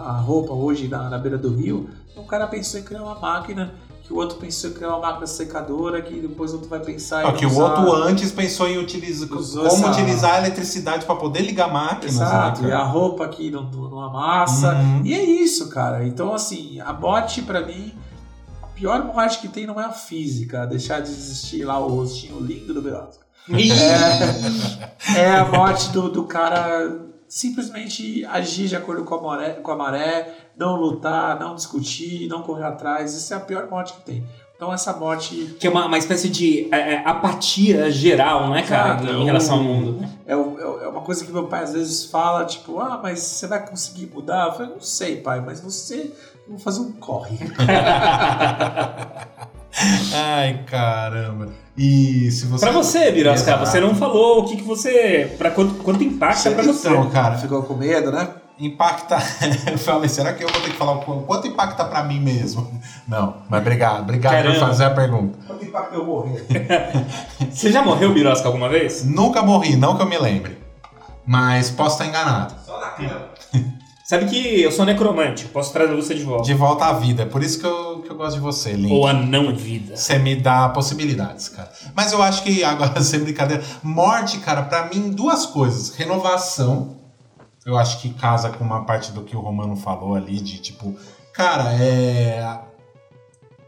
a 0.09 0.11
roupa 0.17 0.51
hoje 0.51 0.89
na, 0.89 1.09
na 1.09 1.17
beira 1.17 1.37
do 1.37 1.55
rio. 1.55 1.89
Um 2.17 2.25
cara 2.25 2.47
pensou 2.47 2.81
em 2.81 2.83
criar 2.83 3.01
uma 3.01 3.17
máquina, 3.17 3.75
que 4.03 4.11
o 4.11 4.17
outro 4.17 4.37
pensou 4.37 4.71
em 4.71 4.73
criar 4.73 4.89
uma 4.89 4.99
máquina 4.99 5.25
secadora, 5.25 6.01
que 6.01 6.19
depois 6.19 6.51
o 6.51 6.55
outro 6.55 6.69
vai 6.69 6.81
pensar 6.81 7.21
em. 7.23 7.27
Só 7.27 7.31
que 7.31 7.45
o 7.45 7.57
outro 7.57 7.93
antes 7.93 8.29
pensou 8.29 8.67
em 8.67 8.77
utilizar, 8.77 9.29
como 9.29 9.39
essa- 9.65 9.89
utilizar 9.91 10.33
a 10.35 10.37
eletricidade 10.39 11.05
para 11.05 11.15
poder 11.15 11.43
ligar 11.43 11.71
máquinas. 11.71 12.15
Exato, 12.15 12.61
né, 12.61 12.71
e 12.71 12.71
a 12.73 12.83
roupa 12.83 13.23
aqui 13.23 13.49
não, 13.49 13.63
não 13.71 14.01
amassa. 14.01 14.73
Uhum. 14.75 15.01
E 15.05 15.13
é 15.13 15.23
isso, 15.23 15.69
cara. 15.69 16.05
Então, 16.05 16.33
assim, 16.33 16.77
a 16.81 16.91
morte 16.91 17.41
pra 17.41 17.65
mim, 17.65 17.93
a 18.04 18.04
pior 18.75 19.03
morte 19.05 19.39
que 19.39 19.47
tem 19.47 19.65
não 19.65 19.79
é 19.79 19.85
a 19.85 19.91
física, 19.91 20.65
deixar 20.65 20.99
de 21.01 21.09
existir 21.09 21.63
lá 21.63 21.79
o 21.79 21.87
rostinho 21.87 22.39
lindo 22.39 22.73
do 22.73 22.81
Belasco. 22.81 23.23
É, 25.15 25.19
é 25.21 25.31
a 25.31 25.45
morte 25.45 25.89
do, 25.91 26.09
do 26.09 26.23
cara 26.25 26.99
simplesmente 27.27 28.25
agir 28.25 28.67
de 28.67 28.75
acordo 28.75 29.03
com 29.03 29.15
a, 29.15 29.21
maré, 29.21 29.49
com 29.53 29.71
a 29.71 29.75
maré, 29.75 30.33
não 30.57 30.75
lutar, 30.75 31.39
não 31.39 31.55
discutir, 31.55 32.27
não 32.27 32.41
correr 32.41 32.63
atrás. 32.65 33.13
Isso 33.13 33.33
é 33.33 33.37
a 33.37 33.39
pior 33.39 33.67
morte 33.69 33.93
que 33.93 34.01
tem. 34.01 34.23
Então, 34.55 34.73
essa 34.73 34.93
morte 34.93 35.55
Que 35.59 35.67
é 35.67 35.69
uma, 35.69 35.85
uma 35.85 35.97
espécie 35.97 36.29
de 36.29 36.69
é, 36.73 36.93
é, 36.93 37.03
apatia 37.05 37.91
geral, 37.91 38.49
né, 38.49 38.61
cara, 38.63 39.01
Exato, 39.03 39.13
em 39.17 39.25
relação 39.25 39.57
ao 39.57 39.63
mundo. 39.63 40.07
é, 40.25 40.33
o- 40.35 40.57
é 40.59 40.65
o- 40.65 40.81
é 40.83 40.87
uma 40.87 41.01
coisa 41.01 41.25
que 41.25 41.31
meu 41.31 41.47
pai 41.47 41.63
às 41.63 41.73
vezes 41.73 42.05
fala, 42.05 42.45
tipo, 42.45 42.79
ah, 42.79 42.97
mas 43.03 43.19
você 43.19 43.47
vai 43.47 43.67
conseguir 43.67 44.05
mudar? 44.13 44.45
Eu 44.47 44.53
falei, 44.53 44.71
não 44.71 44.79
sei, 44.79 45.17
pai, 45.17 45.41
mas 45.41 45.59
você. 45.59 46.09
Vamos 46.47 46.63
fazer 46.63 46.79
um 46.81 46.91
corre. 46.93 47.37
Ai, 50.13 50.63
caramba. 50.65 51.49
E 51.77 52.31
se 52.31 52.45
você. 52.45 52.65
Pra 52.65 52.71
você, 52.73 53.11
Birosca, 53.11 53.57
você 53.57 53.79
não 53.79 53.93
falou 53.95 54.39
o 54.41 54.45
que, 54.47 54.55
que 54.57 54.63
você. 54.63 55.35
Pra 55.37 55.51
quanto, 55.51 55.73
quanto 55.83 56.03
impacta 56.03 56.51
pra 56.51 56.63
você. 56.63 56.87
Então, 56.87 57.09
cara, 57.09 57.37
Ficou 57.37 57.63
com 57.63 57.73
medo, 57.75 58.11
né? 58.11 58.29
impacta. 58.57 59.17
eu 59.69 59.77
falei, 59.77 60.07
será 60.07 60.31
que 60.31 60.41
eu 60.41 60.47
vou 60.47 60.61
ter 60.61 60.69
que 60.71 60.77
falar 60.77 60.93
o 60.93 61.01
qu- 61.01 61.23
quanto 61.23 61.45
impacta 61.45 61.83
pra 61.83 62.03
mim 62.05 62.21
mesmo? 62.21 62.65
Não, 63.05 63.35
mas 63.49 63.59
obrigado, 63.59 64.03
obrigado 64.03 64.31
Caramba. 64.31 64.53
por 64.57 64.67
fazer 64.67 64.85
a 64.85 64.91
pergunta. 64.91 65.37
Quanto 65.45 65.65
impacto 65.65 65.93
eu 65.95 66.05
morrer? 66.05 66.45
Você 67.51 67.69
já 67.69 67.81
morreu, 67.83 68.13
Birosca, 68.13 68.47
alguma 68.47 68.69
vez? 68.69 69.03
Nunca 69.03 69.41
morri, 69.41 69.75
não 69.75 69.97
que 69.97 70.03
eu 70.03 70.05
me 70.05 70.17
lembre. 70.17 70.57
Mas 71.25 71.69
posso 71.69 71.95
estar 72.01 72.05
enganado. 72.05 72.53
Só 72.65 72.79
na 72.79 72.87
cama. 72.91 73.25
Sabe 74.05 74.27
que 74.27 74.61
eu 74.61 74.71
sou 74.71 74.85
necromante, 74.85 75.45
posso 75.45 75.73
trazer 75.73 75.95
você 75.95 76.13
de 76.13 76.21
volta. 76.21 76.43
De 76.43 76.53
volta 76.53 76.85
à 76.85 76.93
vida. 76.93 77.23
É 77.23 77.25
por 77.25 77.41
isso 77.41 77.59
que 77.59 77.65
eu, 77.65 78.03
que 78.03 78.11
eu 78.11 78.15
gosto 78.15 78.35
de 78.35 78.39
você, 78.39 78.73
Link. 78.73 78.93
Ou 78.93 79.07
a 79.07 79.13
não 79.13 79.55
vida. 79.55 79.97
Você 79.97 80.19
me 80.19 80.35
dá 80.35 80.69
possibilidades, 80.69 81.49
cara. 81.49 81.71
Mas 81.95 82.11
eu 82.11 82.21
acho 82.21 82.43
que, 82.43 82.61
agora, 82.63 83.01
sem 83.01 83.21
brincadeira, 83.21 83.63
morte, 83.81 84.37
cara, 84.37 84.61
pra 84.61 84.85
mim, 84.85 85.09
duas 85.09 85.47
coisas. 85.47 85.89
Renovação. 85.95 86.97
Eu 87.65 87.75
acho 87.75 87.99
que 87.99 88.13
casa 88.13 88.51
com 88.51 88.63
uma 88.63 88.85
parte 88.85 89.11
do 89.11 89.23
que 89.23 89.35
o 89.35 89.39
Romano 89.39 89.75
falou 89.75 90.13
ali, 90.13 90.39
de 90.39 90.59
tipo, 90.59 90.95
cara, 91.33 91.73
é. 91.73 92.59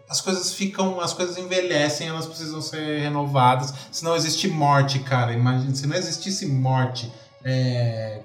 As 0.07 0.21
coisas 0.21 0.53
ficam. 0.53 1.01
As 1.01 1.13
coisas 1.13 1.35
envelhecem, 1.39 2.09
elas 2.09 2.27
precisam 2.27 2.61
ser 2.61 2.99
renovadas. 2.99 3.73
Se 3.91 4.03
não 4.03 4.15
existe 4.15 4.47
morte, 4.47 4.99
cara, 4.99 5.33
imagina, 5.33 5.73
se 5.73 5.88
não 5.88 5.95
existisse 5.95 6.45
morte. 6.45 7.11
É... 7.43 8.21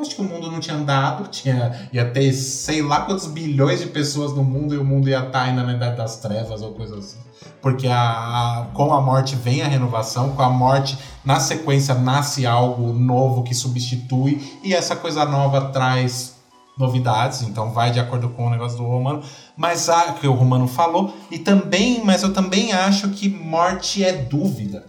Acho 0.00 0.16
que 0.16 0.20
o 0.22 0.24
mundo 0.24 0.50
não 0.50 0.60
tinha 0.60 0.76
andado, 0.76 1.28
tinha, 1.28 1.88
ia 1.92 2.04
ter 2.10 2.32
sei 2.32 2.80
lá 2.82 3.02
quantos 3.02 3.26
bilhões 3.26 3.80
de 3.80 3.86
pessoas 3.86 4.32
no 4.32 4.42
mundo 4.42 4.74
e 4.74 4.78
o 4.78 4.84
mundo 4.84 5.08
ia 5.08 5.20
estar 5.26 5.42
ainda 5.42 5.62
na 5.62 5.74
Idade 5.74 5.96
das 5.96 6.16
Trevas 6.16 6.62
ou 6.62 6.72
coisa 6.72 6.96
assim. 6.98 7.18
Porque 7.60 7.86
a, 7.86 8.00
a- 8.00 8.66
com 8.72 8.92
a 8.94 9.00
morte 9.00 9.36
vem 9.36 9.60
a 9.62 9.68
renovação, 9.68 10.30
com 10.30 10.42
a 10.42 10.48
morte, 10.50 10.96
na 11.24 11.38
sequência, 11.38 11.94
nasce 11.94 12.46
algo 12.46 12.92
novo 12.92 13.42
que 13.42 13.54
substitui, 13.54 14.58
e 14.64 14.72
essa 14.74 14.96
coisa 14.96 15.24
nova 15.26 15.66
traz 15.66 16.36
novidades, 16.78 17.42
então 17.42 17.70
vai 17.72 17.90
de 17.90 18.00
acordo 18.00 18.30
com 18.30 18.46
o 18.46 18.50
negócio 18.50 18.78
do 18.78 18.84
Romano, 18.84 19.22
mas 19.54 19.90
a 19.90 20.14
que 20.14 20.26
o 20.26 20.32
Romano 20.32 20.66
falou, 20.66 21.14
e 21.30 21.38
também, 21.38 22.02
mas 22.02 22.22
eu 22.22 22.32
também 22.32 22.72
acho 22.72 23.10
que 23.10 23.28
morte 23.28 24.02
é 24.02 24.12
dúvida. 24.12 24.86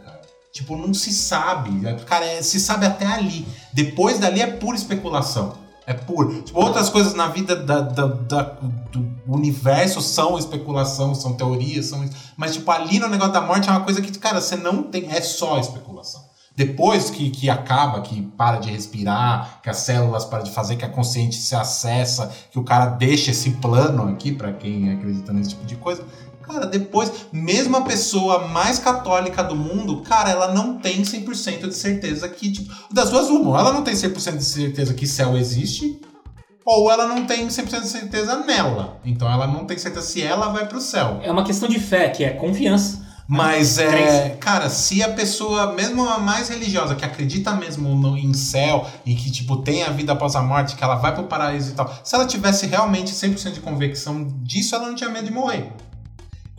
Tipo, 0.52 0.76
não 0.76 0.94
se 0.94 1.12
sabe. 1.14 1.72
Cara, 2.06 2.26
é- 2.26 2.42
se 2.42 2.60
sabe 2.60 2.86
até 2.86 3.06
ali. 3.06 3.46
Depois 3.74 4.20
dali 4.20 4.42
é 4.42 4.48
pura 4.48 4.76
especulação. 4.76 5.54
É 5.88 5.94
puro. 5.94 6.42
Tipo, 6.44 6.60
outras 6.60 6.90
coisas 6.90 7.14
na 7.14 7.28
vida 7.28 7.56
da, 7.56 7.82
da- 7.82 8.06
da- 8.08 8.58
do 8.92 9.12
universo 9.28 10.02
são 10.02 10.38
especulação, 10.38 11.16
são 11.16 11.34
teorias, 11.34 11.88
são. 11.88 12.08
Mas, 12.38 12.54
tipo, 12.54 12.70
ali 12.70 13.00
no 13.00 13.08
negócio 13.10 13.34
da 13.34 13.42
morte 13.42 13.68
é 13.68 13.72
uma 13.72 13.82
coisa 13.82 14.02
que, 14.02 14.12
cara, 14.20 14.40
você 14.40 14.56
não 14.56 14.84
tem. 14.84 15.10
É 15.12 15.22
só 15.22 15.58
especulação. 15.60 16.22
Depois 16.56 17.10
que, 17.10 17.30
que 17.30 17.50
acaba, 17.50 18.02
que 18.02 18.22
para 18.38 18.58
de 18.60 18.70
respirar, 18.70 19.62
que 19.64 19.70
as 19.70 19.78
células 19.78 20.26
param 20.26 20.44
de 20.44 20.52
fazer, 20.52 20.76
que 20.76 20.84
a 20.86 20.90
consciente 20.90 21.36
se 21.38 21.56
acessa, 21.56 22.30
que 22.52 22.60
o 22.60 22.64
cara 22.64 22.88
deixa 22.88 23.32
esse 23.32 23.52
plano 23.52 24.08
aqui, 24.10 24.34
pra 24.34 24.52
quem 24.52 24.92
acredita 24.92 25.32
nesse 25.32 25.52
tipo 25.52 25.66
de 25.66 25.78
coisa. 25.78 26.04
Cara, 26.42 26.66
depois, 26.66 27.12
mesmo 27.32 27.78
a 27.78 27.82
pessoa 27.82 28.48
mais 28.48 28.80
católica 28.80 29.44
do 29.44 29.56
mundo, 29.56 30.02
cara, 30.02 30.30
ela 30.30 30.54
não 30.54 30.78
tem 30.78 31.02
100% 31.02 31.68
de 31.68 31.76
certeza 31.76 32.28
que, 32.28 32.52
tipo, 32.52 32.74
das 32.92 33.10
duas 33.10 33.28
uma, 33.30 33.60
ela 33.60 33.72
não 33.72 33.84
tem 33.84 33.94
100% 33.94 34.38
de 34.38 34.46
certeza 34.46 34.94
que 34.94 35.08
céu 35.08 35.38
existe, 35.38 36.00
ou 36.66 36.92
ela 36.92 37.08
não 37.08 37.26
tem 37.26 37.48
100% 37.48 37.82
de 37.82 37.88
certeza 37.88 38.38
nela. 38.46 39.00
Então 39.04 39.32
ela 39.32 39.48
não 39.48 39.66
tem 39.66 39.78
certeza 39.78 40.06
se 40.06 40.22
ela 40.22 40.50
vai 40.50 40.68
pro 40.68 40.82
céu. 40.82 41.20
É 41.24 41.32
uma 41.32 41.44
questão 41.44 41.68
de 41.68 41.80
fé, 41.80 42.10
que 42.10 42.24
é 42.24 42.32
confiança. 42.32 43.12
Mas 43.34 43.78
é, 43.78 44.32
cara, 44.42 44.70
se 44.70 45.02
a 45.02 45.14
pessoa, 45.14 45.72
mesmo 45.72 46.06
a 46.06 46.18
mais 46.20 46.50
religiosa, 46.50 46.96
que 46.96 47.06
acredita 47.06 47.54
mesmo 47.54 47.96
no, 47.96 48.18
em 48.18 48.34
céu 48.34 48.86
e 49.06 49.16
que, 49.16 49.32
tipo, 49.32 49.56
tem 49.58 49.84
a 49.84 49.90
vida 49.90 50.12
após 50.12 50.36
a 50.36 50.42
morte, 50.42 50.76
que 50.76 50.84
ela 50.84 50.96
vai 50.96 51.16
pro 51.16 51.24
paraíso 51.24 51.72
e 51.72 51.74
tal, 51.74 51.90
se 52.04 52.14
ela 52.14 52.26
tivesse 52.26 52.68
realmente 52.68 53.14
100% 53.14 53.54
de 53.54 53.62
convicção 53.62 54.28
disso, 54.44 54.76
ela 54.76 54.88
não 54.88 54.96
tinha 54.96 55.10
medo 55.10 55.28
de 55.28 55.32
morrer. 55.32 55.72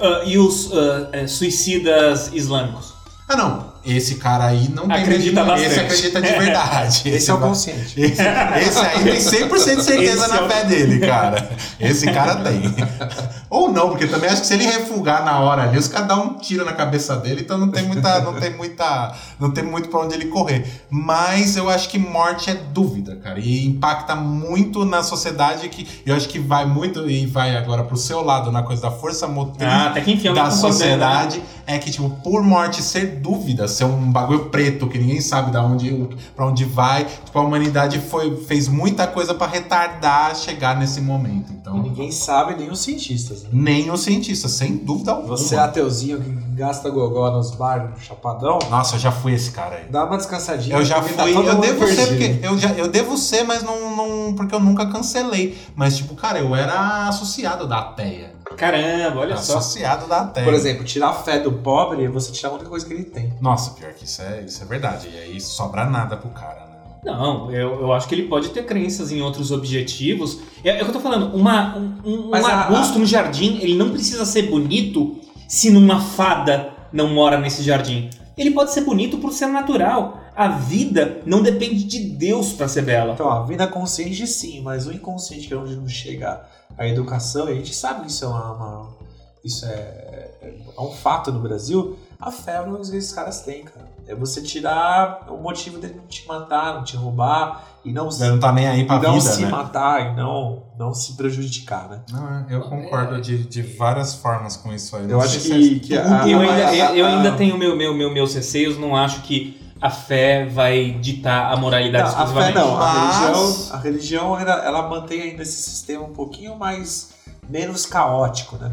Ah, 0.03 0.23
e 0.25 0.37
os 0.37 0.73
ah, 0.73 1.09
eh, 1.13 1.27
suicidas 1.29 2.33
islâmicos? 2.33 2.93
Ah, 3.29 3.37
não. 3.37 3.72
Esse 3.85 4.15
cara 4.17 4.47
aí 4.47 4.69
não 4.69 4.87
tem 4.87 4.97
Acredita 5.03 5.45
medo 5.45 5.57
de 5.57 5.63
morrer. 5.63 5.67
Esse 5.67 5.81
acredita 5.81 6.23
de 6.23 6.29
verdade. 6.39 7.03
Esse 7.09 7.31
é 7.31 7.35
o 7.35 7.39
consciente. 7.39 8.01
Esse, 8.01 8.23
esse 8.23 8.79
aí 8.79 9.05
tem 9.05 9.49
100% 9.49 9.77
de 9.77 9.83
certeza 9.83 10.25
Esse 10.25 10.29
na 10.29 10.37
é 10.37 10.43
o- 10.45 10.49
fé 10.49 10.65
dele, 10.65 10.99
cara. 11.01 11.51
Esse 11.81 12.07
cara 12.13 12.37
tem. 12.37 12.63
Ou 13.51 13.71
não, 13.71 13.91
porque 13.91 14.07
também 14.07 14.31
acho 14.31 14.41
que 14.41 14.47
se 14.47 14.55
ele 14.55 14.65
refugar 14.65 15.25
na 15.25 15.41
hora 15.41 15.65
ali, 15.65 15.77
os 15.77 15.87
caras 15.87 16.09
dão 16.09 16.25
um 16.25 16.35
tiro 16.39 16.65
na 16.65 16.73
cabeça 16.73 17.17
dele, 17.17 17.43
então 17.43 17.59
não 17.59 17.69
tem 17.71 17.83
muita, 17.85 18.21
não 18.21 18.33
tem 18.41 18.51
muita, 18.57 19.13
não 19.39 19.51
tem 19.51 19.63
muito 19.63 19.89
pra 19.91 20.01
onde 20.01 20.15
ele 20.15 20.27
correr. 20.27 20.65
Mas 20.89 21.55
eu 21.57 21.69
acho 21.69 21.89
que 21.91 21.99
morte 21.99 22.49
é 22.51 22.55
dúvida, 22.55 23.17
cara, 23.17 23.39
e 23.39 23.67
impacta 23.67 24.15
muito 24.15 24.87
na 24.87 25.03
sociedade 25.03 25.69
que 25.69 25.87
eu 26.07 26.17
acho 26.17 26.29
que 26.31 26.39
vai 26.39 26.65
muito 26.65 27.11
e 27.11 27.27
vai 27.27 27.55
agora 27.55 27.83
pro 27.85 27.97
seu 27.97 28.23
lado 28.25 28.51
na 28.51 28.63
coisa 28.63 28.81
da 28.83 28.91
força 28.91 29.29
motriz 29.29 29.69
Ah, 29.69 29.93
da 30.35 30.45
né? 30.45 30.51
sociedade 30.51 31.43
é 31.67 31.79
que, 31.79 31.91
tipo, 31.91 32.09
por 32.25 32.43
morte 32.43 32.83
ser 32.83 33.19
dúvida, 33.21 33.69
ser 33.73 33.85
um 33.85 34.11
bagulho 34.13 34.47
preto 34.47 34.87
que 34.87 34.99
ninguém 34.99 35.21
sabe 35.21 35.51
da 35.51 35.63
onde, 35.63 36.09
pra 36.37 36.47
onde 36.47 36.65
vai, 36.65 37.05
tipo, 37.05 37.39
a 37.39 37.43
humanidade 37.43 37.99
foi, 37.99 38.37
fez 38.45 38.69
muita 38.69 39.07
coisa 39.07 39.35
pra 39.35 39.47
retardar 39.47 40.35
chegar 40.37 40.79
nesse 40.79 41.01
momento. 41.01 41.51
E 41.53 41.57
Então, 41.63 41.83
ninguém 41.83 42.11
sabe, 42.13 42.55
nem 42.57 42.71
os 42.71 42.81
cientistas. 42.81 43.43
né? 43.45 43.49
nem 43.53 43.91
os 43.91 44.01
cientistas, 44.03 44.51
sem 44.53 44.77
dúvida 44.77 45.13
alguma. 45.13 45.37
Você 45.37 45.55
é 45.55 45.59
ateuzinho 45.59 46.21
que 46.21 46.31
gasta 46.55 46.91
gogó 46.91 47.31
nos 47.31 47.53
bares, 47.53 47.91
no 47.91 47.99
chapadão, 47.99 48.59
Nossa, 48.71 48.97
eu 48.97 49.01
já 49.01 49.11
fui 49.11 49.33
esse 49.33 49.51
cara 49.51 49.77
aí. 49.77 49.85
dá 49.91 50.05
uma 50.05 50.17
descansadinha. 50.17 50.77
Eu 50.77 50.85
já 50.85 50.97
tá 50.97 51.03
fui, 51.03 51.33
todo 51.33 51.49
eu 51.49 51.57
devo 51.57 51.87
ser, 51.87 52.07
porque 52.07 52.39
eu, 52.43 52.59
já, 52.59 52.71
eu 52.73 52.89
devo 52.89 53.17
ser, 53.17 53.43
mas 53.45 53.63
não, 53.63 53.97
não. 53.97 54.35
Porque 54.35 54.55
eu 54.55 54.61
nunca 54.61 54.87
cancelei. 54.87 55.59
Mas, 55.75 55.97
tipo, 55.97 56.15
cara, 56.15 56.39
eu 56.39 56.55
era 56.55 57.09
associado 57.09 57.67
da 57.67 57.79
ateia. 57.79 58.33
Caramba, 58.57 59.21
olha 59.21 59.37
só. 59.37 59.59
Associado 59.59 60.07
da 60.07 60.21
ateia. 60.21 60.45
Por 60.45 60.55
exemplo, 60.55 60.85
tirar 60.85 61.09
a 61.09 61.15
fé 61.15 61.39
do 61.39 61.53
pobre 61.53 62.05
é 62.05 62.09
você 62.09 62.31
tirar 62.33 62.51
a 62.51 62.53
única 62.53 62.69
coisa 62.69 62.85
que 62.87 62.93
ele 62.93 63.05
tem. 63.05 63.33
Nossa, 63.41 63.71
pior 63.73 63.93
que 63.93 64.05
isso 64.05 64.21
é, 64.23 64.43
isso 64.43 64.63
é 64.63 64.67
verdade. 64.67 65.09
E 65.13 65.19
aí 65.19 65.41
sobra 65.41 65.87
nada 65.87 66.17
pro 66.17 66.31
cara, 66.31 66.67
né? 66.67 66.73
Não, 67.05 67.51
eu, 67.51 67.81
eu 67.81 67.93
acho 67.93 68.07
que 68.07 68.15
ele 68.15 68.29
pode 68.29 68.51
ter 68.51 68.65
crenças 68.65 69.11
em 69.11 69.21
outros 69.21 69.51
objetivos. 69.51 70.39
É, 70.63 70.71
é 70.71 70.83
o 70.83 70.85
que 70.85 70.91
eu 70.91 70.93
tô 70.93 71.01
falando, 71.01 71.35
uma, 71.35 71.77
um, 71.77 72.31
um 72.31 72.35
arbusto 72.35 72.99
no 72.99 73.07
jardim, 73.07 73.59
ele 73.61 73.75
não 73.75 73.91
precisa 73.91 74.25
ser 74.25 74.43
bonito 74.43 75.21
se 75.53 75.71
numa 75.71 76.01
fada 76.01 76.71
não 76.91 77.09
mora 77.13 77.39
nesse 77.39 77.63
jardim. 77.63 78.09
Ele 78.39 78.53
pode 78.53 78.73
ser 78.73 78.81
bonito 78.81 79.19
por 79.19 79.33
ser 79.35 79.49
natural. 79.49 80.19
A 80.35 80.49
vida 80.49 81.21
não 81.27 81.43
depende 81.43 81.85
de 81.85 81.99
Deus 82.01 82.55
pra 82.55 82.67
ser 82.67 82.81
bela. 82.83 83.13
Então, 83.13 83.29
a 83.31 83.45
vida 83.45 83.67
consciente 83.67 84.27
sim, 84.27 84.63
mas 84.63 84.87
o 84.87 84.93
inconsciente 84.93 85.47
que 85.47 85.53
é 85.53 85.57
onde 85.59 85.77
não 85.77 85.87
chega 85.87 86.41
a 86.79 86.89
educação, 86.89 87.51
e 87.51 87.53
a 87.53 87.55
gente 87.57 87.75
sabe 87.75 88.01
que 88.01 88.11
isso 88.11 88.25
é 88.25 88.29
uma. 88.29 88.53
uma- 88.55 88.97
isso 89.45 89.67
é, 89.67 90.31
é 90.41 90.81
um 90.81 90.91
fato 90.93 91.31
no 91.31 91.41
Brasil, 91.41 91.99
a 92.19 92.31
fé 92.31 92.53
é 92.57 92.63
que 92.91 92.97
esses 92.97 93.13
caras 93.13 93.43
têm, 93.43 93.65
cara. 93.65 93.82
É 94.07 94.15
você 94.15 94.43
tirar 94.43 95.27
o 95.29 95.37
motivo 95.37 95.79
dele 95.79 95.95
não 95.97 96.07
te 96.07 96.27
matar, 96.27 96.75
não 96.75 96.83
te 96.85 96.97
roubar 96.97 97.65
e 97.85 97.93
não, 97.93 98.11
se, 98.11 98.27
não 98.29 98.39
tá 98.39 98.53
nem 98.53 98.67
aí 98.69 98.85
pra 98.85 98.99
não 98.99 99.13
vida, 99.15 99.25
se 99.33 99.43
né? 99.43 99.49
matar 99.49 100.13
e 100.13 100.17
não, 100.17 100.65
não 100.79 100.93
se 100.93 101.13
prejudicar, 101.17 101.89
né? 101.89 102.01
Não, 102.11 102.47
eu 102.51 102.61
concordo 102.63 103.21
de, 103.21 103.39
de 103.45 103.63
várias 103.63 104.15
formas 104.15 104.57
com 104.57 104.73
isso 104.73 104.97
aí. 104.97 105.09
Eu 105.09 105.21
acho 105.21 105.41
que, 105.41 105.77
é 105.77 105.79
que 105.79 105.97
a- 105.99 106.29
eu, 106.29 106.41
a- 106.41 106.43
ainda, 106.43 106.67
a- 106.69 106.75
eu, 106.75 106.95
eu 106.97 107.07
a- 107.07 107.09
ainda 107.11 107.33
tenho 107.33 107.57
meu, 107.57 107.77
meu, 107.77 107.95
meu, 107.95 108.13
meus 108.13 108.35
receios, 108.35 108.77
não 108.77 108.97
acho 108.97 109.23
que 109.23 109.61
a 109.81 109.91
fé 109.91 110.47
vai 110.47 110.93
ditar 111.01 111.53
a 111.53 111.57
moralidade 111.57 112.05
Não, 112.13 112.23
a 112.23 112.27
fé 112.27 112.51
exclusivamente. 112.51 112.59
não, 112.59 112.77
a 112.77 112.79
Mas- 112.79 113.21
religião, 113.21 113.73
a 113.73 113.79
religião 113.81 114.41
ela, 114.41 114.65
ela 114.65 114.89
mantém 114.89 115.23
ainda 115.23 115.43
esse 115.43 115.63
sistema 115.63 116.05
um 116.05 116.13
pouquinho 116.13 116.57
mais 116.57 117.15
menos 117.49 117.87
caótico, 117.87 118.57
né? 118.57 118.71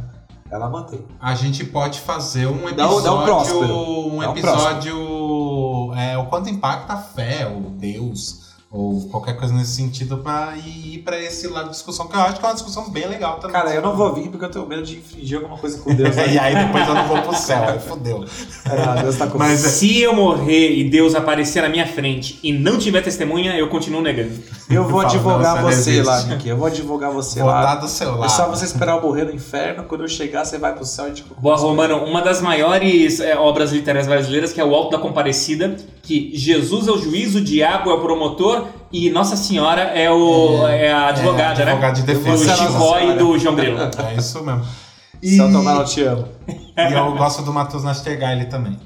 Ela 0.52 0.70
mantém. 0.70 1.04
A 1.20 1.36
gente 1.36 1.64
pode 1.64 2.00
fazer 2.00 2.48
um 2.48 2.64
o- 2.66 2.70
episódio. 2.70 3.02
dá 3.04 3.12
o 3.14 3.22
um 4.16 4.20
Dá 4.20 4.30
o 4.30 4.38
episódio. 4.38 5.94
É, 5.96 6.18
o 6.18 6.26
quanto 6.26 6.50
impacta 6.50 6.94
a 6.94 6.98
fé, 6.98 7.48
ou 7.48 7.70
Deus, 7.72 8.49
ou 8.72 9.02
qualquer 9.10 9.36
coisa 9.36 9.52
nesse 9.54 9.72
sentido, 9.72 10.18
pra 10.20 10.54
ir 10.58 11.00
pra 11.00 11.20
esse 11.20 11.48
lado 11.48 11.66
de 11.66 11.72
discussão, 11.72 12.08
que 12.08 12.16
eu 12.16 12.22
acho 12.22 12.40
que 12.40 12.46
é 12.46 12.48
uma 12.50 12.54
discussão 12.54 12.90
bem 12.92 13.08
legal 13.08 13.40
também. 13.40 13.52
Cara, 13.52 13.74
eu 13.74 13.82
não 13.82 13.96
vou 13.96 14.14
vir 14.14 14.30
porque 14.30 14.46
eu 14.46 14.50
tenho 14.52 14.68
medo 14.68 14.84
de 14.84 14.98
infringir 14.98 15.38
alguma 15.40 15.58
coisa 15.58 15.80
com 15.80 15.94
Deus. 15.94 16.16
e 16.32 16.38
aí 16.38 16.54
depois 16.56 16.88
eu 16.88 16.94
não 16.94 17.08
vou 17.08 17.20
pro 17.24 17.36
céu, 17.36 17.64
aí 17.68 17.80
fodeu. 17.80 18.24
Ah, 18.66 19.02
Deus 19.02 19.16
tá 19.18 19.26
comigo. 19.26 19.40
Mas 19.40 19.66
é- 19.66 19.70
Se 19.70 20.00
eu 20.00 20.14
morrer 20.14 20.76
e 20.76 20.88
Deus 20.88 21.16
aparecer 21.16 21.64
na 21.64 21.70
minha 21.70 21.88
frente 21.88 22.40
e 22.44 22.54
não 22.54 22.78
tiver 22.78 23.02
testemunha, 23.02 23.56
eu 23.58 23.70
continuo 23.70 24.02
negando. 24.02 24.34
Eu 24.70 24.88
vou 24.88 25.02
advogar 25.02 25.56
não, 25.56 25.64
você 25.64 25.90
resiste. 25.92 26.02
lá, 26.04 26.22
Nick. 26.24 26.48
Eu 26.48 26.58
vou 26.58 26.68
advogar 26.68 27.12
você 27.12 27.40
Vou 27.40 27.50
lá. 27.50 27.64
dar 27.64 27.76
do 27.76 27.88
seu 27.88 28.12
lado. 28.12 28.26
É 28.26 28.30
só 28.30 28.48
você 28.48 28.66
esperar 28.66 28.98
eu 28.98 29.02
morrer 29.02 29.24
no 29.24 29.34
inferno. 29.34 29.84
Quando 29.86 30.02
eu 30.02 30.08
chegar, 30.08 30.46
você 30.46 30.60
vai 30.60 30.76
pro 30.76 30.86
céu 30.86 31.06
e 31.06 31.10
gente 31.10 31.26
Boa, 31.40 31.56
Romano, 31.58 32.04
uma 32.04 32.22
das 32.22 32.40
maiores 32.40 33.20
é, 33.20 33.36
obras 33.36 33.72
literárias 33.72 34.08
brasileiras, 34.08 34.54
que 34.54 34.62
é 34.62 34.64
o 34.64 34.76
Alto 34.76 34.92
da 34.92 35.00
Comparecida, 35.00 35.76
que 36.04 36.32
Jesus 36.36 36.88
é 36.88 36.92
o 36.92 36.98
juiz, 37.00 37.34
o 37.34 37.42
diabo 37.42 37.90
é 37.90 37.94
o 37.94 38.02
promotor 38.02 38.59
e 38.92 39.10
Nossa 39.10 39.36
Senhora 39.36 39.82
é, 39.82 40.10
o, 40.12 40.68
é, 40.68 40.92
a 40.92 41.08
advogada, 41.08 41.62
é, 41.62 41.66
advogado 41.66 41.96
de 41.96 42.02
né? 42.02 42.08
defesa. 42.14 42.44
Do 42.54 42.62
Nossa 42.62 42.72
Chicó 42.72 43.00
e 43.00 43.14
do 43.18 43.38
João 43.40 43.56
Grilo. 43.56 43.80
É 43.80 44.16
isso 44.16 44.44
mesmo. 44.44 44.66
E, 45.22 45.36
São 45.36 45.52
Tomás, 45.52 45.80
eu 45.80 45.86
te 45.86 46.02
amo. 46.04 46.28
e 46.48 46.94
eu 46.94 47.16
gosto 47.16 47.42
do 47.42 47.52
Matheus 47.52 47.84
Nastergaile 47.84 48.46
também. 48.46 48.80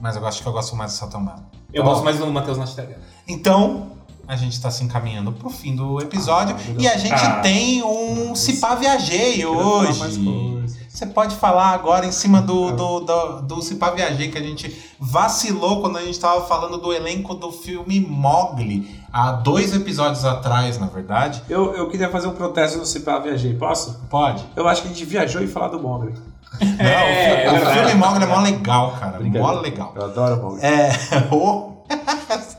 Mas 0.00 0.16
eu 0.16 0.26
acho 0.26 0.42
que 0.42 0.48
eu 0.48 0.52
gosto 0.52 0.74
mais 0.76 0.92
do 0.92 0.96
São 0.96 1.08
Tomás. 1.08 1.40
Eu 1.72 1.82
Bom, 1.84 1.90
gosto 1.90 2.04
mais 2.04 2.18
do 2.18 2.26
Matheus 2.28 2.56
Nastergaile. 2.58 3.02
Então, 3.28 3.88
a 4.26 4.34
gente 4.36 4.60
tá 4.60 4.70
se 4.70 4.82
encaminhando 4.82 5.30
pro 5.32 5.50
fim 5.50 5.76
do 5.76 6.00
episódio. 6.00 6.56
Ah, 6.58 6.74
e 6.78 6.88
a 6.88 6.96
gente 6.96 7.12
Ah. 7.14 7.40
tem 7.40 7.82
um 7.82 8.34
Cipá 8.34 8.74
Viajei 8.74 9.32
Queria 9.32 9.46
falar 9.46 9.82
mais 9.82 10.00
hoje. 10.00 10.55
Você 10.96 11.04
pode 11.04 11.36
falar 11.36 11.72
agora 11.74 12.06
em 12.06 12.10
cima 12.10 12.40
do, 12.40 12.72
do, 12.72 13.00
do, 13.00 13.42
do 13.42 13.60
Cipá 13.62 13.90
Viajei, 13.90 14.30
que 14.30 14.38
a 14.38 14.42
gente 14.42 14.74
vacilou 14.98 15.82
quando 15.82 15.98
a 15.98 16.02
gente 16.02 16.18
tava 16.18 16.46
falando 16.46 16.78
do 16.78 16.90
elenco 16.90 17.34
do 17.34 17.52
filme 17.52 18.00
Mogli, 18.00 18.88
há 19.12 19.32
dois 19.32 19.74
episódios 19.74 20.24
atrás, 20.24 20.78
na 20.78 20.86
verdade. 20.86 21.42
Eu, 21.50 21.74
eu 21.76 21.90
queria 21.90 22.08
fazer 22.08 22.28
um 22.28 22.32
protesto 22.32 22.78
no 22.78 22.86
Cipá 22.86 23.18
Viajei, 23.18 23.52
posso? 23.52 24.00
Pode? 24.08 24.42
Eu 24.56 24.66
acho 24.66 24.80
que 24.80 24.88
a 24.88 24.90
gente 24.90 25.04
viajou 25.04 25.42
e 25.42 25.46
falar 25.46 25.68
do 25.68 25.78
Mogli. 25.78 26.14
Não, 26.58 26.86
É, 26.86 27.44
é 27.44 27.50
o, 27.50 27.52
o 27.52 27.56
verdade. 27.58 27.78
filme 27.90 27.94
Mogli 28.06 28.24
é 28.24 28.26
mó 28.26 28.40
legal, 28.40 28.92
cara. 28.98 29.20
Mó 29.20 29.50
legal. 29.60 29.92
Eu 29.94 30.04
adoro 30.06 30.40
o 30.40 30.42
Mogli. 30.44 30.60
É. 30.64 30.90
o- 31.30 31.76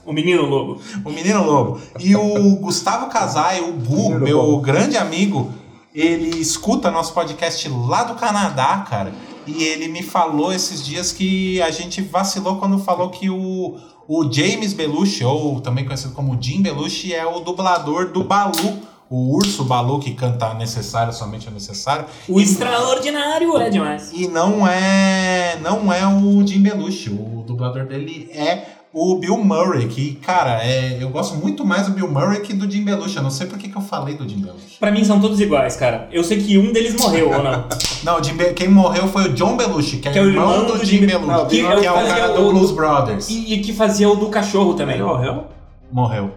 O 0.05 0.13
Menino 0.13 0.43
Lobo. 0.45 0.79
O 1.03 1.09
Menino 1.09 1.43
Lobo. 1.43 1.81
E 1.99 2.15
o 2.15 2.55
Gustavo 2.57 3.07
Casai, 3.07 3.59
o 3.61 3.73
Gu, 3.73 3.95
Menino 4.03 4.19
meu 4.19 4.37
Lobo. 4.41 4.61
grande 4.61 4.95
amigo, 4.95 5.51
ele 5.99 6.39
escuta 6.39 6.91
nosso 6.91 7.13
podcast 7.13 7.67
lá 7.69 8.03
do 8.03 8.15
Canadá, 8.15 8.85
cara. 8.87 9.11
E 9.47 9.63
ele 9.63 9.87
me 9.87 10.03
falou 10.03 10.53
esses 10.53 10.85
dias 10.85 11.11
que 11.11 11.61
a 11.61 11.71
gente 11.71 12.01
vacilou 12.01 12.57
quando 12.57 12.77
falou 12.79 13.09
que 13.09 13.29
o, 13.29 13.77
O 14.07 14.31
James 14.31 14.73
Belushi, 14.73 15.23
ou 15.23 15.59
também 15.59 15.85
conhecido 15.85 16.13
como 16.13 16.37
Jim 16.41 16.61
Belushi, 16.61 17.13
é 17.13 17.25
o 17.25 17.39
dublador 17.39 18.11
do 18.11 18.23
Balu, 18.23 18.79
o 19.09 19.35
urso 19.35 19.63
Balu 19.63 19.99
que 19.99 20.13
canta 20.13 20.53
necessário, 20.53 21.11
somente 21.13 21.47
o 21.47 21.51
necessário. 21.51 22.05
O 22.27 22.39
extraordinário 22.39 23.57
é 23.57 23.69
demais. 23.69 24.11
E 24.13 24.27
não 24.27 24.67
é, 24.67 25.57
não 25.61 25.91
é 25.91 26.05
o 26.07 26.45
Jim 26.45 26.61
Belushi, 26.61 27.09
o 27.09 27.43
dublador 27.45 27.85
dele 27.85 28.29
é 28.33 28.76
o 28.99 29.19
Bill 29.19 29.37
Murray, 29.37 29.87
que, 29.87 30.15
cara, 30.15 30.63
é, 30.63 30.97
eu 31.01 31.09
gosto 31.09 31.35
muito 31.35 31.63
mais 31.65 31.85
do 31.87 31.91
Bill 31.93 32.09
Murray 32.09 32.41
que 32.41 32.53
do 32.53 32.69
Jim 32.69 32.83
Belushi. 32.83 33.17
Eu 33.17 33.23
não 33.23 33.29
sei 33.29 33.45
por 33.45 33.57
que, 33.59 33.69
que 33.69 33.75
eu 33.77 33.81
falei 33.81 34.15
do 34.15 34.27
Jim 34.27 34.39
Belushi. 34.39 34.77
Pra 34.79 34.91
mim 34.91 35.03
são 35.03 35.19
todos 35.19 35.39
iguais, 35.39 35.75
cara. 35.75 36.07
Eu 36.11 36.23
sei 36.23 36.41
que 36.41 36.57
um 36.57 36.71
deles 36.73 36.95
morreu, 36.99 37.31
ou 37.31 37.43
não? 37.43 37.65
Não, 38.03 38.17
o 38.19 38.53
quem 38.53 38.67
morreu 38.69 39.07
foi 39.07 39.23
o 39.25 39.33
John 39.33 39.57
Belushi, 39.57 39.97
que 39.97 40.07
é, 40.07 40.11
Que 40.13 40.19
é 40.19 40.21
o 40.21 40.27
irmão, 40.29 40.51
irmão 40.51 40.65
do 40.67 40.77
do 40.79 40.85
Jim 40.85 40.99
Jim- 40.99 41.05
Belushi, 41.07 41.27
Não, 41.27 41.43
o 41.43 41.47
que, 41.47 41.55
Bill 41.57 41.71
é 41.71 41.91
o 41.91 42.07
cara 42.07 42.31
o- 42.31 42.35
do 42.43 42.49
Blues 42.51 42.71
Brothers. 42.71 43.27
E, 43.29 43.53
e 43.55 43.61
que 43.61 43.73
fazia 43.73 44.07
o 44.09 44.15
do 44.15 44.29
cachorro 44.29 44.75
também. 44.75 44.95
Ele 44.95 45.03
morreu? 45.03 45.45
Morreu. 45.91 46.31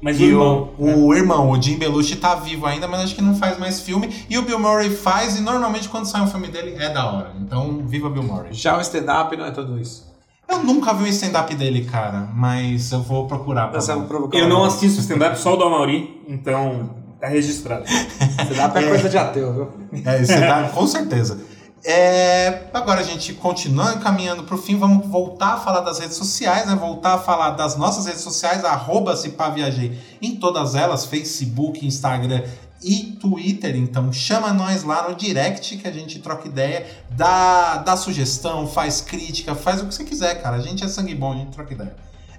Mas 0.00 0.18
o 0.18 0.22
E 0.22 0.26
irmão. 0.26 0.70
o, 0.78 1.06
o 1.06 1.14
irmão, 1.14 1.50
o 1.50 1.60
Jim 1.62 1.76
Belushi, 1.78 2.16
tá 2.16 2.34
vivo 2.36 2.66
ainda, 2.66 2.86
mas 2.88 3.00
acho 3.02 3.14
que 3.14 3.22
não 3.22 3.34
faz 3.36 3.58
mais 3.58 3.80
filme. 3.80 4.12
E 4.28 4.36
o 4.38 4.42
Bill 4.42 4.58
Murray 4.58 4.90
faz, 4.90 5.36
e 5.38 5.40
normalmente 5.40 5.88
quando 5.88 6.04
sai 6.06 6.20
um 6.22 6.26
filme 6.26 6.48
dele 6.48 6.74
é 6.78 6.88
da 6.92 7.06
hora. 7.10 7.32
Então, 7.40 7.82
viva 7.86 8.08
Bill 8.10 8.22
Murray. 8.24 8.52
Já 8.52 8.76
o 8.76 8.80
stand-up 8.80 9.36
não 9.36 9.44
é 9.46 9.50
tudo 9.50 9.78
isso. 9.80 10.07
Eu 10.48 10.62
nunca 10.62 10.94
vi 10.94 11.04
um 11.04 11.06
stand-up 11.08 11.54
dele, 11.54 11.84
cara, 11.84 12.28
mas 12.34 12.90
eu 12.90 13.02
vou 13.02 13.26
procurar. 13.26 13.66
vai 13.66 14.06
provocar 14.06 14.38
Eu 14.38 14.48
não 14.48 14.64
assisto 14.64 15.00
stand-up, 15.00 15.38
só 15.38 15.54
o 15.54 15.56
do 15.56 15.64
Amauri, 15.64 16.22
então 16.26 16.90
tá 17.20 17.28
registrado. 17.28 17.84
Stand-up 17.86 18.78
é 18.78 18.88
coisa 18.88 19.08
de 19.08 19.18
ateu, 19.18 19.52
viu? 19.52 19.68
É, 20.04 20.22
stand-up, 20.22 20.72
com 20.72 20.86
certeza. 20.86 21.38
É, 21.84 22.64
agora 22.74 23.00
a 23.00 23.04
gente 23.04 23.34
continuando 23.34 24.00
caminhando 24.00 24.42
pro 24.42 24.58
fim, 24.58 24.76
vamos 24.76 25.06
voltar 25.06 25.54
a 25.54 25.56
falar 25.58 25.80
das 25.80 25.98
redes 25.98 26.16
sociais, 26.16 26.66
né? 26.66 26.74
Voltar 26.74 27.14
a 27.14 27.18
falar 27.18 27.50
das 27.50 27.76
nossas 27.76 28.06
redes 28.06 28.22
sociais, 28.22 28.64
arroba 28.64 29.14
Cipaviajei 29.16 29.96
em 30.20 30.36
todas 30.36 30.74
elas, 30.74 31.04
Facebook, 31.04 31.86
Instagram 31.86 32.42
e 32.82 33.16
Twitter. 33.20 33.76
Então 33.76 34.12
chama 34.12 34.52
nós 34.52 34.82
lá 34.84 35.08
no 35.08 35.14
direct 35.16 35.76
que 35.76 35.88
a 35.88 35.92
gente 35.92 36.18
troca 36.20 36.46
ideia, 36.48 36.86
dá, 37.10 37.78
dá 37.78 37.96
sugestão, 37.96 38.66
faz 38.66 39.00
crítica, 39.00 39.54
faz 39.54 39.80
o 39.82 39.86
que 39.86 39.94
você 39.94 40.04
quiser, 40.04 40.40
cara. 40.42 40.56
A 40.56 40.60
gente 40.60 40.84
é 40.84 40.88
sangue 40.88 41.14
bom, 41.14 41.32
a 41.32 41.36
gente 41.36 41.50
troca 41.50 41.74
ideia. 41.74 41.94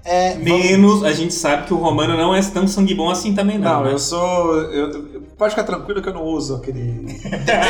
É, 0.05 0.33
vamos- 0.35 0.43
Menos 0.45 1.03
a 1.03 1.11
gente 1.11 1.33
sabe 1.33 1.67
que 1.67 1.73
o 1.73 1.77
Romano 1.77 2.15
não 2.15 2.33
é 2.33 2.41
tão 2.41 2.65
sangue 2.67 2.95
bom 2.95 3.09
assim 3.09 3.35
também, 3.35 3.57
não. 3.59 3.79
Não, 3.79 3.83
né? 3.85 3.91
eu 3.93 3.99
sou. 3.99 4.55
Eu, 4.61 4.91
eu- 4.91 5.18
pode 5.39 5.55
ficar 5.55 5.63
tranquilo 5.63 6.01
que 6.01 6.09
eu 6.09 6.13
não 6.13 6.23
uso 6.23 6.57
aquele. 6.57 7.17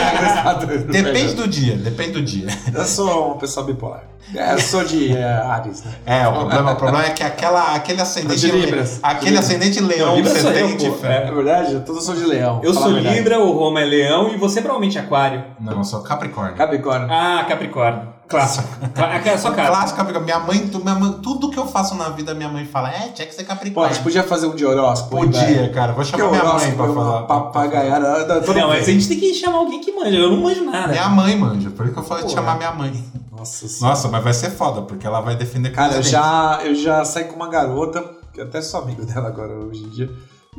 Depende 0.91 1.35
do 1.37 1.47
dia, 1.47 1.77
depende 1.77 2.13
do 2.13 2.21
dia. 2.23 2.47
Eu 2.73 2.83
sou 2.83 3.27
uma 3.27 3.37
pessoa 3.37 3.63
bipolar. 3.65 4.03
É, 4.35 4.53
eu 4.53 4.59
sou 4.59 4.83
de 4.83 5.15
é, 5.15 5.23
Ares, 5.23 5.83
né? 5.83 5.91
É, 6.05 6.27
o 6.27 6.33
problema, 6.33 6.71
o 6.73 6.75
problema 6.75 7.05
é 7.05 7.09
que 7.11 7.23
aquela, 7.23 7.75
aquele 7.75 8.01
ascendente. 8.01 8.39
De 8.39 8.51
Libras. 8.51 8.99
Aquele 9.01 9.31
De 9.31 9.37
ascendente 9.37 9.79
leão 9.79 10.15
que 10.15 10.23
você 10.23 10.39
sou 10.39 10.51
eu, 10.51 10.77
tem 10.77 10.93
fé. 10.93 11.27
É 11.27 11.31
verdade? 11.31 11.73
Eu 11.73 11.85
todos 11.85 12.03
sou 12.03 12.15
de 12.15 12.25
leão. 12.25 12.59
Eu 12.63 12.73
sou. 12.73 12.89
Libra, 12.91 13.39
o 13.39 13.51
Roma 13.51 13.81
é 13.81 13.85
Leão 13.85 14.29
e 14.33 14.37
você 14.37 14.61
provavelmente 14.61 14.97
é 14.97 15.01
Aquário. 15.01 15.43
Não, 15.59 15.77
eu 15.77 15.83
sou 15.83 16.01
Capricórnio. 16.01 16.55
Capricórnio. 16.55 17.07
Ah, 17.09 17.45
Capricórnio. 17.47 18.18
Clássico. 18.29 18.67
Cla- 18.93 19.15
é 19.15 19.37
só 19.37 19.51
cara. 19.51 19.69
Clássico 19.69 19.97
Capricórnio. 19.97 20.23
Minha 20.35 20.39
mãe, 20.39 20.67
tu- 20.67 20.79
minha 20.79 20.93
mãe- 20.95 21.13
tudo 21.21 21.49
que 21.49 21.57
eu 21.57 21.65
faço 21.67 21.95
na 21.95 22.09
vida, 22.09 22.33
minha 22.35 22.47
mãe 22.49 22.65
fala, 22.65 22.89
é, 22.91 23.07
tinha 23.09 23.27
que 23.27 23.33
ser 23.33 23.43
Capricórnio. 23.43 23.93
gente 23.93 24.03
podia 24.03 24.23
fazer 24.23 24.45
um 24.47 24.55
de 24.55 24.63
horóscopo. 24.65 25.17
Podia, 25.17 25.69
cara. 25.71 25.93
Vou 25.93 26.03
Que 26.05 26.11
chamar 26.11 26.29
minha 26.29 26.43
mãe 26.43 26.71
pra 26.75 26.85
é 26.85 26.93
falar. 26.93 27.21
papagaiada. 27.23 28.41
Não, 28.41 28.67
mas 28.67 28.87
a 28.87 28.91
gente 28.91 29.07
tem 29.07 29.19
que 29.19 29.33
chamar 29.33 29.57
alguém 29.57 29.81
que 29.81 29.91
manja. 29.91 30.15
Eu 30.15 30.29
não 30.31 30.41
manjo 30.43 30.63
nada. 30.63 30.89
Minha 30.89 31.09
mãe, 31.09 31.35
manja. 31.35 31.69
Por 31.71 31.85
isso 31.85 31.93
que 31.93 31.99
eu 31.99 32.03
falei 32.03 32.25
de 32.25 32.31
chamar 32.31 32.53
é. 32.55 32.57
minha 32.57 32.71
mãe. 32.71 33.03
Nossa 33.35 33.67
senhora. 33.67 33.95
Nossa, 33.95 34.07
mas 34.09 34.23
vai 34.23 34.33
ser 34.33 34.51
foda, 34.51 34.81
porque 34.83 35.07
ela 35.07 35.21
vai 35.21 35.35
defender 35.35 35.71
Cara, 35.71 35.95
eu 35.95 36.03
já, 36.03 36.59
eu 36.63 36.75
já 36.75 37.03
saí 37.05 37.23
com 37.23 37.35
uma 37.35 37.47
garota, 37.47 38.03
que 38.33 38.41
eu 38.41 38.45
até 38.45 38.61
sou 38.61 38.81
amigo 38.81 39.05
dela 39.05 39.29
agora 39.29 39.53
hoje 39.53 39.81
em 39.83 39.89
dia, 39.89 40.09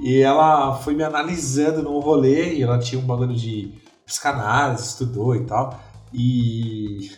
e 0.02 0.18
ela 0.20 0.74
foi 0.76 0.94
me 0.94 1.02
analisando 1.05 1.82
no 1.82 2.01
rolê, 2.01 2.55
e 2.55 2.62
ela 2.62 2.78
tinha 2.78 3.01
um 3.01 3.05
bagulho 3.05 3.34
de 3.34 3.74
psicanálise, 4.06 4.82
estudou 4.86 5.36
e 5.36 5.44
tal, 5.44 5.78
e 6.12 7.10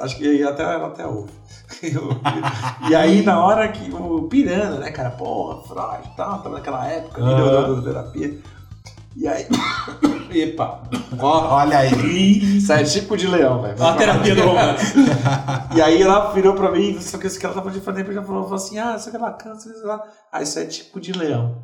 acho 0.00 0.16
que 0.16 0.42
até, 0.42 0.64
até 0.64 1.06
ouve. 1.06 1.32
E 2.88 2.94
aí, 2.94 3.22
na 3.22 3.44
hora 3.44 3.68
que 3.68 3.92
o 3.92 4.22
pirando, 4.22 4.78
né, 4.78 4.90
cara, 4.90 5.10
porra, 5.10 5.62
Freud 5.62 6.08
e 6.12 6.16
tal, 6.16 6.42
tava 6.42 6.56
naquela 6.56 6.86
época, 6.86 7.20
Aham. 7.20 7.72
uh 7.72 7.76
-huh. 7.76 7.84
terapia. 7.84 8.38
E 9.16 9.26
aí, 9.26 9.46
epa, 10.32 10.82
ó, 11.18 11.56
Olha 11.56 11.78
aí. 11.78 12.56
isso 12.58 12.72
é 12.72 12.84
tipo 12.84 13.16
de 13.16 13.26
leão, 13.26 13.60
velho. 13.60 13.82
A 13.82 13.94
terapia 13.94 14.34
do 14.34 14.42
Romano. 14.42 14.78
E 15.74 15.82
aí 15.82 16.00
ela 16.00 16.32
virou 16.32 16.54
pra 16.54 16.70
mim, 16.70 16.92
não 16.92 17.00
sei 17.00 17.18
o 17.18 17.20
que, 17.20 17.26
isso 17.26 17.38
que 17.38 17.44
ela 17.44 17.54
tava 17.54 17.70
de 17.70 17.80
frente, 17.80 18.12
já 18.12 18.22
falou, 18.22 18.44
falou 18.44 18.56
assim, 18.56 18.78
ah, 18.78 18.96
isso 18.96 19.08
aqui 19.08 19.16
é 19.16 19.20
bacana, 19.20 19.58
sei 19.58 19.72
lá. 19.82 20.02
Ah, 20.32 20.42
isso 20.42 20.58
é 20.58 20.64
tipo 20.64 21.00
de 21.00 21.12
leão. 21.12 21.62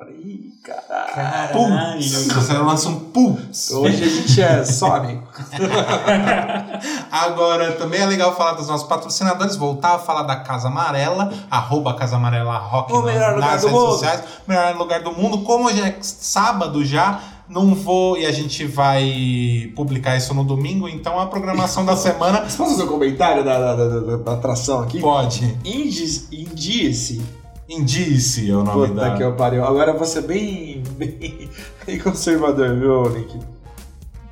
Falei, 0.00 0.14
ih, 0.16 0.52
caralho. 0.64 2.00
Você 2.00 2.52
lança 2.54 2.88
um 2.88 2.98
putz. 2.98 3.70
Hoje 3.70 4.02
a 4.02 4.08
gente 4.08 4.40
é 4.40 4.64
só 4.64 4.96
amigo. 4.96 5.22
Agora, 7.12 7.72
também 7.72 8.00
é 8.00 8.06
legal 8.06 8.34
falar 8.34 8.52
dos 8.52 8.66
nossos 8.68 8.88
patrocinadores, 8.88 9.56
voltar 9.56 9.96
a 9.96 9.98
falar 9.98 10.22
da 10.22 10.36
Casa 10.36 10.68
Amarela, 10.68 11.30
arroba 11.50 11.92
Casa 11.94 12.16
Amarela 12.16 12.56
Rock 12.56 12.92
O 12.94 13.02
melhor 13.02 13.34
lugar 13.34 13.50
nas 13.52 13.60
do 13.60 13.66
redes 13.68 13.80
mundo. 13.82 13.92
sociais, 13.92 14.22
melhor 14.48 14.74
lugar 14.76 15.02
do 15.02 15.12
mundo. 15.12 15.38
Como 15.42 15.66
hoje 15.66 15.82
é 15.82 15.94
sábado 16.00 16.82
já, 16.82 17.20
não 17.46 17.74
vou, 17.74 18.16
e 18.16 18.24
a 18.24 18.32
gente 18.32 18.64
vai 18.66 19.70
publicar 19.76 20.16
isso 20.16 20.32
no 20.32 20.44
domingo, 20.44 20.88
então 20.88 21.18
a 21.20 21.26
programação 21.26 21.84
da 21.84 21.94
semana 21.96 22.38
posso 22.56 22.56
fazer 22.56 22.84
um 22.84 22.88
comentário 22.88 23.44
da, 23.44 23.58
da, 23.58 23.74
da, 23.76 24.00
da- 24.00 24.16
da 24.16 24.32
atração 24.32 24.80
aqui? 24.80 24.98
pode. 25.00 25.44
Indies, 25.62 26.26
Indice. 26.32 27.20
Indice 27.70 28.50
é 28.50 28.54
o 28.56 28.64
nome 28.64 28.88
Puta 28.88 29.00
da... 29.00 29.16
que 29.16 29.22
eu 29.22 29.32
pariu. 29.34 29.64
Agora 29.64 29.92
você 29.92 30.18
é 30.18 30.22
bem, 30.22 30.82
bem, 30.96 31.48
bem 31.86 31.98
conservador, 32.00 32.74
viu, 32.76 33.08
Nick? 33.10 33.38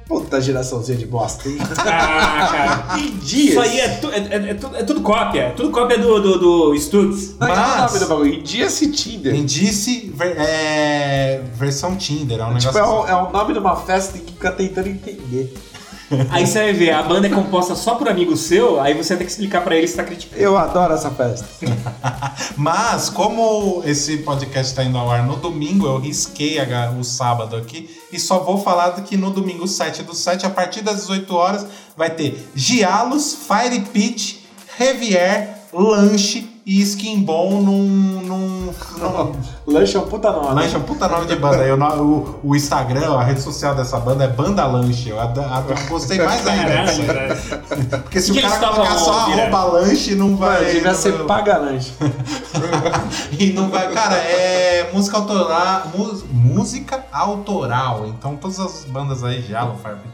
Puta 0.08 0.40
geraçãozinha 0.40 0.96
de 0.96 1.04
bosta, 1.06 1.48
hein? 1.48 1.58
Ah, 1.78 2.48
cara. 2.86 2.98
Indies. 2.98 3.50
Isso 3.50 3.60
aí 3.60 3.78
é, 3.78 3.88
tu- 3.88 4.10
é, 4.10 4.16
é- 4.18 4.50
é 4.50 4.54
tudo, 4.54 4.76
é 4.76 4.82
tudo 4.82 5.00
cópia. 5.02 5.40
É 5.42 5.50
tudo 5.50 5.70
cópia 5.70 5.98
do, 5.98 6.18
do, 6.20 6.38
do 6.70 6.74
Stutz. 6.76 7.36
Não, 7.38 7.46
mas... 7.46 7.58
Mas- 7.58 7.78
o 7.78 7.84
nome 7.94 7.98
do 7.98 8.08
bagulho? 8.08 8.34
Indice 8.40 8.90
Tinder. 8.90 9.34
Indice 9.34 10.10
ver- 10.14 10.36
é, 10.38 11.42
versão 11.54 11.94
Tinder, 11.94 12.40
é 12.40 12.44
um 12.44 12.56
Tipo, 12.56 12.72
negócio... 12.72 13.06
é 13.10 13.14
o, 13.14 13.18
é 13.18 13.28
o 13.28 13.30
nome 13.30 13.52
de 13.52 13.58
uma 13.58 13.76
festa 13.76 14.18
que 14.18 14.32
fica 14.32 14.50
tentando 14.50 14.88
entender. 14.88 15.54
Aí 16.30 16.46
você 16.46 16.58
vai 16.60 16.72
ver, 16.72 16.90
a 16.92 17.02
banda 17.02 17.26
é 17.26 17.30
composta 17.30 17.74
só 17.74 17.94
por 17.96 18.08
amigo 18.08 18.36
seu, 18.36 18.80
aí 18.80 18.94
você 18.94 19.10
vai 19.10 19.18
ter 19.18 19.24
que 19.24 19.30
explicar 19.30 19.62
pra 19.62 19.76
ele 19.76 19.86
se 19.86 19.94
tá 19.96 20.04
criticando. 20.04 20.40
Eu 20.40 20.56
adoro 20.56 20.94
essa 20.94 21.10
festa. 21.10 21.46
Mas, 22.56 23.10
como 23.10 23.82
esse 23.84 24.18
podcast 24.18 24.70
está 24.72 24.82
indo 24.84 24.96
ao 24.96 25.10
ar 25.10 25.24
no 25.26 25.36
domingo, 25.36 25.86
eu 25.86 25.98
risquei 25.98 26.58
a- 26.58 26.90
o 26.98 27.04
sábado 27.04 27.56
aqui 27.56 27.90
e 28.12 28.18
só 28.18 28.38
vou 28.40 28.58
falar 28.58 28.92
que 29.02 29.16
no 29.16 29.30
domingo 29.30 29.66
7 29.68 30.02
do 30.02 30.14
7, 30.14 30.46
a 30.46 30.50
partir 30.50 30.80
das 30.82 30.96
18 31.02 31.34
horas, 31.34 31.66
vai 31.96 32.10
ter 32.10 32.48
Gialos, 32.54 33.36
Fire 33.46 33.80
Pit, 33.92 34.46
Revier, 34.78 35.58
Lanche 35.72 36.47
e 36.68 36.82
Skin 36.82 37.22
Bom 37.22 37.62
num. 37.62 37.88
num, 37.88 38.72
num 38.98 39.32
Lanche 39.66 39.96
é 39.96 40.00
um 40.00 40.06
puta 40.06 40.30
nome. 40.30 40.54
Lanche 40.54 40.74
é 40.74 40.78
um 40.78 40.82
puta 40.82 41.08
nome 41.08 41.26
de 41.26 41.36
banda. 41.36 41.62
Eu, 41.64 41.78
o, 41.78 42.40
o 42.44 42.54
Instagram, 42.56 43.14
a 43.18 43.22
rede 43.24 43.40
social 43.40 43.74
dessa 43.74 43.98
banda 43.98 44.24
é 44.24 44.28
Banda 44.28 44.66
Lanche. 44.66 45.08
Eu, 45.08 45.18
ad- 45.20 45.38
ad- 45.38 45.70
eu 45.70 45.88
gostei 45.88 46.18
mais 46.22 46.46
ainda 46.46 47.98
Porque 48.02 48.20
se 48.20 48.32
Que 48.32 48.38
o 48.38 48.42
cara 48.42 48.58
colocar 48.58 48.82
estavam, 48.94 48.98
só 48.98 49.12
arroba 49.32 49.64
lanche, 49.64 50.14
não 50.14 50.36
vai. 50.36 50.58
Mano, 50.60 50.72
devia 50.72 50.92
não 50.92 50.98
ser 50.98 51.12
vai- 51.12 51.26
paga 51.26 51.56
lanche. 51.58 51.92
e 53.38 53.52
não 53.52 53.70
vai. 53.70 53.90
Cara, 53.92 54.16
é 54.16 54.90
música 54.92 55.16
autoral. 55.16 55.82
mus- 55.96 56.24
música 56.30 57.04
autoral. 57.12 58.06
Então 58.08 58.36
todas 58.36 58.60
as 58.60 58.84
bandas 58.84 59.24
aí, 59.24 59.42
Jalo, 59.42 59.76
Firebeat, 59.76 60.08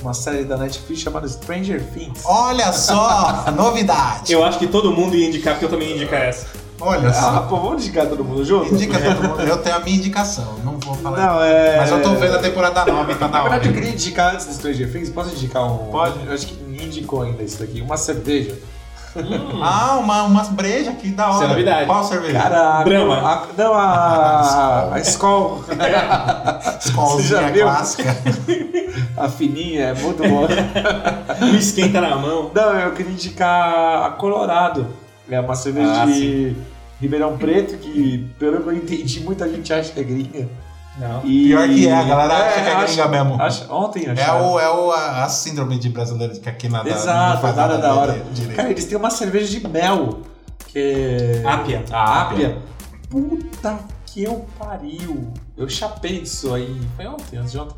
Uma 0.00 0.14
série 0.14 0.44
da 0.44 0.56
Netflix 0.56 1.02
chamada 1.02 1.28
Stranger 1.28 1.84
Things. 1.92 2.22
Olha 2.24 2.72
só, 2.72 3.44
novidade. 3.54 4.32
Eu 4.32 4.42
acho 4.42 4.58
que 4.58 4.66
todo 4.66 4.92
mundo 4.92 5.14
ia 5.14 5.28
indicar, 5.28 5.54
porque 5.54 5.66
eu 5.66 5.70
também 5.70 5.88
ia 5.88 5.96
indicar 5.96 6.22
essa. 6.22 6.46
Olha 6.84 7.08
Ah, 7.08 7.12
só. 7.12 7.40
pô, 7.48 7.56
vamos 7.56 7.82
indicar 7.84 8.06
todo 8.06 8.24
mundo 8.24 8.44
junto? 8.44 8.74
Indica 8.74 8.98
todo 8.98 9.22
mundo. 9.28 9.40
Eu 9.42 9.58
tenho 9.58 9.76
a 9.76 9.78
minha 9.80 9.96
indicação, 9.96 10.56
não 10.64 10.78
vou 10.78 10.94
falar. 10.96 11.16
Não, 11.16 11.42
é. 11.42 11.76
Mas 11.78 11.90
eu 11.90 12.02
tô 12.02 12.10
vendo 12.14 12.34
a 12.36 12.38
temporada 12.40 12.84
nova 12.86 13.14
tá 13.14 13.28
Na 13.28 13.32
da 13.32 13.40
verdade, 13.42 13.66
eu 13.66 13.70
hora. 13.72 13.80
queria 13.80 13.90
indicar 13.94 14.34
antes 14.34 14.46
do 14.46 14.52
Stranger 14.54 14.90
Things. 14.92 15.10
Posso 15.10 15.30
indicar 15.34 15.64
um. 15.64 15.78
Pode. 15.90 16.26
Eu 16.26 16.32
acho 16.32 16.46
que 16.46 16.54
ninguém 16.64 16.86
indicou 16.86 17.22
ainda 17.22 17.42
isso 17.42 17.58
daqui. 17.60 17.80
Uma 17.80 17.96
cerveja. 17.96 18.58
Ah, 19.62 19.98
uma, 20.00 20.22
umas 20.22 20.48
brejas 20.48 20.96
que 20.96 21.10
da 21.10 21.26
hora. 21.26 21.34
Isso 21.34 21.44
é 21.44 21.48
novidade. 21.48 21.86
Qual 21.86 22.02
cerveja? 22.04 22.40
Cara, 22.40 22.78
a- 22.80 22.82
Brahma. 22.82 23.14
a- 23.16 23.46
não, 23.58 23.74
a. 23.74 24.94
A 24.94 25.00
Skol. 25.00 25.62
Escolzinha 26.84 27.28
Você 27.38 27.42
já 27.42 27.50
viu? 27.50 27.64
clássica. 27.66 28.16
A 29.16 29.28
fininha, 29.28 29.88
é 29.88 29.94
muito 29.94 30.22
boa. 30.26 30.48
O 31.42 31.56
esquenta 31.56 32.00
na 32.00 32.16
mão. 32.16 32.50
Não, 32.54 32.72
eu 32.80 32.92
queria 32.92 33.12
indicar 33.12 34.06
a 34.06 34.10
Colorado. 34.10 34.86
É 35.30 35.38
uma 35.40 35.54
cerveja 35.54 36.02
Ah, 36.02 36.06
de 36.06 36.56
Ribeirão 37.02 37.36
Preto 37.36 37.76
que, 37.78 38.30
pelo 38.38 38.62
que 38.62 38.68
eu 38.68 38.76
entendi, 38.76 39.20
muita 39.20 39.48
gente 39.48 39.72
acha 39.72 39.92
que 39.92 40.00
é 40.00 40.02
gringa. 40.04 40.48
Não. 40.98 41.20
E- 41.24 41.48
Pior 41.48 41.66
que 41.68 41.88
é, 41.88 41.92
a 41.92 42.02
galera 42.04 42.34
acha 42.34 42.60
que 42.62 42.68
é 42.68 42.72
acha- 42.72 42.86
gringa 42.86 43.08
mesmo. 43.08 43.42
acha- 43.42 43.72
ontem 43.74 44.06
É, 44.06 44.10
acharam. 44.12 44.52
o, 44.52 44.60
é 44.60 44.70
o, 44.70 44.90
a, 44.92 45.24
a 45.24 45.28
síndrome 45.28 45.78
de 45.78 45.88
brasileiro 45.88 46.38
que 46.38 46.48
aqui 46.48 46.68
nada 46.68 46.88
Exato, 46.88 47.34
não 47.34 47.42
faz 47.42 47.56
nada 47.56 47.78
da 47.78 47.94
hora. 47.94 48.22
direito. 48.32 48.56
Cara, 48.56 48.70
eles 48.70 48.84
têm 48.84 48.96
uma 48.96 49.10
cerveja 49.10 49.48
de 49.58 49.66
mel. 49.68 50.20
Que 50.68 50.78
é. 50.78 51.48
Ápia. 51.48 51.84
A 51.90 52.22
Ápia. 52.22 52.58
Puta 53.10 53.78
que 54.06 54.22
eu 54.22 54.46
pariu. 54.58 55.32
Eu 55.56 55.68
chapei 55.68 56.20
disso 56.20 56.54
aí. 56.54 56.80
Foi 56.96 57.06
ontem, 57.06 57.36
antes 57.38 57.52
de 57.52 57.58
ontem. 57.58 57.74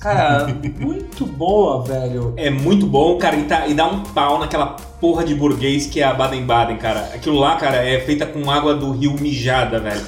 Cara, 0.00 0.46
muito 0.78 1.26
boa, 1.26 1.82
velho. 1.82 2.34
É 2.36 2.50
muito 2.50 2.86
bom, 2.86 3.16
cara, 3.18 3.36
e, 3.36 3.44
tá- 3.44 3.66
e 3.66 3.74
dá 3.74 3.86
um 3.86 4.02
pau 4.02 4.38
naquela 4.38 4.66
porra 5.00 5.24
de 5.24 5.34
burguês 5.34 5.86
que 5.86 6.00
é 6.00 6.04
a 6.04 6.12
Baden-Baden, 6.14 6.76
cara. 6.76 7.10
Aquilo 7.14 7.38
lá, 7.38 7.56
cara, 7.56 7.76
é 7.78 8.00
feita 8.00 8.24
com 8.26 8.48
água 8.50 8.74
do 8.74 8.92
rio 8.92 9.12
mijada, 9.20 9.80
velho. 9.80 10.04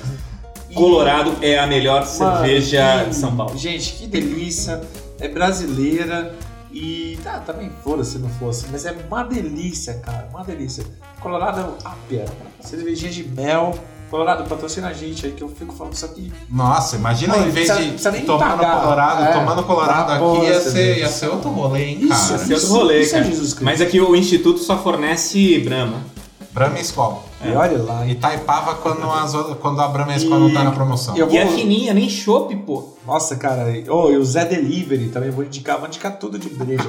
Colorado 0.75 1.33
é 1.43 1.59
a 1.59 1.67
melhor 1.67 2.05
cerveja 2.05 2.85
Mano, 2.85 3.05
que- 3.05 3.11
de 3.11 3.17
São 3.17 3.35
Paulo. 3.37 3.57
Gente, 3.59 3.95
que 3.95 4.07
delícia. 4.07 4.81
É 5.19 5.27
brasileira. 5.29 6.35
E 6.71 7.19
tá, 7.25 7.39
também 7.41 7.71
foda 7.83 8.05
se 8.05 8.19
não 8.19 8.29
fosse. 8.29 8.67
Mas 8.71 8.85
é 8.85 8.95
uma 9.09 9.25
delícia, 9.25 9.95
cara. 9.95 10.29
Uma 10.31 10.45
delícia. 10.45 10.85
Colorado 11.19 11.75
Ápia. 11.83 12.27
Cervejinha 12.61 13.11
de 13.11 13.25
mel. 13.27 13.75
Colorado, 14.11 14.49
patrocina 14.49 14.89
a 14.89 14.93
gente 14.93 15.27
aí 15.27 15.33
que 15.33 15.43
eu 15.43 15.49
fico 15.49 15.75
falando 15.75 15.93
isso 15.95 16.05
aqui. 16.05 16.33
Nossa, 16.51 16.97
imagina 16.97 17.35
Pô, 17.35 17.41
em 17.41 17.51
vez 17.51 17.67
precisa- 17.67 17.79
de 17.79 17.89
precisa 17.91 18.11
nem 18.11 18.25
tomando 18.25 18.59
pagar. 18.59 18.81
colorado, 18.81 19.25
É, 19.25 19.33
tomando 19.33 19.63
colorado 19.65 20.07
tá 20.07 20.15
aqui 20.17 20.45
ia 20.47 20.61
ser, 20.61 20.99
ia 20.99 21.09
ser 21.09 21.29
outro 21.29 21.51
rolê, 21.51 21.85
hein, 21.85 21.99
Isso, 22.01 22.09
cara. 22.09 22.43
Esse 22.43 22.53
é 22.53 22.57
outro 22.57 22.73
rolê, 22.73 23.01
isso 23.01 23.15
é 23.15 23.19
cara. 23.19 23.31
Jesus 23.31 23.49
Cristo. 23.55 23.65
Mas 23.65 23.81
aqui 23.81 24.01
o 24.01 24.17
Instituto 24.17 24.59
só 24.61 24.79
fornece 24.79 25.59
Brahma. 25.61 26.03
Brahma 26.51 26.79
e 26.79 26.83
Skol. 26.83 27.23
E 27.45 27.51
olha 27.53 27.81
lá, 27.83 28.05
E? 28.07 28.15
Taipava 28.17 28.75
quando, 28.77 29.09
as, 29.09 29.33
quando 29.61 29.81
a 29.81 29.87
Brahma 29.87 30.13
e 30.13 30.15
a 30.15 30.19
Skol 30.19 30.41
não 30.41 30.53
tá 30.53 30.65
na 30.65 30.73
promoção. 30.73 31.15
E 31.17 31.21
eu 31.21 31.31
E 31.31 31.37
é 31.39 31.45
vou- 31.45 31.55
fininha, 31.55 31.95
nem 31.95 32.09
chopp, 32.09 32.57
pô. 32.57 32.95
Nossa, 33.07 33.37
cara. 33.37 33.67
Oh, 33.89 34.11
e 34.11 34.17
o 34.17 34.25
Zé 34.25 34.45
Delivery 34.45 35.11
também 35.11 35.31
vou 35.31 35.45
indicar. 35.45 35.79
Vou 35.79 35.87
indicar 35.87 36.19
tudo 36.19 36.37
de 36.39 36.49
breja. 36.49 36.83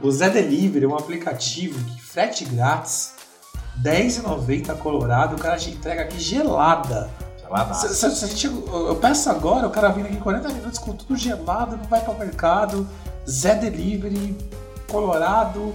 o 0.00 0.10
Zé 0.10 0.30
Delivery 0.30 0.84
é 0.86 0.88
um 0.88 0.94
aplicativo 0.96 1.78
que 1.84 2.00
frete 2.00 2.44
grátis. 2.46 3.15
R$10,90 3.84 4.76
Colorado, 4.78 5.36
o 5.36 5.38
cara 5.38 5.56
te 5.56 5.70
entrega 5.70 6.02
aqui 6.02 6.18
gelada. 6.20 7.08
Se, 7.74 7.88
se- 7.94 8.10
se 8.16 8.24
a 8.24 8.28
gente, 8.28 8.46
eu 8.46 8.96
peço 9.00 9.30
agora, 9.30 9.68
o 9.68 9.70
cara 9.70 9.88
vem 9.90 10.04
aqui 10.04 10.14
em 10.16 10.20
40 10.20 10.48
minutos 10.48 10.78
com 10.80 10.92
tudo 10.92 11.16
gelado, 11.16 11.76
não 11.76 11.84
vai 11.84 12.00
para 12.00 12.12
o 12.12 12.18
mercado. 12.18 12.88
Zé 13.28 13.54
Delivery, 13.54 14.36
Colorado. 14.90 15.72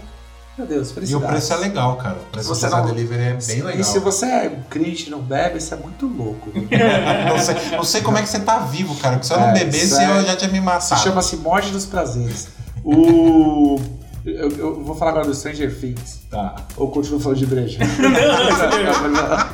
Meu 0.57 0.68
Deus, 0.68 0.94
E 1.07 1.15
o 1.15 1.22
preço 1.22 1.53
é 1.53 1.56
legal, 1.56 1.95
cara. 1.95 2.18
O 2.18 2.32
preço 2.32 2.49
Você 2.49 2.65
do 2.65 2.72
Zé 2.72 2.78
não- 2.78 2.86
Delivery 2.88 3.22
é 3.23 3.34
bem 3.36 3.61
legal. 3.61 3.80
E 3.80 3.84
se 3.86 3.99
você 3.99 4.26
é 4.26 4.60
crente 4.69 5.07
e 5.07 5.10
não 5.10 5.22
bebe, 5.22 5.60
isso 5.60 5.73
é 5.73 5.78
muito 5.78 6.06
louco. 6.07 6.52
não, 6.53 7.40
sei, 7.40 7.56
não 7.78 7.84
sei 7.86 8.02
como 8.02 8.18
é 8.18 8.22
que 8.22 8.28
você 8.28 8.40
tá 8.41 8.60
vivo, 8.60 8.94
cara. 8.98 9.15
Porque 9.15 9.28
se 9.28 9.34
eu 9.34 9.40
não 9.40 9.48
É, 9.48 9.53
bebesse, 9.53 9.86
isso 9.86 9.99
é- 9.99 10.19
eu 10.19 10.26
já 10.26 10.36
tinha 10.36 10.52
me 10.52 10.60
Se 10.60 10.64
matado. 10.65 11.02
chama-se 11.02 11.38
Morte 11.38 11.69
dos 11.72 11.86
Prazeres. 11.86 12.49
O. 12.84 13.80
Eu, 14.26 14.49
eu 14.52 14.84
vou 14.84 14.95
falar 14.95 15.11
agora 15.11 15.26
do 15.27 15.34
Stranger 15.35 15.73
Things. 15.80 16.22
Tá. 16.30 16.56
Ou 16.77 16.89
continuo 16.91 17.19
falando 17.19 17.39
de 17.39 17.45
breja? 17.45 17.80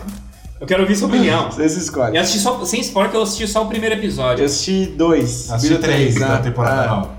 Eu 0.60 0.66
quero 0.66 0.82
ouvir 0.82 0.96
sua 0.96 1.08
opinião. 1.08 1.52
Vocês 1.52 1.78
escolhem. 1.78 2.16
Eu 2.16 2.22
assisti 2.22 2.40
só, 2.40 2.66
sem 2.66 2.80
spoiler, 2.82 3.12
que 3.12 3.18
eu 3.18 3.22
assisti 3.22 3.48
só 3.48 3.64
o 3.64 3.68
primeiro 3.68 3.94
episódio. 3.94 4.42
Eu 4.42 4.48
assisti 4.48 4.88
dois. 4.88 5.52
Assisti 5.52 5.78
três 5.78 6.16
né? 6.16 6.28
da 6.28 6.40
temporada 6.40 6.84
É. 6.84 6.88
nova. 6.88 7.18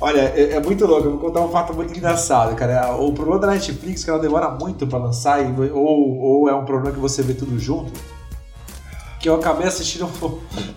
Olha, 0.00 0.20
é, 0.34 0.54
é 0.54 0.60
muito 0.60 0.84
louco. 0.84 1.06
Eu 1.06 1.10
vou 1.12 1.20
contar 1.20 1.40
um 1.42 1.48
fato 1.50 1.72
muito 1.72 1.96
engraçado, 1.96 2.56
cara. 2.56 2.96
O 2.96 3.12
problema 3.12 3.40
da 3.40 3.46
Netflix 3.46 4.02
é 4.02 4.04
que 4.04 4.10
ela 4.10 4.18
demora 4.18 4.50
muito 4.50 4.84
pra 4.86 4.98
lançar, 4.98 5.40
e- 5.42 5.70
ou, 5.70 6.18
ou 6.18 6.48
é 6.48 6.54
um 6.54 6.64
problema 6.64 6.92
que 6.92 7.00
você 7.00 7.22
vê 7.22 7.34
tudo 7.34 7.56
junto. 7.58 7.92
Que 9.24 9.30
eu 9.30 9.36
acabei 9.36 9.66
assistindo 9.66 10.06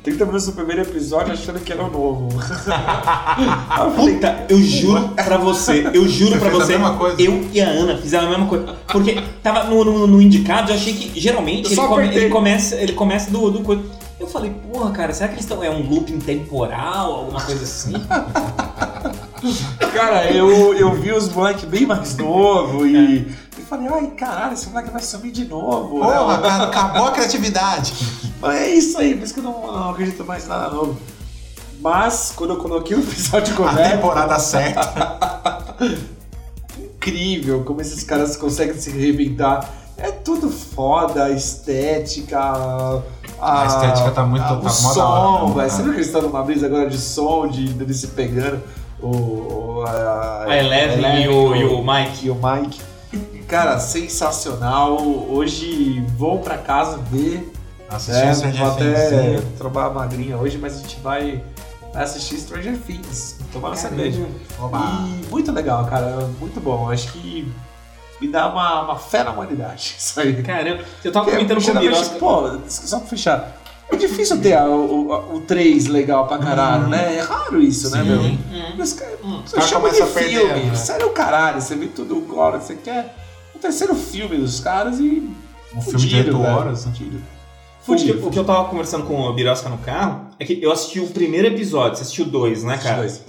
30 0.03 0.23
minutos 0.25 0.45
do 0.45 0.53
primeiro 0.53 0.81
episódio 0.81 1.33
achando 1.33 1.59
que 1.59 1.69
era 1.69 1.83
o 1.83 1.91
novo. 1.91 2.29
Eu 2.39 3.91
falei, 3.91 4.13
Puta, 4.13 4.45
eu 4.47 4.61
juro 4.61 5.09
pra 5.09 5.35
você, 5.37 5.85
eu 5.93 6.07
juro 6.07 6.31
Você 6.31 6.39
pra 6.39 6.49
você, 6.51 6.71
mesma 6.77 6.95
coisa? 6.95 7.21
eu 7.21 7.45
e 7.51 7.59
a 7.59 7.67
Ana 7.67 7.97
fizeram 7.97 8.27
a 8.27 8.29
mesma 8.29 8.45
coisa. 8.47 8.73
Porque 8.87 9.21
tava 9.43 9.65
no, 9.65 9.83
no, 9.83 10.07
no 10.07 10.21
indicado, 10.21 10.71
eu 10.71 10.75
achei 10.75 10.93
que 10.93 11.19
geralmente 11.19 11.73
ele, 11.73 11.75
come- 11.75 12.07
ele 12.07 12.29
começa, 12.29 12.75
ele 12.77 12.93
começa 12.93 13.29
do, 13.29 13.51
do 13.51 13.59
coisa. 13.63 13.83
Eu 14.17 14.27
falei, 14.27 14.51
porra, 14.71 14.91
cara, 14.91 15.11
será 15.11 15.27
que 15.27 15.33
eles 15.35 15.43
estão. 15.43 15.61
É 15.61 15.69
um 15.69 15.81
looping 15.85 16.19
temporal, 16.19 17.11
alguma 17.15 17.41
coisa 17.41 17.63
assim? 17.63 17.95
Cara, 19.93 20.31
eu, 20.31 20.73
eu 20.73 20.93
vi 20.93 21.11
os 21.11 21.29
moleques 21.29 21.65
bem 21.65 21.85
mais 21.85 22.15
novos 22.17 22.87
e, 22.87 22.95
e 22.95 23.46
falei, 23.67 23.87
ai 23.87 24.07
caralho, 24.11 24.53
esse 24.53 24.67
moleque 24.69 24.89
vai 24.91 25.01
sumir 25.01 25.31
de 25.31 25.45
novo. 25.45 25.99
Porra, 25.99 26.37
né? 26.37 26.43
cara, 26.47 26.63
acabou 26.65 27.07
a 27.07 27.11
criatividade. 27.11 27.93
Mas 28.41 28.55
é 28.61 28.69
isso 28.69 28.97
aí, 28.97 29.15
por 29.15 29.23
isso 29.23 29.33
que 29.33 29.39
eu 29.39 29.43
não, 29.43 29.71
não 29.71 29.89
acredito 29.91 30.23
mais 30.25 30.45
em 30.45 30.49
nada 30.49 30.69
novo. 30.69 30.97
Mas, 31.79 32.33
quando 32.35 32.51
eu 32.53 32.57
coloquei 32.57 32.97
o 32.97 32.99
episódio 33.01 33.53
A 33.53 33.57
correto, 33.57 33.95
temporada 33.97 34.39
certa. 34.39 35.75
incrível 36.79 37.63
como 37.63 37.81
esses 37.81 38.03
caras 38.03 38.35
conseguem 38.35 38.75
se 38.79 38.89
reinventar. 38.91 39.69
É 39.97 40.11
tudo 40.11 40.49
foda, 40.49 41.25
a 41.25 41.31
estética. 41.31 42.39
A, 42.39 43.01
A 43.63 43.65
estética 43.65 44.11
tá 44.11 44.23
muito- 44.25 44.43
a- 44.43 44.57
tá 44.57 44.67
o 44.67 44.69
som, 44.69 44.99
hora, 45.01 45.45
né? 45.47 45.53
velho. 45.55 45.69
Você 45.71 45.81
viu 45.83 45.91
que 45.91 45.97
eles 45.97 46.07
estão 46.07 46.21
numa 46.21 46.43
brisa 46.43 46.65
agora 46.67 46.87
de 46.89 46.97
som, 46.99 47.47
de 47.47 47.69
deles 47.73 47.97
se 47.97 48.07
pegando? 48.07 48.61
O, 49.01 49.07
o- 49.09 49.83
a, 49.87 50.43
A 50.47 50.57
Eleven 50.57 51.23
e 51.23 51.27
o, 51.27 51.55
e 51.55 51.63
o 51.63 51.83
Mike. 51.83 52.27
e 52.27 52.29
o 52.31 52.35
Mike. 52.35 52.79
Cara, 53.47 53.79
sensacional. 53.79 54.97
Hoje 55.29 56.03
vou 56.17 56.39
pra 56.39 56.57
casa 56.57 56.97
ver. 57.11 57.51
Assisti 57.89 58.21
É, 58.21 58.31
o 58.31 58.35
Stranger 58.35 58.59
vou 58.65 58.71
até 58.73 59.39
trombar 59.57 59.85
a 59.85 59.89
madrinha 59.89 60.37
hoje, 60.37 60.57
mas 60.57 60.75
a 60.75 60.79
gente 60.79 60.99
vai, 60.99 61.41
assistir 61.93 62.37
Stranger 62.39 62.77
Things. 62.77 63.37
Tomar 63.53 63.69
uma 63.69 63.75
cerveja. 63.77 64.19
E 64.21 65.25
muito 65.31 65.51
legal, 65.51 65.85
cara. 65.85 66.27
Muito 66.39 66.59
bom. 66.59 66.89
Acho 66.91 67.11
que 67.13 67.49
me 68.19 68.27
dá 68.27 68.49
uma, 68.49 68.81
uma 68.83 68.97
fé 68.97 69.23
na 69.23 69.31
humanidade. 69.31 69.95
Isso 69.97 70.19
aí. 70.19 70.43
Caramba, 70.43 70.83
eu 71.03 71.11
tava 71.11 71.25
Porque, 71.25 71.37
comentando 71.45 71.63
com 71.63 71.71
o 71.77 71.79
Birosca. 71.81 72.15
Pô, 72.19 72.59
só 72.67 72.99
pra 72.99 73.07
fechar. 73.07 73.57
É 73.89 73.95
difícil 73.95 74.41
ter 74.41 74.51
a- 74.53 74.65
o, 74.67 75.07
o, 75.07 75.35
o 75.37 75.41
3 75.41 75.85
legal 75.87 76.27
pra 76.27 76.37
caralho, 76.39 76.87
né? 76.89 77.15
É 77.15 77.21
raro 77.21 77.61
isso, 77.61 77.89
né, 77.91 78.01
Sim. 78.03 78.09
meu? 78.09 78.19
Hum. 78.21 78.73
Mas, 78.77 78.91
cara, 78.91 79.17
você 79.45 79.55
cara 79.55 79.65
chama 79.67 79.89
de 79.89 79.95
começa 79.99 80.03
a 80.03 80.21
perder, 80.21 80.39
filme. 80.53 80.63
né? 80.65 80.75
Sério, 80.75 81.07
o 81.07 81.11
caralho. 81.11 81.61
Você 81.61 81.73
vê 81.75 81.85
tudo 81.87 82.17
agora. 82.17 82.59
Você 82.59 82.75
quer 82.75 83.15
o 83.57 83.59
terceiro 83.59 83.95
filme 83.95 84.37
dos 84.37 84.59
caras 84.59 84.99
e. 84.99 85.29
Um 85.75 85.81
filme 85.81 85.99
de 85.99 86.15
8 86.15 86.41
horas. 86.41 86.85
né? 86.85 86.93
Fudido. 86.93 87.17
O 87.17 87.21
que, 87.21 87.85
Fudido. 87.85 88.27
o 88.27 88.31
que 88.31 88.39
eu 88.39 88.45
tava 88.45 88.69
conversando 88.69 89.05
com 89.05 89.19
o 89.21 89.33
Birosca 89.33 89.69
no 89.69 89.77
carro 89.77 90.27
é 90.39 90.45
que 90.45 90.59
eu 90.61 90.71
assisti 90.71 90.99
o 90.99 91.07
primeiro 91.07 91.47
episódio, 91.47 91.97
você 91.97 92.03
assistiu 92.03 92.25
dois, 92.25 92.63
né, 92.63 92.77
cara? 92.77 92.97
Dois. 92.97 93.23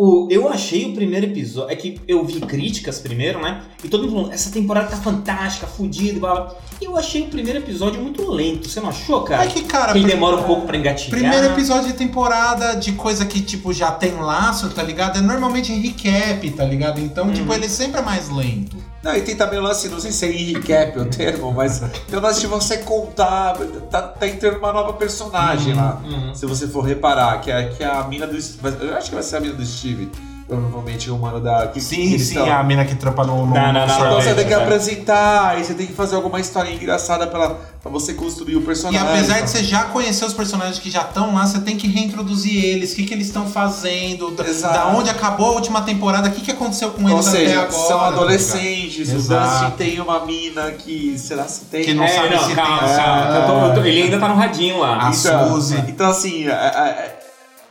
O, 0.00 0.28
eu 0.30 0.48
achei 0.48 0.84
o 0.86 0.94
primeiro 0.94 1.26
episódio. 1.26 1.72
É 1.72 1.76
que 1.76 2.00
eu 2.06 2.24
vi 2.24 2.40
críticas 2.40 3.00
primeiro, 3.00 3.42
né? 3.42 3.62
E 3.82 3.88
todo 3.88 4.04
mundo 4.04 4.12
falando, 4.12 4.32
essa 4.32 4.48
temporada 4.52 4.86
tá 4.86 4.96
fantástica, 4.96 5.66
fodida, 5.66 6.20
blá 6.20 6.34
blá. 6.36 6.54
E 6.80 6.84
eu 6.84 6.96
achei 6.96 7.22
o 7.22 7.26
primeiro 7.26 7.58
episódio 7.58 8.00
muito 8.00 8.30
lento. 8.30 8.68
Você 8.68 8.80
não 8.80 8.90
achou, 8.90 9.22
cara? 9.22 9.42
É 9.44 9.48
que, 9.48 9.64
cara, 9.64 9.92
que 9.92 9.98
ele 9.98 10.06
demora 10.06 10.36
um 10.36 10.44
pouco 10.44 10.66
pra 10.68 10.76
engatilhar. 10.76 11.18
Primeiro 11.18 11.46
episódio 11.46 11.88
de 11.88 11.94
temporada 11.94 12.74
de 12.76 12.92
coisa 12.92 13.26
que, 13.26 13.40
tipo, 13.40 13.72
já 13.72 13.90
tem 13.90 14.12
laço, 14.14 14.70
tá 14.70 14.84
ligado? 14.84 15.18
É 15.18 15.20
normalmente 15.20 15.72
recap, 15.72 16.48
tá 16.52 16.64
ligado? 16.64 17.00
Então, 17.00 17.32
tipo, 17.32 17.52
ele 17.52 17.68
sempre 17.68 17.98
é 17.98 18.02
mais 18.02 18.28
lento. 18.30 18.76
Não, 19.08 19.16
e 19.16 19.22
tem 19.22 19.34
também 19.34 19.58
o 19.58 19.62
lance, 19.62 19.88
não 19.88 19.98
sei 19.98 20.12
se 20.12 20.26
é 20.26 20.30
recap 20.30 20.98
o 20.98 21.06
termo, 21.06 21.50
mas 21.50 21.80
tem 21.80 22.18
o 22.18 22.20
lance 22.20 22.40
de 22.40 22.46
você 22.46 22.76
contar, 22.76 23.56
tá, 23.90 24.02
tá 24.02 24.28
entrando 24.28 24.58
uma 24.58 24.70
nova 24.70 24.92
personagem 24.92 25.72
lá. 25.72 25.98
Uhum. 26.04 26.34
Se 26.34 26.44
você 26.44 26.68
for 26.68 26.82
reparar, 26.82 27.40
que 27.40 27.50
é, 27.50 27.70
que 27.70 27.82
é 27.82 27.86
a 27.86 28.04
mina 28.04 28.26
do. 28.26 28.36
Eu 28.82 28.94
acho 28.94 29.08
que 29.08 29.14
vai 29.14 29.24
ser 29.24 29.36
a 29.36 29.40
mina 29.40 29.54
do 29.54 29.64
Steve. 29.64 30.10
Provavelmente 30.48 31.10
o 31.10 31.18
mano 31.18 31.40
da. 31.40 31.66
Que, 31.66 31.74
que 31.74 31.80
Sim, 31.82 32.12
eles 32.14 32.26
sim, 32.28 32.34
tão- 32.36 32.50
a 32.50 32.62
mina 32.62 32.82
que 32.84 32.94
trampa 32.94 33.22
no, 33.24 33.44
no, 33.44 33.54
Não, 33.54 33.72
não, 33.72 33.72
no 33.72 33.86
não, 33.86 33.94
Então 33.96 34.14
você 34.22 34.34
tem 34.34 34.44
que 34.46 34.56
né? 34.56 34.62
apresentar, 34.62 35.48
aí 35.50 35.62
você 35.64 35.74
tem 35.74 35.86
que 35.86 35.92
fazer 35.92 36.16
alguma 36.16 36.40
historinha 36.40 36.74
engraçada 36.74 37.26
pra, 37.26 37.50
pra 37.82 37.90
você 37.90 38.14
construir 38.14 38.56
o 38.56 38.60
E 38.60 38.64
personagem. 38.64 39.06
apesar 39.06 39.40
de 39.42 39.50
você 39.50 39.62
já 39.62 39.84
conhecer 39.84 40.24
os 40.24 40.32
personagens 40.32 40.78
que 40.78 40.90
já 40.90 41.02
estão 41.02 41.34
lá, 41.34 41.46
você 41.46 41.60
tem 41.60 41.76
que 41.76 41.86
reintroduzir 41.86 42.64
eles, 42.64 42.92
o 42.92 42.96
que, 42.96 43.04
que 43.04 43.12
eles 43.12 43.26
estão 43.26 43.46
fazendo, 43.46 44.30
da- 44.30 44.46
Exato. 44.46 44.74
da 44.74 44.86
onde 44.96 45.10
acabou 45.10 45.48
a 45.48 45.52
última 45.52 45.82
temporada, 45.82 46.28
o 46.28 46.32
que, 46.32 46.40
que 46.40 46.50
aconteceu 46.52 46.92
com 46.92 47.02
Ou 47.04 47.10
eles 47.10 47.26
até 47.28 47.38
seja, 47.40 47.62
agora. 47.62 47.70
são 47.72 47.98
tá 47.98 48.06
adolescentes, 48.06 49.10
o. 49.10 49.14
Dustin 49.16 49.70
tem 49.76 50.00
uma 50.00 50.24
mina 50.24 50.70
que. 50.70 51.18
Será 51.18 51.44
se 51.46 51.66
tem? 51.66 51.84
Que 51.84 51.92
não 51.94 52.04
É, 52.04 52.08
sabe 52.08 52.34
não, 52.34 52.44
se 52.48 52.54
calma, 52.54 52.78
tem- 52.78 52.96
calma. 52.96 53.36
Eu 53.36 53.46
tô- 53.46 53.66
eu 53.66 53.74
tô- 53.74 53.80
ele 53.86 54.02
ainda 54.04 54.18
tá 54.18 54.28
no 54.28 54.34
radinho 54.34 54.78
lá. 54.80 55.08
A 55.08 55.12
Suzy. 55.12 55.76
Então, 55.88 56.08
assim, 56.08 56.46
é- 56.48 56.50
é- 56.52 57.17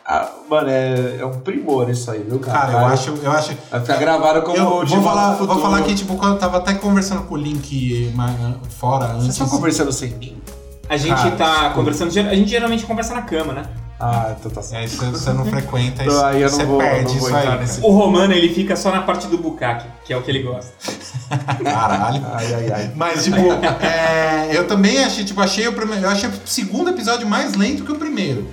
é- 0.10 0.28
mano, 0.50 0.70
é, 0.70 1.18
é 1.20 1.26
um 1.26 1.40
primor 1.40 1.90
isso 1.90 2.10
aí, 2.10 2.20
viu, 2.24 2.40
cara? 2.40 2.60
Cara, 2.60 2.72
eu 2.74 2.86
acho, 2.88 3.10
eu 3.24 3.32
acho. 3.32 3.52
Vai 3.70 3.82
ficar 3.82 3.98
gravado 3.98 4.42
como 4.44 4.58
Eu 4.58 4.86
vou 4.86 5.02
falar, 5.04 5.34
vou 5.34 5.60
falar 5.62 5.82
que, 5.84 5.94
tipo, 5.96 6.16
quando 6.16 6.34
eu 6.34 6.40
tava 6.40 6.58
até 6.58 6.74
conversando 6.74 7.24
com 7.24 7.36
o 7.36 7.38
Link 7.38 8.12
mas, 8.16 8.32
fora 8.80 9.08
Vocês 9.08 9.16
antes. 9.24 9.30
estão 9.30 9.50
conversando 9.50 9.92
sem 9.92 10.12
mim? 10.12 10.38
A 10.90 10.96
gente 10.96 11.16
Cara, 11.16 11.32
tá 11.32 11.46
desculpa. 11.52 11.74
conversando. 11.76 12.08
A 12.18 12.36
gente 12.36 12.50
geralmente 12.50 12.86
conversa 12.86 13.14
na 13.14 13.22
cama, 13.24 13.52
né? 13.54 13.64
Ah, 14.00 14.36
então 14.40 14.50
tá 14.52 14.62
certo. 14.62 14.84
É, 14.84 14.86
isso 14.86 15.06
você 15.12 15.34
não 15.34 15.44
frequenta, 15.44 16.04
Então, 16.04 16.24
aí 16.26 16.42
eu 16.42 16.50
não 16.52 16.58
você 16.58 16.66
vou- 16.66 16.78
perde 16.78 17.14
não 17.14 17.20
vou 17.20 17.30
isso 17.30 17.36
aí. 17.38 17.60
nesse- 17.60 17.82
O 17.82 17.90
Romano, 17.92 18.32
ele 18.32 18.54
fica 18.54 18.76
só 18.76 18.92
na 18.92 19.02
parte 19.02 19.26
do 19.28 19.38
bucaque, 19.40 19.86
que 20.06 20.14
é 20.14 20.18
o 20.18 20.22
que 20.22 20.30
ele 20.32 20.44
gosta. 20.44 20.72
Caralho. 21.64 22.24
Ai, 22.32 22.54
ai, 22.54 22.72
ai. 22.72 22.92
Mas, 22.96 23.24
tipo, 23.24 23.38
é, 23.84 24.50
eu 24.56 24.68
também 24.68 25.04
achei, 25.04 25.26
tipo, 25.26 25.42
achei 25.42 25.68
o 25.68 25.74
primeiro. 25.74 26.04
Eu 26.06 26.10
achei 26.10 26.30
o 26.30 26.34
segundo 26.46 26.90
episódio 26.92 27.28
mais 27.28 27.56
lento 27.56 27.84
que 27.84 27.92
o 27.92 27.96
primeiro. 27.96 28.48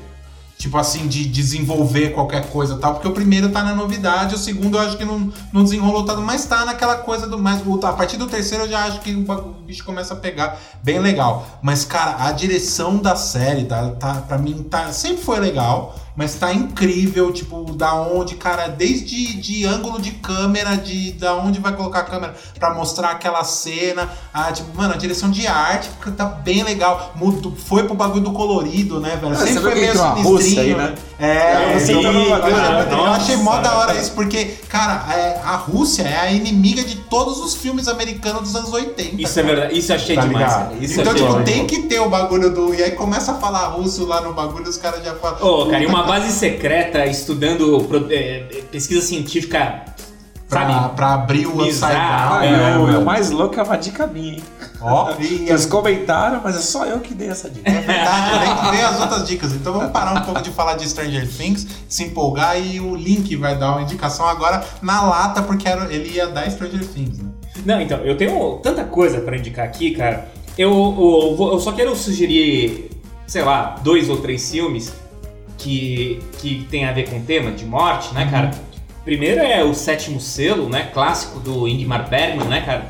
Tipo 0.65 0.79
assim, 0.79 1.07
de 1.07 1.27
desenvolver 1.27 2.15
qualquer 2.15 2.49
coisa 2.49 2.79
tal, 2.79 2.95
porque 2.95 3.07
o 3.07 3.13
primeiro 3.13 3.51
tá 3.51 3.63
na 3.63 3.75
novidade, 3.75 4.35
o 4.35 4.39
segundo 4.39 4.79
eu 4.79 4.81
acho 4.81 4.97
que 4.97 5.05
não, 5.05 5.31
não 5.53 5.63
desenrolou 5.63 6.07
tanto, 6.07 6.23
mas 6.23 6.47
tá 6.47 6.65
naquela 6.65 6.97
coisa 6.97 7.27
do. 7.27 7.39
Mas 7.39 7.61
o- 7.67 7.79
a 7.85 7.93
partir 7.93 8.17
do 8.17 8.27
terceiro 8.27 8.65
eu 8.65 8.71
já 8.71 8.85
acho 8.87 9.01
que 9.01 9.15
o 9.15 9.55
bicho 9.67 9.85
começa 9.85 10.15
a 10.15 10.17
pegar 10.17 10.59
bem 10.83 10.99
legal. 11.01 11.47
Mas, 11.61 11.85
cara, 11.85 12.25
a 12.27 12.33
direção 12.33 12.97
da 12.97 13.15
série, 13.15 13.67
tá, 13.67 13.91
tá, 13.91 14.15
pra 14.27 14.39
mim, 14.39 14.63
tá, 14.63 14.91
sempre 14.91 15.23
foi 15.23 15.39
legal, 15.39 15.95
mas 16.17 16.35
tá 16.37 16.53
incrível, 16.53 17.33
tipo, 17.33 17.73
da 17.73 17.95
onde, 17.95 18.37
cara, 18.37 18.69
desde 18.69 19.35
de 19.41 19.65
ângulo 19.67 20.01
de 20.01 20.13
câmera, 20.13 20.77
de 20.77 21.13
da 21.13 21.35
onde 21.35 21.59
vai 21.59 21.75
colocar 21.75 22.01
a 22.01 22.05
câmera 22.05 22.35
pra 22.59 22.73
mostrar 22.75 23.11
aquela 23.11 23.43
cena, 23.45 24.09
a, 24.33 24.53
tipo, 24.53 24.77
mano, 24.77 24.95
a 24.95 24.97
direção 24.97 25.31
de 25.31 25.47
arte 25.47 25.89
tá 26.17 26.25
bem 26.27 26.63
legal. 26.63 27.13
Mudou, 27.17 27.53
foi 27.57 27.85
pro 27.85 27.95
bagulho 27.95 28.23
do 28.25 28.33
colorido, 28.33 29.01
né, 29.01 29.17
velho? 29.21 29.33
Ah, 29.33 29.37
Sempre 29.37 29.61
foi 29.63 29.75
meio 29.75 29.93
sinistrinho, 29.97 30.61
aí, 30.61 30.75
né? 30.75 30.95
É, 31.19 31.75
É, 31.75 31.79
você 31.79 31.95
tá 31.95 32.03
cara, 32.51 32.85
né? 32.85 32.93
eu 32.93 33.05
achei 33.05 33.37
mó 33.37 33.57
da 33.59 33.79
hora 33.79 33.95
isso, 33.95 34.13
porque, 34.13 34.45
cara, 34.69 35.13
é, 35.15 35.41
a 35.45 35.57
Rússia 35.57 36.03
é 36.03 36.19
a 36.21 36.33
inimiga 36.33 36.83
de 36.85 36.97
todos 36.97 37.39
os 37.39 37.55
filmes 37.55 37.89
americanos 37.89 38.43
dos 38.43 38.57
anos 38.57 38.73
80. 38.73 39.21
Isso 39.23 39.39
é 39.39 39.43
verdade. 39.43 39.79
Isso 39.79 39.93
eu 39.93 39.97
achei 39.97 40.15
Tá 40.17 40.23
demais, 40.23 40.53
cara. 40.53 40.73
Isso 40.81 40.95
eu 40.95 41.01
então, 41.03 41.13
achei 41.13 41.27
tipo, 41.27 41.39
demais. 41.39 41.51
tem 41.51 41.67
que 41.67 41.83
ter 41.89 42.01
o 42.01 42.09
bagulho 42.09 42.51
do. 42.53 42.75
E 42.75 42.83
aí 42.83 42.93
começa 42.93 43.33
a 43.33 43.35
falar 43.37 43.67
russo 43.69 44.05
lá 44.07 44.21
no 44.21 44.33
bagulho, 44.33 44.69
os 44.69 44.77
caras 44.77 45.05
já 45.05 45.15
falam. 45.15 45.39
Ô, 45.45 45.67
cara, 45.67 45.83
e 45.83 45.87
uma 45.87 46.03
"Puta, 46.03 46.04
base 46.05 46.31
secreta 46.33 47.05
estudando 47.07 47.87
é, 48.11 48.63
pesquisa 48.71 49.01
científica, 49.05 49.85
Pra, 50.49 50.61
sabe? 50.69 50.95
pra 50.95 51.15
abrir 51.15 51.47
o 51.47 51.63
upside 51.63 51.81
down. 51.81 51.91
Ah, 51.99 52.41
né, 52.43 52.77
o, 52.77 52.83
mano? 52.83 53.01
o 53.01 53.05
mais 53.05 53.31
louco 53.31 53.59
é 53.59 53.63
uma 53.63 53.77
dica 53.77 54.07
minha, 54.07 54.35
hein? 54.35 54.43
Ó, 54.81 55.11
Eles 55.19 55.65
comentaram, 55.67 56.41
mas 56.45 56.55
é 56.55 56.61
só 56.61 56.85
eu 56.85 57.01
que 57.01 57.15
dei 57.15 57.29
essa 57.29 57.49
dica. 57.49 57.69
É 57.69 57.81
verdade, 57.81 58.45
tem 58.45 58.57
que 58.71 58.77
ver 58.77 58.85
as 58.85 59.01
outras 59.01 59.27
dicas. 59.27 59.53
Então 59.53 59.73
vamos 59.73 59.91
parar 59.91 60.13
um 60.21 60.21
pouco 60.23 60.43
de 60.43 60.51
falar 60.51 60.75
de 60.75 60.89
Stranger 60.89 61.27
Things, 61.27 61.67
se 61.89 62.05
empolgar 62.05 62.61
e 62.61 62.79
o 62.79 62.95
Link 62.95 63.35
vai 63.37 63.57
dar 63.59 63.73
uma 63.73 63.83
indicação 63.83 64.27
agora 64.29 64.63
na 64.83 65.03
lata, 65.03 65.43
porque 65.43 65.67
era- 65.67 65.93
ele 65.93 66.11
ia 66.15 66.27
dar 66.29 66.49
Stranger 66.51 66.87
Things, 66.87 67.19
né? 67.19 67.25
Não, 67.65 67.81
então, 67.81 67.99
eu 68.01 68.17
tenho 68.17 68.59
tanta 68.63 68.85
coisa 68.85 69.21
pra 69.23 69.37
indicar 69.39 69.65
aqui, 69.65 69.93
cara. 69.93 70.29
Eu, 70.59 70.71
eu, 71.41 71.53
eu 71.53 71.59
só 71.59 71.73
quero 71.73 71.97
sugerir, 71.97 72.91
sei 73.27 73.43
lá, 73.43 73.77
dois 73.83 74.09
ou 74.11 74.19
três 74.19 74.49
filmes 74.51 74.93
que, 75.59 76.21
que 76.39 76.67
tem 76.71 76.85
a 76.85 76.93
ver 76.93 77.09
com 77.09 77.19
o 77.19 77.23
tema 77.23 77.51
de 77.53 77.65
morte, 77.65 78.13
né, 78.15 78.29
cara? 78.31 78.51
Primeiro 79.05 79.41
é 79.41 79.63
o 79.63 79.75
Sétimo 79.75 80.21
Selo, 80.21 80.69
né, 80.69 80.91
clássico 80.93 81.39
do 81.41 81.69
Ingmar 81.69 82.09
Bergman, 82.09 82.49
né, 82.49 82.63
cara? 82.63 82.89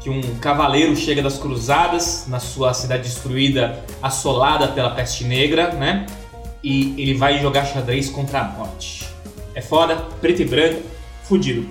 Que 0.00 0.10
um 0.10 0.20
cavaleiro 0.40 0.96
chega 0.96 1.22
das 1.22 1.38
cruzadas 1.38 2.24
na 2.26 2.40
sua 2.40 2.74
cidade 2.74 3.04
destruída, 3.04 3.84
assolada 4.02 4.66
pela 4.68 4.90
peste 4.90 5.24
negra, 5.24 5.72
né? 5.72 6.06
E 6.62 6.94
ele 7.00 7.14
vai 7.14 7.40
jogar 7.40 7.64
xadrez 7.64 8.08
contra 8.08 8.40
a 8.40 8.44
morte. 8.44 9.06
É 9.54 9.60
foda, 9.60 9.96
preto 10.20 10.42
e 10.42 10.44
branco, 10.44 10.82
fudido. 11.24 11.68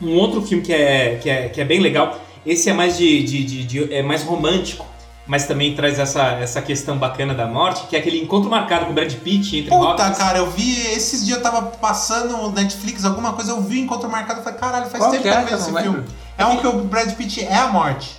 Um 0.00 0.16
outro 0.16 0.40
filme 0.42 0.62
que 0.62 0.72
é, 0.72 1.16
que 1.20 1.28
é, 1.28 1.48
que 1.48 1.60
é 1.60 1.64
bem 1.64 1.80
legal, 1.80 2.18
esse 2.46 2.70
é 2.70 2.72
mais 2.72 2.96
de, 2.96 3.22
de- 3.24 3.44
de- 3.44 3.64
de- 3.64 3.92
é 3.94 4.02
mais 4.02 4.22
romântico, 4.22 4.86
mas 5.28 5.46
também 5.46 5.74
traz 5.74 5.98
essa, 5.98 6.22
essa 6.32 6.60
questão 6.62 6.96
bacana 6.98 7.34
da 7.34 7.46
morte, 7.46 7.86
que 7.86 7.94
é 7.94 7.98
aquele 8.00 8.18
encontro 8.20 8.50
marcado 8.50 8.86
com 8.86 8.92
o 8.92 8.94
Brad 8.94 9.12
Pitt 9.14 9.58
entre 9.58 9.70
Puta, 9.70 10.02
Hopkins. 10.04 10.18
cara, 10.18 10.38
eu 10.38 10.50
vi. 10.50 10.80
Esses 10.88 11.24
dias 11.24 11.36
eu 11.36 11.42
tava 11.42 11.62
passando 11.62 12.36
no 12.36 12.50
Netflix, 12.50 13.04
alguma 13.04 13.34
coisa, 13.34 13.52
eu 13.52 13.60
vi 13.60 13.80
Encontro 13.80 14.10
Marcado 14.10 14.40
e 14.40 14.42
falei, 14.42 14.58
caralho, 14.58 14.86
faz 14.86 15.04
Qual 15.04 15.10
tempo 15.10 15.22
que 15.22 15.28
eu 15.28 15.32
é, 15.34 15.44
vejo 15.44 15.56
esse 15.56 15.82
filme. 15.82 16.04
É 16.38 16.46
um 16.46 16.56
que 16.56 16.66
o 16.66 16.72
Brad 16.84 17.12
Pitt 17.12 17.44
é 17.44 17.56
a 17.56 17.68
morte. 17.68 18.16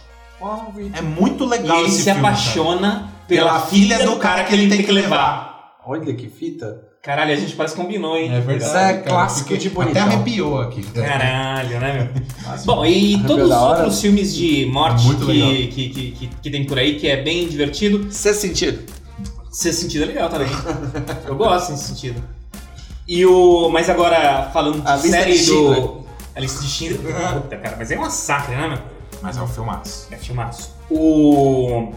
É 0.94 1.02
muito 1.02 1.44
E 1.44 1.48
legal 1.48 1.80
ele 1.80 1.88
esse 1.88 1.98
se 1.98 2.04
filme. 2.04 2.22
cara. 2.22 2.34
apaixona 2.34 3.14
pela, 3.28 3.60
filha 3.62 4.06
do 4.06 4.16
cara 4.18 4.44
que 4.46 4.54
ele 4.54 4.70
tem 4.70 4.84
que 4.84 4.92
levar. 4.92 5.74
Olha 5.86 6.14
que 6.14 6.30
fita. 6.30 6.89
Caralho, 7.02 7.32
a 7.32 7.36
gente 7.36 7.56
parece 7.56 7.76
que 7.76 7.82
combinou, 7.82 8.18
hein? 8.18 8.30
É 8.34 8.42
verdade. 8.42 8.64
Isso 8.64 8.78
é 8.78 8.94
cara, 8.94 9.04
clássico 9.04 9.58
de 9.58 9.70
bonitão. 9.70 10.04
Até 10.04 10.16
arrepiou 10.16 10.60
aqui. 10.60 10.84
Caralho, 10.84 11.80
né, 11.80 12.12
meu? 12.14 12.58
Bom, 12.66 12.86
e 12.86 13.24
todos 13.24 13.46
os 13.46 13.52
hora. 13.52 13.80
outros 13.84 14.02
filmes 14.02 14.36
de 14.36 14.66
morte 14.66 15.08
que, 15.16 15.68
que, 15.68 15.90
que, 15.90 16.12
que, 16.12 16.28
que 16.28 16.52
tem 16.52 16.66
por 16.66 16.78
aí, 16.78 17.00
que 17.00 17.08
é 17.08 17.22
bem 17.22 17.48
divertido, 17.48 18.12
Sexto 18.12 18.42
sentido. 18.42 19.00
Esse 19.52 19.74
sentido 19.74 20.04
é 20.04 20.08
legal 20.08 20.30
também. 20.30 20.48
Eu 21.26 21.36
gosto 21.36 21.72
nesse 21.72 21.88
sentido. 21.88 22.22
E 23.08 23.26
o. 23.26 23.70
Mas 23.70 23.90
agora, 23.90 24.50
falando 24.54 24.82
de 24.82 24.88
A 24.88 24.96
lista 24.96 25.10
série 25.10 25.38
de 25.38 25.46
do. 25.46 26.06
A 26.36 26.40
lista 26.40 26.62
de 26.62 26.68
Schindler. 26.68 27.34
Puta, 27.34 27.58
cara, 27.58 27.76
mas 27.78 27.92
é 27.92 27.98
um 27.98 28.02
massacre, 28.02 28.56
né, 28.56 28.68
meu? 28.68 28.78
Mas 29.22 29.38
é 29.38 29.42
um 29.42 29.48
filmaço. 29.48 30.08
É 30.12 30.16
filmaço. 30.16 30.76
O. 30.90 31.92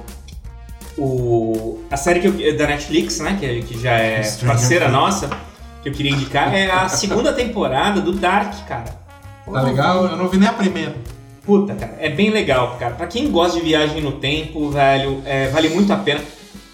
O. 0.99 1.81
A 1.91 1.97
série 1.97 2.21
que 2.21 2.27
eu- 2.27 2.57
da 2.57 2.67
Netflix, 2.67 3.19
né? 3.21 3.37
Que, 3.41 3.63
que 3.63 3.81
já 3.81 3.93
é 3.93 4.23
parceira 4.47 4.89
nossa, 4.89 5.31
que 5.83 5.89
eu 5.89 5.93
queria 5.93 6.13
indicar, 6.13 6.55
é 6.55 6.71
a 6.71 6.89
segunda 6.89 7.33
temporada 7.33 8.01
do 8.01 8.13
Dark, 8.13 8.67
cara. 8.67 9.01
Tá 9.51 9.63
legal? 9.63 10.05
Eu 10.07 10.17
não 10.17 10.29
vi 10.29 10.39
nem 10.39 10.49
a 10.49 10.53
primeira. 10.53 10.95
Puta, 11.45 11.75
cara, 11.75 11.97
é 11.99 12.09
bem 12.09 12.31
legal, 12.31 12.77
cara. 12.79 12.95
Pra 12.95 13.07
quem 13.07 13.31
gosta 13.31 13.59
de 13.59 13.65
viagem 13.65 14.01
no 14.01 14.13
tempo, 14.13 14.71
velho, 14.71 15.21
é, 15.25 15.49
vale 15.49 15.69
muito 15.71 15.93
a 15.93 15.97
pena. 15.97 16.21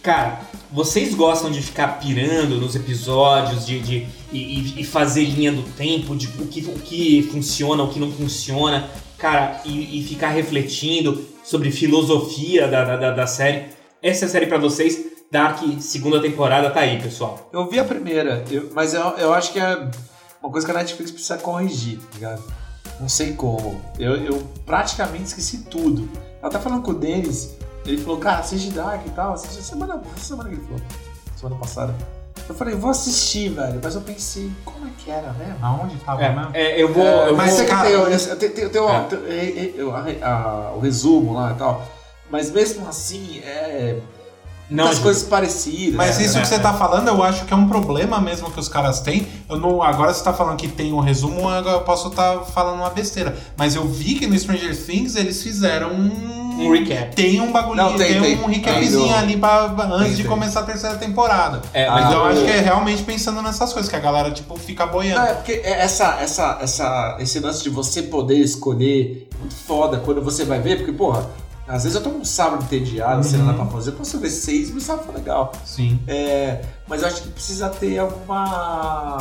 Cara, 0.02 0.40
vocês 0.70 1.14
gostam 1.14 1.50
de 1.50 1.62
ficar 1.62 1.98
pirando 1.98 2.56
nos 2.60 2.76
episódios, 2.76 3.64
de, 3.66 3.80
de- 3.80 4.06
e, 4.30 4.80
e- 4.80 4.84
fazer 4.84 5.24
linha 5.24 5.50
do 5.52 5.62
tempo, 5.62 6.14
de 6.14 6.26
o 6.38 6.46
que, 6.46 6.60
o 6.68 6.74
que 6.78 7.28
funciona, 7.32 7.82
o 7.82 7.88
que 7.88 7.98
não 7.98 8.12
funciona, 8.12 8.84
cara, 9.16 9.62
e, 9.64 10.00
e 10.00 10.04
ficar 10.06 10.28
refletindo 10.28 11.24
sobre 11.42 11.70
filosofia 11.70 12.68
da, 12.68 12.84
da- 12.96 13.10
da 13.10 13.26
série. 13.26 13.77
Essa 14.02 14.24
é 14.24 14.28
a 14.28 14.30
série 14.30 14.46
pra 14.46 14.58
vocês. 14.58 14.98
Dark, 15.30 15.58
segunda 15.80 16.22
temporada, 16.22 16.70
tá 16.70 16.80
aí, 16.80 17.00
pessoal. 17.02 17.50
Eu 17.52 17.68
vi 17.68 17.78
a 17.78 17.84
primeira, 17.84 18.44
eu- 18.50 18.70
mas 18.74 18.94
eu, 18.94 19.02
eu 19.18 19.34
acho 19.34 19.52
que 19.52 19.60
é 19.60 19.88
uma 20.42 20.50
coisa 20.50 20.66
que 20.66 20.70
a 20.72 20.74
Netflix 20.76 21.10
precisa 21.10 21.36
corrigir, 21.36 21.98
tá 21.98 22.06
ligado? 22.14 22.42
Não 22.98 23.08
sei 23.08 23.34
como. 23.34 23.80
Eu, 23.98 24.16
eu 24.16 24.42
praticamente 24.64 25.24
esqueci 25.24 25.64
tudo. 25.64 26.08
Eu 26.42 26.48
tava 26.48 26.64
falando 26.64 26.82
com 26.82 26.92
o 26.92 26.94
Denis, 26.94 27.54
ele 27.84 27.98
falou, 27.98 28.18
cara, 28.18 28.38
assiste 28.38 28.70
Dark 28.70 29.06
e 29.06 29.10
tal. 29.10 29.34
Assiste 29.34 29.62
semana, 29.62 30.00
semana 30.16 30.48
que 30.48 30.54
ele 30.54 30.64
falou. 30.64 30.80
Semana 31.36 31.56
passada. 31.56 31.94
Eu 32.48 32.54
falei, 32.54 32.74
vou 32.74 32.88
assistir, 32.90 33.50
velho. 33.50 33.78
Mas 33.82 33.94
eu 33.94 34.00
pensei, 34.00 34.50
como 34.64 34.86
é 34.86 34.90
que 34.96 35.10
era 35.10 35.30
mesmo? 35.34 35.56
Aonde 35.60 35.96
tava 35.98 36.22
É, 36.22 36.34
mesmo? 36.34 36.50
é, 36.54 36.82
eu 36.82 36.90
vou. 36.92 37.04
É, 37.04 37.28
eu 37.28 37.36
mas 37.36 37.50
vou- 37.50 37.58
você 37.58 37.64
que 37.66 37.82
tem, 37.82 37.92
eu- 37.92 38.08
eu- 38.08 38.88
É. 38.88 39.06
é- 39.28 39.74
é- 39.78 40.72
o 40.74 40.80
resumo 40.80 41.34
lá 41.34 41.52
e 41.52 41.54
tal. 41.56 41.86
Mas 42.30 42.50
mesmo 42.50 42.86
assim, 42.88 43.40
é. 43.44 43.96
muitas 44.68 44.88
ajuda. 44.90 45.02
coisas 45.02 45.22
parecidas. 45.24 45.94
Mas 45.94 46.18
né? 46.18 46.24
isso 46.26 46.36
é, 46.38 46.40
que 46.42 46.48
você 46.48 46.58
tá 46.58 46.74
falando, 46.74 47.08
eu 47.08 47.22
acho 47.22 47.44
que 47.46 47.52
é 47.54 47.56
um 47.56 47.68
problema 47.68 48.20
mesmo 48.20 48.50
que 48.50 48.60
os 48.60 48.68
caras 48.68 49.00
têm. 49.00 49.26
Eu 49.48 49.58
não, 49.58 49.82
agora 49.82 50.12
você 50.12 50.22
tá 50.22 50.32
falando 50.32 50.56
que 50.58 50.68
tem 50.68 50.92
um 50.92 51.00
resumo, 51.00 51.48
agora 51.48 51.76
eu 51.78 51.82
posso 51.82 52.08
estar 52.08 52.40
falando 52.40 52.76
uma 52.80 52.90
besteira. 52.90 53.36
Mas 53.56 53.74
eu 53.74 53.86
vi 53.88 54.14
que 54.16 54.26
no 54.26 54.38
Stranger 54.38 54.76
Things 54.76 55.16
eles 55.16 55.42
fizeram 55.42 55.90
um. 55.92 56.38
Um 56.58 56.72
recap. 56.72 57.14
Tem 57.14 57.40
um 57.40 57.52
bagulhinho, 57.52 57.90
Não, 57.90 57.96
tem, 57.96 58.14
tem, 58.14 58.20
tem. 58.20 58.40
um 58.44 58.46
recapzinho 58.46 58.98
Tem 59.04 59.08
do- 59.10 59.14
ali 59.14 59.36
pra, 59.36 59.68
pra- 59.68 59.84
antes 59.84 60.06
Tem, 60.06 60.10
de 60.16 60.22
tem. 60.22 60.26
começar 60.26 60.58
a 60.58 60.62
terceira 60.64 60.96
temporada. 60.96 61.62
É, 61.72 61.88
mas 61.88 62.02
mas 62.06 62.12
eu 62.14 62.18
o- 62.18 62.24
acho 62.24 62.40
que 62.44 62.50
é 62.50 62.58
realmente 62.60 63.04
pensando 63.04 63.40
nessas 63.40 63.72
coisas, 63.72 63.88
que 63.88 63.94
a 63.94 64.00
galera, 64.00 64.32
tipo, 64.32 64.56
fica 64.58 64.84
boiando. 64.84 65.20
Não, 65.20 65.28
é 65.28 65.34
porque 65.34 65.52
é 65.52 65.80
essa, 65.84 66.18
essa, 66.20 66.58
essa, 66.60 67.16
esse 67.20 67.38
lance 67.38 67.62
de 67.62 67.70
você 67.70 68.02
poder 68.02 68.38
escolher 68.38 69.28
é 69.32 69.38
muito 69.38 69.54
foda 69.54 69.98
quando 69.98 70.20
você 70.20 70.44
vai 70.44 70.58
ver, 70.60 70.78
porque, 70.78 70.90
porra, 70.90 71.30
às 71.68 71.82
vezes 71.84 71.94
eu 71.96 72.02
tô 72.02 72.10
com 72.10 72.18
um 72.20 72.24
sábado 72.24 72.64
entediado, 72.64 73.22
sem 73.24 73.38
nada 73.38 73.52
pra 73.54 73.66
fazer, 73.66 73.90
eu 73.90 73.94
posso 73.94 74.18
ver 74.18 74.30
seis, 74.30 74.70
mas 74.72 74.82
sábado 74.84 75.04
foi 75.06 75.14
legal. 75.16 75.52
Sim. 75.64 76.00
É, 76.06 76.62
mas 76.88 77.02
eu 77.02 77.08
acho 77.08 77.22
que 77.22 77.28
precisa 77.28 77.68
ter 77.68 77.98
alguma. 77.98 79.18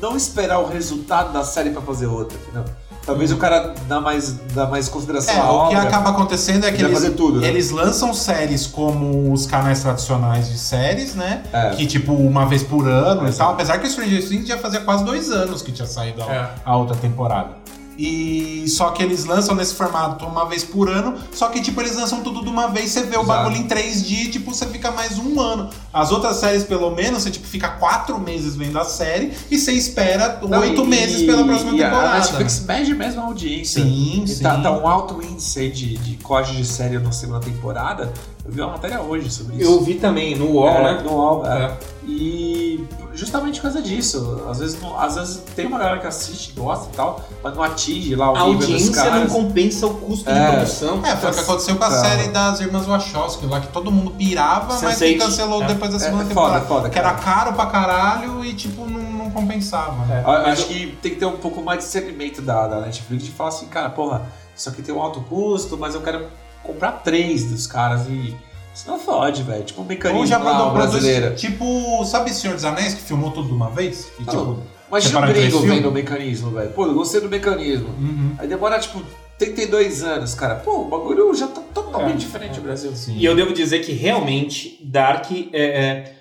Não 0.00 0.16
esperar 0.16 0.58
o 0.58 0.66
resultado 0.68 1.32
da 1.32 1.42
série 1.44 1.70
pra 1.70 1.80
fazer 1.82 2.06
outra, 2.06 2.36
entendeu? 2.38 2.64
Talvez 3.04 3.30
o 3.30 3.36
cara 3.36 3.72
dá 3.86 4.00
mais, 4.00 4.32
dá 4.52 4.66
mais 4.66 4.88
consideração 4.88 5.32
É, 5.32 5.38
à 5.38 5.44
o 5.52 5.68
que 5.68 5.76
obra. 5.76 5.82
acaba 5.88 6.10
acontecendo 6.10 6.64
é 6.66 6.72
que 6.72 6.82
eles, 6.82 7.00
tudo, 7.16 7.40
né? 7.40 7.46
eles 7.46 7.70
lançam 7.70 8.12
séries 8.12 8.66
como 8.66 9.32
os 9.32 9.46
canais 9.46 9.80
tradicionais 9.80 10.48
de 10.50 10.58
séries, 10.58 11.14
né? 11.14 11.44
É. 11.52 11.70
Que 11.70 11.86
tipo, 11.86 12.12
uma 12.12 12.44
vez 12.46 12.64
por 12.64 12.88
ano 12.88 13.22
e 13.24 13.28
Exato. 13.28 13.38
tal. 13.38 13.52
Apesar 13.52 13.78
que 13.78 13.86
o 13.86 13.90
Stranger 13.90 14.28
Things 14.28 14.48
já 14.48 14.58
fazia 14.58 14.80
quase 14.80 15.04
dois 15.04 15.30
anos 15.30 15.62
que 15.62 15.70
tinha 15.70 15.86
saído 15.86 16.20
a, 16.24 16.26
É. 16.26 16.50
a 16.64 16.76
outra 16.76 16.96
temporada. 16.96 17.50
E 17.98 18.64
só 18.68 18.90
que 18.90 19.02
eles 19.02 19.24
lançam 19.24 19.54
nesse 19.54 19.74
formato 19.74 20.24
uma 20.26 20.46
vez 20.46 20.62
por 20.64 20.88
ano, 20.88 21.14
só 21.32 21.48
que 21.48 21.60
tipo, 21.60 21.80
eles 21.80 21.96
lançam 21.96 22.20
tudo 22.22 22.42
de 22.42 22.48
uma 22.48 22.68
vez, 22.68 22.90
você 22.90 23.02
vê 23.02 23.16
o 23.16 23.22
Exato. 23.22 23.26
bagulho 23.26 23.56
em 23.56 23.64
três 23.66 24.04
dias, 24.06 24.28
tipo, 24.28 24.54
você 24.54 24.66
fica 24.66 24.90
mais 24.90 25.18
um 25.18 25.40
ano. 25.40 25.70
As 25.92 26.10
outras 26.12 26.36
séries, 26.36 26.64
pelo 26.64 26.90
menos, 26.94 27.22
você 27.22 27.30
tipo, 27.30 27.46
fica 27.46 27.68
quatro 27.68 28.18
meses 28.18 28.54
vendo 28.56 28.78
a 28.78 28.84
série 28.84 29.32
e 29.50 29.58
você 29.58 29.72
espera 29.72 30.40
Não, 30.46 30.60
oito 30.60 30.82
e- 30.82 30.86
meses 30.86 31.22
pela 31.22 31.44
próxima 31.44 31.70
temporada. 31.72 32.08
A 32.10 32.18
Netflix 32.18 32.60
mede 32.66 32.94
mesmo 32.94 33.20
a 33.20 33.24
audiência. 33.24 33.82
Sim, 33.82 34.22
E 34.24 34.28
sim. 34.28 34.42
tá, 34.42 34.60
tá 34.60 34.70
um 34.70 34.86
alto 34.86 35.22
índice 35.22 35.68
de, 35.70 35.96
de 35.96 36.16
corte 36.16 36.54
de 36.54 36.64
série 36.64 36.98
na 36.98 37.12
segunda 37.12 37.40
temporada. 37.40 38.12
Eu 38.46 38.52
vi 38.52 38.60
uma 38.60 38.70
matéria 38.72 39.00
hoje 39.00 39.28
sobre 39.30 39.56
isso. 39.56 39.64
Eu 39.70 39.80
vi 39.82 39.94
também 39.94 40.36
no 40.36 40.52
UOL, 40.52 40.68
É, 40.68 40.82
né? 40.94 41.02
No 41.02 41.12
UOL, 41.12 41.46
é. 41.46 41.64
É. 41.64 41.76
E 42.08 42.86
justamente 43.14 43.56
por 43.60 43.62
causa 43.64 43.82
disso. 43.82 44.42
Às 44.48 44.60
vezes, 44.60 44.80
não- 44.80 44.98
às 44.98 45.16
vezes 45.16 45.42
tem 45.56 45.66
uma 45.66 45.78
galera 45.78 45.98
que 45.98 46.06
assiste, 46.06 46.52
gosta 46.52 46.88
e 46.92 46.96
tal, 46.96 47.20
mas 47.42 47.54
não 47.56 47.62
atinge 47.62 48.14
lá 48.14 48.30
o 48.32 48.36
A 48.36 48.38
nível 48.44 48.54
dos 48.58 48.62
audiência 48.70 49.04
não 49.04 49.10
caras. 49.12 49.32
compensa 49.32 49.86
o 49.86 49.94
custo 49.94 50.30
de 50.32 50.38
É. 50.38 50.50
produção. 50.52 51.04
É, 51.04 51.16
foi 51.16 51.30
o 51.30 51.34
que 51.34 51.40
aconteceu 51.40 51.76
com 51.76 51.84
a 51.84 51.88
Tá. 51.90 52.00
série 52.04 52.28
das 52.28 52.60
Irmãs 52.60 52.86
Wachowski, 52.86 53.46
lá 53.46 53.60
que 53.60 53.68
todo 53.68 53.90
mundo 53.90 54.12
pirava, 54.12 54.78
mas 54.80 54.96
Sense8. 54.98 55.12
que 55.14 55.18
cancelou 55.18 55.62
É. 55.64 55.66
depois 55.66 55.90
da 55.90 55.96
É, 55.96 56.00
segunda 56.00 56.22
é 56.22 56.26
temporada. 56.26 56.60
foda, 56.60 56.66
foda, 56.82 56.90
que 56.90 56.98
era 56.98 57.12
caro 57.14 57.52
pra 57.54 57.66
caralho 57.66 58.44
e, 58.44 58.54
tipo, 58.54 58.86
não, 58.88 59.00
não 59.24 59.30
compensava. 59.30 60.04
né? 60.06 60.22
É. 60.24 60.30
Eu 60.30 60.30
acho 60.52 60.66
que 60.66 60.96
tem 61.02 61.12
que 61.12 61.18
ter 61.18 61.26
um 61.26 61.36
pouco 61.38 61.60
mais 61.62 61.80
de 61.80 61.84
discernimento 61.86 62.40
da, 62.40 62.68
da 62.68 62.80
Netflix 62.80 63.24
de 63.24 63.30
falar 63.32 63.48
assim, 63.48 63.66
cara, 63.66 63.90
porra, 63.90 64.22
isso 64.54 64.68
aqui 64.68 64.82
tem 64.82 64.94
um 64.94 65.02
alto 65.02 65.20
custo, 65.22 65.76
mas 65.76 65.94
eu 65.94 66.00
quero 66.02 66.26
comprar 66.66 66.92
três 66.92 67.44
dos 67.44 67.66
caras 67.66 68.06
e. 68.08 68.34
Senão 68.74 68.98
fode, 68.98 69.42
velho. 69.42 69.64
Tipo 69.64 69.80
um 69.80 69.84
mecanismo 69.86 70.20
Ou 70.20 70.26
já 70.26 70.36
lá, 70.38 70.52
mandou 70.52 70.72
brasileira. 70.74 71.34
tipo, 71.34 72.04
sabe 72.04 72.32
Senhor 72.34 72.54
dos 72.54 72.64
Anéis, 72.64 72.92
que 72.94 73.00
filmou 73.02 73.30
tudo 73.30 73.48
de 73.48 73.54
uma 73.54 73.70
vez? 73.70 74.08
E, 74.20 74.24
Não, 74.24 74.32
tipo, 74.32 74.62
Imagina 74.88 75.26
três 75.28 75.46
gringo 75.48 75.66
vendo 75.66 75.88
o 75.88 75.92
mecanismo, 75.92 76.50
velho. 76.50 76.70
Pô, 76.70 76.84
eu 76.86 76.94
gostei 76.94 77.20
do 77.20 77.28
mecanismo. 77.28 77.88
Uhum. 77.88 78.34
Aí 78.38 78.46
demora, 78.46 78.78
tipo, 78.78 79.02
32 79.38 80.02
anos, 80.04 80.34
cara. 80.34 80.56
Pô, 80.56 80.82
o 80.82 80.84
bagulho 80.88 81.34
já 81.34 81.48
tá 81.48 81.60
totalmente 81.74 82.14
É, 82.16 82.18
diferente 82.18 82.56
no 82.58 82.62
Brasil. 82.64 82.94
Sim. 82.94 83.16
E 83.16 83.24
eu 83.24 83.34
devo 83.34 83.52
dizer 83.54 83.80
que 83.80 83.92
realmente 83.92 84.78
Dark 84.84 85.30
é, 85.30 85.46
é- 85.52 86.12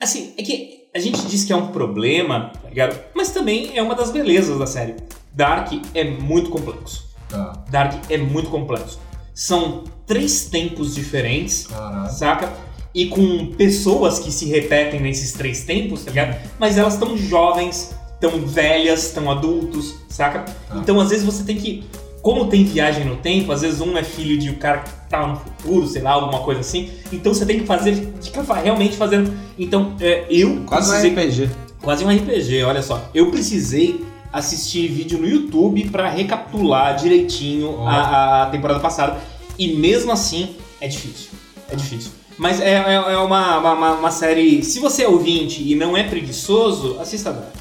Assim, 0.00 0.34
é 0.38 0.42
que 0.42 0.84
a 0.94 0.98
gente 1.00 1.20
diz 1.26 1.44
que 1.44 1.52
é 1.52 1.56
um 1.56 1.68
problema, 1.68 2.50
tá 2.62 2.68
ligado? 2.68 2.98
Mas 3.14 3.30
também 3.30 3.76
é 3.76 3.82
uma 3.82 3.94
das 3.94 4.10
belezas 4.10 4.58
da 4.58 4.66
série. 4.66 4.94
Dark 5.32 5.72
é 5.94 6.04
muito 6.04 6.50
complexo. 6.50 7.04
Tá, 7.28 7.64
Dark 7.70 7.94
é 8.10 8.16
muito 8.18 8.50
complexo. 8.50 8.98
São 9.34 9.84
três 10.06 10.44
tempos 10.46 10.94
diferentes, 10.94 11.66
caralho. 11.66 12.10
saca? 12.12 12.52
E 12.94 13.06
com 13.06 13.46
pessoas 13.56 14.20
que 14.20 14.30
se 14.30 14.46
repetem 14.46 15.00
nesses 15.00 15.32
três 15.32 15.64
tempos, 15.64 16.04
tá 16.04 16.10
ligado? 16.10 16.36
Mas 16.60 16.78
elas 16.78 16.94
estão 16.94 17.16
jovens, 17.16 17.92
estão 18.14 18.46
velhas, 18.46 19.06
estão 19.06 19.28
adultos, 19.30 19.96
saca? 20.08 20.44
Então 20.76 21.00
às 21.00 21.10
vezes 21.10 21.24
você 21.24 21.42
tem 21.42 21.56
que. 21.56 21.82
Como 22.22 22.46
tem 22.46 22.64
viagem 22.64 23.04
no 23.04 23.16
tempo, 23.16 23.52
às 23.52 23.60
vezes 23.60 23.80
um 23.82 23.98
é 23.98 24.02
filho 24.04 24.38
de 24.38 24.48
um 24.48 24.54
cara 24.54 24.78
que 24.78 24.90
tá 25.10 25.26
no 25.26 25.36
futuro, 25.36 25.86
sei 25.86 26.00
lá, 26.00 26.12
alguma 26.12 26.38
coisa 26.42 26.60
assim. 26.60 26.90
Então 27.12 27.34
você 27.34 27.44
tem 27.44 27.58
que 27.60 27.66
fazer. 27.66 28.14
fa- 28.46 28.54
realmente 28.60 28.96
fazendo. 28.96 29.30
Então, 29.58 29.94
é, 30.00 30.24
eu 30.30 30.62
Quase 30.64 30.88
um 30.88 31.00
precisei. 31.00 31.10
RPG. 31.10 31.50
Quase 31.82 32.02
um 32.04 32.08
RPG, 32.08 32.62
olha 32.62 32.80
só. 32.80 33.10
Eu 33.12 33.30
precisei 33.30 34.02
assistir 34.34 34.88
vídeo 34.88 35.18
no 35.18 35.26
YouTube 35.26 35.88
pra 35.90 36.08
recapitular 36.10 36.96
direitinho 36.96 37.76
Ó. 37.78 37.88
a, 37.88 38.42
a 38.42 38.46
temporada 38.46 38.80
passada. 38.80 39.18
E 39.58 39.74
mesmo 39.76 40.12
assim, 40.12 40.56
é 40.80 40.88
difícil. 40.88 41.30
É 41.70 41.76
difícil. 41.76 42.10
Mas 42.36 42.60
é, 42.60 42.74
é- 42.74 43.12
é 43.12 43.18
uma, 43.18 43.58
uma, 43.58 43.92
uma 43.94 44.10
série. 44.10 44.62
Se 44.64 44.80
você 44.80 45.04
é 45.04 45.08
ouvinte 45.08 45.62
e 45.62 45.74
não 45.76 45.96
é 45.96 46.02
preguiçoso, 46.02 46.98
assista 47.00 47.32
Dark. 47.32 47.54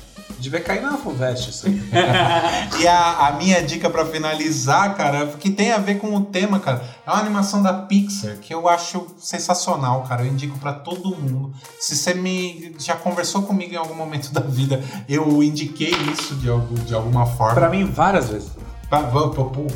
Devia 0.43 0.59
cair 0.59 0.81
na 0.81 0.97
Fulvestre 0.97 1.51
isso 1.51 1.67
aí. 1.67 1.81
E 2.81 2.85
a, 2.87 3.27
a 3.27 3.31
minha 3.33 3.63
dica 3.63 3.89
pra 3.89 4.05
finalizar, 4.05 4.93
cara, 4.95 5.25
que 5.39 5.49
tem 5.49 5.71
a 5.71 5.77
ver 5.77 5.95
com 5.99 6.13
o 6.13 6.21
tema, 6.25 6.59
cara, 6.59 6.83
é 7.07 7.09
uma 7.09 7.19
animação 7.19 7.63
da 7.63 7.71
Pixar 7.73 8.35
que 8.41 8.53
eu 8.53 8.67
acho 8.67 9.07
sensacional, 9.17 10.01
cara. 10.03 10.23
Eu 10.23 10.27
indico 10.27 10.57
pra 10.59 10.73
todo 10.73 11.15
mundo. 11.15 11.53
Se 11.79 11.95
você 11.95 12.13
me 12.13 12.75
já 12.77 12.93
conversou 12.95 13.43
comigo 13.43 13.73
em 13.73 13.77
algum 13.77 13.95
momento 13.95 14.33
da 14.33 14.41
vida, 14.41 14.83
eu 15.07 15.41
indiquei 15.41 15.93
isso 16.11 16.35
de, 16.35 16.49
algo, 16.49 16.75
de 16.75 16.93
alguma 16.93 17.25
forma. 17.25 17.53
pra 17.53 17.69
mim, 17.69 17.85
várias 17.85 18.27
vezes. 18.29 18.51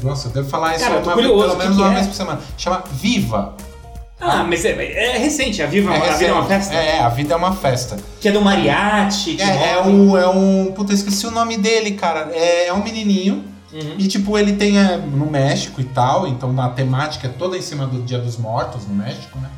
Nossa, 0.03 0.27
eu 0.27 0.31
devo 0.34 0.49
falar 0.49 0.76
isso 0.76 0.84
Cara, 0.85 0.99
uma 1.02 1.15
pelo 1.15 1.39
o 1.39 1.49
que 1.52 1.57
menos 1.57 1.76
que 1.77 1.81
uma 1.81 1.91
é? 1.91 1.95
vez 1.95 2.07
por 2.07 2.14
semana. 2.15 2.41
Chama 2.57 2.84
Viva. 2.91 3.56
Ah, 4.19 4.44
mas 4.44 4.65
é, 4.65 4.72
é 4.72 5.18
recente, 5.18 5.61
a, 5.61 5.68
Viva, 5.68 5.94
a 5.94 6.15
Vida 6.15 6.26
é 6.26 6.31
uma 6.34 6.41
recente. 6.41 6.48
festa. 6.48 6.73
É, 6.73 6.99
a 6.99 7.10
vida 7.10 7.34
é 7.34 7.38
uma 7.38 7.56
festa. 7.56 7.98
Que 8.19 8.30
é 8.30 8.31
do 8.31 8.41
mariachi. 8.41 9.35
que 9.35 9.41
É, 9.44 9.73
é 9.73 9.81
um, 9.81 10.18
é 10.18 10.27
um. 10.27 10.72
Puta, 10.76 10.91
esqueci 10.91 11.27
o 11.27 11.31
nome 11.31 11.56
dele, 11.57 11.91
cara. 11.91 12.31
É, 12.34 12.68
é 12.68 12.73
um 12.73 12.84
menininho. 12.84 13.44
Uhum. 13.72 13.95
E, 13.98 14.07
tipo, 14.07 14.38
ele 14.38 14.53
tem 14.53 14.80
é, 14.80 14.98
no 14.98 15.30
México 15.30 15.81
e 15.81 15.84
tal, 15.84 16.27
então 16.27 16.60
a 16.60 16.69
temática 16.69 17.27
é 17.27 17.30
toda 17.30 17.57
em 17.57 17.61
cima 17.61 17.85
do 17.85 18.02
Dia 18.02 18.18
dos 18.18 18.38
Mortos 18.38 18.88
no 18.88 18.95
México, 18.95 19.38
né? 19.39 19.49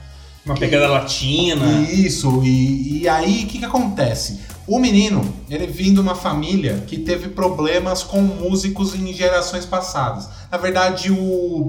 Uma 0.46 0.56
pegada 0.56 0.88
latina. 0.88 1.66
Isso, 1.92 2.42
e, 2.44 3.02
e 3.02 3.08
aí 3.08 3.44
o 3.44 3.48
que, 3.48 3.60
que 3.60 3.66
acontece? 3.66 4.40
O 4.68 4.80
menino, 4.80 5.24
ele 5.50 5.68
vem 5.68 5.94
de 5.94 6.00
uma 6.00 6.16
família 6.16 6.84
que 6.88 6.98
teve 6.98 7.30
problemas 7.30 8.04
com 8.04 8.22
músicos 8.22 8.96
em 8.96 9.14
gerações 9.14 9.66
passadas. 9.66 10.28
Na 10.52 10.58
verdade, 10.58 11.12
o 11.12 11.68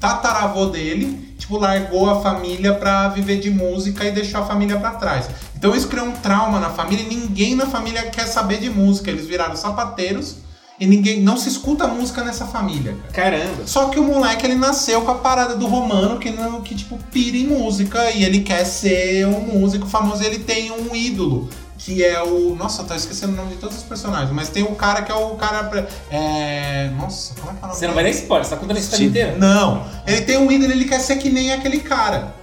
tataravô 0.00 0.66
dele, 0.66 1.33
tipo, 1.38 1.56
largou 1.56 2.08
a 2.08 2.20
família 2.20 2.74
pra 2.74 3.08
viver 3.08 3.38
de 3.38 3.50
música 3.50 4.04
e 4.04 4.12
deixou 4.12 4.40
a 4.40 4.46
família 4.46 4.78
pra 4.78 4.92
trás. 4.92 5.28
Então 5.56 5.74
isso 5.74 5.88
criou 5.88 6.06
um 6.06 6.12
trauma 6.12 6.60
na 6.60 6.70
família 6.70 7.04
e 7.04 7.14
ninguém 7.14 7.54
na 7.54 7.66
família 7.66 8.02
quer 8.04 8.26
saber 8.26 8.58
de 8.58 8.70
música. 8.70 9.10
Eles 9.10 9.26
viraram 9.26 9.56
sapateiros 9.56 10.36
e 10.78 10.86
ninguém 10.86 11.20
não 11.20 11.36
se 11.36 11.48
escuta 11.48 11.86
música 11.86 12.24
nessa 12.24 12.46
família, 12.46 12.96
cara. 13.12 13.38
Caramba. 13.38 13.66
Só 13.66 13.86
que 13.86 13.98
o 13.98 14.02
moleque 14.02 14.44
ele 14.44 14.56
nasceu 14.56 15.02
com 15.02 15.10
a 15.12 15.16
parada 15.16 15.54
do 15.54 15.66
romano 15.66 16.18
que 16.18 16.30
não 16.30 16.62
que 16.62 16.74
tipo 16.74 16.98
pira 17.12 17.36
em 17.36 17.46
música 17.46 18.10
e 18.10 18.24
ele 18.24 18.40
quer 18.40 18.64
ser 18.64 19.26
um 19.26 19.40
músico 19.58 19.86
famoso, 19.86 20.22
e 20.22 20.26
ele 20.26 20.40
tem 20.40 20.72
um 20.72 20.94
ídolo 20.94 21.48
que 21.84 22.02
é 22.02 22.22
o, 22.22 22.56
nossa, 22.56 22.80
eu 22.80 22.86
tô 22.86 22.94
esquecendo 22.94 23.34
o 23.34 23.36
nome 23.36 23.50
de 23.50 23.56
todos 23.56 23.76
os 23.76 23.82
personagens, 23.82 24.30
mas 24.32 24.48
tem 24.48 24.62
um 24.62 24.74
cara 24.74 25.02
que 25.02 25.12
é 25.12 25.14
o 25.14 25.34
cara 25.34 25.86
é, 26.10 26.90
nossa, 26.96 27.34
como 27.34 27.50
é 27.50 27.54
que 27.54 27.58
é 27.58 27.62
o 27.62 27.68
nome? 27.68 27.78
Você 27.78 27.86
não 27.86 27.94
vai 27.94 28.04
dar 28.04 28.10
spoiler, 28.10 28.44
você 28.46 28.54
tá 28.54 28.56
contando 28.56 28.78
a 28.78 28.80
história 28.80 29.04
inteira. 29.04 29.36
Não, 29.36 29.86
ele 30.06 30.22
tem 30.22 30.38
um 30.38 30.50
ídolo, 30.50 30.72
ele 30.72 30.86
quer 30.86 30.98
ser 30.98 31.16
que 31.16 31.28
nem 31.28 31.52
aquele 31.52 31.80
cara. 31.80 32.34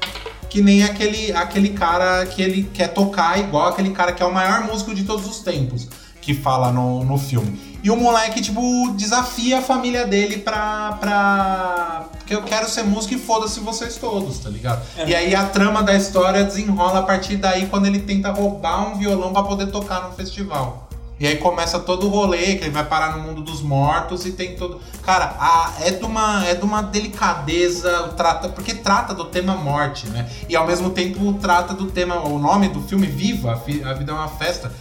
Que 0.48 0.62
nem 0.62 0.84
aquele, 0.84 1.32
aquele 1.32 1.70
cara 1.70 2.26
que 2.26 2.42
ele 2.42 2.70
quer 2.72 2.90
tocar 2.90 3.40
igual 3.40 3.70
aquele 3.70 3.90
cara 3.92 4.12
que 4.12 4.22
é 4.22 4.26
o 4.26 4.34
maior 4.34 4.66
músico 4.66 4.94
de 4.94 5.06
todos 5.06 5.26
os 5.26 5.40
tempos, 5.40 5.88
que 6.22 6.36
fala 6.36 6.72
no, 6.72 7.04
no 7.04 7.18
filme. 7.18 7.71
E 7.84 7.90
o 7.90 7.96
moleque, 7.98 8.42
tipo, 8.42 8.92
desafia 8.96 9.60
a 9.60 9.62
família 9.62 10.06
dele 10.06 10.38
pra. 10.38 10.98
pra... 11.00 12.06
Porque 12.18 12.36
eu 12.36 12.44
quero 12.44 12.70
ser 12.70 12.84
músico 12.84 13.16
e 13.16 13.18
foda-se 13.20 13.60
vocês 13.60 13.96
todos, 13.98 14.38
tá 14.40 14.50
ligado? 14.50 14.82
É. 14.98 15.10
E 15.10 15.16
aí 15.16 15.36
a 15.36 15.46
trama 15.48 15.82
da 15.84 15.94
história 15.96 16.44
desenrola 16.44 17.00
a 17.00 17.04
partir 17.04 17.38
daí 17.38 17.66
quando 17.66 17.88
ele 17.88 18.00
tenta 18.00 18.32
roubar 18.32 18.88
um 18.88 18.98
violão 18.98 19.34
pra 19.34 19.44
poder 19.44 19.68
tocar 19.68 20.08
no 20.08 20.14
festival. 20.16 20.88
E 21.20 21.28
aí 21.28 21.38
começa 21.38 21.80
todo 21.80 22.08
o 22.08 22.10
rolê, 22.10 22.56
que 22.56 22.64
ele 22.64 22.72
vai 22.72 22.84
parar 22.84 23.16
no 23.18 23.24
mundo 23.24 23.42
dos 23.44 23.62
mortos 23.62 24.26
e 24.26 24.32
tem 24.32 24.56
todo. 24.56 24.82
Cara, 25.04 25.36
a- 25.40 25.72
é, 25.82 25.92
de 25.92 26.04
uma, 26.04 26.44
é 26.48 26.56
de 26.56 26.64
uma 26.64 26.82
delicadeza, 26.82 28.14
trata, 28.18 28.50
porque 28.50 28.74
trata 28.74 29.14
do 29.14 29.26
tema 29.26 29.56
morte, 29.56 30.08
né? 30.10 30.28
E 30.50 30.56
ao 30.56 30.66
mesmo 30.66 30.90
tempo 30.90 31.34
trata 31.34 31.74
do 31.74 31.86
tema, 31.88 32.16
o 32.28 32.40
nome 32.40 32.70
do 32.70 32.82
filme 32.82 33.08
Viva, 33.08 33.52
a 33.54 33.94
vida 33.94 34.12
é 34.12 34.16
uma 34.16 34.28
festa. 34.30 34.72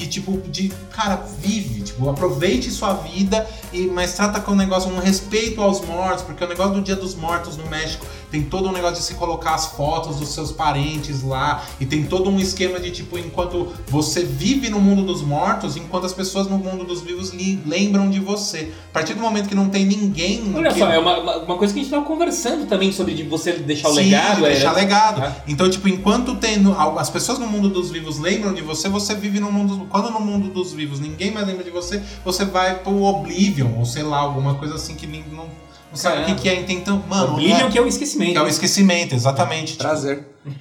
Que 0.00 0.06
tipo, 0.06 0.40
de 0.48 0.72
cara, 0.92 1.26
vive, 1.40 1.82
tipo, 1.82 2.08
aproveite 2.08 2.70
sua 2.70 2.94
vida, 2.94 3.46
e 3.70 3.86
mas 3.86 4.14
trata 4.14 4.40
com 4.40 4.52
um 4.52 4.56
negócio, 4.56 4.90
um 4.90 4.98
respeito 4.98 5.60
aos 5.60 5.84
mortos, 5.84 6.24
porque 6.24 6.42
o 6.42 6.48
negócio 6.48 6.72
do 6.72 6.80
Dia 6.80 6.96
dos 6.96 7.14
Mortos 7.14 7.58
no 7.58 7.66
México 7.66 8.06
tem 8.30 8.42
todo 8.42 8.68
um 8.68 8.72
negócio 8.72 8.96
de 8.96 9.02
se 9.02 9.14
colocar 9.14 9.54
as 9.54 9.66
fotos 9.66 10.16
dos 10.16 10.28
seus 10.30 10.52
parentes 10.52 11.22
lá, 11.22 11.64
e 11.80 11.86
tem 11.86 12.04
todo 12.04 12.30
um 12.30 12.38
esquema 12.38 12.78
de 12.78 12.90
tipo, 12.90 13.18
enquanto 13.18 13.68
você 13.88 14.22
vive 14.24 14.68
no 14.70 14.80
mundo 14.80 15.02
dos 15.02 15.22
mortos, 15.22 15.76
enquanto 15.76 16.06
as 16.06 16.12
pessoas 16.12 16.46
no 16.46 16.58
mundo 16.58 16.84
dos 16.84 17.00
vivos 17.02 17.32
lembram 17.66 18.08
de 18.10 18.20
você. 18.20 18.72
A 18.90 18.92
partir 18.92 19.14
do 19.14 19.20
momento 19.20 19.48
que 19.48 19.54
não 19.54 19.68
tem 19.68 19.84
ninguém. 19.84 20.52
Olha 20.54 20.72
que- 20.72 20.78
só, 20.78 20.88
é 20.88 20.98
uma, 20.98 21.18
uma- 21.38 21.56
coisa 21.58 21.72
que 21.74 21.80
a 21.80 21.82
gente 21.82 21.90
tava 21.92 22.04
conversando 22.04 22.66
também 22.66 22.92
sobre 22.92 23.14
de 23.14 23.22
você 23.22 23.52
deixar 23.52 23.88
o 23.88 23.94
Sim, 23.94 24.02
legado. 24.04 24.46
é- 24.46 24.50
deixar 24.50 24.72
legado. 24.72 25.22
É. 25.22 25.34
Então, 25.46 25.68
tipo, 25.68 25.88
enquanto 25.88 26.36
tem 26.36 26.58
no- 26.58 26.76
as 26.98 27.10
pessoas 27.10 27.38
no 27.38 27.46
mundo 27.46 27.68
dos 27.68 27.90
vivos 27.90 28.18
lembram 28.18 28.54
de 28.54 28.62
você, 28.62 28.88
você 28.88 29.14
vive 29.14 29.40
no 29.40 29.50
mundo. 29.52 29.86
Quando 29.90 30.10
no 30.10 30.20
mundo 30.20 30.48
dos 30.48 30.72
vivos 30.72 31.00
ninguém 31.00 31.30
mais 31.30 31.46
lembra 31.46 31.64
de 31.64 31.70
você, 31.70 32.02
você 32.24 32.44
vai 32.44 32.76
pro 32.78 33.02
Oblivion, 33.02 33.78
ou 33.78 33.84
sei 33.84 34.02
lá, 34.02 34.18
alguma 34.18 34.54
coisa 34.54 34.74
assim 34.76 34.94
que 34.94 35.06
não, 35.06 35.46
não 35.90 35.96
sabe 35.96 36.22
o 36.22 36.24
que, 36.26 36.34
que 36.42 36.48
é. 36.48 36.64
Então, 36.70 37.02
mano. 37.08 37.32
Oblivion 37.34 37.66
é, 37.66 37.70
que 37.70 37.78
é 37.78 37.82
o 37.82 37.86
esquecimento. 37.86 38.32
que 38.32 38.38
é 38.38 38.42
o 38.42 38.48
esquecimento, 38.48 39.14
exatamente. 39.14 39.74
Prazer. 39.76 40.26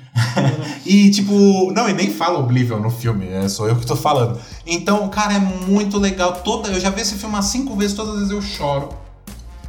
E 0.85 1.11
tipo, 1.11 1.71
não, 1.71 1.87
e 1.87 1.93
nem 1.93 2.11
fala 2.11 2.39
Oblivion 2.39 2.79
no 2.79 2.89
filme, 2.89 3.27
é 3.27 3.47
sou 3.47 3.67
eu 3.67 3.75
que 3.75 3.85
tô 3.85 3.95
falando. 3.95 4.39
Então, 4.65 5.07
cara, 5.09 5.33
é 5.33 5.39
muito 5.39 5.97
legal. 5.99 6.33
Toda, 6.43 6.69
eu 6.69 6.79
já 6.79 6.89
vi 6.89 7.01
esse 7.01 7.15
filme 7.15 7.35
umas 7.35 7.45
cinco 7.45 7.75
vezes, 7.75 7.95
todas 7.95 8.13
as 8.13 8.19
vezes 8.21 8.33
eu 8.33 8.41
choro. 8.41 8.89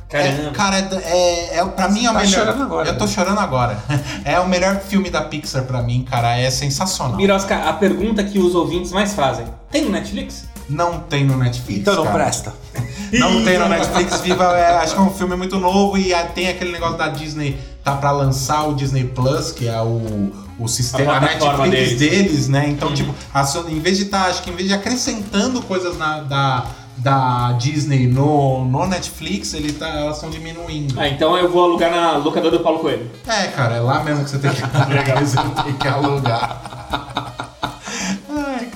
Caramba. 0.09 0.49
É, 0.49 0.51
cara, 0.51 0.79
é, 0.79 0.89
é, 1.05 1.59
é, 1.59 1.65
pra 1.65 1.89
mim 1.89 2.05
é 2.05 2.11
o 2.11 2.13
Tá 2.15 2.21
melhor. 2.21 2.33
chorando 2.41 2.63
agora, 2.63 2.89
Eu 2.89 2.99
tô 2.99 3.05
né? 3.05 3.11
chorando 3.11 3.39
agora. 3.39 3.79
É 4.25 4.41
o 4.41 4.49
melhor 4.49 4.81
filme 4.81 5.09
da 5.11 5.23
Pixar 5.23 5.65
pra 5.65 5.83
mim, 5.83 6.03
cara. 6.09 6.37
É 6.37 6.51
sensacional. 6.51 7.17
Birosca, 7.17 7.57
a 7.69 7.73
pergunta 7.75 8.25
que 8.25 8.39
os 8.39 8.55
ouvintes 8.55 8.91
mais 8.93 9.13
fazem: 9.15 9.45
tem 9.71 9.85
no 9.85 9.91
Netflix? 9.91 10.49
Não 10.71 11.01
tem 11.01 11.25
no 11.25 11.37
Netflix. 11.37 11.81
Então 11.81 11.97
não 11.97 12.05
cara. 12.05 12.15
presta. 12.17 12.55
Não 13.13 13.43
tem 13.45 13.59
no 13.59 13.69
Netflix. 13.69 14.21
Viva, 14.21 14.45
é, 14.57 14.77
acho 14.77 14.95
que 14.95 15.01
é 15.01 15.03
um 15.03 15.11
filme 15.11 15.35
muito 15.35 15.59
novo 15.59 15.99
e 15.99 16.15
ah, 16.15 16.25
tem 16.33 16.49
aquele 16.49 16.71
negócio 16.71 16.97
da 16.97 17.09
Disney 17.09 17.59
tá 17.83 17.97
pra 17.97 18.13
lançar 18.13 18.69
o 18.69 18.75
Disney 18.75 19.03
Plus, 19.03 19.51
que 19.51 19.67
é 19.67 19.81
o, 19.83 20.31
o 20.61 20.69
sistema 20.69 21.15
A 21.17 21.21
Netflix 21.21 21.71
deles. 21.71 21.99
deles, 21.99 22.49
né? 22.49 22.69
Então, 22.69 22.89
Uhum. 22.91 22.95
tipo, 22.95 23.13
a 23.35 23.45
Sony, 23.45 23.75
em 23.75 23.81
vez 23.81 23.97
de 23.97 24.05
estar, 24.05 24.27
acho 24.27 24.43
que 24.43 24.51
em 24.51 24.55
vez 24.55 24.69
de 24.69 24.75
acrescentando 24.75 25.61
coisas 25.63 25.99
na, 25.99 26.21
da, 26.21 26.67
da 26.99 27.51
Disney 27.59 28.07
no, 28.07 28.65
no 28.65 28.87
Netflix, 28.87 29.55
ele 29.55 29.73
tá, 29.73 29.89
elas 29.89 30.15
estão 30.17 30.31
diminuindo. 30.31 30.95
Ah, 31.01 31.09
então 31.09 31.37
eu 31.37 31.51
vou 31.51 31.65
alugar 31.65 31.91
na 31.91 32.13
locadora 32.19 32.57
do 32.59 32.63
Paulo 32.63 32.79
Coelho. 32.79 33.11
É, 33.27 33.49
cara, 33.49 33.75
é 33.75 33.81
lá 33.81 34.05
mesmo 34.05 34.23
que 34.23 34.31
você 34.31 34.39
tem 34.39 34.53
que 34.53 34.61
tem 35.65 35.73
que 35.77 35.89
alugar. 35.89 36.63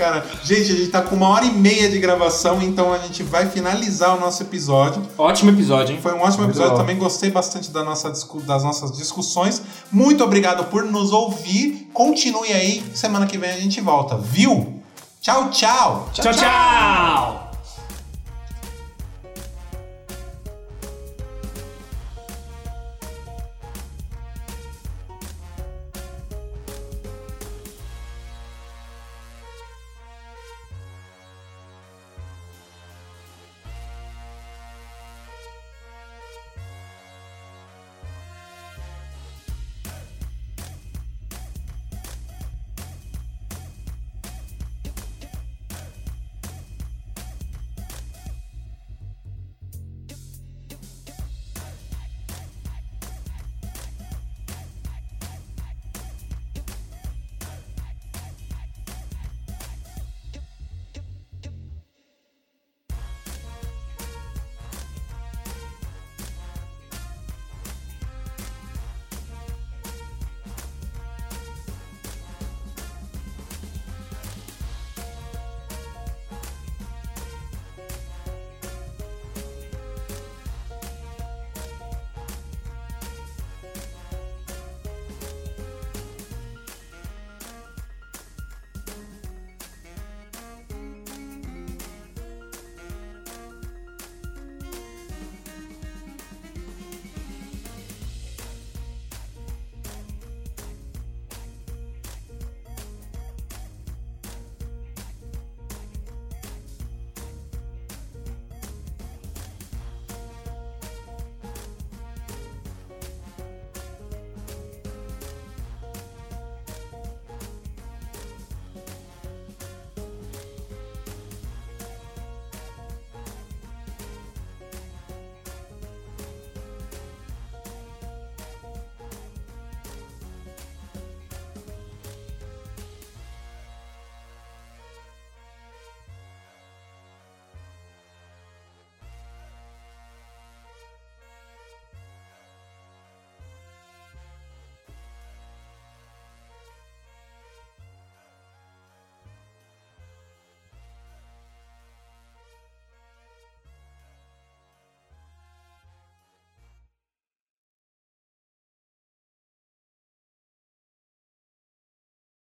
Cara. 0.04 0.26
Gente, 0.42 0.70
a 0.70 0.76
gente 0.76 0.88
tá 0.88 1.00
com 1.00 1.16
uma 1.16 1.28
hora 1.28 1.46
e 1.46 1.50
meia 1.50 1.88
de 1.88 1.98
gravação, 1.98 2.60
então 2.60 2.92
a 2.92 2.98
gente 2.98 3.22
vai 3.22 3.48
finalizar 3.48 4.14
o 4.14 4.20
nosso 4.20 4.42
episódio. 4.42 5.02
Ótimo 5.16 5.50
episódio, 5.50 5.94
hein? 5.94 6.00
Foi 6.02 6.12
um 6.12 6.20
ótimo 6.20 6.44
episódio, 6.44 6.76
também 6.76 6.98
gostei 6.98 7.30
bastante 7.30 7.70
da 7.70 7.82
nossa, 7.82 8.10
das 8.10 8.62
nossas 8.62 8.92
discussões. 8.92 9.62
Muito 9.90 10.22
obrigado 10.22 10.64
por 10.66 10.84
nos 10.84 11.10
ouvir. 11.10 11.88
Continue 11.94 12.52
aí, 12.52 12.84
semana 12.94 13.26
que 13.26 13.38
vem 13.38 13.50
a 13.50 13.56
gente 13.56 13.80
volta, 13.80 14.18
viu? 14.18 14.82
Tchau, 15.22 15.48
tchau! 15.48 16.10
tchau! 16.12 16.32
tchau. 16.34 17.43